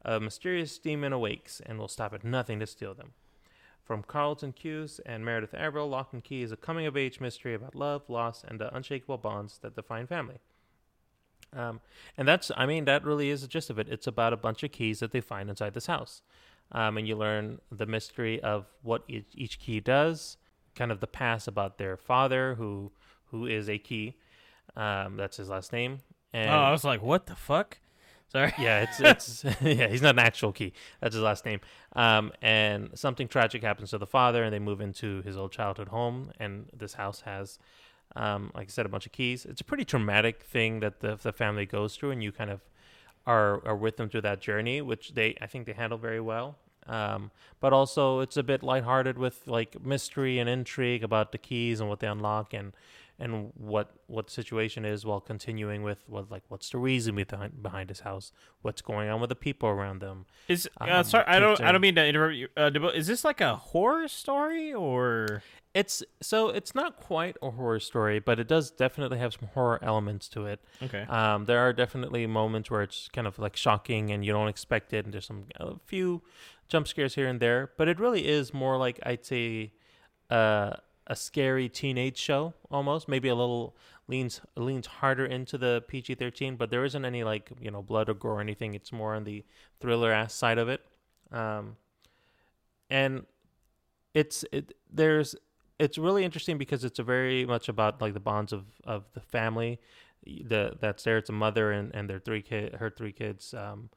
a 0.03 0.19
mysterious 0.19 0.77
demon 0.77 1.13
awakes 1.13 1.61
and 1.65 1.79
will 1.79 1.87
stop 1.87 2.13
at 2.13 2.23
nothing 2.23 2.59
to 2.59 2.67
steal 2.67 2.93
them. 2.93 3.13
From 3.83 4.03
Carlton 4.03 4.51
Cuse 4.51 4.99
and 5.05 5.23
Meredith 5.23 5.53
Averill, 5.53 5.87
Locke 5.87 6.11
and 6.11 6.23
Key 6.23 6.41
is 6.41 6.51
a 6.51 6.57
coming 6.57 6.85
of 6.85 6.97
age 6.97 7.21
mystery 7.21 7.53
about 7.53 7.73
love, 7.73 8.09
loss, 8.09 8.43
and 8.45 8.59
the 8.59 8.75
unshakable 8.75 9.17
bonds 9.17 9.59
that 9.59 9.75
define 9.75 10.07
family. 10.07 10.39
Um, 11.55 11.79
and 12.17 12.27
that's, 12.27 12.51
I 12.57 12.65
mean, 12.65 12.83
that 12.85 13.05
really 13.05 13.29
is 13.29 13.41
the 13.41 13.47
gist 13.47 13.69
of 13.69 13.79
it. 13.79 13.87
It's 13.89 14.05
about 14.05 14.33
a 14.33 14.37
bunch 14.37 14.61
of 14.63 14.73
keys 14.73 14.99
that 14.99 15.11
they 15.11 15.21
find 15.21 15.49
inside 15.49 15.73
this 15.73 15.87
house. 15.87 16.21
Um, 16.73 16.97
and 16.97 17.07
you 17.07 17.15
learn 17.15 17.59
the 17.71 17.85
mystery 17.85 18.41
of 18.43 18.65
what 18.81 19.03
each, 19.07 19.27
each 19.33 19.57
key 19.57 19.79
does, 19.79 20.35
kind 20.75 20.91
of 20.91 20.99
the 20.99 21.07
past 21.07 21.47
about 21.47 21.77
their 21.77 21.95
father, 21.95 22.55
who 22.55 22.91
who 23.31 23.45
is 23.45 23.69
a 23.69 23.77
key. 23.77 24.15
Um, 24.77 25.17
that's 25.17 25.35
his 25.35 25.49
last 25.49 25.73
name. 25.73 25.99
And 26.31 26.49
oh, 26.49 26.53
I 26.53 26.71
was 26.71 26.83
like, 26.83 27.01
what 27.01 27.25
the 27.25 27.35
fuck? 27.35 27.79
Sorry. 28.29 28.53
yeah, 28.59 28.81
it's 28.81 28.99
it's 29.43 29.43
yeah, 29.61 29.87
he's 29.87 30.01
not 30.01 30.15
an 30.15 30.19
actual 30.19 30.51
key. 30.51 30.73
That's 31.01 31.15
his 31.15 31.23
last 31.23 31.45
name. 31.45 31.59
Um, 31.93 32.31
and 32.41 32.91
something 32.93 33.27
tragic 33.27 33.63
happens 33.63 33.89
to 33.89 33.97
the 33.97 34.05
father, 34.05 34.43
and 34.43 34.53
they 34.53 34.59
move 34.59 34.79
into 34.79 35.21
his 35.23 35.35
old 35.35 35.51
childhood 35.51 35.87
home. 35.87 36.31
And 36.39 36.67
this 36.77 36.93
house 36.93 37.21
has, 37.21 37.57
um, 38.15 38.51
like 38.53 38.67
I 38.67 38.69
said, 38.69 38.85
a 38.85 38.89
bunch 38.89 39.05
of 39.05 39.11
keys. 39.11 39.45
It's 39.45 39.61
a 39.61 39.65
pretty 39.65 39.83
traumatic 39.83 40.43
thing 40.43 40.79
that 40.81 40.99
the 40.99 41.15
the 41.15 41.33
family 41.33 41.65
goes 41.65 41.95
through, 41.95 42.11
and 42.11 42.23
you 42.23 42.31
kind 42.31 42.51
of 42.51 42.61
are 43.25 43.65
are 43.65 43.75
with 43.75 43.97
them 43.97 44.09
through 44.09 44.21
that 44.21 44.41
journey, 44.41 44.81
which 44.81 45.13
they 45.15 45.35
I 45.41 45.47
think 45.47 45.65
they 45.65 45.73
handle 45.73 45.97
very 45.97 46.21
well. 46.21 46.57
Um, 46.85 47.31
but 47.59 47.73
also 47.73 48.21
it's 48.21 48.37
a 48.37 48.43
bit 48.43 48.63
lighthearted 48.63 49.17
with 49.17 49.45
like 49.45 49.83
mystery 49.83 50.39
and 50.39 50.49
intrigue 50.49 51.03
about 51.03 51.33
the 51.33 51.37
keys 51.37 51.81
and 51.81 51.89
what 51.89 51.99
they 51.99 52.07
unlock 52.07 52.53
and 52.53 52.73
and 53.19 53.51
what 53.55 53.91
what 54.05 54.27
the 54.27 54.31
situation 54.33 54.85
is 54.85 55.05
while 55.05 55.19
continuing 55.19 55.81
with 55.83 56.03
what 56.07 56.29
like 56.29 56.43
what's 56.49 56.69
the 56.69 56.77
reason 56.77 57.15
behind 57.15 57.63
behind 57.63 57.89
his 57.89 58.01
house 58.01 58.31
what's 58.61 58.81
going 58.81 59.09
on 59.09 59.19
with 59.19 59.29
the 59.29 59.35
people 59.35 59.67
around 59.69 59.99
them 60.01 60.25
Is 60.47 60.69
uh, 60.79 60.85
Um, 60.85 61.03
sorry, 61.03 61.25
I 61.27 61.39
don't 61.39 61.59
I 61.61 61.71
don't 61.71 61.81
mean 61.81 61.95
to 61.95 62.05
interrupt 62.05 62.35
you. 62.35 62.47
Uh, 62.55 62.69
is 62.93 63.07
this 63.07 63.23
like 63.25 63.41
a 63.41 63.55
horror 63.55 64.07
story 64.07 64.73
or? 64.73 65.41
it's 65.73 66.01
so 66.21 66.49
it's 66.49 66.73
not 66.73 66.95
quite 66.97 67.35
a 67.43 67.51
horror 67.51 67.79
story 67.79 68.19
but 68.19 68.39
it 68.39 68.47
does 68.47 68.71
definitely 68.71 69.19
have 69.19 69.33
some 69.33 69.49
horror 69.53 69.77
elements 69.83 70.27
to 70.29 70.45
it 70.45 70.59
Okay. 70.81 71.03
um, 71.09 71.45
there 71.45 71.59
are 71.59 71.71
definitely 71.73 72.25
moments 72.25 72.71
where 72.71 72.81
it's 72.81 73.09
kind 73.09 73.27
of 73.27 73.37
like 73.37 73.55
shocking 73.55 74.09
and 74.11 74.25
you 74.25 74.31
don't 74.31 74.47
expect 74.47 74.91
it 74.93 75.05
and 75.05 75.13
there's 75.13 75.25
some 75.27 75.45
a 75.59 75.75
few 75.85 76.23
jump 76.67 76.87
scares 76.87 77.13
here 77.15 77.27
and 77.27 77.39
there 77.39 77.71
but 77.77 77.87
it 77.87 77.99
really 77.99 78.27
is 78.27 78.53
more 78.53 78.77
like 78.77 78.99
i'd 79.05 79.23
say 79.25 79.71
uh, 80.31 80.73
a 81.07 81.15
scary 81.15 81.69
teenage 81.69 82.17
show 82.17 82.53
almost. 82.69 83.07
Maybe 83.07 83.29
a 83.29 83.35
little 83.35 83.75
leans 84.07 84.41
leans 84.55 84.87
harder 84.87 85.25
into 85.25 85.57
the 85.57 85.83
pg-13 85.87 86.57
but 86.57 86.69
there 86.69 86.85
isn't 86.85 87.03
any 87.03 87.23
like 87.23 87.51
you 87.59 87.69
know 87.71 87.81
blood 87.81 88.09
or 88.09 88.13
gore 88.13 88.33
or 88.33 88.41
anything. 88.41 88.75
It's 88.75 88.91
more 88.91 89.15
on 89.15 89.23
the 89.23 89.43
thriller 89.79 90.11
ass 90.11 90.33
side 90.33 90.57
of 90.57 90.69
it. 90.69 90.81
Um, 91.31 91.77
and 92.89 93.25
it's 94.13 94.45
it 94.51 94.73
there's 94.91 95.35
it's 95.79 95.97
really 95.97 96.23
interesting 96.23 96.57
because 96.57 96.83
it's 96.83 96.99
very 96.99 97.45
much 97.45 97.69
about 97.69 98.01
like 98.01 98.13
the 98.13 98.19
bonds 98.19 98.51
of 98.53 98.65
of 98.83 99.05
the 99.13 99.21
family 99.21 99.79
the 100.25 100.73
that's 100.79 101.03
there. 101.03 101.17
It's 101.17 101.29
a 101.29 101.33
mother 101.33 101.71
and 101.71 101.93
and 101.95 102.09
their 102.09 102.19
three 102.19 102.41
kid 102.41 102.75
her 102.75 102.89
three 102.89 103.13
kids 103.13 103.53
um 103.53 103.89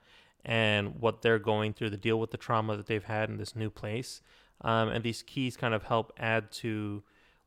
and 0.45 1.01
what 1.01 1.23
they're 1.23 1.39
going 1.39 1.73
through 1.75 1.91
to 1.91 1.97
deal 1.97 2.19
with 2.19 2.31
the 2.31 2.39
trauma 2.39 2.77
that 2.77 2.87
they've 2.87 3.05
had 3.05 3.29
in 3.29 3.37
this 3.37 3.55
new 3.55 3.69
place 3.69 4.23
um 4.63 4.89
and 4.89 5.05
these 5.05 5.23
keys 5.23 5.57
kind 5.57 5.75
of 5.75 5.85
help 5.85 6.13
add 6.19 6.51
to 6.51 7.03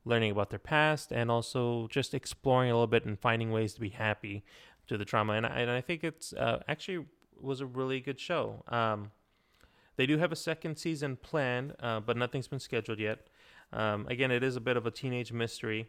learning 0.06 0.32
about 0.32 0.50
their 0.50 0.60
past 0.60 1.12
and 1.12 1.32
also 1.32 1.88
just 1.88 2.14
exploring 2.14 2.70
a 2.70 2.74
little 2.74 2.88
bit 2.88 3.06
and 3.06 3.20
finding 3.20 3.52
ways 3.52 3.74
to 3.74 3.80
be 3.80 3.90
happy 3.90 4.44
through 4.88 4.98
the 4.98 5.06
trauma 5.06 5.34
and 5.34 5.46
I, 5.46 5.62
and 5.62 5.72
I 5.72 5.82
think 5.82 6.04
it's 6.04 6.34
uh, 6.34 6.62
actually 6.68 7.06
was 7.40 7.62
a 7.62 7.66
really 7.66 8.00
good 8.00 8.20
show 8.20 8.64
um 8.68 9.12
they 9.96 10.06
do 10.06 10.18
have 10.18 10.32
a 10.32 10.36
second 10.36 10.78
season 10.78 11.18
planned, 11.18 11.76
uh, 11.80 12.00
but 12.00 12.18
nothing's 12.18 12.48
been 12.48 12.60
scheduled 12.60 13.00
yet. 13.00 13.28
Um, 13.72 14.08
again, 14.10 14.32
it 14.32 14.44
is 14.44 14.56
a 14.56 14.62
bit 14.62 14.78
of 14.78 14.86
a 14.86 14.92
teenage 14.92 15.32
mystery, 15.32 15.88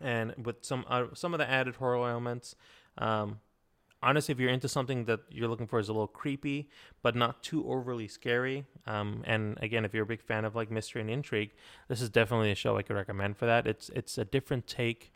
and 0.00 0.34
with 0.44 0.64
some 0.64 0.84
uh, 0.88 1.06
some 1.14 1.34
of 1.34 1.38
the 1.38 1.48
added 1.48 1.76
horror 1.76 2.08
elements. 2.08 2.56
Um, 2.98 3.40
honestly, 4.04 4.32
if 4.32 4.38
you're 4.38 4.50
into 4.50 4.68
something 4.68 5.06
that 5.06 5.20
you're 5.30 5.48
looking 5.48 5.66
for 5.66 5.78
is 5.80 5.88
a 5.88 5.92
little 5.92 6.06
creepy, 6.22 6.68
but 7.02 7.16
not 7.16 7.42
too 7.42 7.60
overly 7.68 8.06
scary, 8.08 8.64
um, 8.86 9.22
and 9.26 9.58
again, 9.62 9.84
if 9.84 9.92
you're 9.94 10.04
a 10.04 10.12
big 10.14 10.22
fan 10.22 10.44
of 10.44 10.54
like 10.54 10.70
mystery 10.70 11.00
and 11.00 11.10
intrigue, 11.10 11.50
this 11.88 12.00
is 12.00 12.08
definitely 12.10 12.50
a 12.52 12.54
show 12.54 12.76
I 12.76 12.82
could 12.82 12.96
recommend 12.96 13.36
for 13.36 13.46
that. 13.46 13.66
It's 13.66 13.88
it's 14.00 14.18
a 14.18 14.24
different 14.24 14.66
take 14.66 15.12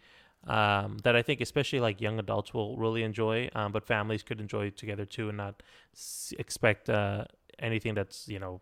um, 0.46 0.98
that 1.04 1.14
I 1.16 1.22
think 1.22 1.40
especially 1.40 1.80
like 1.80 2.00
young 2.00 2.18
adults 2.18 2.54
will 2.54 2.76
really 2.76 3.02
enjoy, 3.02 3.50
um, 3.54 3.72
but 3.72 3.84
families 3.84 4.22
could 4.22 4.40
enjoy 4.40 4.70
together 4.70 5.04
too, 5.04 5.28
and 5.28 5.36
not 5.36 5.62
s- 5.94 6.32
expect 6.38 6.88
uh, 6.88 7.24
anything 7.58 7.94
that's 7.94 8.28
you 8.28 8.38
know 8.38 8.60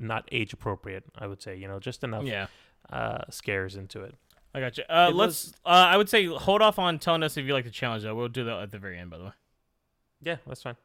not 0.00 0.28
age 0.32 0.52
appropriate. 0.52 1.04
I 1.16 1.26
would 1.26 1.40
say 1.42 1.56
you 1.56 1.68
know 1.68 1.78
just 1.78 2.02
enough 2.04 2.24
Yeah. 2.24 2.46
uh, 2.90 3.22
scares 3.30 3.76
into 3.76 4.02
it. 4.02 4.14
I 4.56 4.60
got 4.60 4.78
you. 4.78 4.84
Uh, 4.88 5.10
let's. 5.12 5.46
was- 5.46 5.54
Uh, 5.66 5.92
I 5.92 5.96
would 5.96 6.08
say 6.08 6.26
hold 6.26 6.62
off 6.62 6.78
on 6.78 6.98
telling 6.98 7.22
us 7.22 7.36
if 7.36 7.44
you 7.44 7.52
like 7.52 7.64
the 7.64 7.70
challenge. 7.82 8.02
Though 8.04 8.14
we'll 8.14 8.28
do 8.28 8.44
that 8.44 8.58
at 8.62 8.70
the 8.72 8.78
very 8.78 8.98
end, 8.98 9.10
by 9.10 9.18
the 9.18 9.24
way. 9.24 9.32
Yeah, 10.24 10.36
that's 10.46 10.62
fine. 10.62 10.76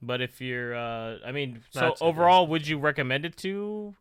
But 0.00 0.20
if 0.20 0.40
you're, 0.40 0.74
uh, 0.74 1.18
I 1.24 1.32
mean, 1.32 1.62
so 1.70 1.80
that's 1.80 2.02
overall, 2.02 2.46
would 2.48 2.66
you 2.66 2.78
recommend 2.78 3.24
it 3.24 3.36
to? 3.38 3.94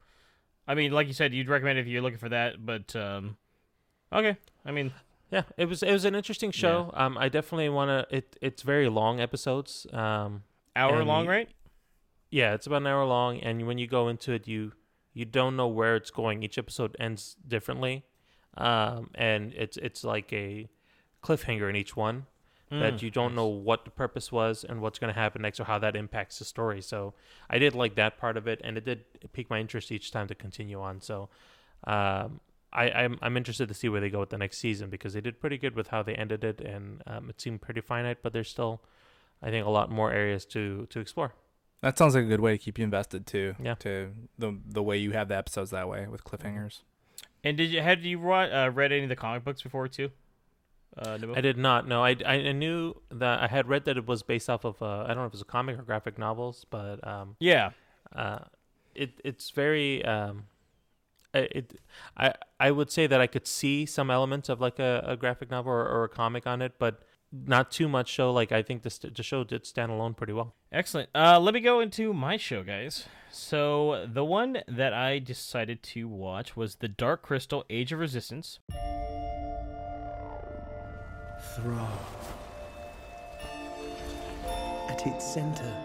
I 0.68 0.74
mean, 0.76 0.92
like 0.92 1.08
you 1.08 1.14
said, 1.14 1.34
you'd 1.34 1.50
recommend 1.50 1.78
it 1.78 1.82
if 1.82 1.88
you're 1.88 2.02
looking 2.02 2.18
for 2.18 2.30
that. 2.30 2.66
But 2.66 2.96
um, 2.96 3.38
okay. 4.12 4.38
I 4.66 4.72
mean, 4.72 4.94
Yeah, 5.32 5.44
it 5.58 5.66
was 5.66 5.82
it 5.82 5.92
was 5.92 6.04
an 6.04 6.14
interesting 6.14 6.52
show. 6.52 6.92
Um, 6.94 7.18
I 7.18 7.30
definitely 7.30 7.70
want 7.70 7.90
to. 7.90 8.16
It 8.16 8.38
it's 8.42 8.64
very 8.64 8.90
long 8.90 9.22
episodes. 9.22 9.88
Um, 9.94 10.44
hour 10.76 11.00
and 11.00 11.08
long, 11.08 11.26
right? 11.26 11.50
Yeah, 12.30 12.54
it's 12.54 12.68
about 12.68 12.82
an 12.82 12.88
hour 12.88 13.06
long, 13.06 13.40
and 13.40 13.66
when 13.66 13.78
you 13.78 13.88
go 13.88 14.10
into 14.10 14.34
it, 14.34 14.48
you 14.48 14.74
you 15.14 15.24
don't 15.24 15.56
know 15.56 15.68
where 15.68 15.96
it's 15.96 16.12
going. 16.12 16.44
Each 16.44 16.58
episode 16.58 16.98
ends 17.00 17.38
differently, 17.48 18.04
um, 18.58 19.10
and 19.16 19.54
it's 19.54 19.78
it's 19.78 20.04
like 20.04 20.34
a 20.34 20.68
cliffhanger 21.24 21.70
in 21.70 21.78
each 21.78 21.96
one 21.96 22.26
that 22.72 22.94
Mm, 22.94 23.02
you 23.02 23.12
don't 23.12 23.36
know 23.36 23.48
what 23.48 23.84
the 23.84 23.92
purpose 23.92 24.32
was 24.32 24.64
and 24.64 24.82
what's 24.82 24.98
going 24.98 25.14
to 25.14 25.20
happen 25.20 25.42
next 25.42 25.60
or 25.60 25.66
how 25.66 25.78
that 25.80 25.96
impacts 25.96 26.40
the 26.40 26.46
story. 26.46 26.82
So 26.82 27.14
I 27.50 27.60
did 27.60 27.76
like 27.76 27.96
that 27.96 28.18
part 28.18 28.38
of 28.38 28.48
it, 28.48 28.62
and 28.64 28.78
it 28.78 28.86
did 28.86 29.04
pique 29.34 29.50
my 29.50 29.60
interest 29.60 29.92
each 29.92 30.10
time 30.12 30.28
to 30.28 30.36
continue 30.36 30.80
on. 30.82 31.02
So 31.02 31.30
um, 31.86 32.40
I, 32.72 32.90
I'm 32.92 33.20
I'm 33.22 33.36
interested 33.36 33.68
to 33.68 33.74
see 33.74 33.90
where 33.90 34.00
they 34.00 34.10
go 34.10 34.22
with 34.22 34.30
the 34.30 34.38
next 34.38 34.58
season 34.60 34.90
because 34.90 35.14
they 35.14 35.22
did 35.22 35.42
pretty 35.42 35.58
good 35.58 35.76
with 35.76 35.90
how 35.90 36.02
they 36.02 36.16
ended 36.16 36.44
it, 36.44 36.62
and 36.62 37.04
um, 37.06 37.30
it 37.30 37.42
seemed 37.42 37.62
pretty 37.62 37.82
finite, 37.82 38.20
but 38.24 38.32
there's 38.32 38.50
still 38.50 38.82
I 39.42 39.50
think 39.50 39.66
a 39.66 39.70
lot 39.70 39.92
more 39.92 40.12
areas 40.12 40.46
to 40.48 40.88
to 40.92 41.00
explore. 41.00 41.34
That 41.82 41.98
sounds 41.98 42.16
like 42.16 42.26
a 42.26 42.28
good 42.28 42.40
way 42.40 42.54
to 42.54 42.58
keep 42.58 42.78
you 42.78 42.84
invested 42.84 43.26
too. 43.26 43.56
Yeah. 43.62 43.76
To 43.80 44.12
the 44.38 44.58
the 44.66 44.84
way 44.84 44.98
you 44.98 45.12
have 45.12 45.28
the 45.28 45.36
episodes 45.36 45.72
that 45.72 45.90
way 45.90 46.08
with 46.08 46.24
cliffhangers. 46.24 46.82
And 47.44 47.58
did 47.58 47.72
you 47.72 47.82
had 47.82 48.04
you 48.04 48.20
read, 48.20 48.54
uh, 48.54 48.70
read 48.70 48.92
any 48.92 49.04
of 49.04 49.10
the 49.10 49.16
comic 49.16 49.44
books 49.44 49.62
before 49.62 49.88
too? 49.88 50.12
Uh? 50.98 51.18
I 51.36 51.42
did 51.42 51.58
not. 51.58 51.88
No, 51.88 52.04
I, 52.04 52.16
I 52.26 52.52
knew 52.52 52.96
that 53.12 53.42
I 53.42 53.48
had 53.48 53.68
read 53.68 53.86
that 53.86 53.98
it 53.98 54.06
was 54.08 54.24
based 54.24 54.50
off 54.50 54.66
of 54.66 54.82
uh, 54.82 55.04
I 55.04 55.08
don't 55.08 55.18
know 55.18 55.24
if 55.26 55.30
it 55.30 55.34
was 55.34 55.42
a 55.42 55.46
comic 55.46 55.80
or 55.80 55.84
graphic 55.84 56.18
novels, 56.18 56.66
but 56.70 57.06
um 57.08 57.36
Yeah. 57.40 57.72
uh, 58.16 58.40
it 58.94 59.12
it's 59.24 59.52
very 59.52 60.04
um, 60.04 60.48
I- 61.34 61.48
it 61.60 61.80
I 62.18 62.34
I 62.60 62.72
would 62.72 62.92
say 62.92 63.08
that 63.08 63.22
I 63.22 63.28
could 63.28 63.48
see 63.48 63.86
some 63.86 64.12
elements 64.12 64.50
of 64.50 64.60
like 64.60 64.80
a, 64.80 65.02
a 65.08 65.16
graphic 65.16 65.50
novel 65.50 65.72
or, 65.72 65.88
or 65.88 66.04
a 66.04 66.10
comic 66.10 66.46
on 66.46 66.62
it, 66.62 66.74
but 66.78 67.04
not 67.32 67.72
too 67.72 67.88
much. 67.88 68.14
So 68.14 68.34
like 68.34 68.52
I 68.52 68.62
think 68.62 68.84
this 68.84 68.98
the 68.98 69.24
show 69.24 69.46
did 69.46 69.66
stand 69.66 69.92
alone 69.94 70.14
pretty 70.14 70.34
well. 70.34 70.56
Excellent. 70.74 71.10
Uh, 71.16 71.40
let 71.40 71.54
me 71.54 71.62
go 71.62 71.80
into 71.80 72.12
my 72.14 72.36
show, 72.36 72.64
guys. 72.64 73.06
So 73.32 74.08
the 74.14 74.26
one 74.26 74.58
that 74.68 74.92
I 74.94 75.20
decided 75.20 75.84
to 75.84 76.10
watch 76.10 76.58
was 76.58 76.76
the 76.76 76.90
Dark 76.90 77.22
Crystal: 77.22 77.64
Age 77.70 77.94
of 77.94 78.00
Resistance. 78.00 78.60
At 84.88 85.06
its 85.06 85.34
center, 85.34 85.76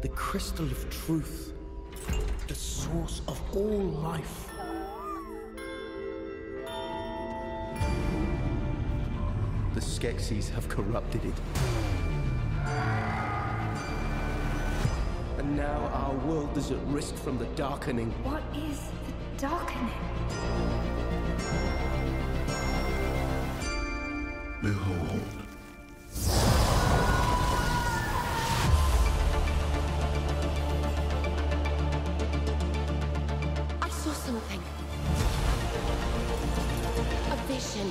the 0.00 0.08
crystal 0.10 0.64
of 0.64 0.88
truth, 0.90 1.52
the 2.46 2.54
source 2.54 3.20
of 3.26 3.40
all 3.52 3.80
life. 3.80 4.48
The 9.74 9.80
Skeksis 9.80 10.48
have 10.50 10.68
corrupted 10.68 11.24
it. 11.24 11.34
And 15.38 15.56
now 15.56 15.90
our 15.92 16.14
world 16.28 16.56
is 16.56 16.70
at 16.70 16.78
risk 16.86 17.16
from 17.16 17.38
the 17.38 17.46
darkening. 17.56 18.12
What 18.22 18.44
is 18.54 18.78
the 18.78 19.48
darkening? 19.48 19.90
Behold. 24.62 25.22
I 33.80 33.88
saw 33.88 34.12
something. 34.12 34.60
A 37.30 37.36
vision. 37.48 37.88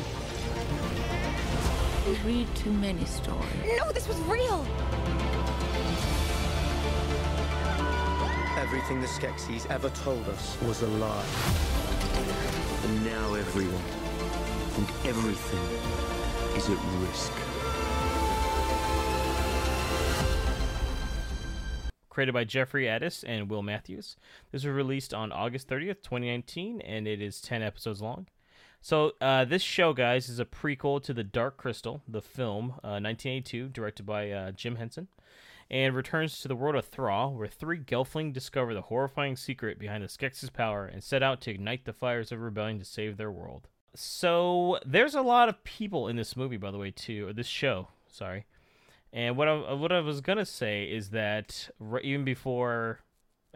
You 2.06 2.16
read 2.24 2.48
too 2.54 2.72
many 2.72 3.04
stories. 3.06 3.42
No, 3.76 3.92
this 3.92 4.08
was 4.08 4.20
real. 4.28 4.64
Everything 8.60 9.02
the 9.02 9.08
Skeksis 9.08 9.66
ever 9.72 9.90
told 9.90 10.30
us 10.30 10.56
was 10.62 10.84
a 10.84 10.88
lie. 10.88 11.26
And 12.84 13.06
now 13.06 13.34
everyone 13.34 13.82
and 14.78 14.88
everything 15.06 16.39
is 16.60 16.70
at 16.70 16.78
risk. 17.00 17.32
created 22.10 22.34
by 22.34 22.44
Jeffrey 22.44 22.84
Addiss 22.84 23.24
and 23.26 23.50
Will 23.50 23.64
Matthews. 23.64 24.18
This 24.52 24.66
was 24.66 24.74
released 24.74 25.14
on 25.14 25.32
August 25.32 25.70
30th, 25.70 26.02
2019, 26.04 26.82
and 26.82 27.08
it 27.08 27.22
is 27.22 27.40
10 27.40 27.64
episodes 27.64 28.02
long. 28.02 28.28
So, 28.82 29.14
uh, 29.22 29.46
this 29.46 29.62
show, 29.62 29.94
guys, 29.94 30.28
is 30.28 30.38
a 30.38 30.44
prequel 30.44 31.02
to 31.04 31.14
The 31.14 31.24
Dark 31.24 31.56
Crystal, 31.56 32.02
the 32.10 32.22
film, 32.22 32.72
uh, 32.84 33.00
1982, 33.00 33.70
directed 33.70 34.06
by 34.06 34.32
uh, 34.32 34.52
Jim 34.52 34.76
Henson, 34.76 35.08
and 35.72 35.96
returns 35.96 36.42
to 36.42 36.50
the 36.50 36.58
world 36.58 36.76
of 36.76 36.84
Thra, 36.84 37.30
where 37.30 37.48
three 37.48 37.80
Gelfling 37.80 38.34
discover 38.34 38.74
the 38.74 38.82
horrifying 38.82 39.38
secret 39.38 39.80
behind 39.80 40.04
the 40.04 40.08
Skeksis' 40.08 40.52
power 40.52 40.86
and 40.86 41.02
set 41.02 41.24
out 41.24 41.40
to 41.42 41.52
ignite 41.52 41.86
the 41.86 41.94
fires 41.94 42.34
of 42.34 42.42
rebellion 42.42 42.80
to 42.80 42.86
save 42.86 43.16
their 43.16 43.32
world. 43.32 43.70
So, 43.96 44.80
there's 44.86 45.16
a 45.16 45.22
lot 45.22 45.50
of 45.50 45.64
people 45.64 46.08
in 46.08 46.16
this 46.16 46.36
movie, 46.38 46.58
by 46.58 46.72
the 46.72 46.78
way, 46.78 46.92
too, 46.92 47.28
or 47.28 47.34
this 47.34 47.48
show, 47.48 47.88
sorry. 48.08 48.46
And 49.12 49.36
what 49.36 49.48
I 49.48 49.74
what 49.74 49.92
I 49.92 50.02
was 50.02 50.22
gonna 50.22 50.46
say 50.46 50.84
is 50.84 51.10
that 51.10 51.70
r- 51.82 52.00
even 52.02 52.24
before, 52.24 53.00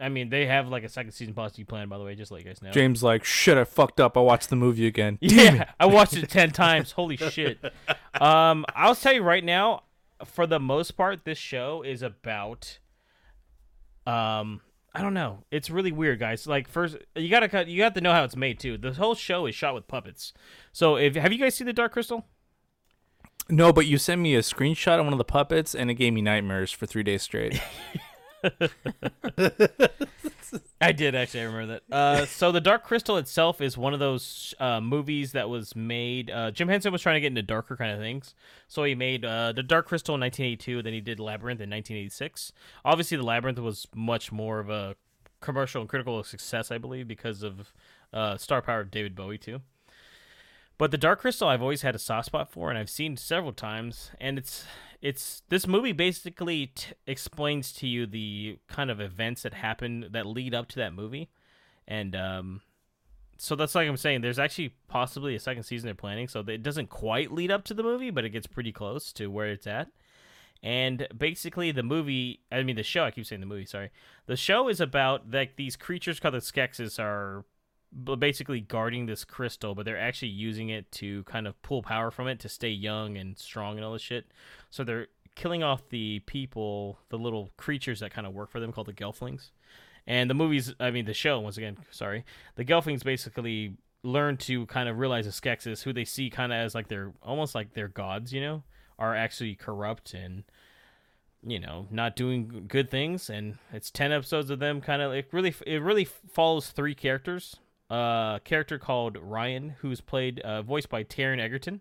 I 0.00 0.08
mean, 0.08 0.28
they 0.28 0.46
have 0.46 0.68
like 0.68 0.82
a 0.82 0.88
second 0.88 1.12
season 1.12 1.32
possibly 1.32 1.62
planned. 1.62 1.88
By 1.90 1.98
the 1.98 2.02
way, 2.04 2.16
just 2.16 2.32
let 2.32 2.40
you 2.42 2.46
guys 2.48 2.60
know. 2.60 2.72
James 2.72 3.04
like 3.04 3.22
shit. 3.22 3.56
I 3.56 3.62
fucked 3.62 4.00
up. 4.00 4.16
I 4.16 4.20
watched 4.20 4.50
the 4.50 4.56
movie 4.56 4.88
again. 4.88 5.18
Damn 5.26 5.54
Yeah, 5.56 5.62
it. 5.62 5.68
I 5.78 5.86
watched 5.86 6.14
it 6.16 6.28
ten 6.28 6.50
times. 6.50 6.90
Holy 6.92 7.16
shit. 7.16 7.58
Um, 8.20 8.64
I'll 8.76 8.94
tell 8.94 9.12
you 9.12 9.22
right 9.22 9.42
now, 9.42 9.82
for 10.24 10.46
the 10.46 10.60
most 10.60 10.92
part, 10.92 11.24
this 11.24 11.36
show 11.38 11.82
is 11.82 12.00
about. 12.02 12.78
Um, 14.06 14.60
I 14.94 15.02
don't 15.02 15.14
know. 15.14 15.44
It's 15.50 15.70
really 15.70 15.90
weird, 15.90 16.20
guys. 16.20 16.46
Like 16.46 16.68
first, 16.68 16.96
you 17.16 17.28
gotta 17.28 17.48
cut. 17.48 17.66
You 17.66 17.78
got 17.78 17.94
to 17.94 18.00
know 18.00 18.12
how 18.12 18.22
it's 18.24 18.36
made 18.36 18.60
too. 18.60 18.78
The 18.78 18.92
whole 18.92 19.14
show 19.14 19.46
is 19.46 19.54
shot 19.54 19.74
with 19.74 19.88
puppets. 19.88 20.32
So, 20.72 20.96
if 20.96 21.16
have 21.16 21.32
you 21.32 21.38
guys 21.38 21.56
seen 21.56 21.66
the 21.66 21.72
Dark 21.72 21.92
Crystal? 21.92 22.24
No, 23.48 23.72
but 23.72 23.86
you 23.86 23.98
sent 23.98 24.20
me 24.20 24.34
a 24.36 24.40
screenshot 24.40 24.98
of 24.98 25.04
one 25.04 25.12
of 25.12 25.18
the 25.18 25.24
puppets, 25.24 25.74
and 25.74 25.90
it 25.90 25.94
gave 25.94 26.12
me 26.12 26.22
nightmares 26.22 26.70
for 26.70 26.86
three 26.86 27.02
days 27.02 27.22
straight. 27.22 27.60
I 30.80 30.92
did 30.92 31.14
actually. 31.14 31.40
I 31.40 31.44
remember 31.44 31.80
that. 31.88 31.94
Uh, 31.94 32.26
so 32.26 32.52
the 32.52 32.60
Dark 32.60 32.84
Crystal 32.84 33.16
itself 33.16 33.60
is 33.60 33.76
one 33.76 33.94
of 33.94 34.00
those 34.00 34.54
uh, 34.60 34.80
movies 34.80 35.32
that 35.32 35.48
was 35.48 35.74
made. 35.74 36.30
Uh, 36.30 36.50
Jim 36.50 36.68
Henson 36.68 36.92
was 36.92 37.02
trying 37.02 37.16
to 37.16 37.20
get 37.20 37.28
into 37.28 37.42
darker 37.42 37.76
kind 37.76 37.90
of 37.90 37.98
things, 37.98 38.34
so 38.68 38.84
he 38.84 38.94
made 38.94 39.24
uh, 39.24 39.52
the 39.52 39.62
Dark 39.62 39.86
Crystal 39.86 40.14
in 40.14 40.20
1982. 40.20 40.82
Then 40.82 40.92
he 40.92 41.00
did 41.00 41.18
Labyrinth 41.18 41.60
in 41.60 41.70
1986. 41.70 42.52
Obviously, 42.84 43.16
the 43.16 43.24
Labyrinth 43.24 43.58
was 43.58 43.86
much 43.94 44.30
more 44.30 44.60
of 44.60 44.70
a 44.70 44.96
commercial 45.40 45.80
and 45.80 45.88
critical 45.88 46.22
success, 46.22 46.70
I 46.70 46.78
believe, 46.78 47.08
because 47.08 47.42
of 47.42 47.72
uh, 48.12 48.36
star 48.36 48.62
power 48.62 48.80
of 48.80 48.90
David 48.90 49.14
Bowie 49.14 49.38
too. 49.38 49.60
But 50.76 50.90
the 50.90 50.98
Dark 50.98 51.20
Crystal, 51.20 51.48
I've 51.48 51.62
always 51.62 51.82
had 51.82 51.94
a 51.94 52.00
soft 52.00 52.26
spot 52.26 52.50
for, 52.50 52.68
and 52.68 52.78
I've 52.78 52.90
seen 52.90 53.16
several 53.16 53.52
times. 53.52 54.10
And 54.20 54.38
it's 54.38 54.64
it's 55.00 55.42
this 55.48 55.66
movie 55.66 55.92
basically 55.92 56.68
t- 56.68 56.94
explains 57.06 57.72
to 57.74 57.86
you 57.86 58.06
the 58.06 58.58
kind 58.68 58.90
of 58.90 59.00
events 59.00 59.42
that 59.42 59.54
happen 59.54 60.06
that 60.10 60.26
lead 60.26 60.54
up 60.54 60.68
to 60.68 60.76
that 60.76 60.92
movie, 60.92 61.30
and 61.86 62.16
um, 62.16 62.62
so 63.38 63.54
that's 63.54 63.74
like 63.74 63.88
I'm 63.88 63.96
saying. 63.96 64.22
There's 64.22 64.38
actually 64.38 64.74
possibly 64.88 65.34
a 65.34 65.40
second 65.40 65.64
season 65.64 65.86
they're 65.86 65.94
planning, 65.94 66.26
so 66.26 66.40
it 66.40 66.62
doesn't 66.62 66.88
quite 66.88 67.30
lead 67.30 67.50
up 67.50 67.64
to 67.64 67.74
the 67.74 67.82
movie, 67.82 68.10
but 68.10 68.24
it 68.24 68.30
gets 68.30 68.46
pretty 68.46 68.72
close 68.72 69.12
to 69.14 69.28
where 69.28 69.48
it's 69.48 69.66
at. 69.66 69.88
And 70.62 71.06
basically, 71.16 71.70
the 71.72 71.82
movie, 71.82 72.40
I 72.50 72.62
mean, 72.62 72.76
the 72.76 72.82
show, 72.82 73.04
I 73.04 73.10
keep 73.10 73.26
saying 73.26 73.40
the 73.40 73.46
movie, 73.46 73.66
sorry. 73.66 73.90
The 74.26 74.36
show 74.36 74.68
is 74.68 74.80
about 74.80 75.30
like 75.30 75.56
these 75.56 75.76
creatures 75.76 76.18
called 76.18 76.34
the 76.34 76.38
Skeksis 76.38 76.98
are 76.98 77.44
basically 78.18 78.60
guarding 78.60 79.06
this 79.06 79.24
crystal, 79.24 79.74
but 79.74 79.84
they're 79.84 79.98
actually 79.98 80.28
using 80.28 80.68
it 80.68 80.90
to 80.92 81.22
kind 81.24 81.46
of 81.46 81.60
pull 81.62 81.82
power 81.82 82.10
from 82.10 82.28
it 82.28 82.40
to 82.40 82.48
stay 82.48 82.68
young 82.68 83.16
and 83.16 83.38
strong 83.38 83.76
and 83.76 83.84
all 83.84 83.92
this 83.92 84.02
shit. 84.02 84.26
So 84.70 84.84
they're 84.84 85.08
killing 85.34 85.62
off 85.62 85.88
the 85.88 86.20
people, 86.20 86.98
the 87.08 87.18
little 87.18 87.50
creatures 87.56 88.00
that 88.00 88.12
kind 88.12 88.26
of 88.26 88.34
work 88.34 88.50
for 88.50 88.60
them 88.60 88.72
called 88.72 88.86
the 88.86 88.92
Gelflings. 88.92 89.50
And 90.06 90.28
the 90.28 90.34
movies, 90.34 90.74
I 90.78 90.90
mean, 90.90 91.06
the 91.06 91.14
show, 91.14 91.40
once 91.40 91.56
again, 91.56 91.78
sorry, 91.90 92.24
the 92.56 92.64
Gelflings 92.64 93.04
basically 93.04 93.76
learn 94.02 94.36
to 94.36 94.66
kind 94.66 94.88
of 94.88 94.98
realize 94.98 95.24
the 95.24 95.32
Skeksis, 95.32 95.82
who 95.82 95.92
they 95.92 96.04
see 96.04 96.28
kind 96.30 96.52
of 96.52 96.58
as 96.58 96.74
like 96.74 96.88
their 96.88 97.12
almost 97.22 97.54
like 97.54 97.72
their 97.72 97.88
gods, 97.88 98.32
you 98.32 98.40
know, 98.40 98.62
are 98.98 99.14
actually 99.14 99.54
corrupt 99.54 100.14
and 100.14 100.44
you 101.46 101.58
know 101.58 101.86
not 101.90 102.16
doing 102.16 102.66
good 102.68 102.90
things. 102.90 103.30
And 103.30 103.58
it's 103.72 103.90
ten 103.90 104.12
episodes 104.12 104.50
of 104.50 104.58
them 104.58 104.80
kind 104.80 105.00
of 105.00 105.12
it 105.12 105.28
really 105.32 105.54
it 105.66 105.80
really 105.82 106.04
follows 106.04 106.68
three 106.68 106.94
characters. 106.94 107.56
A 107.90 108.40
character 108.44 108.78
called 108.78 109.16
Rian, 109.16 109.74
who's 109.78 110.00
played 110.00 110.40
uh, 110.40 110.62
voiced 110.62 110.88
by 110.88 111.04
Taron 111.04 111.38
Egerton. 111.40 111.80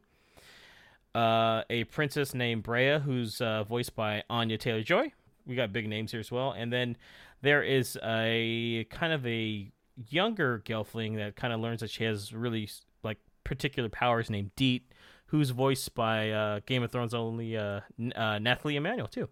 Uh, 1.15 1.63
a 1.69 1.83
princess 1.85 2.33
named 2.33 2.63
Brea, 2.63 2.99
who's 2.99 3.39
uh, 3.39 3.63
voiced 3.63 3.95
by 3.95 4.23
Anya 4.29 4.57
Taylor 4.57 4.81
Joy. 4.81 5.11
We 5.45 5.55
got 5.55 5.71
big 5.71 5.87
names 5.87 6.11
here 6.11 6.19
as 6.19 6.31
well. 6.31 6.51
And 6.51 6.73
then 6.73 6.97
there 7.41 7.61
is 7.61 7.97
a 8.03 8.85
kind 8.89 9.13
of 9.13 9.25
a 9.27 9.71
younger 10.09 10.61
Gelfling 10.65 11.17
that 11.17 11.35
kind 11.35 11.53
of 11.53 11.59
learns 11.59 11.81
that 11.81 11.89
she 11.89 12.03
has 12.03 12.33
really 12.33 12.69
like 13.03 13.19
particular 13.43 13.89
powers 13.89 14.29
named 14.29 14.51
Deet, 14.55 14.91
who's 15.27 15.51
voiced 15.51 15.93
by 15.93 16.31
uh, 16.31 16.59
Game 16.65 16.83
of 16.83 16.91
Thrones 16.91 17.13
only 17.13 17.57
uh, 17.57 17.81
N- 17.99 18.13
uh, 18.13 18.39
Nathalie 18.39 18.75
Emmanuel 18.75 19.07
too. 19.07 19.29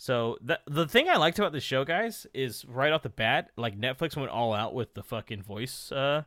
So 0.00 0.38
the 0.40 0.58
the 0.66 0.88
thing 0.88 1.10
I 1.10 1.16
liked 1.16 1.38
about 1.38 1.52
the 1.52 1.60
show, 1.60 1.84
guys, 1.84 2.26
is 2.32 2.64
right 2.64 2.90
off 2.90 3.02
the 3.02 3.10
bat, 3.10 3.50
like 3.58 3.78
Netflix 3.78 4.16
went 4.16 4.30
all 4.30 4.54
out 4.54 4.72
with 4.72 4.94
the 4.94 5.02
fucking 5.02 5.42
voice 5.42 5.92
uh, 5.92 6.22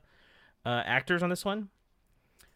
uh, 0.63 0.83
actors 0.85 1.23
on 1.23 1.31
this 1.31 1.43
one. 1.43 1.69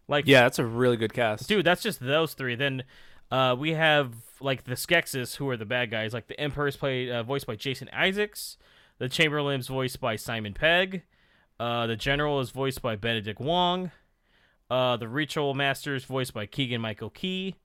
Like, 0.07 0.27
yeah, 0.27 0.41
that's 0.41 0.59
a 0.59 0.63
really 0.63 0.95
good 0.95 1.13
cast. 1.13 1.49
dude, 1.49 1.65
that's 1.65 1.81
just 1.81 1.99
those 2.01 2.35
three. 2.35 2.53
Then 2.53 2.83
uh, 3.31 3.55
we 3.57 3.71
have 3.73 4.13
like 4.41 4.65
the 4.65 4.75
Skeksis, 4.75 5.37
who 5.37 5.49
are 5.49 5.57
the 5.57 5.65
bad 5.65 5.89
guys. 5.89 6.13
Like 6.13 6.27
the 6.27 6.39
Emperor 6.39 6.67
is 6.67 6.75
played 6.75 7.09
uh, 7.09 7.23
voiced 7.23 7.47
by 7.47 7.55
Jason 7.55 7.89
Isaacs. 7.91 8.57
The 8.99 9.09
Chamberlain's 9.09 9.69
voiced 9.69 9.99
by 9.99 10.17
Simon 10.17 10.53
Pegg. 10.53 11.01
Uh, 11.59 11.87
the 11.87 11.95
General 11.95 12.41
is 12.41 12.51
voiced 12.51 12.83
by 12.83 12.95
Benedict 12.95 13.39
Wong. 13.39 13.89
Uh, 14.69 14.97
the 14.97 15.07
Ritual 15.07 15.55
Master 15.55 15.95
is 15.95 16.05
voiced 16.05 16.35
by 16.35 16.45
Keegan 16.45 16.79
Michael 16.79 17.09
Key. 17.09 17.55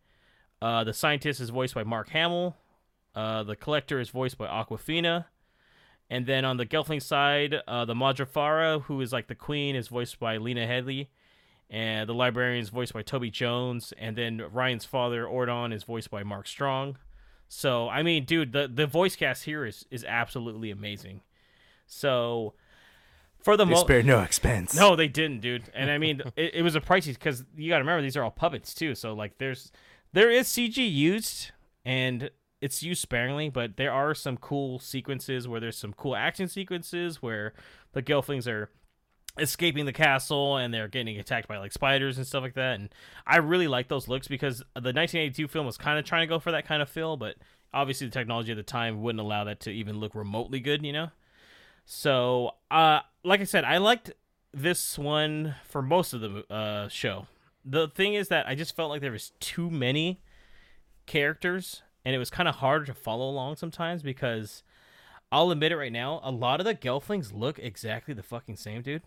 Uh, 0.63 0.85
the 0.85 0.95
scientist 0.95 1.39
is 1.39 1.51
voiced 1.51 1.75
by 1.75 1.85
Mark 1.85 2.09
Hamill. 2.09 2.57
Uh, 3.15 3.43
the 3.43 3.57
collector 3.57 4.01
is 4.01 4.11
voiced 4.11 4.39
by 4.39 4.47
Awkwafina. 4.47 5.27
And 6.11 6.27
then 6.27 6.45
on 6.45 6.57
the 6.57 6.67
Gelfling 6.67 7.03
side, 7.03 7.57
uh, 7.67 7.85
the 7.85 7.95
Maudra 7.95 8.27
Fara, 8.27 8.81
who 8.81 9.01
is 9.01 9.13
like 9.13 9.29
the 9.29 9.35
queen, 9.35 9.75
is 9.75 9.89
voiced 9.89 10.19
by 10.19 10.37
Lena 10.37 10.67
Headey. 10.67 11.09
And 11.71 12.09
the 12.09 12.15
librarian 12.15 12.61
is 12.61 12.69
voiced 12.69 12.93
by 12.93 13.03
Toby 13.03 13.31
Jones. 13.31 13.95
And 13.97 14.17
then 14.17 14.43
Rian's 14.53 14.85
father, 14.85 15.27
Ordon, 15.27 15.73
is 15.73 15.85
voiced 15.85 16.11
by 16.11 16.23
Mark 16.23 16.47
Strong. 16.47 16.99
So, 17.49 17.89
I 17.89 18.03
mean, 18.03 18.25
dude, 18.25 18.53
the, 18.53 18.69
the 18.73 18.87
voice 18.87 19.17
cast 19.17 19.45
here 19.45 19.65
is, 19.65 19.87
is 19.91 20.05
absolutely 20.05 20.71
amazing. 20.71 21.21
So, 21.87 22.55
for 23.43 23.57
the 23.57 23.67
most 23.67 23.81
spared 23.81 24.07
no 24.07 24.21
expense. 24.21 24.75
No, 24.75 24.95
they 24.97 25.09
didn't, 25.09 25.41
dude. 25.41 25.65
And 25.75 25.91
I 25.91 25.99
mean, 25.99 26.23
it, 26.37 26.55
it 26.57 26.63
was 26.63 26.77
a 26.77 26.81
pricey 26.81 27.09
because 27.09 27.45
you 27.57 27.69
got 27.69 27.79
to 27.79 27.83
remember 27.83 28.03
these 28.03 28.17
are 28.17 28.23
all 28.23 28.31
puppets 28.31 28.73
too. 28.73 28.95
So 28.95 29.15
like, 29.15 29.39
there's 29.39 29.73
there 30.13 30.31
is 30.31 30.47
CG 30.47 30.77
used 30.77 31.51
and 31.85 32.31
it's 32.63 32.83
used 32.83 33.03
sparingly, 33.03 33.51
but 33.51 33.77
there 33.77 33.93
are 33.93 34.15
some 34.15 34.37
cool 34.37 34.79
sequences 34.79 35.49
where 35.49 35.61
there's 35.61 35.77
some 35.77 35.93
cool 35.93 36.15
action 36.15 36.47
sequences 36.47 37.21
where 37.21 37.53
the 37.93 38.03
Gelflings 38.03 38.47
are 38.47 38.71
escaping 39.37 39.85
the 39.85 39.93
castle 39.93 40.57
and 40.57 40.73
they're 40.73 40.87
getting 40.87 41.19
attacked 41.19 41.49
by 41.49 41.59
like 41.59 41.73
spiders 41.73 42.19
and 42.19 42.27
stuff 42.27 42.43
like 42.43 42.55
that. 42.55 42.79
And 42.79 42.89
I 43.27 43.39
really 43.39 43.67
like 43.67 43.89
those 43.89 44.07
looks 44.07 44.29
because 44.29 44.59
the 44.59 44.93
1982 44.93 45.49
film 45.49 45.67
was 45.67 45.77
kind 45.77 45.99
of 45.99 46.05
trying 46.05 46.23
to 46.23 46.33
go 46.33 46.39
for 46.39 46.53
that 46.53 46.65
kind 46.65 46.81
of 46.81 46.89
feel, 46.89 47.17
but 47.17 47.35
obviously 47.75 48.07
the 48.07 48.13
technology 48.13 48.53
at 48.53 48.57
the 48.57 48.63
time 48.63 49.03
wouldn't 49.03 49.21
allow 49.21 49.43
that 49.43 49.59
to 49.61 49.73
even 49.73 49.99
look 49.99 50.15
remotely 50.15 50.61
good, 50.61 50.87
you 50.87 50.93
know. 50.93 51.11
So, 51.85 52.53
uh, 52.71 53.01
like 53.25 53.41
I 53.41 53.45
said, 53.45 53.65
I 53.65 53.79
liked 53.79 54.13
this 54.55 54.97
one 54.97 55.57
for 55.69 55.83
most 55.83 56.13
of 56.13 56.21
the 56.21 56.45
uh, 56.49 56.89
show. 56.89 57.27
The 57.65 57.89
thing 57.89 58.15
is 58.15 58.29
that 58.29 58.47
I 58.47 58.55
just 58.55 58.77
felt 58.77 58.91
like 58.91 59.01
there 59.01 59.11
was 59.11 59.33
too 59.41 59.69
many 59.69 60.23
characters, 61.07 61.83
and 62.05 62.15
it 62.15 62.19
was 62.19 62.31
kind 62.31 62.49
of 62.49 62.57
hard 62.57 62.87
to 62.87 62.95
follow 62.95 63.29
along 63.29 63.57
sometimes 63.57 64.03
because 64.03 64.63
I'll 65.31 65.51
admit 65.51 65.73
it 65.73 65.77
right 65.77 65.93
now, 65.93 66.21
a 66.23 66.31
lot 66.31 66.61
of 66.61 66.67
the 66.67 66.75
Gelflings 66.75 67.33
look 67.35 67.59
exactly 67.59 68.13
the 68.15 68.23
fucking 68.23 68.57
same, 68.57 68.83
dude. 68.83 69.03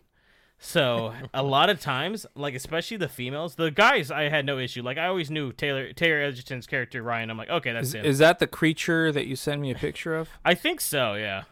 So 0.58 1.14
a 1.34 1.44
lot 1.44 1.70
of 1.70 1.80
times, 1.80 2.26
like 2.36 2.56
especially 2.56 2.98
the 2.98 3.10
females, 3.10 3.56
the 3.56 3.70
guys, 3.72 4.10
I 4.10 4.30
had 4.30 4.46
no 4.46 4.58
issue. 4.58 4.82
Like 4.82 4.98
I 4.98 5.08
always 5.08 5.30
knew 5.30 5.52
Taylor 5.52 5.94
Taylor 5.94 6.22
Egerton's 6.22 6.66
character 6.66 7.04
Rian. 7.04 7.30
I'm 7.30 7.38
like, 7.38 7.50
okay, 7.50 7.74
that's 7.74 7.90
Is, 7.90 7.96
him. 7.96 8.06
is 8.06 8.18
that 8.20 8.40
the 8.40 8.48
creature 8.48 9.12
that 9.12 9.28
you 9.28 9.36
sent 9.36 9.62
me 9.62 9.72
a 9.72 9.76
picture 9.76 10.16
of? 10.16 10.30
I 10.44 10.56
think 10.56 10.82
so. 10.82 11.14
Yeah. 11.16 11.44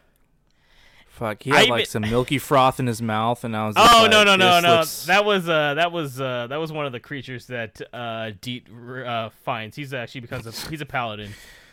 Fuck, 1.14 1.42
he 1.44 1.52
I 1.52 1.60
had 1.60 1.68
like 1.68 1.80
even- 1.82 1.90
some 1.90 2.02
milky 2.02 2.38
froth 2.38 2.80
in 2.80 2.86
his 2.86 3.00
mouth, 3.00 3.44
and 3.44 3.56
I 3.56 3.66
was. 3.68 3.76
Oh 3.78 4.00
like, 4.02 4.10
no 4.10 4.24
no 4.24 4.34
no 4.36 4.60
no! 4.60 4.76
looks- 4.78 5.06
That 5.06 5.24
was 5.24 5.48
uh 5.48 5.74
that 5.74 5.92
was 5.92 6.20
uh 6.20 6.48
that 6.48 6.56
was 6.56 6.72
one 6.72 6.86
of 6.86 6.92
the 6.92 7.00
creatures 7.00 7.46
that 7.46 7.80
uh 7.92 8.32
Deet 8.40 8.66
uh 8.70 9.30
finds. 9.44 9.76
He's 9.76 9.94
actually 9.94 10.22
becomes 10.22 10.46
a 10.46 10.50
he's 10.70 10.80
a 10.80 10.86
paladin, 10.86 11.30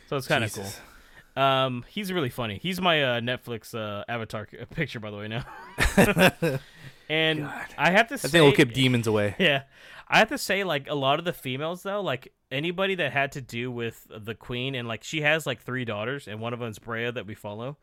so 0.09 0.15
it's 0.17 0.27
kind 0.27 0.43
of 0.43 0.53
cool. 0.53 1.41
Um, 1.43 1.85
he's 1.87 2.11
really 2.11 2.29
funny. 2.29 2.59
He's 2.61 2.81
my 2.81 3.01
uh, 3.01 3.19
Netflix 3.21 3.73
uh, 3.73 4.03
avatar 4.09 4.47
c- 4.51 4.57
picture, 4.75 4.99
by 4.99 5.11
the 5.11 5.17
way. 5.17 5.27
Now, 5.29 5.45
and 7.09 7.49
I 7.77 7.91
have 7.91 8.07
to 8.09 8.15
I 8.15 8.17
say, 8.17 8.27
think 8.29 8.43
we'll 8.43 8.51
keep 8.53 8.73
demons 8.73 9.07
away. 9.07 9.35
Yeah, 9.39 9.63
I 10.07 10.19
have 10.19 10.29
to 10.29 10.37
say, 10.37 10.63
like 10.63 10.89
a 10.89 10.93
lot 10.95 11.19
of 11.19 11.25
the 11.25 11.33
females 11.33 11.83
though, 11.83 12.01
like 12.01 12.33
anybody 12.51 12.95
that 12.95 13.11
had 13.13 13.31
to 13.33 13.41
do 13.41 13.71
with 13.71 14.07
the 14.15 14.35
queen, 14.35 14.75
and 14.75 14.87
like 14.87 15.03
she 15.03 15.21
has 15.21 15.45
like 15.47 15.61
three 15.61 15.85
daughters, 15.85 16.27
and 16.27 16.39
one 16.39 16.53
of 16.53 16.59
them's 16.59 16.79
Brea 16.79 17.11
that 17.11 17.25
we 17.25 17.33
follow. 17.33 17.77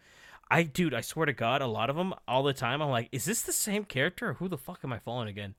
I, 0.50 0.62
dude, 0.62 0.94
I 0.94 1.00
swear 1.02 1.26
to 1.26 1.32
God, 1.32 1.60
a 1.60 1.66
lot 1.66 1.90
of 1.90 1.96
them 1.96 2.14
all 2.26 2.42
the 2.42 2.52
time. 2.52 2.80
I'm 2.80 2.90
like, 2.90 3.08
is 3.12 3.24
this 3.24 3.42
the 3.42 3.52
same 3.52 3.84
character? 3.84 4.30
Or 4.30 4.34
who 4.34 4.48
the 4.48 4.58
fuck 4.58 4.80
am 4.82 4.92
I 4.92 4.98
following 4.98 5.28
again? 5.28 5.54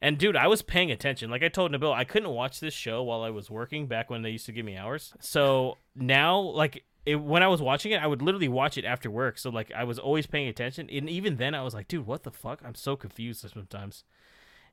And 0.00 0.16
dude, 0.18 0.36
I 0.36 0.46
was 0.46 0.62
paying 0.62 0.90
attention. 0.90 1.30
Like 1.30 1.42
I 1.42 1.48
told 1.48 1.72
Nabil, 1.72 1.92
I 1.92 2.04
couldn't 2.04 2.30
watch 2.30 2.60
this 2.60 2.74
show 2.74 3.02
while 3.02 3.22
I 3.22 3.30
was 3.30 3.50
working 3.50 3.86
back 3.86 4.10
when 4.10 4.22
they 4.22 4.30
used 4.30 4.46
to 4.46 4.52
give 4.52 4.64
me 4.64 4.76
hours. 4.76 5.12
So 5.20 5.76
now, 5.96 6.38
like 6.38 6.84
it, 7.04 7.16
when 7.16 7.42
I 7.42 7.48
was 7.48 7.60
watching 7.60 7.92
it, 7.92 8.02
I 8.02 8.06
would 8.06 8.22
literally 8.22 8.48
watch 8.48 8.78
it 8.78 8.84
after 8.84 9.10
work. 9.10 9.38
So 9.38 9.50
like 9.50 9.72
I 9.72 9.84
was 9.84 9.98
always 9.98 10.26
paying 10.26 10.48
attention. 10.48 10.88
And 10.90 11.10
even 11.10 11.36
then, 11.36 11.54
I 11.54 11.62
was 11.62 11.74
like, 11.74 11.88
dude, 11.88 12.06
what 12.06 12.22
the 12.22 12.30
fuck? 12.30 12.60
I'm 12.64 12.76
so 12.76 12.94
confused 12.94 13.44
sometimes. 13.52 14.04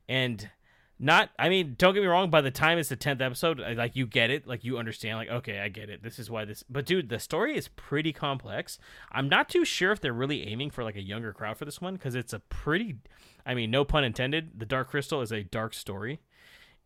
And 0.08 0.50
not, 0.98 1.30
I 1.38 1.48
mean, 1.50 1.74
don't 1.78 1.92
get 1.94 2.00
me 2.00 2.06
wrong. 2.06 2.30
By 2.30 2.40
the 2.40 2.50
time 2.50 2.78
it's 2.78 2.88
the 2.88 2.96
tenth 2.96 3.20
episode, 3.20 3.60
I- 3.60 3.74
like 3.74 3.96
you 3.96 4.06
get 4.06 4.30
it, 4.30 4.46
like 4.46 4.64
you 4.64 4.78
understand, 4.78 5.18
like 5.18 5.28
okay, 5.30 5.60
I 5.60 5.68
get 5.68 5.90
it. 5.90 6.02
This 6.02 6.18
is 6.18 6.30
why 6.30 6.44
this. 6.44 6.62
But 6.70 6.86
dude, 6.86 7.08
the 7.08 7.18
story 7.18 7.56
is 7.56 7.68
pretty 7.68 8.12
complex. 8.12 8.78
I'm 9.12 9.28
not 9.28 9.48
too 9.48 9.64
sure 9.64 9.92
if 9.92 10.00
they're 10.00 10.12
really 10.12 10.46
aiming 10.48 10.70
for 10.70 10.82
like 10.84 10.96
a 10.96 11.02
younger 11.02 11.32
crowd 11.32 11.58
for 11.58 11.64
this 11.66 11.80
one 11.80 11.94
because 11.94 12.14
it's 12.14 12.32
a 12.32 12.38
pretty, 12.40 12.96
I 13.44 13.54
mean, 13.54 13.70
no 13.70 13.84
pun 13.84 14.04
intended. 14.04 14.58
The 14.58 14.66
Dark 14.66 14.88
Crystal 14.88 15.20
is 15.20 15.32
a 15.32 15.42
dark 15.42 15.74
story. 15.74 16.20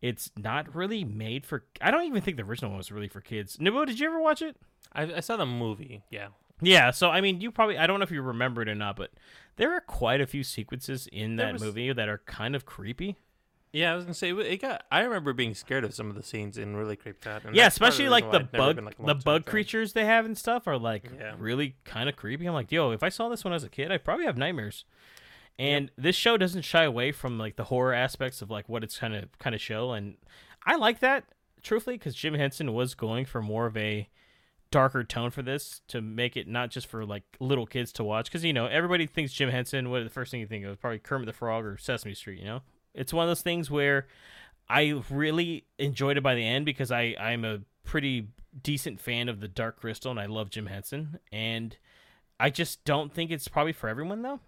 It's 0.01 0.31
not 0.35 0.73
really 0.75 1.03
made 1.03 1.45
for. 1.45 1.63
I 1.79 1.91
don't 1.91 2.05
even 2.05 2.21
think 2.21 2.37
the 2.37 2.43
original 2.43 2.71
one 2.71 2.79
was 2.79 2.91
really 2.91 3.07
for 3.07 3.21
kids. 3.21 3.57
Nabil, 3.57 3.85
did 3.85 3.99
you 3.99 4.07
ever 4.07 4.19
watch 4.19 4.41
it? 4.41 4.57
I, 4.93 5.03
I 5.03 5.19
saw 5.19 5.37
the 5.37 5.45
movie. 5.45 6.03
Yeah. 6.09 6.29
Yeah, 6.63 6.91
so 6.91 7.09
I 7.09 7.21
mean, 7.21 7.39
you 7.41 7.49
probably 7.51 7.77
I 7.77 7.87
don't 7.87 7.99
know 7.99 8.03
if 8.03 8.11
you 8.11 8.21
remember 8.21 8.61
it 8.61 8.67
or 8.69 8.75
not, 8.75 8.95
but 8.95 9.11
there 9.55 9.73
are 9.73 9.81
quite 9.81 10.21
a 10.21 10.27
few 10.27 10.43
sequences 10.43 11.07
in 11.11 11.35
that 11.37 11.53
was- 11.53 11.61
movie 11.61 11.91
that 11.93 12.09
are 12.09 12.19
kind 12.25 12.55
of 12.55 12.65
creepy. 12.65 13.17
Yeah, 13.73 13.93
I 13.93 13.95
was 13.95 14.03
gonna 14.03 14.13
say 14.13 14.31
it 14.31 14.61
got. 14.61 14.83
I 14.91 15.01
remember 15.01 15.31
being 15.31 15.53
scared 15.55 15.85
of 15.85 15.93
some 15.93 16.09
of 16.09 16.15
the 16.15 16.23
scenes 16.23 16.57
and 16.57 16.77
really 16.77 16.95
creeped 16.97 17.25
out. 17.25 17.45
And 17.45 17.55
yeah, 17.55 17.63
that's 17.63 17.77
part 17.77 17.89
of 17.89 17.93
especially 17.93 18.13
reason 18.13 18.29
like 18.31 18.51
the 18.51 18.57
bug 18.57 18.75
been, 18.75 18.85
like, 18.85 18.97
the 18.97 19.15
bug 19.15 19.45
fan. 19.45 19.51
creatures 19.51 19.93
they 19.93 20.05
have 20.05 20.25
and 20.25 20.37
stuff 20.37 20.67
are 20.67 20.77
like 20.77 21.09
Yeah. 21.17 21.35
really 21.37 21.75
kind 21.85 22.09
of 22.09 22.15
creepy. 22.17 22.45
I'm 22.45 22.53
like, 22.53 22.71
yo, 22.71 22.91
if 22.91 23.01
I 23.01 23.09
saw 23.09 23.29
this 23.29 23.43
when 23.45 23.53
I 23.53 23.55
was 23.55 23.63
a 23.63 23.69
kid, 23.69 23.91
I'd 23.91 24.03
probably 24.03 24.25
have 24.25 24.37
nightmares. 24.37 24.83
And 25.57 25.91
this 25.97 26.15
show 26.15 26.37
doesn't 26.37 26.63
shy 26.63 26.83
away 26.83 27.11
from 27.11 27.37
like 27.37 27.55
the 27.55 27.65
horror 27.65 27.93
aspects 27.93 28.41
of 28.41 28.49
like 28.49 28.67
what 28.67 28.83
it's 28.83 28.97
kind 28.97 29.15
of 29.15 29.37
kind 29.39 29.53
of 29.55 29.61
show, 29.61 29.91
and 29.93 30.15
I 30.65 30.75
like 30.75 30.99
that 30.99 31.25
truthfully 31.61 31.97
because 31.97 32.15
Jim 32.15 32.33
Henson 32.33 32.73
was 32.73 32.93
going 32.95 33.25
for 33.25 33.41
more 33.41 33.67
of 33.67 33.77
a 33.77 34.09
darker 34.71 35.03
tone 35.03 35.29
for 35.29 35.41
this 35.41 35.81
to 35.89 36.01
make 36.01 36.35
it 36.37 36.47
not 36.47 36.71
just 36.71 36.87
for 36.87 37.05
like 37.05 37.23
little 37.39 37.65
kids 37.65 37.91
to 37.91 38.03
watch 38.03 38.25
because 38.25 38.43
you 38.43 38.53
know 38.53 38.65
everybody 38.67 39.05
thinks 39.05 39.33
Jim 39.33 39.49
Henson. 39.49 39.89
What 39.91 40.03
the 40.03 40.09
first 40.09 40.31
thing 40.31 40.39
you 40.39 40.47
think 40.47 40.65
of? 40.65 40.79
Probably 40.81 40.99
Kermit 40.99 41.27
the 41.27 41.33
Frog 41.33 41.63
or 41.65 41.77
Sesame 41.77 42.15
Street. 42.15 42.39
You 42.39 42.45
know, 42.45 42.61
it's 42.93 43.13
one 43.13 43.23
of 43.23 43.29
those 43.29 43.41
things 43.41 43.69
where 43.69 44.07
I 44.69 45.01
really 45.09 45.65
enjoyed 45.77 46.17
it 46.17 46.21
by 46.21 46.35
the 46.35 46.45
end 46.45 46.65
because 46.65 46.91
I 46.91 47.15
I'm 47.19 47.45
a 47.45 47.59
pretty 47.83 48.27
decent 48.63 48.99
fan 48.99 49.29
of 49.29 49.39
the 49.39 49.47
Dark 49.47 49.79
Crystal 49.79 50.11
and 50.11 50.19
I 50.19 50.25
love 50.25 50.49
Jim 50.49 50.67
Henson 50.67 51.19
and 51.31 51.77
I 52.39 52.49
just 52.49 52.83
don't 52.85 53.13
think 53.13 53.31
it's 53.31 53.47
probably 53.47 53.73
for 53.73 53.87
everyone 53.87 54.21
though. 54.21 54.39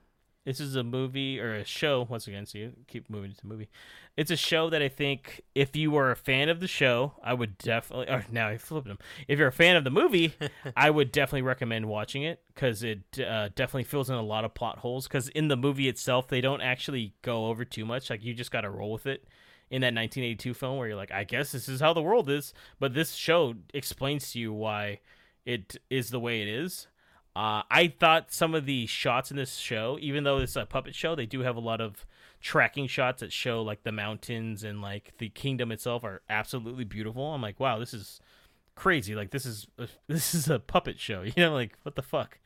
This 0.45 0.59
is 0.59 0.75
a 0.75 0.83
movie 0.83 1.39
or 1.39 1.55
a 1.55 1.63
show 1.63 2.05
once 2.09 2.27
again. 2.27 2.45
So 2.45 2.57
you 2.57 2.73
keep 2.87 3.09
moving 3.09 3.31
to 3.31 3.41
the 3.41 3.47
movie. 3.47 3.69
It's 4.17 4.29
a 4.29 4.35
show 4.35 4.69
that 4.69 4.81
I 4.81 4.89
think 4.89 5.41
if 5.55 5.75
you 5.75 5.95
are 5.95 6.11
a 6.11 6.15
fan 6.15 6.49
of 6.49 6.59
the 6.59 6.67
show, 6.67 7.13
I 7.23 7.33
would 7.33 7.57
definitely. 7.57 8.09
Or 8.09 8.25
now 8.29 8.49
I 8.49 8.57
flipped 8.57 8.87
them. 8.87 8.99
If 9.27 9.39
you're 9.39 9.47
a 9.47 9.53
fan 9.53 9.77
of 9.77 9.85
the 9.85 9.89
movie, 9.89 10.35
I 10.75 10.89
would 10.89 11.11
definitely 11.11 11.43
recommend 11.43 11.85
watching 11.87 12.23
it 12.23 12.41
because 12.53 12.83
it 12.83 13.01
uh, 13.19 13.49
definitely 13.55 13.85
fills 13.85 14.09
in 14.09 14.15
a 14.15 14.21
lot 14.21 14.43
of 14.43 14.53
plot 14.53 14.79
holes. 14.79 15.07
Because 15.07 15.29
in 15.29 15.47
the 15.47 15.57
movie 15.57 15.87
itself, 15.87 16.27
they 16.27 16.41
don't 16.41 16.61
actually 16.61 17.13
go 17.21 17.47
over 17.47 17.63
too 17.63 17.85
much. 17.85 18.09
Like 18.09 18.23
you 18.23 18.33
just 18.33 18.51
got 18.51 18.61
to 18.61 18.69
roll 18.69 18.91
with 18.91 19.05
it. 19.05 19.25
In 19.71 19.81
that 19.81 19.95
1982 19.95 20.53
film, 20.53 20.77
where 20.77 20.87
you're 20.87 20.97
like, 20.97 21.11
I 21.11 21.23
guess 21.23 21.51
this 21.51 21.67
is 21.67 21.79
how 21.79 21.93
the 21.93 22.01
world 22.01 22.29
is, 22.29 22.53
but 22.79 22.93
this 22.93 23.13
show 23.13 23.55
explains 23.73 24.31
to 24.33 24.39
you 24.39 24.53
why 24.53 24.99
it 25.47 25.77
is 25.89 26.11
the 26.11 26.19
way 26.19 26.43
it 26.43 26.47
is. 26.47 26.87
Uh, 27.35 27.63
I 27.69 27.93
thought 27.99 28.31
some 28.31 28.53
of 28.53 28.65
the 28.65 28.85
shots 28.85 29.31
in 29.31 29.37
this 29.37 29.55
show, 29.55 29.97
even 29.99 30.23
though 30.23 30.37
it's 30.37 30.55
a 30.55 30.65
puppet 30.65 30.93
show, 30.93 31.15
they 31.15 31.25
do 31.25 31.39
have 31.39 31.55
a 31.55 31.61
lot 31.61 31.81
of 31.81 32.05
tracking 32.41 32.87
shots 32.87 33.21
that 33.21 33.31
show 33.31 33.61
like 33.61 33.83
the 33.83 33.91
mountains 33.91 34.63
and 34.63 34.81
like 34.81 35.13
the 35.17 35.29
kingdom 35.29 35.71
itself 35.71 36.03
are 36.03 36.21
absolutely 36.29 36.83
beautiful. 36.83 37.33
I'm 37.33 37.41
like, 37.41 37.59
wow, 37.59 37.79
this 37.79 37.93
is 37.93 38.19
crazy. 38.75 39.15
Like 39.15 39.31
this 39.31 39.45
is 39.45 39.67
a, 39.79 39.87
this 40.07 40.35
is 40.35 40.49
a 40.49 40.59
puppet 40.59 40.99
show. 40.99 41.23
You 41.23 41.33
know, 41.37 41.53
like 41.53 41.77
what 41.81 41.95
the 41.95 42.01
fuck. 42.03 42.37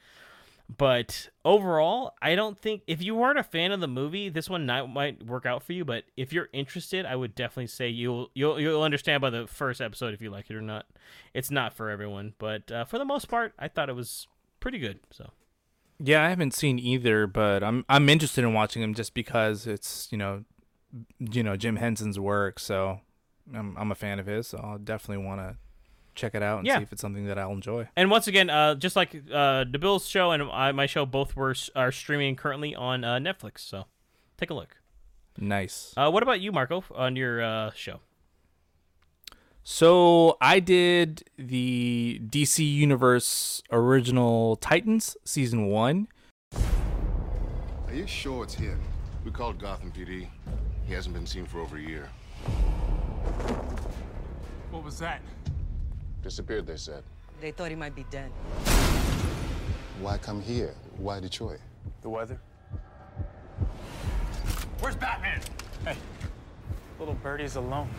But 0.76 1.30
overall, 1.46 2.14
I 2.22 2.36
don't 2.36 2.58
think 2.58 2.82
if 2.88 3.02
you 3.02 3.16
weren't 3.16 3.40
a 3.40 3.44
fan 3.44 3.72
of 3.72 3.80
the 3.80 3.88
movie, 3.88 4.28
this 4.28 4.50
one 4.50 4.66
not, 4.66 4.90
might 4.90 5.26
work 5.26 5.46
out 5.46 5.64
for 5.64 5.72
you. 5.72 5.86
But 5.86 6.04
if 6.18 6.34
you're 6.34 6.50
interested, 6.52 7.06
I 7.06 7.16
would 7.16 7.36
definitely 7.36 7.68
say 7.68 7.88
you'll 7.88 8.32
you'll 8.34 8.60
you'll 8.60 8.84
understand 8.84 9.22
by 9.22 9.30
the 9.30 9.48
first 9.48 9.80
episode 9.80 10.14
if 10.14 10.22
you 10.22 10.30
like 10.30 10.50
it 10.50 10.56
or 10.56 10.62
not. 10.62 10.86
It's 11.34 11.50
not 11.50 11.74
for 11.74 11.90
everyone, 11.90 12.34
but 12.38 12.70
uh, 12.70 12.84
for 12.84 12.98
the 13.00 13.06
most 13.06 13.30
part, 13.30 13.54
I 13.58 13.70
thought 13.70 13.90
it 13.90 13.96
was 13.96 14.28
pretty 14.68 14.80
good. 14.80 15.00
So 15.12 15.30
Yeah, 15.98 16.26
I 16.26 16.30
haven't 16.30 16.54
seen 16.54 16.78
either, 16.78 17.26
but 17.26 17.64
I'm 17.64 17.86
I'm 17.88 18.10
interested 18.10 18.44
in 18.44 18.54
watching 18.54 18.82
them 18.82 18.94
just 18.94 19.14
because 19.14 19.66
it's 19.66 20.10
you 20.12 20.18
know, 20.18 20.44
you 21.20 21.42
know 21.42 21.56
Jim 21.56 21.78
Henson's 21.78 22.20
work, 22.20 22.60
so 22.60 23.00
I'm 23.56 23.78
I'm 23.78 23.92
a 23.94 23.96
fan 23.96 24.20
of 24.20 24.26
his, 24.26 24.48
so 24.48 24.60
I'll 24.62 24.78
definitely 24.78 25.26
want 25.26 25.40
to 25.40 25.56
check 26.16 26.36
it 26.36 26.44
out 26.44 26.58
and 26.58 26.68
Yeah. 26.68 26.78
see 26.80 26.84
if 26.84 26.92
it's 26.92 27.02
something 27.02 27.28
that 27.28 27.38
I'll 27.40 27.52
enjoy. 27.54 27.88
And 27.96 28.12
once 28.12 28.28
again, 28.28 28.50
uh, 28.50 28.76
just 28.76 28.96
like 28.98 29.16
uh, 29.16 29.64
Nabil's 29.64 30.06
show 30.06 30.32
and 30.32 30.44
uh, 30.44 30.74
my 30.74 30.86
show, 30.86 31.06
both 31.06 31.36
were 31.38 31.56
are 31.76 31.92
streaming 31.94 32.36
currently 32.36 32.76
on 32.76 33.06
uh, 33.06 33.20
Netflix. 33.20 33.60
So 33.60 33.86
take 34.38 34.50
a 34.50 34.54
look. 34.54 34.76
Nice. 35.38 35.94
Uh, 35.96 36.10
what 36.12 36.24
about 36.24 36.42
you, 36.42 36.52
Marco, 36.52 36.84
on 36.94 37.16
your 37.16 37.42
uh, 37.42 37.72
show? 37.74 38.02
So 39.70 40.38
I 40.40 40.62
did 40.62 41.26
the 41.38 42.22
DC 42.26 42.66
Universe 42.66 43.62
original 43.70 44.56
Titans 44.56 45.18
season 45.26 45.68
one. 45.68 46.08
Are 47.88 47.94
you 47.94 48.08
sure 48.08 48.46
it's 48.46 48.54
him? 48.54 48.80
We 49.26 49.32
called 49.32 49.60
Gotham 49.60 49.92
PD. 49.92 50.30
He 50.88 50.94
hasn't 50.94 51.14
been 51.14 51.26
seen 51.26 51.46
for 51.46 51.60
over 51.60 51.76
a 51.76 51.82
year. 51.82 52.08
What 54.72 54.86
was 54.86 55.00
that? 55.00 55.22
Disappeared, 56.24 56.66
they 56.66 56.78
said. 56.78 57.04
They 57.42 57.52
thought 57.52 57.70
he 57.70 57.76
might 57.76 57.94
be 57.94 58.06
dead. 58.10 58.32
Why 60.00 60.18
come 60.18 60.42
here? 60.42 60.76
Why 60.96 61.20
Detroit? 61.20 61.60
The 62.04 62.10
weather? 62.10 62.40
Where's 64.80 64.96
Batman? 64.96 65.42
Hey, 65.84 65.98
little 67.00 67.16
birdie's 67.16 67.58
alone. 67.58 67.90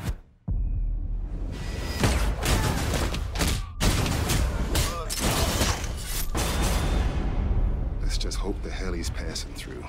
Let's 8.02 8.18
just 8.18 8.38
hope 8.38 8.60
the 8.62 8.70
hell 8.70 8.92
he's 8.92 9.10
passing 9.10 9.52
through. 9.54 9.84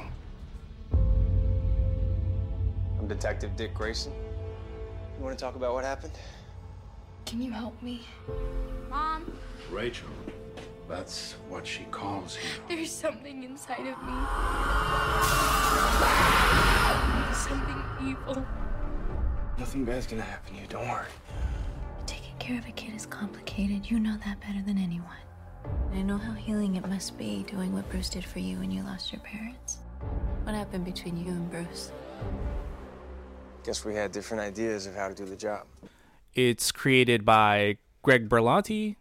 I'm 2.99 3.07
Detective 3.07 3.55
Dick 3.55 3.73
Grayson. 3.73 4.13
You 5.17 5.23
want 5.23 5.37
to 5.37 5.43
talk 5.43 5.55
about 5.55 5.73
what 5.73 5.83
happened? 5.83 6.13
Can 7.25 7.41
you 7.41 7.51
help 7.51 7.81
me? 7.81 8.01
Mom, 8.89 9.31
Rachel, 9.71 10.07
that's 10.87 11.33
what 11.47 11.67
she 11.67 11.83
calls 11.91 12.37
you. 12.37 12.75
there's 12.75 12.91
something 12.91 13.43
inside 13.43 13.81
of 13.81 14.01
me. 14.03 14.13
Something 17.33 17.83
evil. 18.09 18.45
Nothing 19.59 19.83
bad's 19.83 20.07
gonna 20.07 20.21
happen 20.21 20.55
to 20.55 20.61
you, 20.61 20.67
don't 20.67 20.87
worry. 20.87 21.05
Taking 22.05 22.37
care 22.39 22.57
of 22.57 22.65
a 22.65 22.71
kid 22.71 22.95
is 22.95 23.05
complicated. 23.05 23.91
You 23.91 23.99
know 23.99 24.17
that 24.25 24.39
better 24.39 24.61
than 24.65 24.77
anyone. 24.77 25.05
I 25.91 26.01
know 26.01 26.17
how 26.17 26.31
healing 26.31 26.75
it 26.75 26.87
must 26.87 27.17
be 27.17 27.43
doing 27.43 27.73
what 27.73 27.87
Bruce 27.89 28.09
did 28.09 28.23
for 28.23 28.39
you 28.39 28.57
when 28.59 28.71
you 28.71 28.83
lost 28.83 29.11
your 29.11 29.21
parents. 29.21 29.79
What 30.43 30.55
happened 30.55 30.85
between 30.85 31.17
you 31.17 31.31
and 31.33 31.51
Bruce? 31.51 31.91
Guess 33.65 33.83
we 33.83 33.95
had 33.95 34.13
different 34.13 34.41
ideas 34.41 34.87
of 34.87 34.95
how 34.95 35.09
to 35.09 35.13
do 35.13 35.25
the 35.25 35.35
job. 35.35 35.65
It's 36.33 36.71
created 36.71 37.25
by 37.25 37.77
Greg 38.01 38.29
Berlanti, 38.29 38.95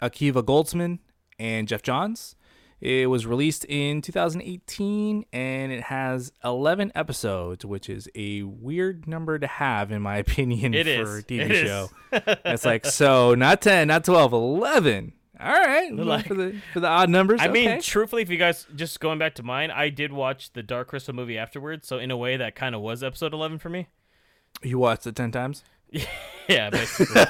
Akiva 0.00 0.44
Goldsman, 0.44 1.00
and 1.40 1.66
Geoff 1.66 1.82
Johns. 1.82 2.36
It 2.84 3.08
was 3.08 3.24
released 3.26 3.64
in 3.64 4.02
2018 4.02 5.24
and 5.32 5.72
it 5.72 5.84
has 5.84 6.32
11 6.44 6.92
episodes, 6.94 7.64
which 7.64 7.88
is 7.88 8.08
a 8.14 8.42
weird 8.42 9.06
number 9.08 9.38
to 9.38 9.46
have, 9.46 9.90
in 9.90 10.02
my 10.02 10.16
opinion, 10.18 10.74
It 10.74 10.84
for 10.84 11.16
is. 11.16 11.18
a 11.20 11.22
TV 11.22 11.40
It 11.40 11.50
is. 11.50 11.66
show. 11.66 11.90
it's 12.44 12.64
like, 12.66 12.84
so 12.84 13.34
not 13.34 13.62
10, 13.62 13.88
not 13.88 14.04
12, 14.04 14.32
11. 14.34 15.12
All 15.40 15.50
right. 15.50 15.92
Like- 15.94 16.26
for, 16.26 16.34
the, 16.34 16.56
for 16.74 16.80
the 16.80 16.86
odd 16.86 17.08
numbers. 17.08 17.40
I 17.42 17.48
mean, 17.48 17.80
truthfully, 17.80 18.20
if 18.22 18.28
you 18.28 18.36
guys 18.36 18.66
just 18.76 19.00
going 19.00 19.18
back 19.18 19.34
to 19.36 19.42
mine, 19.42 19.70
I 19.70 19.88
did 19.88 20.12
watch 20.12 20.52
the 20.52 20.62
Dark 20.62 20.88
Crystal 20.88 21.14
movie 21.14 21.38
afterwards, 21.38 21.88
so 21.88 21.98
in 21.98 22.10
a 22.10 22.16
way, 22.18 22.36
that 22.36 22.54
kind 22.54 22.74
of 22.74 22.82
was 22.82 23.02
episode 23.02 23.32
eleven 23.32 23.58
for 23.58 23.68
me. 23.70 23.88
you 24.62 24.78
watched 24.78 25.06
it 25.06 25.16
10 25.16 25.32
times? 25.32 25.64
Yeah, 26.46 26.68
basically. 26.68 27.24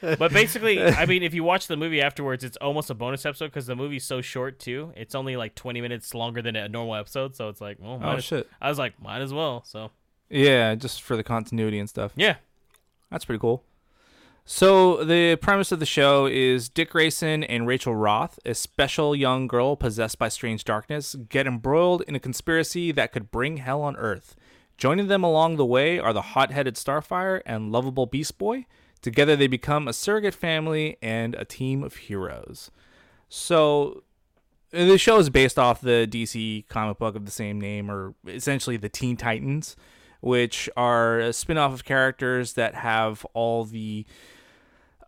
but 0.16 0.32
basically, 0.32 0.82
I 0.82 1.04
mean, 1.04 1.22
if 1.22 1.34
you 1.34 1.44
watch 1.44 1.66
the 1.66 1.76
movie 1.76 2.00
afterwards, 2.00 2.42
it's 2.42 2.56
almost 2.56 2.88
a 2.88 2.94
bonus 2.94 3.26
episode 3.26 3.48
because 3.48 3.66
the 3.66 3.76
movie's 3.76 4.04
so 4.04 4.22
short 4.22 4.58
too. 4.58 4.94
It's 4.96 5.14
only 5.14 5.36
like 5.36 5.54
twenty 5.54 5.82
minutes 5.82 6.14
longer 6.14 6.40
than 6.40 6.56
a 6.56 6.66
normal 6.66 6.94
episode, 6.94 7.36
so 7.36 7.50
it's 7.50 7.60
like, 7.60 7.76
well, 7.78 7.92
oh, 7.92 7.98
might 7.98 8.12
as- 8.12 8.18
Oh, 8.32 8.36
shit. 8.38 8.48
I 8.62 8.70
was 8.70 8.78
like, 8.78 8.98
might 9.02 9.20
as 9.20 9.34
well. 9.34 9.62
So 9.66 9.90
Yeah, 10.30 10.74
just 10.74 11.02
for 11.02 11.18
the 11.18 11.22
continuity 11.22 11.78
and 11.78 11.86
stuff. 11.86 12.12
Yeah. 12.16 12.36
That's 13.10 13.26
pretty 13.26 13.40
cool. 13.40 13.62
So 14.46 15.04
the 15.04 15.36
premise 15.36 15.70
of 15.70 15.78
the 15.78 15.84
show 15.86 16.24
is 16.26 16.68
Dick 16.70 16.90
Grayson 16.90 17.44
and 17.44 17.66
Rachel 17.66 17.94
Roth, 17.94 18.38
a 18.46 18.54
special 18.54 19.14
young 19.14 19.48
girl 19.48 19.76
possessed 19.76 20.18
by 20.18 20.28
strange 20.30 20.64
darkness, 20.64 21.14
get 21.28 21.46
embroiled 21.46 22.02
in 22.08 22.14
a 22.16 22.18
conspiracy 22.20 22.90
that 22.92 23.12
could 23.12 23.30
bring 23.30 23.58
hell 23.58 23.82
on 23.82 23.96
Earth. 23.96 24.34
Joining 24.80 25.08
them 25.08 25.22
along 25.22 25.56
the 25.56 25.66
way 25.66 25.98
are 25.98 26.14
the 26.14 26.22
hot-headed 26.22 26.74
Starfire 26.74 27.42
and 27.44 27.70
lovable 27.70 28.06
Beast 28.06 28.38
Boy. 28.38 28.64
Together 29.02 29.36
they 29.36 29.46
become 29.46 29.86
a 29.86 29.92
surrogate 29.92 30.32
family 30.32 30.96
and 31.02 31.34
a 31.34 31.44
team 31.44 31.82
of 31.82 31.96
heroes. 31.96 32.70
So 33.28 34.04
the 34.70 34.96
show 34.96 35.18
is 35.18 35.28
based 35.28 35.58
off 35.58 35.82
the 35.82 36.08
DC 36.10 36.66
comic 36.68 36.96
book 36.96 37.14
of 37.14 37.26
the 37.26 37.30
same 37.30 37.60
name, 37.60 37.90
or 37.90 38.14
essentially 38.26 38.78
the 38.78 38.88
Teen 38.88 39.18
Titans, 39.18 39.76
which 40.22 40.70
are 40.78 41.18
a 41.18 41.34
spin-off 41.34 41.74
of 41.74 41.84
characters 41.84 42.54
that 42.54 42.74
have 42.76 43.26
all 43.34 43.66
the 43.66 44.06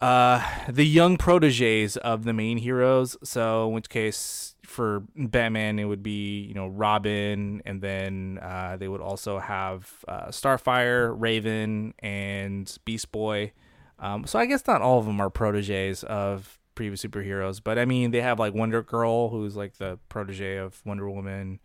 uh, 0.03 0.47
the 0.69 0.85
young 0.85 1.17
proteges 1.17 1.97
of 1.97 2.25
the 2.25 2.35
main 2.35 2.59
heroes. 2.59 3.17
So, 3.25 3.69
in 3.69 3.73
which 3.73 3.89
case, 3.89 4.52
for 4.73 5.05
Batman, 5.15 5.79
it 5.79 5.85
would 5.85 6.03
be 6.03 6.41
you 6.41 6.55
know 6.55 6.67
Robin, 6.67 7.63
and 7.65 7.81
then 7.81 8.39
uh, 8.43 8.77
they 8.79 8.89
would 8.89 9.01
also 9.01 9.39
have 9.39 10.05
uh, 10.09 10.27
Starfire, 10.29 11.15
Raven, 11.17 11.95
and 12.01 12.77
Beast 12.85 13.13
Boy. 13.13 13.53
Um, 13.99 14.27
so 14.27 14.39
I 14.39 14.47
guess 14.47 14.67
not 14.67 14.83
all 14.83 14.99
of 14.99 15.07
them 15.07 15.21
are 15.21 15.31
proteges 15.31 16.03
of 16.05 16.59
previous 16.75 17.05
superheroes, 17.05 17.61
but 17.63 17.79
I 17.79 17.85
mean 17.85 18.11
they 18.11 18.21
have 18.21 18.39
like 18.39 18.55
Wonder 18.55 18.83
Girl, 18.83 19.29
who's 19.29 19.55
like 19.57 19.77
the 19.77 19.99
protege 20.09 20.57
of 20.57 20.81
Wonder 20.85 21.09
Woman, 21.09 21.61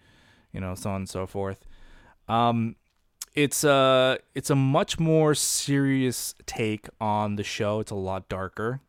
you 0.52 0.60
know, 0.60 0.76
so 0.76 0.92
on 0.92 0.98
and 0.98 1.10
so 1.10 1.26
forth. 1.26 1.66
Um, 2.28 2.76
it's 3.34 3.64
a 3.64 4.20
it's 4.36 4.50
a 4.50 4.56
much 4.56 5.00
more 5.00 5.34
serious 5.34 6.36
take 6.46 6.90
on 7.00 7.36
the 7.36 7.44
show. 7.44 7.80
It's 7.80 7.92
a 7.92 7.96
lot 7.96 8.28
darker. 8.30 8.82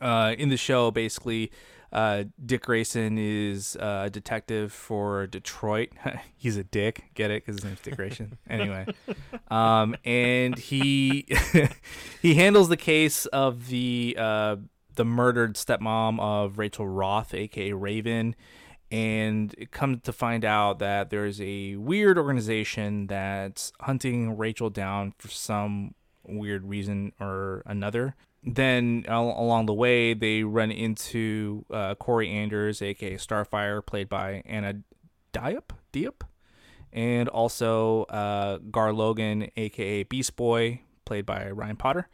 Uh, 0.00 0.34
in 0.38 0.48
the 0.48 0.56
show, 0.56 0.90
basically, 0.90 1.50
uh, 1.92 2.24
Dick 2.44 2.62
Grayson 2.62 3.16
is 3.18 3.76
uh, 3.76 4.02
a 4.06 4.10
detective 4.10 4.72
for 4.72 5.26
Detroit. 5.26 5.90
He's 6.36 6.56
a 6.56 6.64
dick, 6.64 7.04
get 7.14 7.30
it? 7.30 7.44
Because 7.44 7.62
his 7.62 7.64
name's 7.64 7.80
Dick 7.80 7.96
Grayson. 7.96 8.38
anyway, 8.50 8.86
um, 9.50 9.96
and 10.04 10.58
he 10.58 11.26
he 12.22 12.34
handles 12.34 12.68
the 12.68 12.76
case 12.76 13.26
of 13.26 13.68
the 13.68 14.16
uh, 14.18 14.56
the 14.94 15.04
murdered 15.04 15.54
stepmom 15.54 16.20
of 16.20 16.58
Rachel 16.58 16.86
Roth, 16.86 17.32
aka 17.32 17.72
Raven, 17.72 18.36
and 18.90 19.54
it 19.56 19.70
comes 19.70 20.02
to 20.02 20.12
find 20.12 20.44
out 20.44 20.80
that 20.80 21.08
there's 21.08 21.40
a 21.40 21.76
weird 21.76 22.18
organization 22.18 23.06
that's 23.06 23.72
hunting 23.80 24.36
Rachel 24.36 24.68
down 24.68 25.14
for 25.16 25.28
some 25.28 25.94
weird 26.26 26.64
reason 26.64 27.12
or 27.18 27.62
another. 27.64 28.14
Then 28.44 29.04
al- 29.08 29.34
along 29.38 29.66
the 29.66 29.74
way, 29.74 30.14
they 30.14 30.44
run 30.44 30.70
into 30.70 31.64
uh, 31.72 31.94
Kory 31.96 32.30
Anders, 32.30 32.80
aka 32.80 33.14
Starfire, 33.14 33.84
played 33.84 34.08
by 34.08 34.42
Anna 34.46 34.74
Diop, 35.32 35.70
Diop, 35.92 36.22
and 36.92 37.28
also 37.28 38.04
uh, 38.04 38.58
Gar 38.70 38.92
Logan, 38.92 39.50
aka 39.56 40.04
Beast 40.04 40.36
Boy, 40.36 40.82
played 41.04 41.26
by 41.26 41.50
Ryan 41.50 41.76
Potter. 41.76 42.08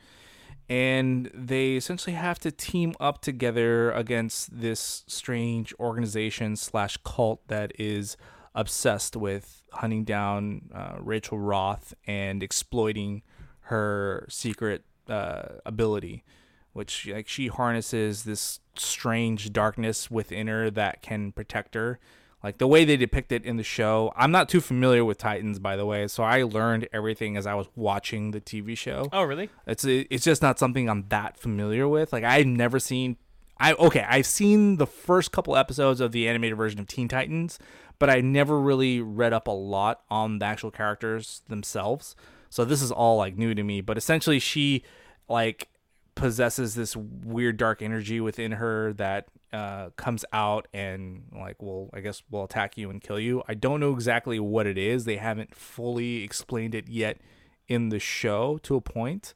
And 0.68 1.30
they 1.34 1.72
essentially 1.72 2.16
have 2.16 2.38
to 2.40 2.50
team 2.50 2.94
up 2.98 3.20
together 3.20 3.90
against 3.92 4.60
this 4.60 5.04
strange 5.06 5.74
organization 5.78 6.56
slash 6.56 6.96
cult 7.04 7.46
that 7.48 7.72
is 7.78 8.16
obsessed 8.54 9.14
with 9.14 9.62
hunting 9.72 10.04
down 10.04 10.70
uh, 10.74 10.94
Rachel 11.00 11.38
Roth 11.38 11.92
and 12.06 12.42
exploiting 12.42 13.22
her 13.62 14.26
secret 14.30 14.84
uh, 15.08 15.60
ability, 15.64 16.24
which 16.72 17.06
like 17.06 17.28
she 17.28 17.48
harnesses 17.48 18.24
this 18.24 18.60
strange 18.76 19.52
darkness 19.52 20.10
within 20.10 20.46
her 20.46 20.70
that 20.70 21.02
can 21.02 21.32
protect 21.32 21.74
her. 21.74 21.98
Like 22.44 22.58
the 22.58 22.66
way 22.66 22.84
they 22.84 22.98
depict 22.98 23.32
it 23.32 23.42
in 23.46 23.56
the 23.56 23.62
show, 23.62 24.12
I'm 24.16 24.30
not 24.30 24.50
too 24.50 24.60
familiar 24.60 25.02
with 25.02 25.16
Titans, 25.16 25.58
by 25.58 25.76
the 25.76 25.86
way, 25.86 26.06
so 26.08 26.22
I 26.22 26.42
learned 26.42 26.86
everything 26.92 27.38
as 27.38 27.46
I 27.46 27.54
was 27.54 27.68
watching 27.74 28.32
the 28.32 28.40
TV 28.40 28.76
show. 28.76 29.08
Oh, 29.14 29.22
really? 29.22 29.48
It's 29.66 29.82
it's 29.86 30.24
just 30.24 30.42
not 30.42 30.58
something 30.58 30.86
I'm 30.90 31.06
that 31.08 31.38
familiar 31.38 31.88
with. 31.88 32.12
Like 32.12 32.22
I've 32.22 32.46
never 32.46 32.78
seen. 32.78 33.16
I 33.58 33.72
okay, 33.72 34.04
I've 34.06 34.26
seen 34.26 34.76
the 34.76 34.86
first 34.86 35.32
couple 35.32 35.56
episodes 35.56 36.02
of 36.02 36.12
the 36.12 36.28
animated 36.28 36.58
version 36.58 36.78
of 36.80 36.86
Teen 36.86 37.08
Titans, 37.08 37.58
but 37.98 38.10
I 38.10 38.20
never 38.20 38.60
really 38.60 39.00
read 39.00 39.32
up 39.32 39.48
a 39.48 39.52
lot 39.52 40.02
on 40.10 40.38
the 40.38 40.44
actual 40.44 40.70
characters 40.70 41.40
themselves. 41.48 42.14
So 42.54 42.64
this 42.64 42.82
is 42.82 42.92
all 42.92 43.16
like 43.16 43.36
new 43.36 43.52
to 43.52 43.64
me. 43.64 43.80
But 43.80 43.98
essentially, 43.98 44.38
she 44.38 44.84
like 45.28 45.70
possesses 46.14 46.76
this 46.76 46.94
weird 46.94 47.56
dark 47.56 47.82
energy 47.82 48.20
within 48.20 48.52
her 48.52 48.92
that 48.92 49.26
uh, 49.52 49.90
comes 49.96 50.24
out 50.32 50.68
and 50.72 51.24
like 51.36 51.60
will 51.60 51.90
I 51.92 51.98
guess 51.98 52.22
will 52.30 52.44
attack 52.44 52.78
you 52.78 52.90
and 52.90 53.02
kill 53.02 53.18
you. 53.18 53.42
I 53.48 53.54
don't 53.54 53.80
know 53.80 53.92
exactly 53.92 54.38
what 54.38 54.68
it 54.68 54.78
is. 54.78 55.04
They 55.04 55.16
haven't 55.16 55.52
fully 55.52 56.22
explained 56.22 56.76
it 56.76 56.86
yet 56.86 57.18
in 57.66 57.88
the 57.88 57.98
show 57.98 58.58
to 58.58 58.76
a 58.76 58.80
point. 58.80 59.34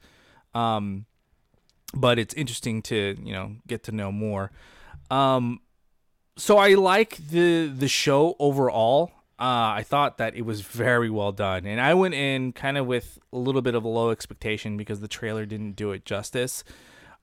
Um, 0.55 1.07
but 1.93 2.20
it's 2.20 2.35
interesting 2.35 2.82
to 2.82 3.16
you 3.20 3.32
know 3.32 3.57
get 3.66 3.82
to 3.85 3.93
know 3.93 4.12
more. 4.12 4.53
Um, 5.11 5.59
so 6.36 6.57
I 6.57 6.74
like 6.74 7.16
the 7.16 7.66
the 7.66 7.89
show 7.89 8.36
overall. 8.39 9.11
Uh, 9.40 9.77
I 9.77 9.85
thought 9.86 10.19
that 10.19 10.35
it 10.35 10.43
was 10.43 10.62
very 10.62 11.09
well 11.09 11.31
done, 11.31 11.65
and 11.65 11.81
I 11.81 11.94
went 11.94 12.15
in 12.15 12.52
kind 12.52 12.77
of 12.77 12.86
with 12.86 13.20
a 13.32 13.39
little 13.39 13.62
bit 13.62 13.77
of 13.77 13.85
a 13.85 13.89
low 13.89 14.10
expectation 14.10 14.77
because 14.77 14.98
the 14.98 15.06
trailer 15.06 15.47
didn't 15.47 15.73
do 15.73 15.93
it 15.93 16.05
justice. 16.05 16.65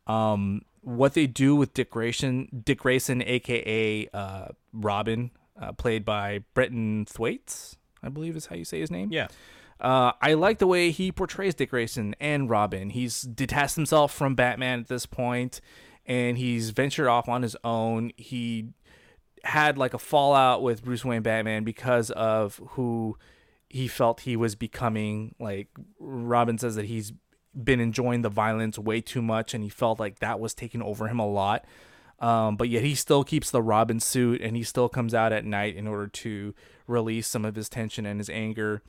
Um, 0.08 0.62
what 0.80 1.14
they 1.14 1.28
do 1.28 1.56
with 1.56 1.74
Dick 1.74 1.90
Grayson, 1.90 2.62
Dick 2.64 2.80
Grayson, 2.80 3.22
aka 3.22 4.08
uh, 4.14 4.48
Robin, 4.72 5.32
uh, 5.60 5.74
played 5.74 6.06
by 6.06 6.44
Brenton 6.54 7.06
Thwaites, 7.06 7.76
I 8.02 8.10
believe 8.10 8.36
is 8.38 8.46
how 8.46 8.56
you 8.56 8.66
say 8.66 8.80
his 8.80 8.92
name. 8.92 9.10
Yeah. 9.12 9.28
Uh, 9.80 10.14
I 10.22 10.36
like 10.36 10.60
the 10.60 10.68
way 10.68 10.92
he 10.92 11.12
portrays 11.12 11.54
Dick 11.54 11.72
Grayson 11.72 12.16
and 12.22 12.50
Robin. 12.50 12.92
He's 12.92 13.24
detached 13.24 13.76
himself 13.76 14.14
from 14.14 14.36
Batman 14.36 14.80
at 14.80 14.88
this 14.88 15.06
point, 15.06 15.60
and 16.06 16.38
he's 16.38 16.70
ventured 16.70 17.08
off 17.08 17.28
on 17.28 17.42
his 17.42 17.58
own. 17.64 18.12
He 18.16 18.70
had 19.46 19.78
like 19.78 19.94
a 19.94 20.00
fallout 20.00 20.62
with 20.64 20.84
Bruce 20.84 21.06
Wayne 21.06 21.22
Batman 21.22 21.64
because 21.64 22.10
of 22.12 22.60
who 22.70 23.18
he 23.70 23.88
felt 23.88 24.22
he 24.22 24.36
was 24.36 24.56
becoming. 24.56 25.36
Like 25.40 25.70
Robin 26.00 26.58
says 26.58 26.76
that 26.76 26.86
he's 26.86 27.14
been 27.54 27.80
enjoying 27.80 28.22
the 28.22 28.30
violence 28.30 28.78
way 28.78 29.02
too 29.02 29.22
much, 29.22 29.54
and 29.54 29.64
he 29.64 29.70
felt 29.70 30.00
like 30.00 30.20
that 30.20 30.40
was 30.40 30.54
taking 30.54 30.82
over 30.82 31.08
him 31.08 31.20
a 31.20 31.28
lot. 31.28 31.66
Um, 32.20 32.56
but 32.56 32.70
yet 32.70 32.84
he 32.84 32.96
still 32.96 33.24
keeps 33.24 33.52
the 33.52 33.62
Robin 33.62 34.00
suit, 34.00 34.42
and 34.42 34.56
he 34.56 34.64
still 34.64 34.90
comes 34.90 35.14
out 35.14 35.32
at 35.32 35.46
night 35.46 35.76
in 35.76 35.88
order 35.88 36.08
to 36.08 36.56
release 36.88 37.28
some 37.28 37.46
of 37.46 37.56
his 37.56 37.70
tension 37.70 38.06
and 38.06 38.20
his 38.20 38.30
anger, 38.30 38.82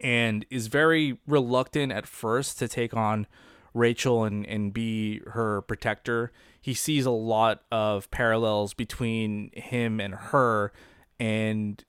and 0.00 0.44
is 0.50 0.66
very 0.66 1.18
reluctant 1.26 1.92
at 1.92 2.06
first 2.06 2.58
to 2.58 2.68
take 2.68 2.94
on 2.94 3.26
Rachel 3.72 4.24
and 4.24 4.44
and 4.46 4.72
be 4.72 5.20
her 5.28 5.62
protector. 5.62 6.32
He 6.60 6.74
sees 6.74 7.06
a 7.06 7.10
lot 7.10 7.62
of 7.72 8.10
parallels 8.10 8.74
between 8.74 9.50
him 9.54 10.00
and 10.00 10.14
her, 10.14 10.72
and 11.18 11.82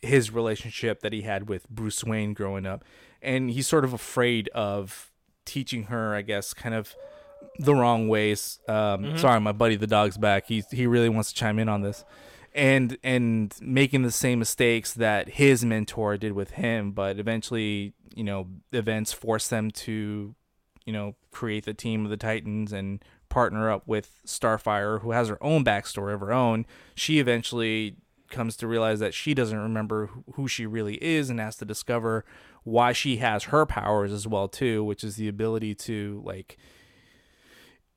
his 0.00 0.30
relationship 0.30 1.00
that 1.00 1.12
he 1.12 1.22
had 1.22 1.48
with 1.48 1.68
Bruce 1.68 2.04
Wayne 2.04 2.32
growing 2.34 2.66
up, 2.66 2.84
and 3.22 3.50
he's 3.50 3.66
sort 3.66 3.84
of 3.84 3.92
afraid 3.92 4.48
of 4.50 5.10
teaching 5.44 5.84
her, 5.84 6.14
I 6.14 6.22
guess, 6.22 6.52
kind 6.54 6.74
of 6.74 6.94
the 7.58 7.74
wrong 7.74 8.08
ways. 8.08 8.60
Um, 8.68 9.04
Mhm. 9.04 9.18
Sorry, 9.18 9.40
my 9.40 9.52
buddy 9.52 9.76
the 9.76 9.86
dog's 9.86 10.16
back. 10.18 10.46
He 10.46 10.62
he 10.70 10.86
really 10.86 11.08
wants 11.08 11.30
to 11.30 11.34
chime 11.34 11.58
in 11.58 11.68
on 11.68 11.82
this, 11.82 12.04
and 12.54 12.96
and 13.02 13.54
making 13.60 14.02
the 14.02 14.10
same 14.12 14.38
mistakes 14.38 14.92
that 14.94 15.30
his 15.30 15.64
mentor 15.64 16.16
did 16.16 16.32
with 16.32 16.52
him. 16.52 16.92
But 16.92 17.18
eventually, 17.18 17.94
you 18.14 18.24
know, 18.24 18.46
events 18.72 19.12
force 19.12 19.48
them 19.48 19.70
to, 19.72 20.34
you 20.84 20.92
know, 20.92 21.14
create 21.30 21.64
the 21.64 21.74
team 21.74 22.04
of 22.04 22.10
the 22.10 22.16
Titans 22.16 22.72
and 22.72 23.02
partner 23.28 23.70
up 23.70 23.86
with 23.86 24.20
Starfire, 24.26 25.00
who 25.02 25.12
has 25.12 25.28
her 25.28 25.42
own 25.42 25.64
backstory 25.64 26.14
of 26.14 26.20
her 26.20 26.32
own. 26.32 26.66
She 26.94 27.18
eventually 27.18 27.96
comes 28.30 28.56
to 28.56 28.66
realize 28.66 29.00
that 29.00 29.14
she 29.14 29.32
doesn't 29.34 29.58
remember 29.58 30.10
who- 30.34 30.48
she 30.48 30.66
really 30.66 31.02
is 31.02 31.30
and 31.30 31.40
has 31.40 31.56
to 31.56 31.64
discover 31.64 32.24
why 32.62 32.92
she 32.92 33.16
has 33.16 33.44
her 33.44 33.64
powers 33.64 34.12
as 34.12 34.26
well 34.26 34.46
too 34.48 34.84
which 34.84 35.02
is 35.02 35.16
the 35.16 35.28
ability 35.28 35.74
to 35.74 36.20
like 36.26 36.58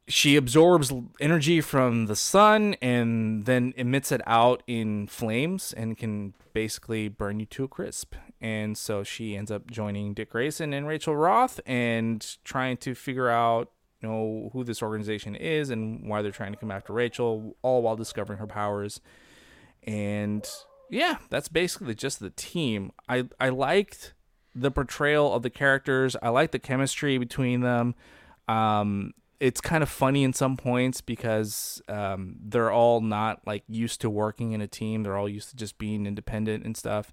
she 0.08 0.36
absorbs 0.36 0.92
energy 1.20 1.62
from 1.62 2.08
the 2.08 2.16
sun 2.16 2.76
and 2.82 3.46
then 3.46 3.74
emits 3.78 4.12
it 4.12 4.22
out 4.26 4.62
in 4.68 5.08
flames 5.08 5.74
and 5.74 5.98
can 5.98 6.34
basically 6.54 7.08
burn 7.08 7.40
you 7.40 7.46
to 7.46 7.64
a 7.64 7.68
crisp. 7.68 8.16
And 8.42 8.78
so 8.78 9.04
she 9.04 9.38
ends 9.38 9.52
up 9.52 9.70
joining 9.70 10.14
Dick 10.14 10.32
Grayson 10.32 10.74
and 10.74 10.88
Rachel 10.88 11.16
Roth 11.16 11.62
and 11.66 12.26
trying 12.44 12.78
to 12.78 12.94
figure 12.94 13.30
out 13.30 13.72
know 14.02 14.50
who 14.54 14.64
this 14.64 14.82
organization 14.82 15.36
is 15.36 15.70
and 15.70 16.08
why 16.08 16.22
they're 16.22 16.32
trying 16.32 16.54
to 16.54 16.58
come 16.58 16.72
after 16.72 16.94
Rachel, 16.94 17.56
all 17.62 17.82
while 17.82 17.96
discovering 17.96 18.40
her 18.40 18.48
powers. 18.48 19.02
And 19.84 20.48
yeah, 20.90 21.18
that's 21.30 21.48
basically 21.48 21.96
just 21.96 22.20
the 22.20 22.30
team. 22.32 22.92
I 23.08 23.28
I 23.40 23.50
liked 23.50 24.14
the 24.54 24.72
portrayal 24.72 25.34
of 25.34 25.44
the 25.44 25.50
characters. 25.50 26.16
I 26.22 26.30
like 26.30 26.52
the 26.52 26.60
chemistry 26.60 27.18
between 27.18 27.62
them. 27.62 27.96
Um, 28.48 29.14
it's 29.40 29.62
kind 29.62 29.82
of 29.82 29.90
funny 29.90 30.24
in 30.24 30.34
some 30.34 30.56
points 30.56 31.02
because 31.02 31.82
um, 31.88 32.36
they're 32.40 32.72
all 32.72 33.02
not 33.02 33.42
like 33.48 33.64
used 33.68 34.02
to 34.02 34.10
working 34.10 34.52
in 34.52 34.62
a 34.62 34.68
team. 34.68 35.04
They're 35.04 35.18
all 35.18 35.30
used 35.30 35.50
to 35.50 35.56
just 35.56 35.78
being 35.78 36.06
independent 36.06 36.64
and 36.64 36.78
stuff. 36.78 37.12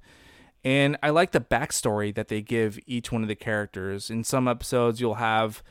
And 0.64 0.98
I 1.02 1.10
like 1.10 1.30
the 1.30 1.40
backstory 1.40 2.14
that 2.14 2.28
they 2.28 2.42
give 2.42 2.78
each 2.86 3.12
one 3.12 3.22
of 3.22 3.28
the 3.28 3.34
characters. 3.34 4.10
In 4.10 4.24
some 4.24 4.48
episodes, 4.48 5.00
you'll 5.00 5.14
have 5.14 5.62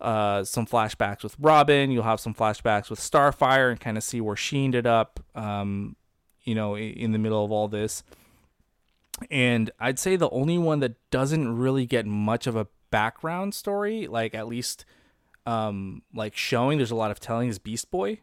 uh, 0.00 0.44
some 0.44 0.66
flashbacks 0.66 1.22
with 1.22 1.36
Robin. 1.38 1.90
You'll 1.90 2.02
have 2.02 2.20
some 2.20 2.34
flashbacks 2.34 2.90
with 2.90 3.00
Starfire 3.00 3.70
and 3.70 3.80
kind 3.80 3.96
of 3.96 4.04
see 4.04 4.20
where 4.20 4.36
she 4.36 4.64
ended 4.64 4.86
up. 4.86 5.20
Um, 5.34 5.96
you 6.46 6.54
know, 6.54 6.78
in 6.78 7.12
the 7.12 7.18
middle 7.18 7.44
of 7.44 7.52
all 7.52 7.68
this. 7.68 8.02
And 9.30 9.70
I'd 9.78 9.98
say 9.98 10.16
the 10.16 10.30
only 10.30 10.56
one 10.56 10.80
that 10.80 10.94
doesn't 11.10 11.56
really 11.56 11.84
get 11.84 12.06
much 12.06 12.46
of 12.46 12.56
a 12.56 12.68
background 12.90 13.52
story, 13.52 14.06
like 14.06 14.34
at 14.34 14.46
least 14.46 14.86
um 15.44 16.02
like 16.12 16.36
showing 16.36 16.78
there's 16.78 16.90
a 16.90 16.96
lot 16.96 17.10
of 17.10 17.20
telling 17.20 17.48
is 17.48 17.58
Beast 17.58 17.90
Boy. 17.90 18.20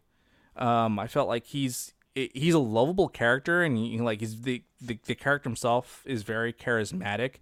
Um 0.56 0.98
I 1.00 1.08
felt 1.08 1.28
like 1.28 1.46
he's 1.46 1.94
he's 2.16 2.54
a 2.54 2.60
lovable 2.60 3.10
character 3.10 3.62
and 3.64 3.78
he, 3.78 3.98
like 4.00 4.22
he's 4.22 4.42
the, 4.42 4.64
the 4.80 4.98
the 5.06 5.16
character 5.16 5.50
himself 5.50 6.04
is 6.06 6.24
very 6.24 6.54
charismatic 6.54 7.36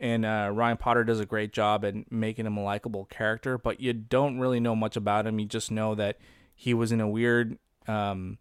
and 0.00 0.24
uh, 0.24 0.50
Ryan 0.52 0.76
Potter 0.76 1.04
does 1.04 1.20
a 1.20 1.26
great 1.26 1.52
job 1.52 1.84
at 1.84 2.10
making 2.10 2.46
him 2.46 2.56
a 2.56 2.62
likable 2.62 3.06
character, 3.06 3.58
but 3.58 3.80
you 3.80 3.92
don't 3.92 4.38
really 4.38 4.60
know 4.60 4.76
much 4.76 4.96
about 4.96 5.26
him. 5.26 5.38
You 5.38 5.46
just 5.46 5.70
know 5.70 5.94
that 5.94 6.18
he 6.54 6.74
was 6.74 6.92
in 6.92 7.00
a 7.00 7.08
weird 7.08 7.58
um 7.86 8.38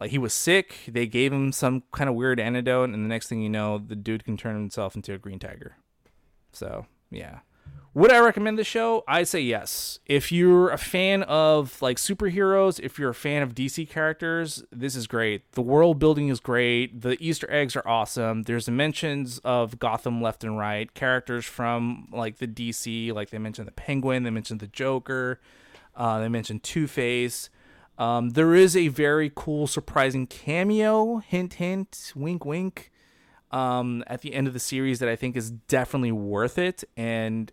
like 0.00 0.10
he 0.10 0.18
was 0.18 0.34
sick. 0.34 0.76
They 0.88 1.06
gave 1.06 1.32
him 1.32 1.52
some 1.52 1.84
kind 1.92 2.10
of 2.10 2.16
weird 2.16 2.40
antidote, 2.40 2.90
and 2.90 3.04
the 3.04 3.08
next 3.08 3.28
thing 3.28 3.40
you 3.40 3.48
know, 3.48 3.78
the 3.78 3.96
dude 3.96 4.24
can 4.24 4.36
turn 4.36 4.54
himself 4.54 4.96
into 4.96 5.14
a 5.14 5.18
green 5.18 5.38
tiger. 5.38 5.76
So 6.52 6.86
yeah. 7.10 7.40
Would 7.94 8.12
I 8.12 8.18
recommend 8.18 8.58
the 8.58 8.64
show? 8.64 9.04
I'd 9.06 9.28
say 9.28 9.40
yes. 9.40 10.00
If 10.04 10.32
you're 10.32 10.70
a 10.70 10.76
fan 10.78 11.22
of 11.22 11.80
like 11.80 11.96
superheroes, 11.96 12.80
if 12.80 12.98
you're 12.98 13.10
a 13.10 13.14
fan 13.14 13.42
of 13.42 13.54
DC 13.54 13.88
characters, 13.88 14.64
this 14.72 14.96
is 14.96 15.06
great. 15.06 15.52
The 15.52 15.62
world 15.62 16.00
building 16.00 16.26
is 16.26 16.40
great. 16.40 17.02
The 17.02 17.16
Easter 17.20 17.48
eggs 17.48 17.76
are 17.76 17.86
awesome. 17.86 18.42
There's 18.42 18.68
mentions 18.68 19.38
of 19.44 19.78
Gotham 19.78 20.20
left 20.20 20.42
and 20.42 20.58
right. 20.58 20.92
Characters 20.92 21.44
from 21.44 22.08
like 22.10 22.38
the 22.38 22.48
DC, 22.48 23.14
like 23.14 23.30
they 23.30 23.38
mentioned 23.38 23.68
the 23.68 23.72
Penguin, 23.72 24.24
they 24.24 24.30
mentioned 24.30 24.58
the 24.58 24.66
Joker, 24.66 25.40
uh, 25.94 26.18
they 26.18 26.28
mentioned 26.28 26.64
Two 26.64 26.88
Face. 26.88 27.48
Um, 27.96 28.30
there 28.30 28.56
is 28.56 28.76
a 28.76 28.88
very 28.88 29.30
cool, 29.32 29.68
surprising 29.68 30.26
cameo, 30.26 31.18
hint, 31.18 31.54
hint, 31.54 32.12
wink, 32.16 32.44
wink, 32.44 32.90
um, 33.52 34.02
at 34.08 34.22
the 34.22 34.34
end 34.34 34.48
of 34.48 34.52
the 34.52 34.58
series 34.58 34.98
that 34.98 35.08
I 35.08 35.14
think 35.14 35.36
is 35.36 35.52
definitely 35.52 36.10
worth 36.10 36.58
it. 36.58 36.82
And 36.96 37.52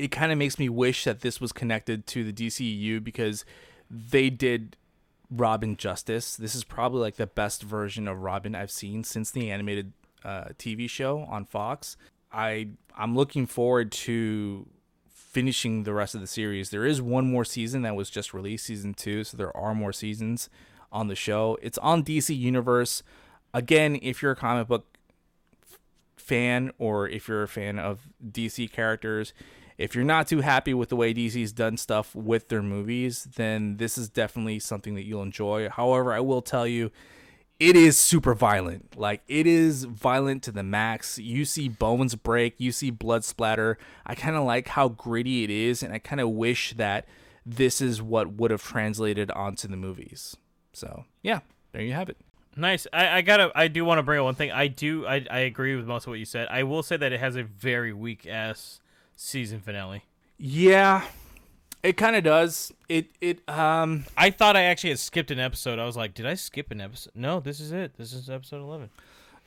it 0.00 0.10
kind 0.10 0.32
of 0.32 0.38
makes 0.38 0.58
me 0.58 0.68
wish 0.68 1.04
that 1.04 1.20
this 1.20 1.40
was 1.40 1.52
connected 1.52 2.06
to 2.08 2.24
the 2.24 2.32
DCEU 2.32 3.04
because 3.04 3.44
they 3.90 4.30
did 4.30 4.76
Robin 5.30 5.76
justice. 5.76 6.36
This 6.36 6.54
is 6.54 6.64
probably 6.64 7.00
like 7.00 7.16
the 7.16 7.26
best 7.26 7.62
version 7.62 8.08
of 8.08 8.22
Robin 8.22 8.54
I've 8.54 8.70
seen 8.70 9.04
since 9.04 9.30
the 9.30 9.50
animated 9.50 9.92
uh, 10.24 10.46
TV 10.58 10.88
show 10.88 11.20
on 11.28 11.44
Fox. 11.44 11.96
I 12.32 12.68
I'm 12.96 13.14
looking 13.14 13.46
forward 13.46 13.92
to 13.92 14.66
finishing 15.08 15.84
the 15.84 15.92
rest 15.92 16.14
of 16.14 16.22
the 16.22 16.26
series. 16.26 16.70
There 16.70 16.86
is 16.86 17.02
one 17.02 17.30
more 17.30 17.44
season 17.44 17.82
that 17.82 17.94
was 17.94 18.08
just 18.08 18.32
released, 18.32 18.66
season 18.66 18.94
two, 18.94 19.22
so 19.24 19.36
there 19.36 19.56
are 19.56 19.74
more 19.74 19.92
seasons 19.92 20.48
on 20.90 21.08
the 21.08 21.14
show. 21.14 21.58
It's 21.60 21.78
on 21.78 22.02
DC 22.02 22.36
Universe. 22.36 23.02
Again, 23.52 23.98
if 24.00 24.22
you're 24.22 24.32
a 24.32 24.36
comic 24.36 24.66
book 24.66 24.86
fan 26.16 26.72
or 26.78 27.08
if 27.08 27.28
you're 27.28 27.42
a 27.42 27.48
fan 27.48 27.78
of 27.78 28.08
DC 28.24 28.72
characters, 28.72 29.32
if 29.80 29.94
you're 29.94 30.04
not 30.04 30.28
too 30.28 30.42
happy 30.42 30.74
with 30.74 30.90
the 30.90 30.96
way 30.96 31.14
DC's 31.14 31.52
done 31.52 31.78
stuff 31.78 32.14
with 32.14 32.48
their 32.50 32.62
movies, 32.62 33.26
then 33.36 33.78
this 33.78 33.96
is 33.96 34.10
definitely 34.10 34.58
something 34.58 34.94
that 34.94 35.06
you'll 35.06 35.22
enjoy. 35.22 35.70
However, 35.70 36.12
I 36.12 36.20
will 36.20 36.42
tell 36.42 36.66
you, 36.66 36.90
it 37.58 37.76
is 37.76 37.98
super 37.98 38.34
violent. 38.34 38.98
Like 38.98 39.22
it 39.26 39.46
is 39.46 39.84
violent 39.84 40.42
to 40.42 40.52
the 40.52 40.62
max. 40.62 41.18
You 41.18 41.46
see 41.46 41.70
bones 41.70 42.14
break, 42.14 42.60
you 42.60 42.72
see 42.72 42.90
blood 42.90 43.24
splatter. 43.24 43.78
I 44.04 44.14
kind 44.14 44.36
of 44.36 44.44
like 44.44 44.68
how 44.68 44.88
gritty 44.88 45.44
it 45.44 45.50
is, 45.50 45.82
and 45.82 45.94
I 45.94 45.98
kind 45.98 46.20
of 46.20 46.28
wish 46.28 46.74
that 46.74 47.08
this 47.46 47.80
is 47.80 48.02
what 48.02 48.34
would 48.34 48.50
have 48.50 48.62
translated 48.62 49.30
onto 49.30 49.66
the 49.66 49.78
movies. 49.78 50.36
So 50.74 51.06
yeah, 51.22 51.40
there 51.72 51.80
you 51.80 51.94
have 51.94 52.10
it. 52.10 52.18
Nice. 52.54 52.86
I, 52.92 53.16
I 53.16 53.20
gotta. 53.22 53.50
I 53.54 53.68
do 53.68 53.86
want 53.86 53.98
to 53.98 54.02
bring 54.02 54.20
up 54.20 54.24
one 54.24 54.34
thing. 54.34 54.52
I 54.52 54.66
do. 54.66 55.06
I, 55.06 55.24
I 55.30 55.38
agree 55.38 55.74
with 55.74 55.86
most 55.86 56.04
of 56.04 56.08
what 56.10 56.18
you 56.18 56.26
said. 56.26 56.48
I 56.50 56.64
will 56.64 56.82
say 56.82 56.98
that 56.98 57.12
it 57.12 57.20
has 57.20 57.34
a 57.34 57.44
very 57.44 57.94
weak 57.94 58.26
ass 58.26 58.80
season 59.20 59.60
finale. 59.60 60.04
Yeah, 60.38 61.04
it 61.82 61.96
kind 61.96 62.16
of 62.16 62.24
does. 62.24 62.72
It 62.88 63.10
it 63.20 63.48
um. 63.48 64.06
I 64.16 64.30
thought 64.30 64.56
I 64.56 64.62
actually 64.62 64.90
had 64.90 64.98
skipped 64.98 65.30
an 65.30 65.38
episode. 65.38 65.78
I 65.78 65.84
was 65.84 65.96
like, 65.96 66.14
did 66.14 66.26
I 66.26 66.34
skip 66.34 66.70
an 66.70 66.80
episode? 66.80 67.12
No, 67.14 67.40
this 67.40 67.60
is 67.60 67.72
it. 67.72 67.96
This 67.96 68.12
is 68.12 68.30
episode 68.30 68.62
eleven. 68.62 68.90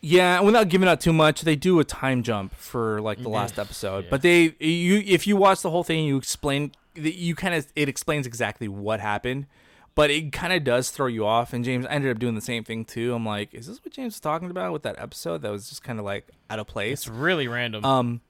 Yeah, 0.05 0.41
without 0.41 0.67
giving 0.67 0.87
out 0.87 0.99
too 0.99 1.13
much, 1.13 1.41
they 1.41 1.55
do 1.55 1.79
a 1.79 1.85
time 1.85 2.23
jump 2.23 2.53
for 2.55 3.01
like 3.01 3.21
the 3.21 3.29
last 3.29 3.57
episode. 3.57 4.07
But 4.09 4.21
they 4.21 4.53
you 4.59 5.01
if 5.05 5.25
you 5.25 5.37
watch 5.37 5.61
the 5.61 5.69
whole 5.71 5.83
thing, 5.83 6.05
you 6.05 6.17
explain 6.17 6.73
that 6.95 7.15
you 7.15 7.35
kind 7.35 7.55
of 7.55 7.67
it 7.75 7.89
explains 7.89 8.27
exactly 8.27 8.67
what 8.67 8.99
happened. 8.99 9.47
But 9.95 10.09
it 10.09 10.31
kind 10.31 10.51
of 10.53 10.63
does 10.63 10.89
throw 10.89 11.05
you 11.05 11.25
off, 11.25 11.53
and 11.53 11.63
James 11.63 11.85
I 11.85 11.91
ended 11.91 12.11
up 12.11 12.19
doing 12.19 12.35
the 12.35 12.41
same 12.41 12.63
thing 12.63 12.83
too. 12.83 13.13
I'm 13.13 13.25
like, 13.25 13.53
is 13.53 13.67
this 13.67 13.83
what 13.85 13.93
James 13.93 14.15
was 14.15 14.19
talking 14.19 14.49
about 14.49 14.73
with 14.73 14.83
that 14.83 14.99
episode? 14.99 15.43
That 15.43 15.51
was 15.51 15.69
just 15.69 15.83
kind 15.83 15.99
of 15.99 16.05
like 16.05 16.27
out 16.49 16.59
of 16.59 16.67
place. 16.67 17.01
It's 17.01 17.07
really 17.07 17.47
random. 17.47 17.85
Um, 17.85 18.21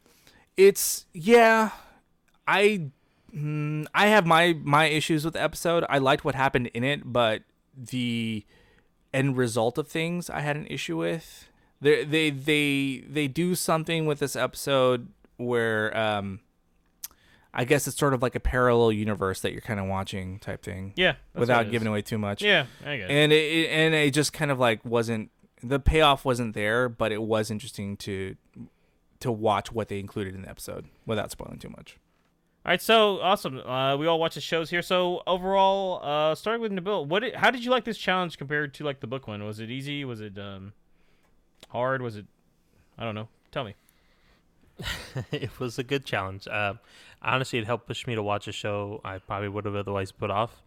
it's 0.57 1.05
yeah, 1.13 1.71
I 2.47 2.88
mm, 3.35 3.85
I 3.93 4.07
have 4.07 4.25
my 4.25 4.53
my 4.63 4.85
issues 4.85 5.25
with 5.25 5.34
the 5.34 5.41
episode. 5.41 5.85
I 5.89 5.97
liked 5.97 6.25
what 6.25 6.35
happened 6.35 6.67
in 6.73 6.84
it, 6.84 7.01
but 7.05 7.43
the 7.75 8.45
end 9.13 9.38
result 9.38 9.77
of 9.77 9.88
things 9.88 10.30
I 10.30 10.41
had 10.41 10.55
an 10.55 10.67
issue 10.67 10.97
with. 10.97 11.49
they 11.81 12.03
they 12.03 12.30
they 12.30 13.03
they 13.07 13.27
do 13.27 13.55
something 13.55 14.05
with 14.05 14.19
this 14.19 14.35
episode 14.35 15.09
where 15.38 15.95
um 15.97 16.39
I 17.55 17.65
guess 17.65 17.88
it's 17.88 17.97
sort 17.97 18.15
of 18.15 18.23
like 18.23 18.34
a 18.34 18.39
parallel 18.39 18.91
universe 18.91 19.41
that 19.41 19.51
you're 19.51 19.61
kind 19.61 19.80
of 19.80 19.85
watching 19.85 20.39
type 20.39 20.63
thing. 20.63 20.93
Yeah, 20.95 21.15
without 21.35 21.69
giving 21.69 21.88
away 21.88 22.01
too 22.01 22.17
much. 22.17 22.41
Yeah, 22.41 22.65
I 22.84 22.97
get 22.97 23.11
it. 23.11 23.13
And 23.13 23.31
it, 23.31 23.35
it 23.35 23.69
and 23.69 23.93
it 23.93 24.11
just 24.11 24.34
kind 24.34 24.49
of 24.49 24.59
like 24.59 24.84
wasn't 24.84 25.30
the 25.61 25.80
payoff 25.80 26.25
wasn't 26.25 26.55
there, 26.55 26.89
but 26.89 27.11
it 27.11 27.21
was 27.21 27.51
interesting 27.51 27.95
to 27.97 28.35
to 29.23 29.31
watch 29.31 29.71
what 29.71 29.87
they 29.87 29.99
included 29.99 30.35
in 30.35 30.41
the 30.41 30.49
episode 30.49 30.85
without 31.05 31.31
spoiling 31.31 31.57
too 31.57 31.69
much. 31.69 31.97
All 32.65 32.71
right, 32.71 32.81
so 32.81 33.19
awesome. 33.21 33.59
Uh, 33.59 33.95
we 33.97 34.05
all 34.05 34.19
watch 34.19 34.35
the 34.35 34.41
shows 34.41 34.69
here. 34.69 34.81
So 34.81 35.23
overall, 35.25 36.01
uh, 36.03 36.35
starting 36.35 36.61
with 36.61 36.71
Nabil, 36.71 37.07
what? 37.07 37.21
Did, 37.21 37.35
how 37.35 37.49
did 37.49 37.63
you 37.63 37.71
like 37.71 37.85
this 37.85 37.97
challenge 37.97 38.37
compared 38.37 38.73
to 38.75 38.83
like 38.83 38.99
the 38.99 39.07
book 39.07 39.27
one? 39.27 39.43
Was 39.43 39.59
it 39.59 39.69
easy? 39.69 40.05
Was 40.05 40.21
it 40.21 40.37
um, 40.37 40.73
hard? 41.69 42.01
Was 42.01 42.17
it? 42.17 42.25
I 42.97 43.03
don't 43.03 43.15
know. 43.15 43.27
Tell 43.51 43.63
me. 43.63 43.75
it 45.31 45.57
was 45.59 45.79
a 45.79 45.83
good 45.83 46.05
challenge. 46.05 46.47
Uh, 46.47 46.73
honestly, 47.21 47.59
it 47.59 47.65
helped 47.65 47.87
push 47.87 48.05
me 48.07 48.15
to 48.15 48.23
watch 48.23 48.47
a 48.47 48.51
show 48.51 48.99
I 49.05 49.19
probably 49.19 49.49
would 49.49 49.65
have 49.65 49.75
otherwise 49.75 50.11
put 50.11 50.31
off, 50.31 50.63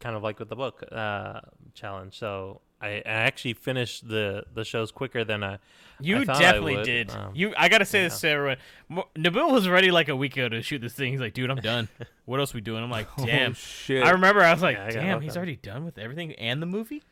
kind 0.00 0.16
of 0.16 0.22
like 0.22 0.38
with 0.38 0.48
the 0.48 0.56
book 0.56 0.82
uh, 0.90 1.40
challenge. 1.74 2.18
So 2.18 2.60
I, 2.82 2.88
I 2.88 3.02
actually 3.04 3.54
finished 3.54 4.08
the 4.08 4.44
the 4.52 4.64
shows 4.64 4.90
quicker 4.90 5.24
than 5.24 5.44
I. 5.44 5.58
You 6.00 6.18
I 6.18 6.24
thought 6.24 6.36
I 6.36 6.40
definitely 6.40 6.76
would. 6.76 6.84
did. 6.84 7.10
Um, 7.10 7.32
you, 7.34 7.54
I 7.56 7.68
gotta 7.68 7.84
say 7.84 8.02
yeah. 8.02 8.08
this 8.08 8.20
to 8.20 8.28
everyone. 8.28 8.56
Mo- 8.88 9.08
Nabil 9.16 9.52
was 9.52 9.68
ready 9.68 9.90
like 9.92 10.08
a 10.08 10.16
week 10.16 10.36
ago 10.36 10.48
to 10.48 10.60
shoot 10.62 10.80
this 10.80 10.94
thing. 10.94 11.12
He's 11.12 11.20
like, 11.20 11.32
"Dude, 11.34 11.50
I'm 11.50 11.60
done. 11.60 11.88
what 12.24 12.40
else 12.40 12.52
we 12.52 12.60
doing?" 12.60 12.82
I'm 12.82 12.90
like, 12.90 13.08
Oh, 13.18 13.24
"Damn." 13.24 13.54
shit. 13.54 14.02
I 14.04 14.10
remember 14.10 14.42
I 14.42 14.52
was 14.52 14.62
like, 14.62 14.76
Yeah, 14.76 14.86
I 14.86 14.90
"Damn, 14.90 15.20
he's 15.20 15.36
already 15.36 15.56
done 15.56 15.84
with 15.84 15.96
everything 15.98 16.32
and 16.32 16.60
the 16.60 16.66
movie." 16.66 17.02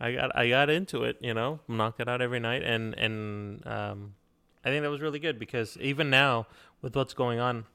I 0.00 0.12
got 0.12 0.36
I 0.36 0.48
got 0.48 0.68
into 0.68 1.04
it, 1.04 1.18
you 1.20 1.32
know, 1.32 1.60
knocked 1.68 2.00
it 2.00 2.08
out 2.08 2.20
every 2.20 2.40
night, 2.40 2.64
and 2.64 2.94
and 2.94 3.64
um, 3.66 4.14
I 4.64 4.70
think 4.70 4.82
that 4.82 4.90
was 4.90 5.00
really 5.00 5.20
good 5.20 5.38
because 5.38 5.76
even 5.80 6.10
now 6.10 6.48
with 6.80 6.96
what's 6.96 7.14
going 7.14 7.38
on, 7.38 7.66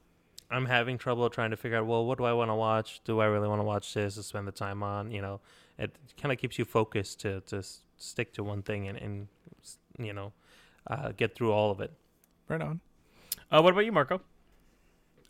I'm 0.50 0.66
having 0.66 0.98
trouble 0.98 1.30
trying 1.30 1.50
to 1.52 1.56
figure 1.56 1.78
out 1.78 1.86
well, 1.86 2.04
what 2.04 2.18
do 2.18 2.24
I 2.24 2.34
want 2.34 2.50
to 2.50 2.54
watch? 2.54 3.00
Do 3.04 3.20
I 3.20 3.26
really 3.26 3.48
want 3.48 3.60
to 3.60 3.64
watch 3.64 3.94
this 3.94 4.16
to 4.16 4.22
spend 4.22 4.46
the 4.46 4.52
time 4.52 4.82
on? 4.82 5.10
You 5.10 5.22
know, 5.22 5.40
it 5.78 5.94
kind 6.20 6.32
of 6.32 6.38
keeps 6.38 6.58
you 6.58 6.64
focused 6.64 7.20
to 7.20 7.40
to 7.42 7.58
s- 7.58 7.82
stick 7.96 8.32
to 8.34 8.44
one 8.44 8.62
thing 8.62 8.88
and 8.88 8.98
and 8.98 9.28
you 9.98 10.12
know 10.12 10.32
uh, 10.86 11.12
get 11.16 11.34
through 11.34 11.52
all 11.52 11.70
of 11.70 11.80
it. 11.80 11.92
Right 12.48 12.60
on. 12.60 12.80
Uh, 13.50 13.62
what 13.62 13.72
about 13.72 13.84
you, 13.84 13.92
Marco? 13.92 14.20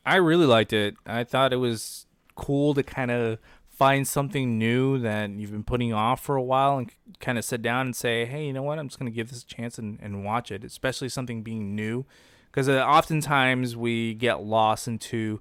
I 0.04 0.16
really 0.16 0.46
liked 0.46 0.72
it. 0.72 0.96
I 1.06 1.24
thought 1.24 1.52
it 1.52 1.56
was 1.56 2.06
cool 2.34 2.74
to 2.74 2.82
kind 2.82 3.10
of 3.10 3.38
find 3.68 4.08
something 4.08 4.58
new 4.58 4.98
that 4.98 5.30
you've 5.30 5.52
been 5.52 5.62
putting 5.62 5.92
off 5.92 6.20
for 6.20 6.34
a 6.34 6.42
while 6.42 6.78
and 6.78 6.90
kind 7.20 7.38
of 7.38 7.44
sit 7.44 7.62
down 7.62 7.86
and 7.86 7.94
say, 7.94 8.24
hey, 8.24 8.46
you 8.46 8.52
know 8.52 8.62
what? 8.62 8.78
I'm 8.78 8.88
just 8.88 8.98
going 8.98 9.10
to 9.10 9.14
give 9.14 9.30
this 9.30 9.42
a 9.42 9.46
chance 9.46 9.78
and, 9.78 9.98
and 10.02 10.24
watch 10.24 10.50
it, 10.50 10.64
especially 10.64 11.08
something 11.08 11.42
being 11.42 11.76
new. 11.76 12.04
Because 12.50 12.68
uh, 12.68 12.84
oftentimes 12.84 13.76
we 13.76 14.14
get 14.14 14.42
lost 14.42 14.88
into, 14.88 15.40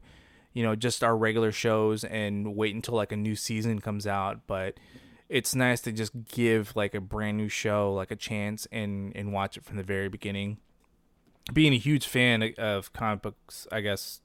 you 0.57 0.63
know, 0.63 0.75
just 0.75 1.03
our 1.03 1.15
regular 1.15 1.51
shows 1.51 2.03
and 2.03 2.55
wait 2.55 2.73
until 2.73 2.95
like 2.95 3.11
a 3.11 3.17
new 3.17 3.35
season 3.35 3.79
comes 3.79 4.07
out. 4.07 4.41
But 4.47 4.79
it's 5.29 5.53
nice 5.53 5.81
to 5.81 5.91
just 5.91 6.11
give 6.25 6.75
like 6.75 6.95
a 6.95 7.01
brand 7.01 7.37
new 7.37 7.49
show 7.49 7.93
like 7.93 8.11
a 8.11 8.15
chance 8.15 8.67
and, 8.71 9.15
and 9.15 9.31
watch 9.31 9.57
it 9.57 9.63
from 9.63 9.77
the 9.77 9.83
very 9.83 10.09
beginning 10.09 10.57
being 11.53 11.73
a 11.73 11.77
huge 11.77 12.07
fan 12.07 12.53
of 12.57 12.91
comic 12.93 13.21
books, 13.21 13.67
I 13.71 13.81
guess, 13.81 14.21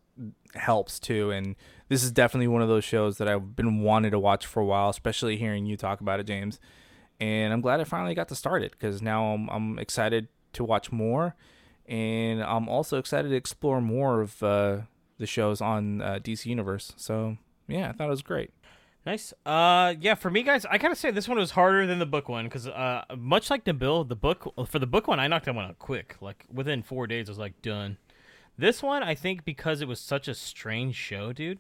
helps 0.55 0.99
too. 0.99 1.31
And 1.31 1.57
this 1.89 2.03
is 2.03 2.11
definitely 2.11 2.49
one 2.49 2.63
of 2.63 2.69
those 2.69 2.85
shows 2.85 3.19
that 3.19 3.29
I've 3.29 3.57
been 3.57 3.81
wanting 3.83 4.11
to 4.11 4.19
watch 4.19 4.47
for 4.47 4.61
a 4.61 4.65
while, 4.65 4.89
especially 4.89 5.37
hearing 5.37 5.67
you 5.67 5.77
talk 5.77 6.01
about 6.01 6.21
it, 6.21 6.27
James. 6.27 6.59
And 7.21 7.53
I'm 7.53 7.61
glad 7.61 7.81
I 7.81 7.85
finally 7.85 8.15
got 8.15 8.29
to 8.29 8.35
start 8.35 8.63
it 8.63 8.73
because 8.73 9.01
now 9.01 9.35
I'm, 9.35 9.49
I'm 9.51 9.79
excited 9.79 10.29
to 10.55 10.65
watch 10.65 10.91
more. 10.91 11.37
And 11.87 12.43
I'm 12.43 12.69
also 12.69 12.99
excited 12.99 13.29
to 13.29 13.35
explore 13.35 13.81
more 13.81 14.23
of 14.23 14.43
uh, 14.43 14.79
the 15.23 15.27
shows 15.27 15.61
on 15.61 16.03
uh, 16.03 16.19
DC 16.23 16.47
Universe. 16.47 16.93
So, 16.97 17.39
yeah, 17.69 17.89
I 17.89 17.93
thought 17.93 18.09
it 18.09 18.11
was 18.11 18.23
great. 18.23 18.51
Nice. 19.07 19.33
Uh, 19.47 19.95
yeah, 20.01 20.15
for 20.15 20.31
me, 20.31 20.43
guys, 20.43 20.67
I 20.67 20.79
gotta 20.79 20.97
say 20.97 21.11
this 21.11 21.29
one 21.29 21.39
was 21.39 21.53
harder 21.53 21.87
than 21.87 22.01
the 22.01 22.07
book 22.07 22.29
one 22.29 22.45
because, 22.45 22.67
uh, 22.67 23.05
much 23.17 23.51
like 23.51 23.65
bill, 23.79 24.05
the 24.05 24.17
book 24.17 24.53
for 24.67 24.79
the 24.79 24.87
book 24.87 25.09
one, 25.09 25.19
I 25.19 25.29
knocked 25.29 25.47
that 25.47 25.55
one 25.55 25.65
out 25.65 25.79
quick. 25.79 26.17
Like 26.21 26.45
within 26.53 26.83
four 26.83 27.07
days, 27.07 27.29
I 27.29 27.33
was 27.33 27.39
like 27.39 27.63
done. 27.63 27.99
This 28.59 28.83
one, 28.83 29.03
I 29.03 29.15
think, 29.15 29.45
because 29.45 29.81
it 29.81 29.89
was 29.89 30.01
such 30.01 30.29
a 30.29 30.35
strange 30.35 30.95
show, 30.95 31.33
dude, 31.33 31.59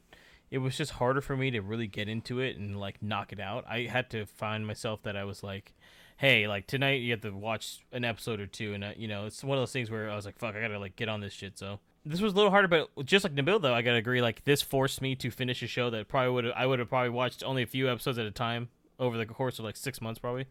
it 0.50 0.58
was 0.58 0.76
just 0.76 0.92
harder 0.92 1.20
for 1.20 1.36
me 1.36 1.50
to 1.52 1.60
really 1.60 1.86
get 1.86 2.08
into 2.08 2.40
it 2.40 2.56
and 2.56 2.78
like 2.78 3.02
knock 3.02 3.32
it 3.32 3.40
out. 3.40 3.64
I 3.68 3.82
had 3.90 4.10
to 4.10 4.26
find 4.26 4.66
myself 4.66 5.02
that 5.04 5.16
I 5.16 5.24
was 5.24 5.42
like, 5.42 5.72
hey, 6.16 6.46
like 6.46 6.66
tonight 6.66 7.00
you 7.00 7.12
have 7.12 7.22
to 7.22 7.30
watch 7.30 7.80
an 7.92 8.04
episode 8.04 8.40
or 8.40 8.46
two, 8.46 8.74
and 8.74 8.84
uh, 8.84 8.90
you 8.96 9.08
know, 9.08 9.26
it's 9.26 9.42
one 9.42 9.56
of 9.56 9.62
those 9.62 9.72
things 9.72 9.90
where 9.90 10.10
I 10.10 10.16
was 10.16 10.26
like, 10.26 10.38
fuck, 10.38 10.54
I 10.54 10.60
gotta 10.60 10.78
like 10.78 10.96
get 10.96 11.08
on 11.08 11.20
this 11.20 11.32
shit. 11.32 11.58
So 11.58 11.80
this 12.04 12.20
was 12.20 12.32
a 12.32 12.36
little 12.36 12.50
harder, 12.50 12.68
but 12.68 12.88
just 13.04 13.24
like 13.24 13.34
Nabil 13.34 13.60
though, 13.60 13.74
I 13.74 13.82
gotta 13.82 13.96
agree. 13.98 14.20
Like 14.22 14.44
this 14.44 14.60
forced 14.62 15.00
me 15.00 15.14
to 15.16 15.30
finish 15.30 15.62
a 15.62 15.66
show 15.66 15.90
that 15.90 16.08
probably 16.08 16.30
would 16.32 16.52
I 16.52 16.66
would 16.66 16.78
have 16.78 16.88
probably 16.88 17.10
watched 17.10 17.42
only 17.44 17.62
a 17.62 17.66
few 17.66 17.90
episodes 17.90 18.18
at 18.18 18.26
a 18.26 18.30
time 18.30 18.68
over 18.98 19.16
the 19.16 19.26
course 19.26 19.58
of 19.58 19.64
like 19.64 19.76
six 19.76 20.00
months 20.00 20.18
probably, 20.18 20.46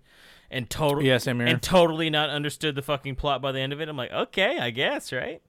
and 0.49 0.69
total 0.69 1.03
Yeah, 1.03 1.17
same 1.17 1.39
here. 1.39 1.47
and 1.47 1.61
totally 1.61 2.09
not 2.09 2.29
understood 2.29 2.75
the 2.75 2.81
fucking 2.81 3.15
plot 3.15 3.41
by 3.41 3.51
the 3.51 3.59
end 3.59 3.73
of 3.73 3.81
it. 3.81 3.89
I'm 3.89 3.97
like, 3.97 4.11
okay, 4.11 4.59
I 4.59 4.69
guess, 4.71 5.11
right? 5.11 5.41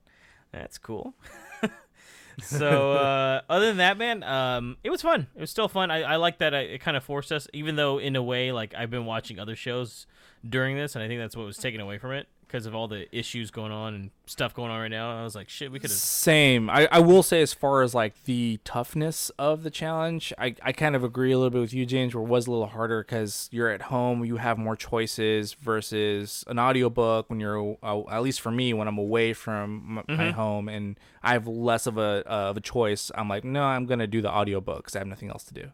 That's 0.52 0.76
cool. 0.78 1.14
so 2.42 2.92
uh, 2.92 3.40
other 3.48 3.66
than 3.66 3.76
that, 3.78 3.96
man, 3.96 4.22
um, 4.22 4.76
it 4.82 4.90
was 4.90 5.02
fun. 5.02 5.28
It 5.34 5.40
was 5.40 5.50
still 5.50 5.68
fun. 5.68 5.90
I, 5.90 6.02
I 6.02 6.16
like 6.16 6.38
that 6.38 6.54
I, 6.54 6.60
it 6.60 6.80
kind 6.80 6.96
of 6.96 7.04
forced 7.04 7.30
us, 7.32 7.46
even 7.52 7.76
though 7.76 7.98
in 7.98 8.16
a 8.16 8.22
way, 8.22 8.52
like 8.52 8.74
I've 8.74 8.90
been 8.90 9.06
watching 9.06 9.38
other 9.38 9.56
shows 9.56 10.06
during 10.46 10.76
this, 10.76 10.94
and 10.94 11.02
I 11.04 11.08
think 11.08 11.20
that's 11.20 11.36
what 11.36 11.46
was 11.46 11.56
taken 11.58 11.80
away 11.80 11.98
from 11.98 12.12
it 12.12 12.28
because 12.52 12.66
of 12.66 12.74
all 12.74 12.86
the 12.86 13.06
issues 13.16 13.50
going 13.50 13.72
on 13.72 13.94
and 13.94 14.10
stuff 14.26 14.52
going 14.52 14.70
on 14.70 14.78
right 14.78 14.90
now. 14.90 15.18
I 15.18 15.24
was 15.24 15.34
like, 15.34 15.48
shit, 15.48 15.72
we 15.72 15.78
could 15.80 15.88
have. 15.88 15.98
Same. 15.98 16.68
I, 16.68 16.86
I 16.92 16.98
will 16.98 17.22
say, 17.22 17.40
as 17.40 17.54
far 17.54 17.80
as 17.80 17.94
like 17.94 18.24
the 18.24 18.60
toughness 18.62 19.30
of 19.38 19.62
the 19.62 19.70
challenge, 19.70 20.34
I, 20.36 20.54
I 20.62 20.72
kind 20.72 20.94
of 20.94 21.02
agree 21.02 21.32
a 21.32 21.38
little 21.38 21.48
bit 21.48 21.62
with 21.62 21.72
you, 21.72 21.86
James, 21.86 22.14
where 22.14 22.22
it 22.22 22.28
was 22.28 22.46
a 22.46 22.50
little 22.50 22.66
harder 22.66 23.02
because 23.02 23.48
you're 23.52 23.70
at 23.70 23.82
home, 23.82 24.22
you 24.26 24.36
have 24.36 24.58
more 24.58 24.76
choices 24.76 25.54
versus 25.54 26.44
an 26.46 26.58
audiobook 26.58 27.30
when 27.30 27.40
you're, 27.40 27.78
uh, 27.82 28.02
at 28.10 28.22
least 28.22 28.42
for 28.42 28.50
me, 28.50 28.74
when 28.74 28.86
I'm 28.86 28.98
away 28.98 29.32
from 29.32 30.04
my 30.06 30.14
Mhm. 30.14 30.32
home 30.32 30.68
and 30.68 31.00
I 31.22 31.32
have 31.32 31.46
less 31.46 31.86
of 31.86 31.96
a, 31.96 32.22
uh, 32.26 32.50
of 32.50 32.58
a 32.58 32.60
choice, 32.60 33.10
I'm 33.14 33.30
like, 33.30 33.44
no, 33.44 33.62
I'm 33.64 33.86
going 33.86 34.00
to 34.00 34.06
do 34.06 34.20
the 34.20 34.30
audiobook 34.30 34.78
because 34.84 34.94
I 34.94 34.98
have 34.98 35.08
nothing 35.08 35.30
else 35.30 35.44
to 35.44 35.54
do. 35.54 35.70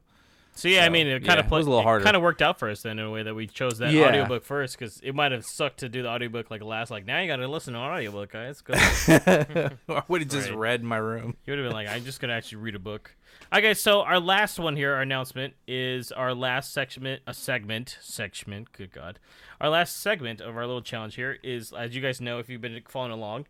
So 0.59 0.66
yeah, 0.66 0.85
I 0.85 0.89
mean, 0.89 1.06
it 1.06 1.22
yeah, 1.22 1.28
kind 1.28 1.39
of 1.39 1.47
it 1.47 1.52
was 1.52 1.68
a 1.68 1.70
little 1.70 1.85
harder. 1.85 2.02
Kind 2.05 2.16
of 2.16 2.22
worked 2.22 2.43
out 2.43 2.59
for 2.59 2.68
us 2.68 2.82
then 2.82 2.98
in 2.98 3.05
a 3.05 3.10
way 3.12 3.22
that 3.22 3.32
we 3.32 3.47
chose 3.47 3.78
that 3.78 3.93
Yeah. 3.93 4.06
audiobook 4.09 4.43
first 4.43 4.76
because 4.76 4.98
it 5.05 5.14
might 5.14 5.30
have 5.30 5.44
sucked 5.44 5.78
to 5.78 5.89
do 5.89 6.02
the 6.02 6.09
audiobook 6.09 6.51
like 6.51 6.64
last. 6.64 6.90
Like 6.90 7.06
now 7.06 7.20
you 7.20 7.28
got 7.28 7.36
to 7.36 7.47
listen 7.47 7.74
to 7.74 7.78
an 7.78 7.85
audiobook, 7.93 8.32
guys. 8.32 8.60
Go. 8.60 8.74
I 8.76 10.02
would 10.09 10.22
have 10.22 10.30
just 10.30 10.48
Right. 10.51 10.59
read 10.59 10.80
in 10.80 10.86
my 10.86 10.97
room. 10.97 11.36
You 11.47 11.52
would 11.52 11.60
have 11.60 11.68
been 11.68 11.74
like, 11.76 11.86
I'm 11.86 12.05
just 12.05 12.18
gonna 12.18 12.32
actually 12.32 12.59
read 12.59 12.74
a 12.74 12.80
book. 12.80 13.14
Okay, 13.55 13.72
so 13.72 14.01
our 14.01 14.18
last 14.18 14.59
one 14.59 14.74
here, 14.74 14.94
our 14.94 15.01
announcement 15.02 15.55
is 15.68 16.10
our 16.10 16.35
last 16.35 16.72
segment, 16.72 17.22
a 17.24 17.35
segment, 17.35 17.97
segment. 18.01 18.72
Good 18.72 18.90
God, 18.90 19.20
our 19.60 19.68
last 19.68 20.01
segment 20.02 20.40
of 20.40 20.56
our 20.56 20.66
little 20.66 20.82
challenge 20.82 21.14
here 21.14 21.39
is, 21.44 21.72
as 21.72 21.94
you 21.94 22.02
guys 22.02 22.20
know, 22.20 22.40
if 22.40 22.48
you've 22.48 22.60
been 22.60 22.82
following 22.89 23.12
along, 23.12 23.47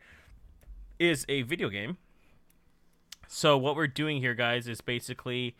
is 0.98 1.24
a 1.26 1.40
video 1.40 1.70
game. 1.70 1.96
So 3.28 3.56
what 3.56 3.76
we're 3.76 3.86
doing 3.86 4.20
here, 4.20 4.34
guys, 4.34 4.68
is 4.68 4.82
basically 4.82 5.56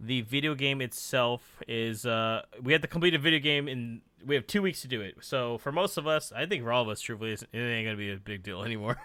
the 0.00 0.22
video 0.22 0.54
game 0.54 0.80
itself 0.80 1.62
is 1.68 2.06
uh 2.06 2.42
we 2.62 2.72
had 2.72 2.82
to 2.82 2.88
complete 2.88 3.14
a 3.14 3.18
video 3.18 3.38
game 3.38 3.68
in 3.68 4.00
we 4.24 4.34
have 4.34 4.46
two 4.46 4.62
weeks 4.62 4.82
to 4.82 4.88
do 4.88 5.00
it. 5.00 5.16
So 5.20 5.58
for 5.58 5.72
most 5.72 5.96
of 5.96 6.06
us, 6.06 6.32
I 6.34 6.46
think 6.46 6.62
for 6.62 6.72
all 6.72 6.82
of 6.82 6.88
us, 6.88 7.00
truthfully, 7.00 7.32
it 7.32 7.48
ain't 7.52 7.86
gonna 7.86 7.96
be 7.96 8.12
a 8.12 8.16
big 8.16 8.42
deal 8.42 8.62
anymore. 8.64 8.98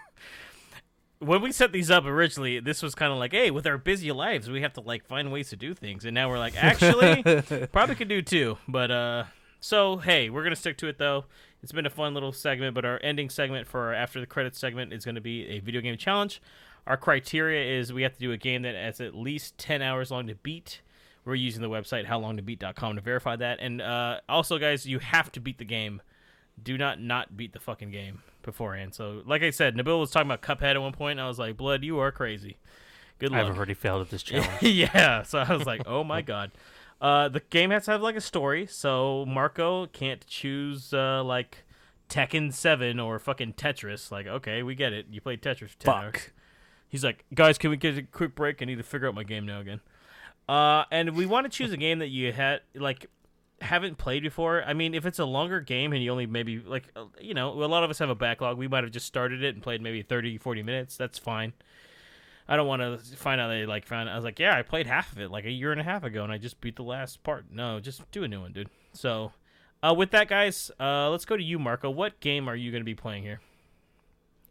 when 1.18 1.40
we 1.42 1.52
set 1.52 1.72
these 1.72 1.90
up 1.90 2.04
originally, 2.04 2.60
this 2.60 2.82
was 2.82 2.94
kind 2.94 3.12
of 3.12 3.18
like, 3.18 3.32
hey, 3.32 3.50
with 3.50 3.66
our 3.66 3.78
busy 3.78 4.12
lives, 4.12 4.50
we 4.50 4.62
have 4.62 4.74
to 4.74 4.80
like 4.80 5.04
find 5.04 5.32
ways 5.32 5.50
to 5.50 5.56
do 5.56 5.74
things, 5.74 6.04
and 6.04 6.14
now 6.14 6.28
we're 6.28 6.38
like, 6.38 6.62
actually, 6.62 7.22
probably 7.72 7.94
could 7.94 8.08
do 8.08 8.22
two. 8.22 8.58
But 8.68 8.90
uh, 8.90 9.24
so 9.60 9.98
hey, 9.98 10.30
we're 10.30 10.42
gonna 10.42 10.56
stick 10.56 10.78
to 10.78 10.88
it 10.88 10.98
though. 10.98 11.24
It's 11.62 11.72
been 11.72 11.86
a 11.86 11.90
fun 11.90 12.14
little 12.14 12.32
segment, 12.32 12.74
but 12.74 12.84
our 12.84 13.00
ending 13.02 13.30
segment 13.30 13.66
for 13.66 13.86
our 13.86 13.94
after 13.94 14.20
the 14.20 14.26
credits 14.26 14.58
segment 14.58 14.92
is 14.92 15.04
going 15.04 15.16
to 15.16 15.20
be 15.20 15.48
a 15.48 15.58
video 15.58 15.80
game 15.80 15.96
challenge. 15.96 16.40
Our 16.86 16.96
criteria 16.96 17.80
is 17.80 17.92
we 17.92 18.02
have 18.02 18.12
to 18.12 18.20
do 18.20 18.30
a 18.30 18.36
game 18.36 18.62
that 18.62 18.76
is 18.76 19.00
at 19.00 19.16
least 19.16 19.58
10 19.58 19.82
hours 19.82 20.12
long 20.12 20.28
to 20.28 20.36
beat. 20.36 20.80
We're 21.26 21.34
using 21.34 21.60
the 21.60 21.68
website 21.68 22.06
howlongtobeat.com 22.06 22.94
to 22.96 23.02
verify 23.02 23.36
that. 23.36 23.58
And 23.60 23.82
uh, 23.82 24.20
also, 24.28 24.58
guys, 24.58 24.86
you 24.86 25.00
have 25.00 25.30
to 25.32 25.40
beat 25.40 25.58
the 25.58 25.64
game. 25.64 26.00
Do 26.62 26.78
not 26.78 27.00
not 27.00 27.36
beat 27.36 27.52
the 27.52 27.60
fucking 27.60 27.90
game 27.90 28.22
beforehand. 28.42 28.94
So, 28.94 29.22
like 29.26 29.42
I 29.42 29.50
said, 29.50 29.74
Nabil 29.74 29.98
was 30.00 30.10
talking 30.10 30.30
about 30.30 30.40
Cuphead 30.40 30.76
at 30.76 30.80
one 30.80 30.92
point, 30.92 31.18
and 31.18 31.20
I 31.20 31.28
was 31.28 31.38
like, 31.38 31.56
Blood, 31.56 31.82
you 31.84 31.98
are 31.98 32.10
crazy. 32.12 32.56
Good 33.18 33.32
luck. 33.32 33.44
I've 33.44 33.56
already 33.56 33.74
failed 33.74 34.02
at 34.02 34.10
this 34.10 34.22
challenge. 34.24 34.62
yeah, 34.62 35.22
so 35.22 35.40
I 35.40 35.52
was 35.54 35.66
like, 35.66 35.82
oh 35.86 36.04
my 36.04 36.22
god. 36.22 36.52
Uh, 37.00 37.28
the 37.28 37.40
game 37.50 37.70
has 37.70 37.84
to 37.86 37.90
have 37.90 38.00
like 38.02 38.16
a 38.16 38.20
story, 38.20 38.66
so 38.66 39.26
Marco 39.26 39.86
can't 39.86 40.24
choose 40.26 40.94
uh, 40.94 41.22
like 41.24 41.64
Tekken 42.08 42.52
Seven 42.54 42.98
or 43.00 43.18
fucking 43.18 43.54
Tetris. 43.54 44.10
Like, 44.10 44.26
okay, 44.26 44.62
we 44.62 44.74
get 44.74 44.92
it. 44.92 45.06
You 45.10 45.20
played 45.20 45.42
Tetris 45.42 45.70
for 45.70 45.84
Fuck. 45.84 45.94
hours. 46.04 46.30
He's 46.88 47.04
like, 47.04 47.24
guys, 47.34 47.58
can 47.58 47.70
we 47.70 47.76
get 47.76 47.98
a 47.98 48.02
quick 48.02 48.34
break? 48.34 48.62
I 48.62 48.64
need 48.64 48.78
to 48.78 48.82
figure 48.84 49.08
out 49.08 49.14
my 49.14 49.24
game 49.24 49.44
now 49.44 49.60
again. 49.60 49.80
Uh, 50.48 50.84
and 50.90 51.16
we 51.16 51.26
want 51.26 51.44
to 51.44 51.50
choose 51.50 51.72
a 51.72 51.76
game 51.76 51.98
that 51.98 52.08
you 52.08 52.32
had 52.32 52.60
like 52.74 53.06
haven't 53.60 53.98
played 53.98 54.22
before, 54.22 54.62
I 54.62 54.74
mean, 54.74 54.94
if 54.94 55.06
it's 55.06 55.18
a 55.18 55.24
longer 55.24 55.60
game 55.60 55.92
and 55.92 56.02
you 56.02 56.10
only 56.10 56.26
maybe 56.26 56.60
like 56.60 56.88
uh, 56.94 57.06
you 57.20 57.34
know, 57.34 57.50
a 57.50 57.66
lot 57.66 57.82
of 57.84 57.90
us 57.90 57.98
have 57.98 58.10
a 58.10 58.14
backlog. 58.14 58.58
We 58.58 58.68
might 58.68 58.84
have 58.84 58.92
just 58.92 59.06
started 59.06 59.42
it 59.42 59.54
and 59.54 59.62
played 59.62 59.80
maybe 59.80 60.02
30, 60.02 60.38
40 60.38 60.62
minutes. 60.62 60.96
That's 60.96 61.18
fine. 61.18 61.52
I 62.48 62.56
don't 62.56 62.68
want 62.68 62.82
to 62.82 63.16
find 63.16 63.40
out 63.40 63.48
they 63.48 63.66
like 63.66 63.86
found. 63.86 64.08
I 64.08 64.14
was 64.14 64.24
like, 64.24 64.38
yeah, 64.38 64.56
I 64.56 64.62
played 64.62 64.86
half 64.86 65.10
of 65.12 65.18
it 65.18 65.30
like 65.30 65.44
a 65.44 65.50
year 65.50 65.72
and 65.72 65.80
a 65.80 65.84
half 65.84 66.04
ago, 66.04 66.22
and 66.22 66.32
I 66.32 66.38
just 66.38 66.60
beat 66.60 66.76
the 66.76 66.84
last 66.84 67.22
part. 67.24 67.46
No, 67.50 67.80
just 67.80 68.08
do 68.12 68.22
a 68.22 68.28
new 68.28 68.40
one, 68.40 68.52
dude. 68.52 68.70
So, 68.92 69.32
uh, 69.82 69.94
with 69.94 70.12
that, 70.12 70.28
guys, 70.28 70.70
uh, 70.78 71.10
let's 71.10 71.24
go 71.24 71.36
to 71.36 71.42
you, 71.42 71.58
Marco. 71.58 71.90
What 71.90 72.20
game 72.20 72.48
are 72.48 72.54
you 72.54 72.70
going 72.70 72.82
to 72.82 72.86
be 72.86 72.94
playing 72.94 73.24
here? 73.24 73.40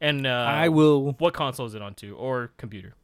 And 0.02 0.28
uh, 0.28 0.30
I 0.30 0.68
will. 0.68 1.14
What 1.18 1.34
console 1.34 1.66
is 1.66 1.74
it 1.74 1.82
onto, 1.82 2.16
or 2.16 2.52
computer? 2.58 2.96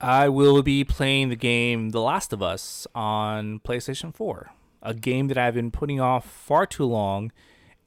I 0.00 0.28
will 0.28 0.62
be 0.62 0.84
playing 0.84 1.30
the 1.30 1.36
game 1.36 1.90
The 1.90 2.00
Last 2.00 2.32
of 2.32 2.42
Us 2.42 2.86
on 2.94 3.60
PlayStation 3.60 4.14
4, 4.14 4.50
a 4.82 4.92
game 4.92 5.28
that 5.28 5.38
I've 5.38 5.54
been 5.54 5.70
putting 5.70 6.00
off 6.00 6.30
far 6.30 6.66
too 6.66 6.84
long, 6.84 7.32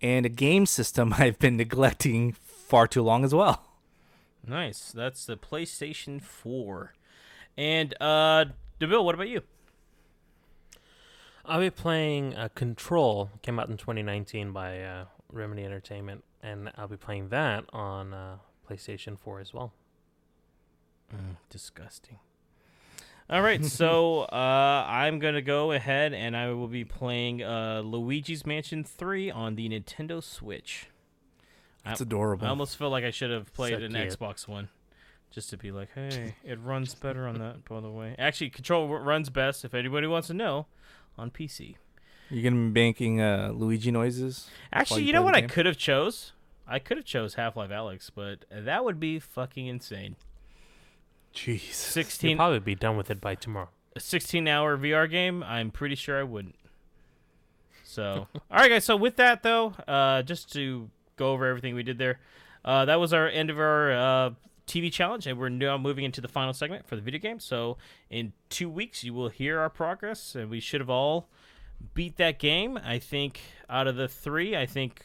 and 0.02 0.26
a 0.26 0.30
game 0.30 0.66
system 0.66 1.14
I've 1.18 1.38
been 1.38 1.58
neglecting 1.58 2.34
far 2.34 2.88
too 2.88 3.04
long 3.04 3.24
as 3.24 3.34
well. 3.34 3.64
Nice. 4.46 4.92
That's 4.92 5.26
the 5.26 5.38
PlayStation 5.38 6.22
4. 6.22 6.94
And 7.58 7.94
uh 8.02 8.46
Nabil, 8.80 9.04
what 9.04 9.14
about 9.14 9.28
you? 9.28 9.42
I'll 11.46 11.60
be 11.60 11.70
playing 11.70 12.36
uh, 12.36 12.48
Control. 12.56 13.30
Came 13.42 13.60
out 13.60 13.70
in 13.70 13.76
2019 13.76 14.52
by 14.52 14.82
uh, 14.82 15.06
Remedy 15.32 15.66
Entertainment, 15.66 16.24
and 16.42 16.72
I'll 16.78 16.88
be 16.88 16.96
playing 16.96 17.30
that 17.30 17.66
on 17.74 18.14
uh, 18.14 18.38
PlayStation 18.70 19.20
4 19.20 19.40
as 19.40 19.54
well. 19.54 19.74
Mm, 21.14 21.38
disgusting. 21.50 22.20
All 23.30 23.42
right, 23.42 23.64
so 23.64 24.22
uh, 24.32 24.86
I'm 24.88 25.20
gonna 25.20 25.42
go 25.42 25.72
ahead 25.72 26.14
and 26.14 26.36
I 26.36 26.52
will 26.52 26.68
be 26.68 26.84
playing 26.84 27.44
uh, 27.44 27.82
Luigi's 27.86 28.46
Mansion 28.46 28.84
3 28.84 29.30
on 29.30 29.56
the 29.56 29.70
Nintendo 29.70 30.24
Switch. 30.24 30.88
That's 31.86 32.02
I, 32.02 32.04
adorable. 32.04 32.48
I 32.48 32.50
almost 32.50 32.78
feel 32.78 32.90
like 32.90 33.04
I 33.04 33.12
should 33.12 33.30
have 33.30 33.54
played 33.54 33.78
So 33.78 33.84
an 33.84 33.94
cute. 33.94 34.10
Xbox 34.10 34.48
One, 34.48 34.70
just 35.32 35.50
to 35.52 35.58
be 35.58 35.72
like, 35.72 35.90
hey, 35.94 36.36
it 36.44 36.60
runs 36.60 36.96
better 36.96 37.28
on 37.28 37.38
that. 37.40 37.66
By 37.66 37.80
the 37.82 37.92
way, 37.92 38.16
actually, 38.18 38.50
Control 38.50 38.88
runs 38.88 39.30
best. 39.30 39.64
If 39.64 39.74
anybody 39.74 40.08
wants 40.08 40.28
to 40.28 40.34
know, 40.34 40.66
on 41.18 41.30
PC. 41.30 41.76
You're 42.30 42.44
gonna 42.44 42.70
be 42.70 42.82
making 42.82 43.22
uh, 43.22 43.52
Luigi 43.54 43.92
noises. 43.92 44.50
Actually, 44.72 45.02
you 45.02 45.08
play 45.08 45.14
know 45.14 45.24
what 45.24 45.36
I 45.36 45.42
could 45.42 45.66
have 45.66 45.78
chose? 45.78 46.34
I 46.68 46.80
could 46.80 46.98
have 46.98 47.06
chose 47.06 47.34
Half 47.34 47.56
Life 47.56 47.72
Alyx, 47.72 48.12
but 48.14 48.46
that 48.52 48.84
would 48.86 49.00
be 49.00 49.20
fucking 49.20 49.66
insane. 49.66 50.16
Jeez. 51.34 51.64
You'll 51.64 51.74
Sixteen 51.74 52.38
probably 52.38 52.60
be 52.60 52.76
done 52.76 52.98
with 52.98 53.10
it 53.12 53.22
by 53.22 53.36
tomorrow. 53.36 53.70
a 53.96 54.00
16 54.00 54.48
hour 54.48 54.78
VR 54.78 55.10
game, 55.10 55.44
I'm 55.44 55.72
pretty 55.72 55.96
sure 55.96 56.20
I 56.20 56.24
wouldn't. 56.24 56.56
So, 57.84 58.28
all 58.36 58.42
right, 58.52 58.70
guys. 58.70 58.86
So 58.86 58.96
with 58.96 59.16
that 59.18 59.44
though, 59.44 59.74
uh, 59.88 60.22
just 60.24 60.52
to 60.54 60.90
go 61.18 61.32
over 61.32 61.46
everything 61.46 61.76
we 61.76 61.84
did 61.84 61.98
there, 61.98 62.20
uh, 62.66 62.86
that 62.86 63.00
was 63.00 63.14
our 63.14 63.28
end 63.28 63.50
of 63.50 63.60
our 63.60 63.92
uh, 63.92 64.30
TV 64.68 64.92
challenge, 64.92 65.26
and 65.28 65.40
we're 65.40 65.50
now 65.50 65.78
moving 65.78 66.06
into 66.06 66.22
the 66.22 66.28
final 66.28 66.54
segment 66.54 66.88
for 66.88 66.96
the 66.96 67.02
video 67.02 67.20
game. 67.20 67.40
So 67.40 67.78
in 68.10 68.34
two 68.50 68.70
weeks, 68.70 69.04
you 69.04 69.14
will 69.14 69.30
hear 69.30 69.60
our 69.60 69.70
progress, 69.70 70.36
and 70.36 70.50
we 70.50 70.60
should 70.60 70.82
have 70.82 70.90
all 70.90 71.30
beat 71.94 72.18
that 72.18 72.40
game. 72.40 72.78
I 72.84 73.00
think 73.00 73.40
out 73.70 73.88
of 73.88 73.96
the 73.96 74.08
three, 74.08 74.56
I 74.56 74.66
think 74.66 75.04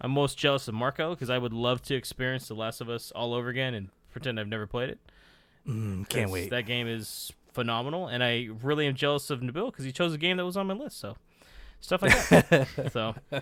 I'm 0.00 0.10
most 0.12 0.38
jealous 0.38 0.68
of 0.68 0.74
Marco 0.74 1.10
because 1.10 1.30
I 1.30 1.38
would 1.38 1.52
love 1.52 1.82
to 1.82 1.94
experience 1.94 2.48
The 2.48 2.54
Last 2.54 2.80
of 2.80 2.88
Us 2.88 3.10
all 3.12 3.34
over 3.34 3.48
again 3.48 3.74
and 3.74 3.88
pretend 4.10 4.38
I've 4.38 4.48
never 4.48 4.66
played 4.66 4.88
it. 4.90 4.98
Mm, 5.68 6.08
can't 6.08 6.30
wait. 6.30 6.50
That 6.50 6.66
game 6.66 6.86
is 6.86 7.32
phenomenal, 7.52 8.08
and 8.08 8.22
I 8.22 8.48
really 8.62 8.86
am 8.86 8.94
jealous 8.94 9.30
of 9.30 9.40
Nabil 9.40 9.66
because 9.66 9.84
he 9.84 9.92
chose 9.92 10.12
a 10.12 10.18
game 10.18 10.36
that 10.36 10.44
was 10.44 10.56
on 10.56 10.66
my 10.66 10.74
list. 10.74 10.98
So 11.00 11.16
stuff 11.80 12.02
like 12.02 12.28
that. 12.28 12.68
so 12.92 13.14
uh, 13.30 13.40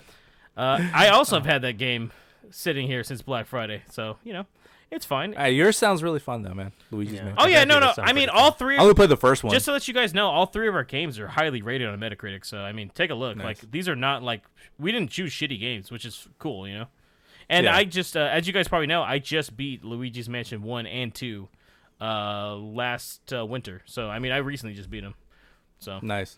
I 0.94 1.08
also 1.08 1.36
have 1.36 1.46
had 1.46 1.62
that 1.62 1.78
game 1.78 2.12
sitting 2.50 2.86
here 2.86 3.02
since 3.04 3.22
Black 3.22 3.46
Friday. 3.46 3.82
So 3.90 4.18
you 4.22 4.32
know, 4.32 4.46
it's 4.90 5.06
fine. 5.06 5.36
Uh, 5.36 5.44
yours 5.44 5.76
sounds 5.76 6.02
really 6.02 6.20
fun 6.20 6.42
though, 6.42 6.54
man. 6.54 6.72
Luigi's 6.90 7.14
Mansion. 7.14 7.36
Oh 7.38 7.46
yeah, 7.46 7.64
no, 7.64 7.80
no. 7.80 7.92
I 7.98 8.12
mean, 8.12 8.28
pretty 8.28 8.38
all 8.38 8.50
three. 8.52 8.76
I 8.76 8.82
only 8.82 8.94
played 8.94 9.08
the 9.08 9.16
first 9.16 9.42
one. 9.42 9.52
Just 9.52 9.64
to 9.64 9.72
let 9.72 9.88
you 9.88 9.94
guys 9.94 10.14
know, 10.14 10.28
all 10.28 10.46
three 10.46 10.68
of 10.68 10.74
our 10.74 10.84
games 10.84 11.18
are 11.18 11.28
highly 11.28 11.62
rated 11.62 11.88
on 11.88 11.98
Metacritic. 11.98 12.44
So 12.44 12.58
I 12.58 12.72
mean, 12.72 12.90
take 12.94 13.10
a 13.10 13.14
look. 13.14 13.36
Nice. 13.36 13.44
Like 13.44 13.70
these 13.70 13.88
are 13.88 13.96
not 13.96 14.22
like 14.22 14.42
we 14.78 14.92
didn't 14.92 15.10
choose 15.10 15.32
shitty 15.32 15.58
games, 15.58 15.90
which 15.90 16.04
is 16.04 16.28
cool, 16.38 16.68
you 16.68 16.74
know. 16.78 16.86
And 17.48 17.64
Yeah. 17.64 17.76
I 17.76 17.84
just, 17.84 18.16
uh, 18.16 18.20
as 18.32 18.46
you 18.46 18.52
guys 18.52 18.68
probably 18.68 18.86
know, 18.86 19.02
I 19.02 19.18
just 19.18 19.56
beat 19.56 19.84
Luigi's 19.84 20.28
Mansion 20.28 20.62
one 20.62 20.86
and 20.86 21.12
two 21.14 21.48
uh, 22.02 22.56
last 22.56 23.32
uh, 23.32 23.46
winter. 23.46 23.82
So 23.84 24.08
I 24.08 24.18
mean, 24.18 24.32
I 24.32 24.38
recently 24.38 24.74
just 24.74 24.90
beat 24.90 25.04
him. 25.04 25.14
So 25.78 26.00
Nice. 26.02 26.36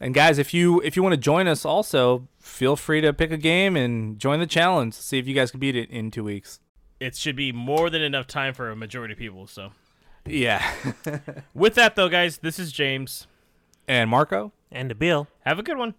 And 0.00 0.14
guys, 0.14 0.38
if 0.38 0.54
you 0.54 0.80
if 0.80 0.96
you 0.96 1.02
want 1.02 1.12
to 1.12 1.20
join 1.20 1.46
us, 1.46 1.64
also 1.64 2.26
feel 2.40 2.76
free 2.76 3.00
to 3.02 3.12
pick 3.12 3.30
a 3.30 3.36
game 3.36 3.76
and 3.76 4.18
join 4.18 4.40
the 4.40 4.46
challenge. 4.46 4.94
See 4.94 5.18
if 5.18 5.28
you 5.28 5.34
guys 5.34 5.50
can 5.50 5.60
beat 5.60 5.76
it 5.76 5.90
in 5.90 6.10
two 6.10 6.24
weeks. 6.24 6.58
it 6.98 7.14
should 7.16 7.36
be 7.36 7.52
more 7.52 7.90
than 7.90 8.00
enough 8.02 8.26
time 8.26 8.54
for 8.54 8.70
a 8.70 8.76
majority 8.76 9.12
of 9.12 9.18
people. 9.18 9.46
So 9.46 9.72
Yeah. 10.26 10.62
with 11.54 11.74
that 11.74 11.94
though, 11.96 12.08
guys, 12.08 12.38
this 12.38 12.58
is 12.58 12.72
James 12.72 13.26
and 13.86 14.08
Marco. 14.08 14.52
And 14.70 14.90
Nabil. 14.90 15.26
Have 15.44 15.58
a 15.58 15.62
good 15.62 15.76
one. 15.76 15.94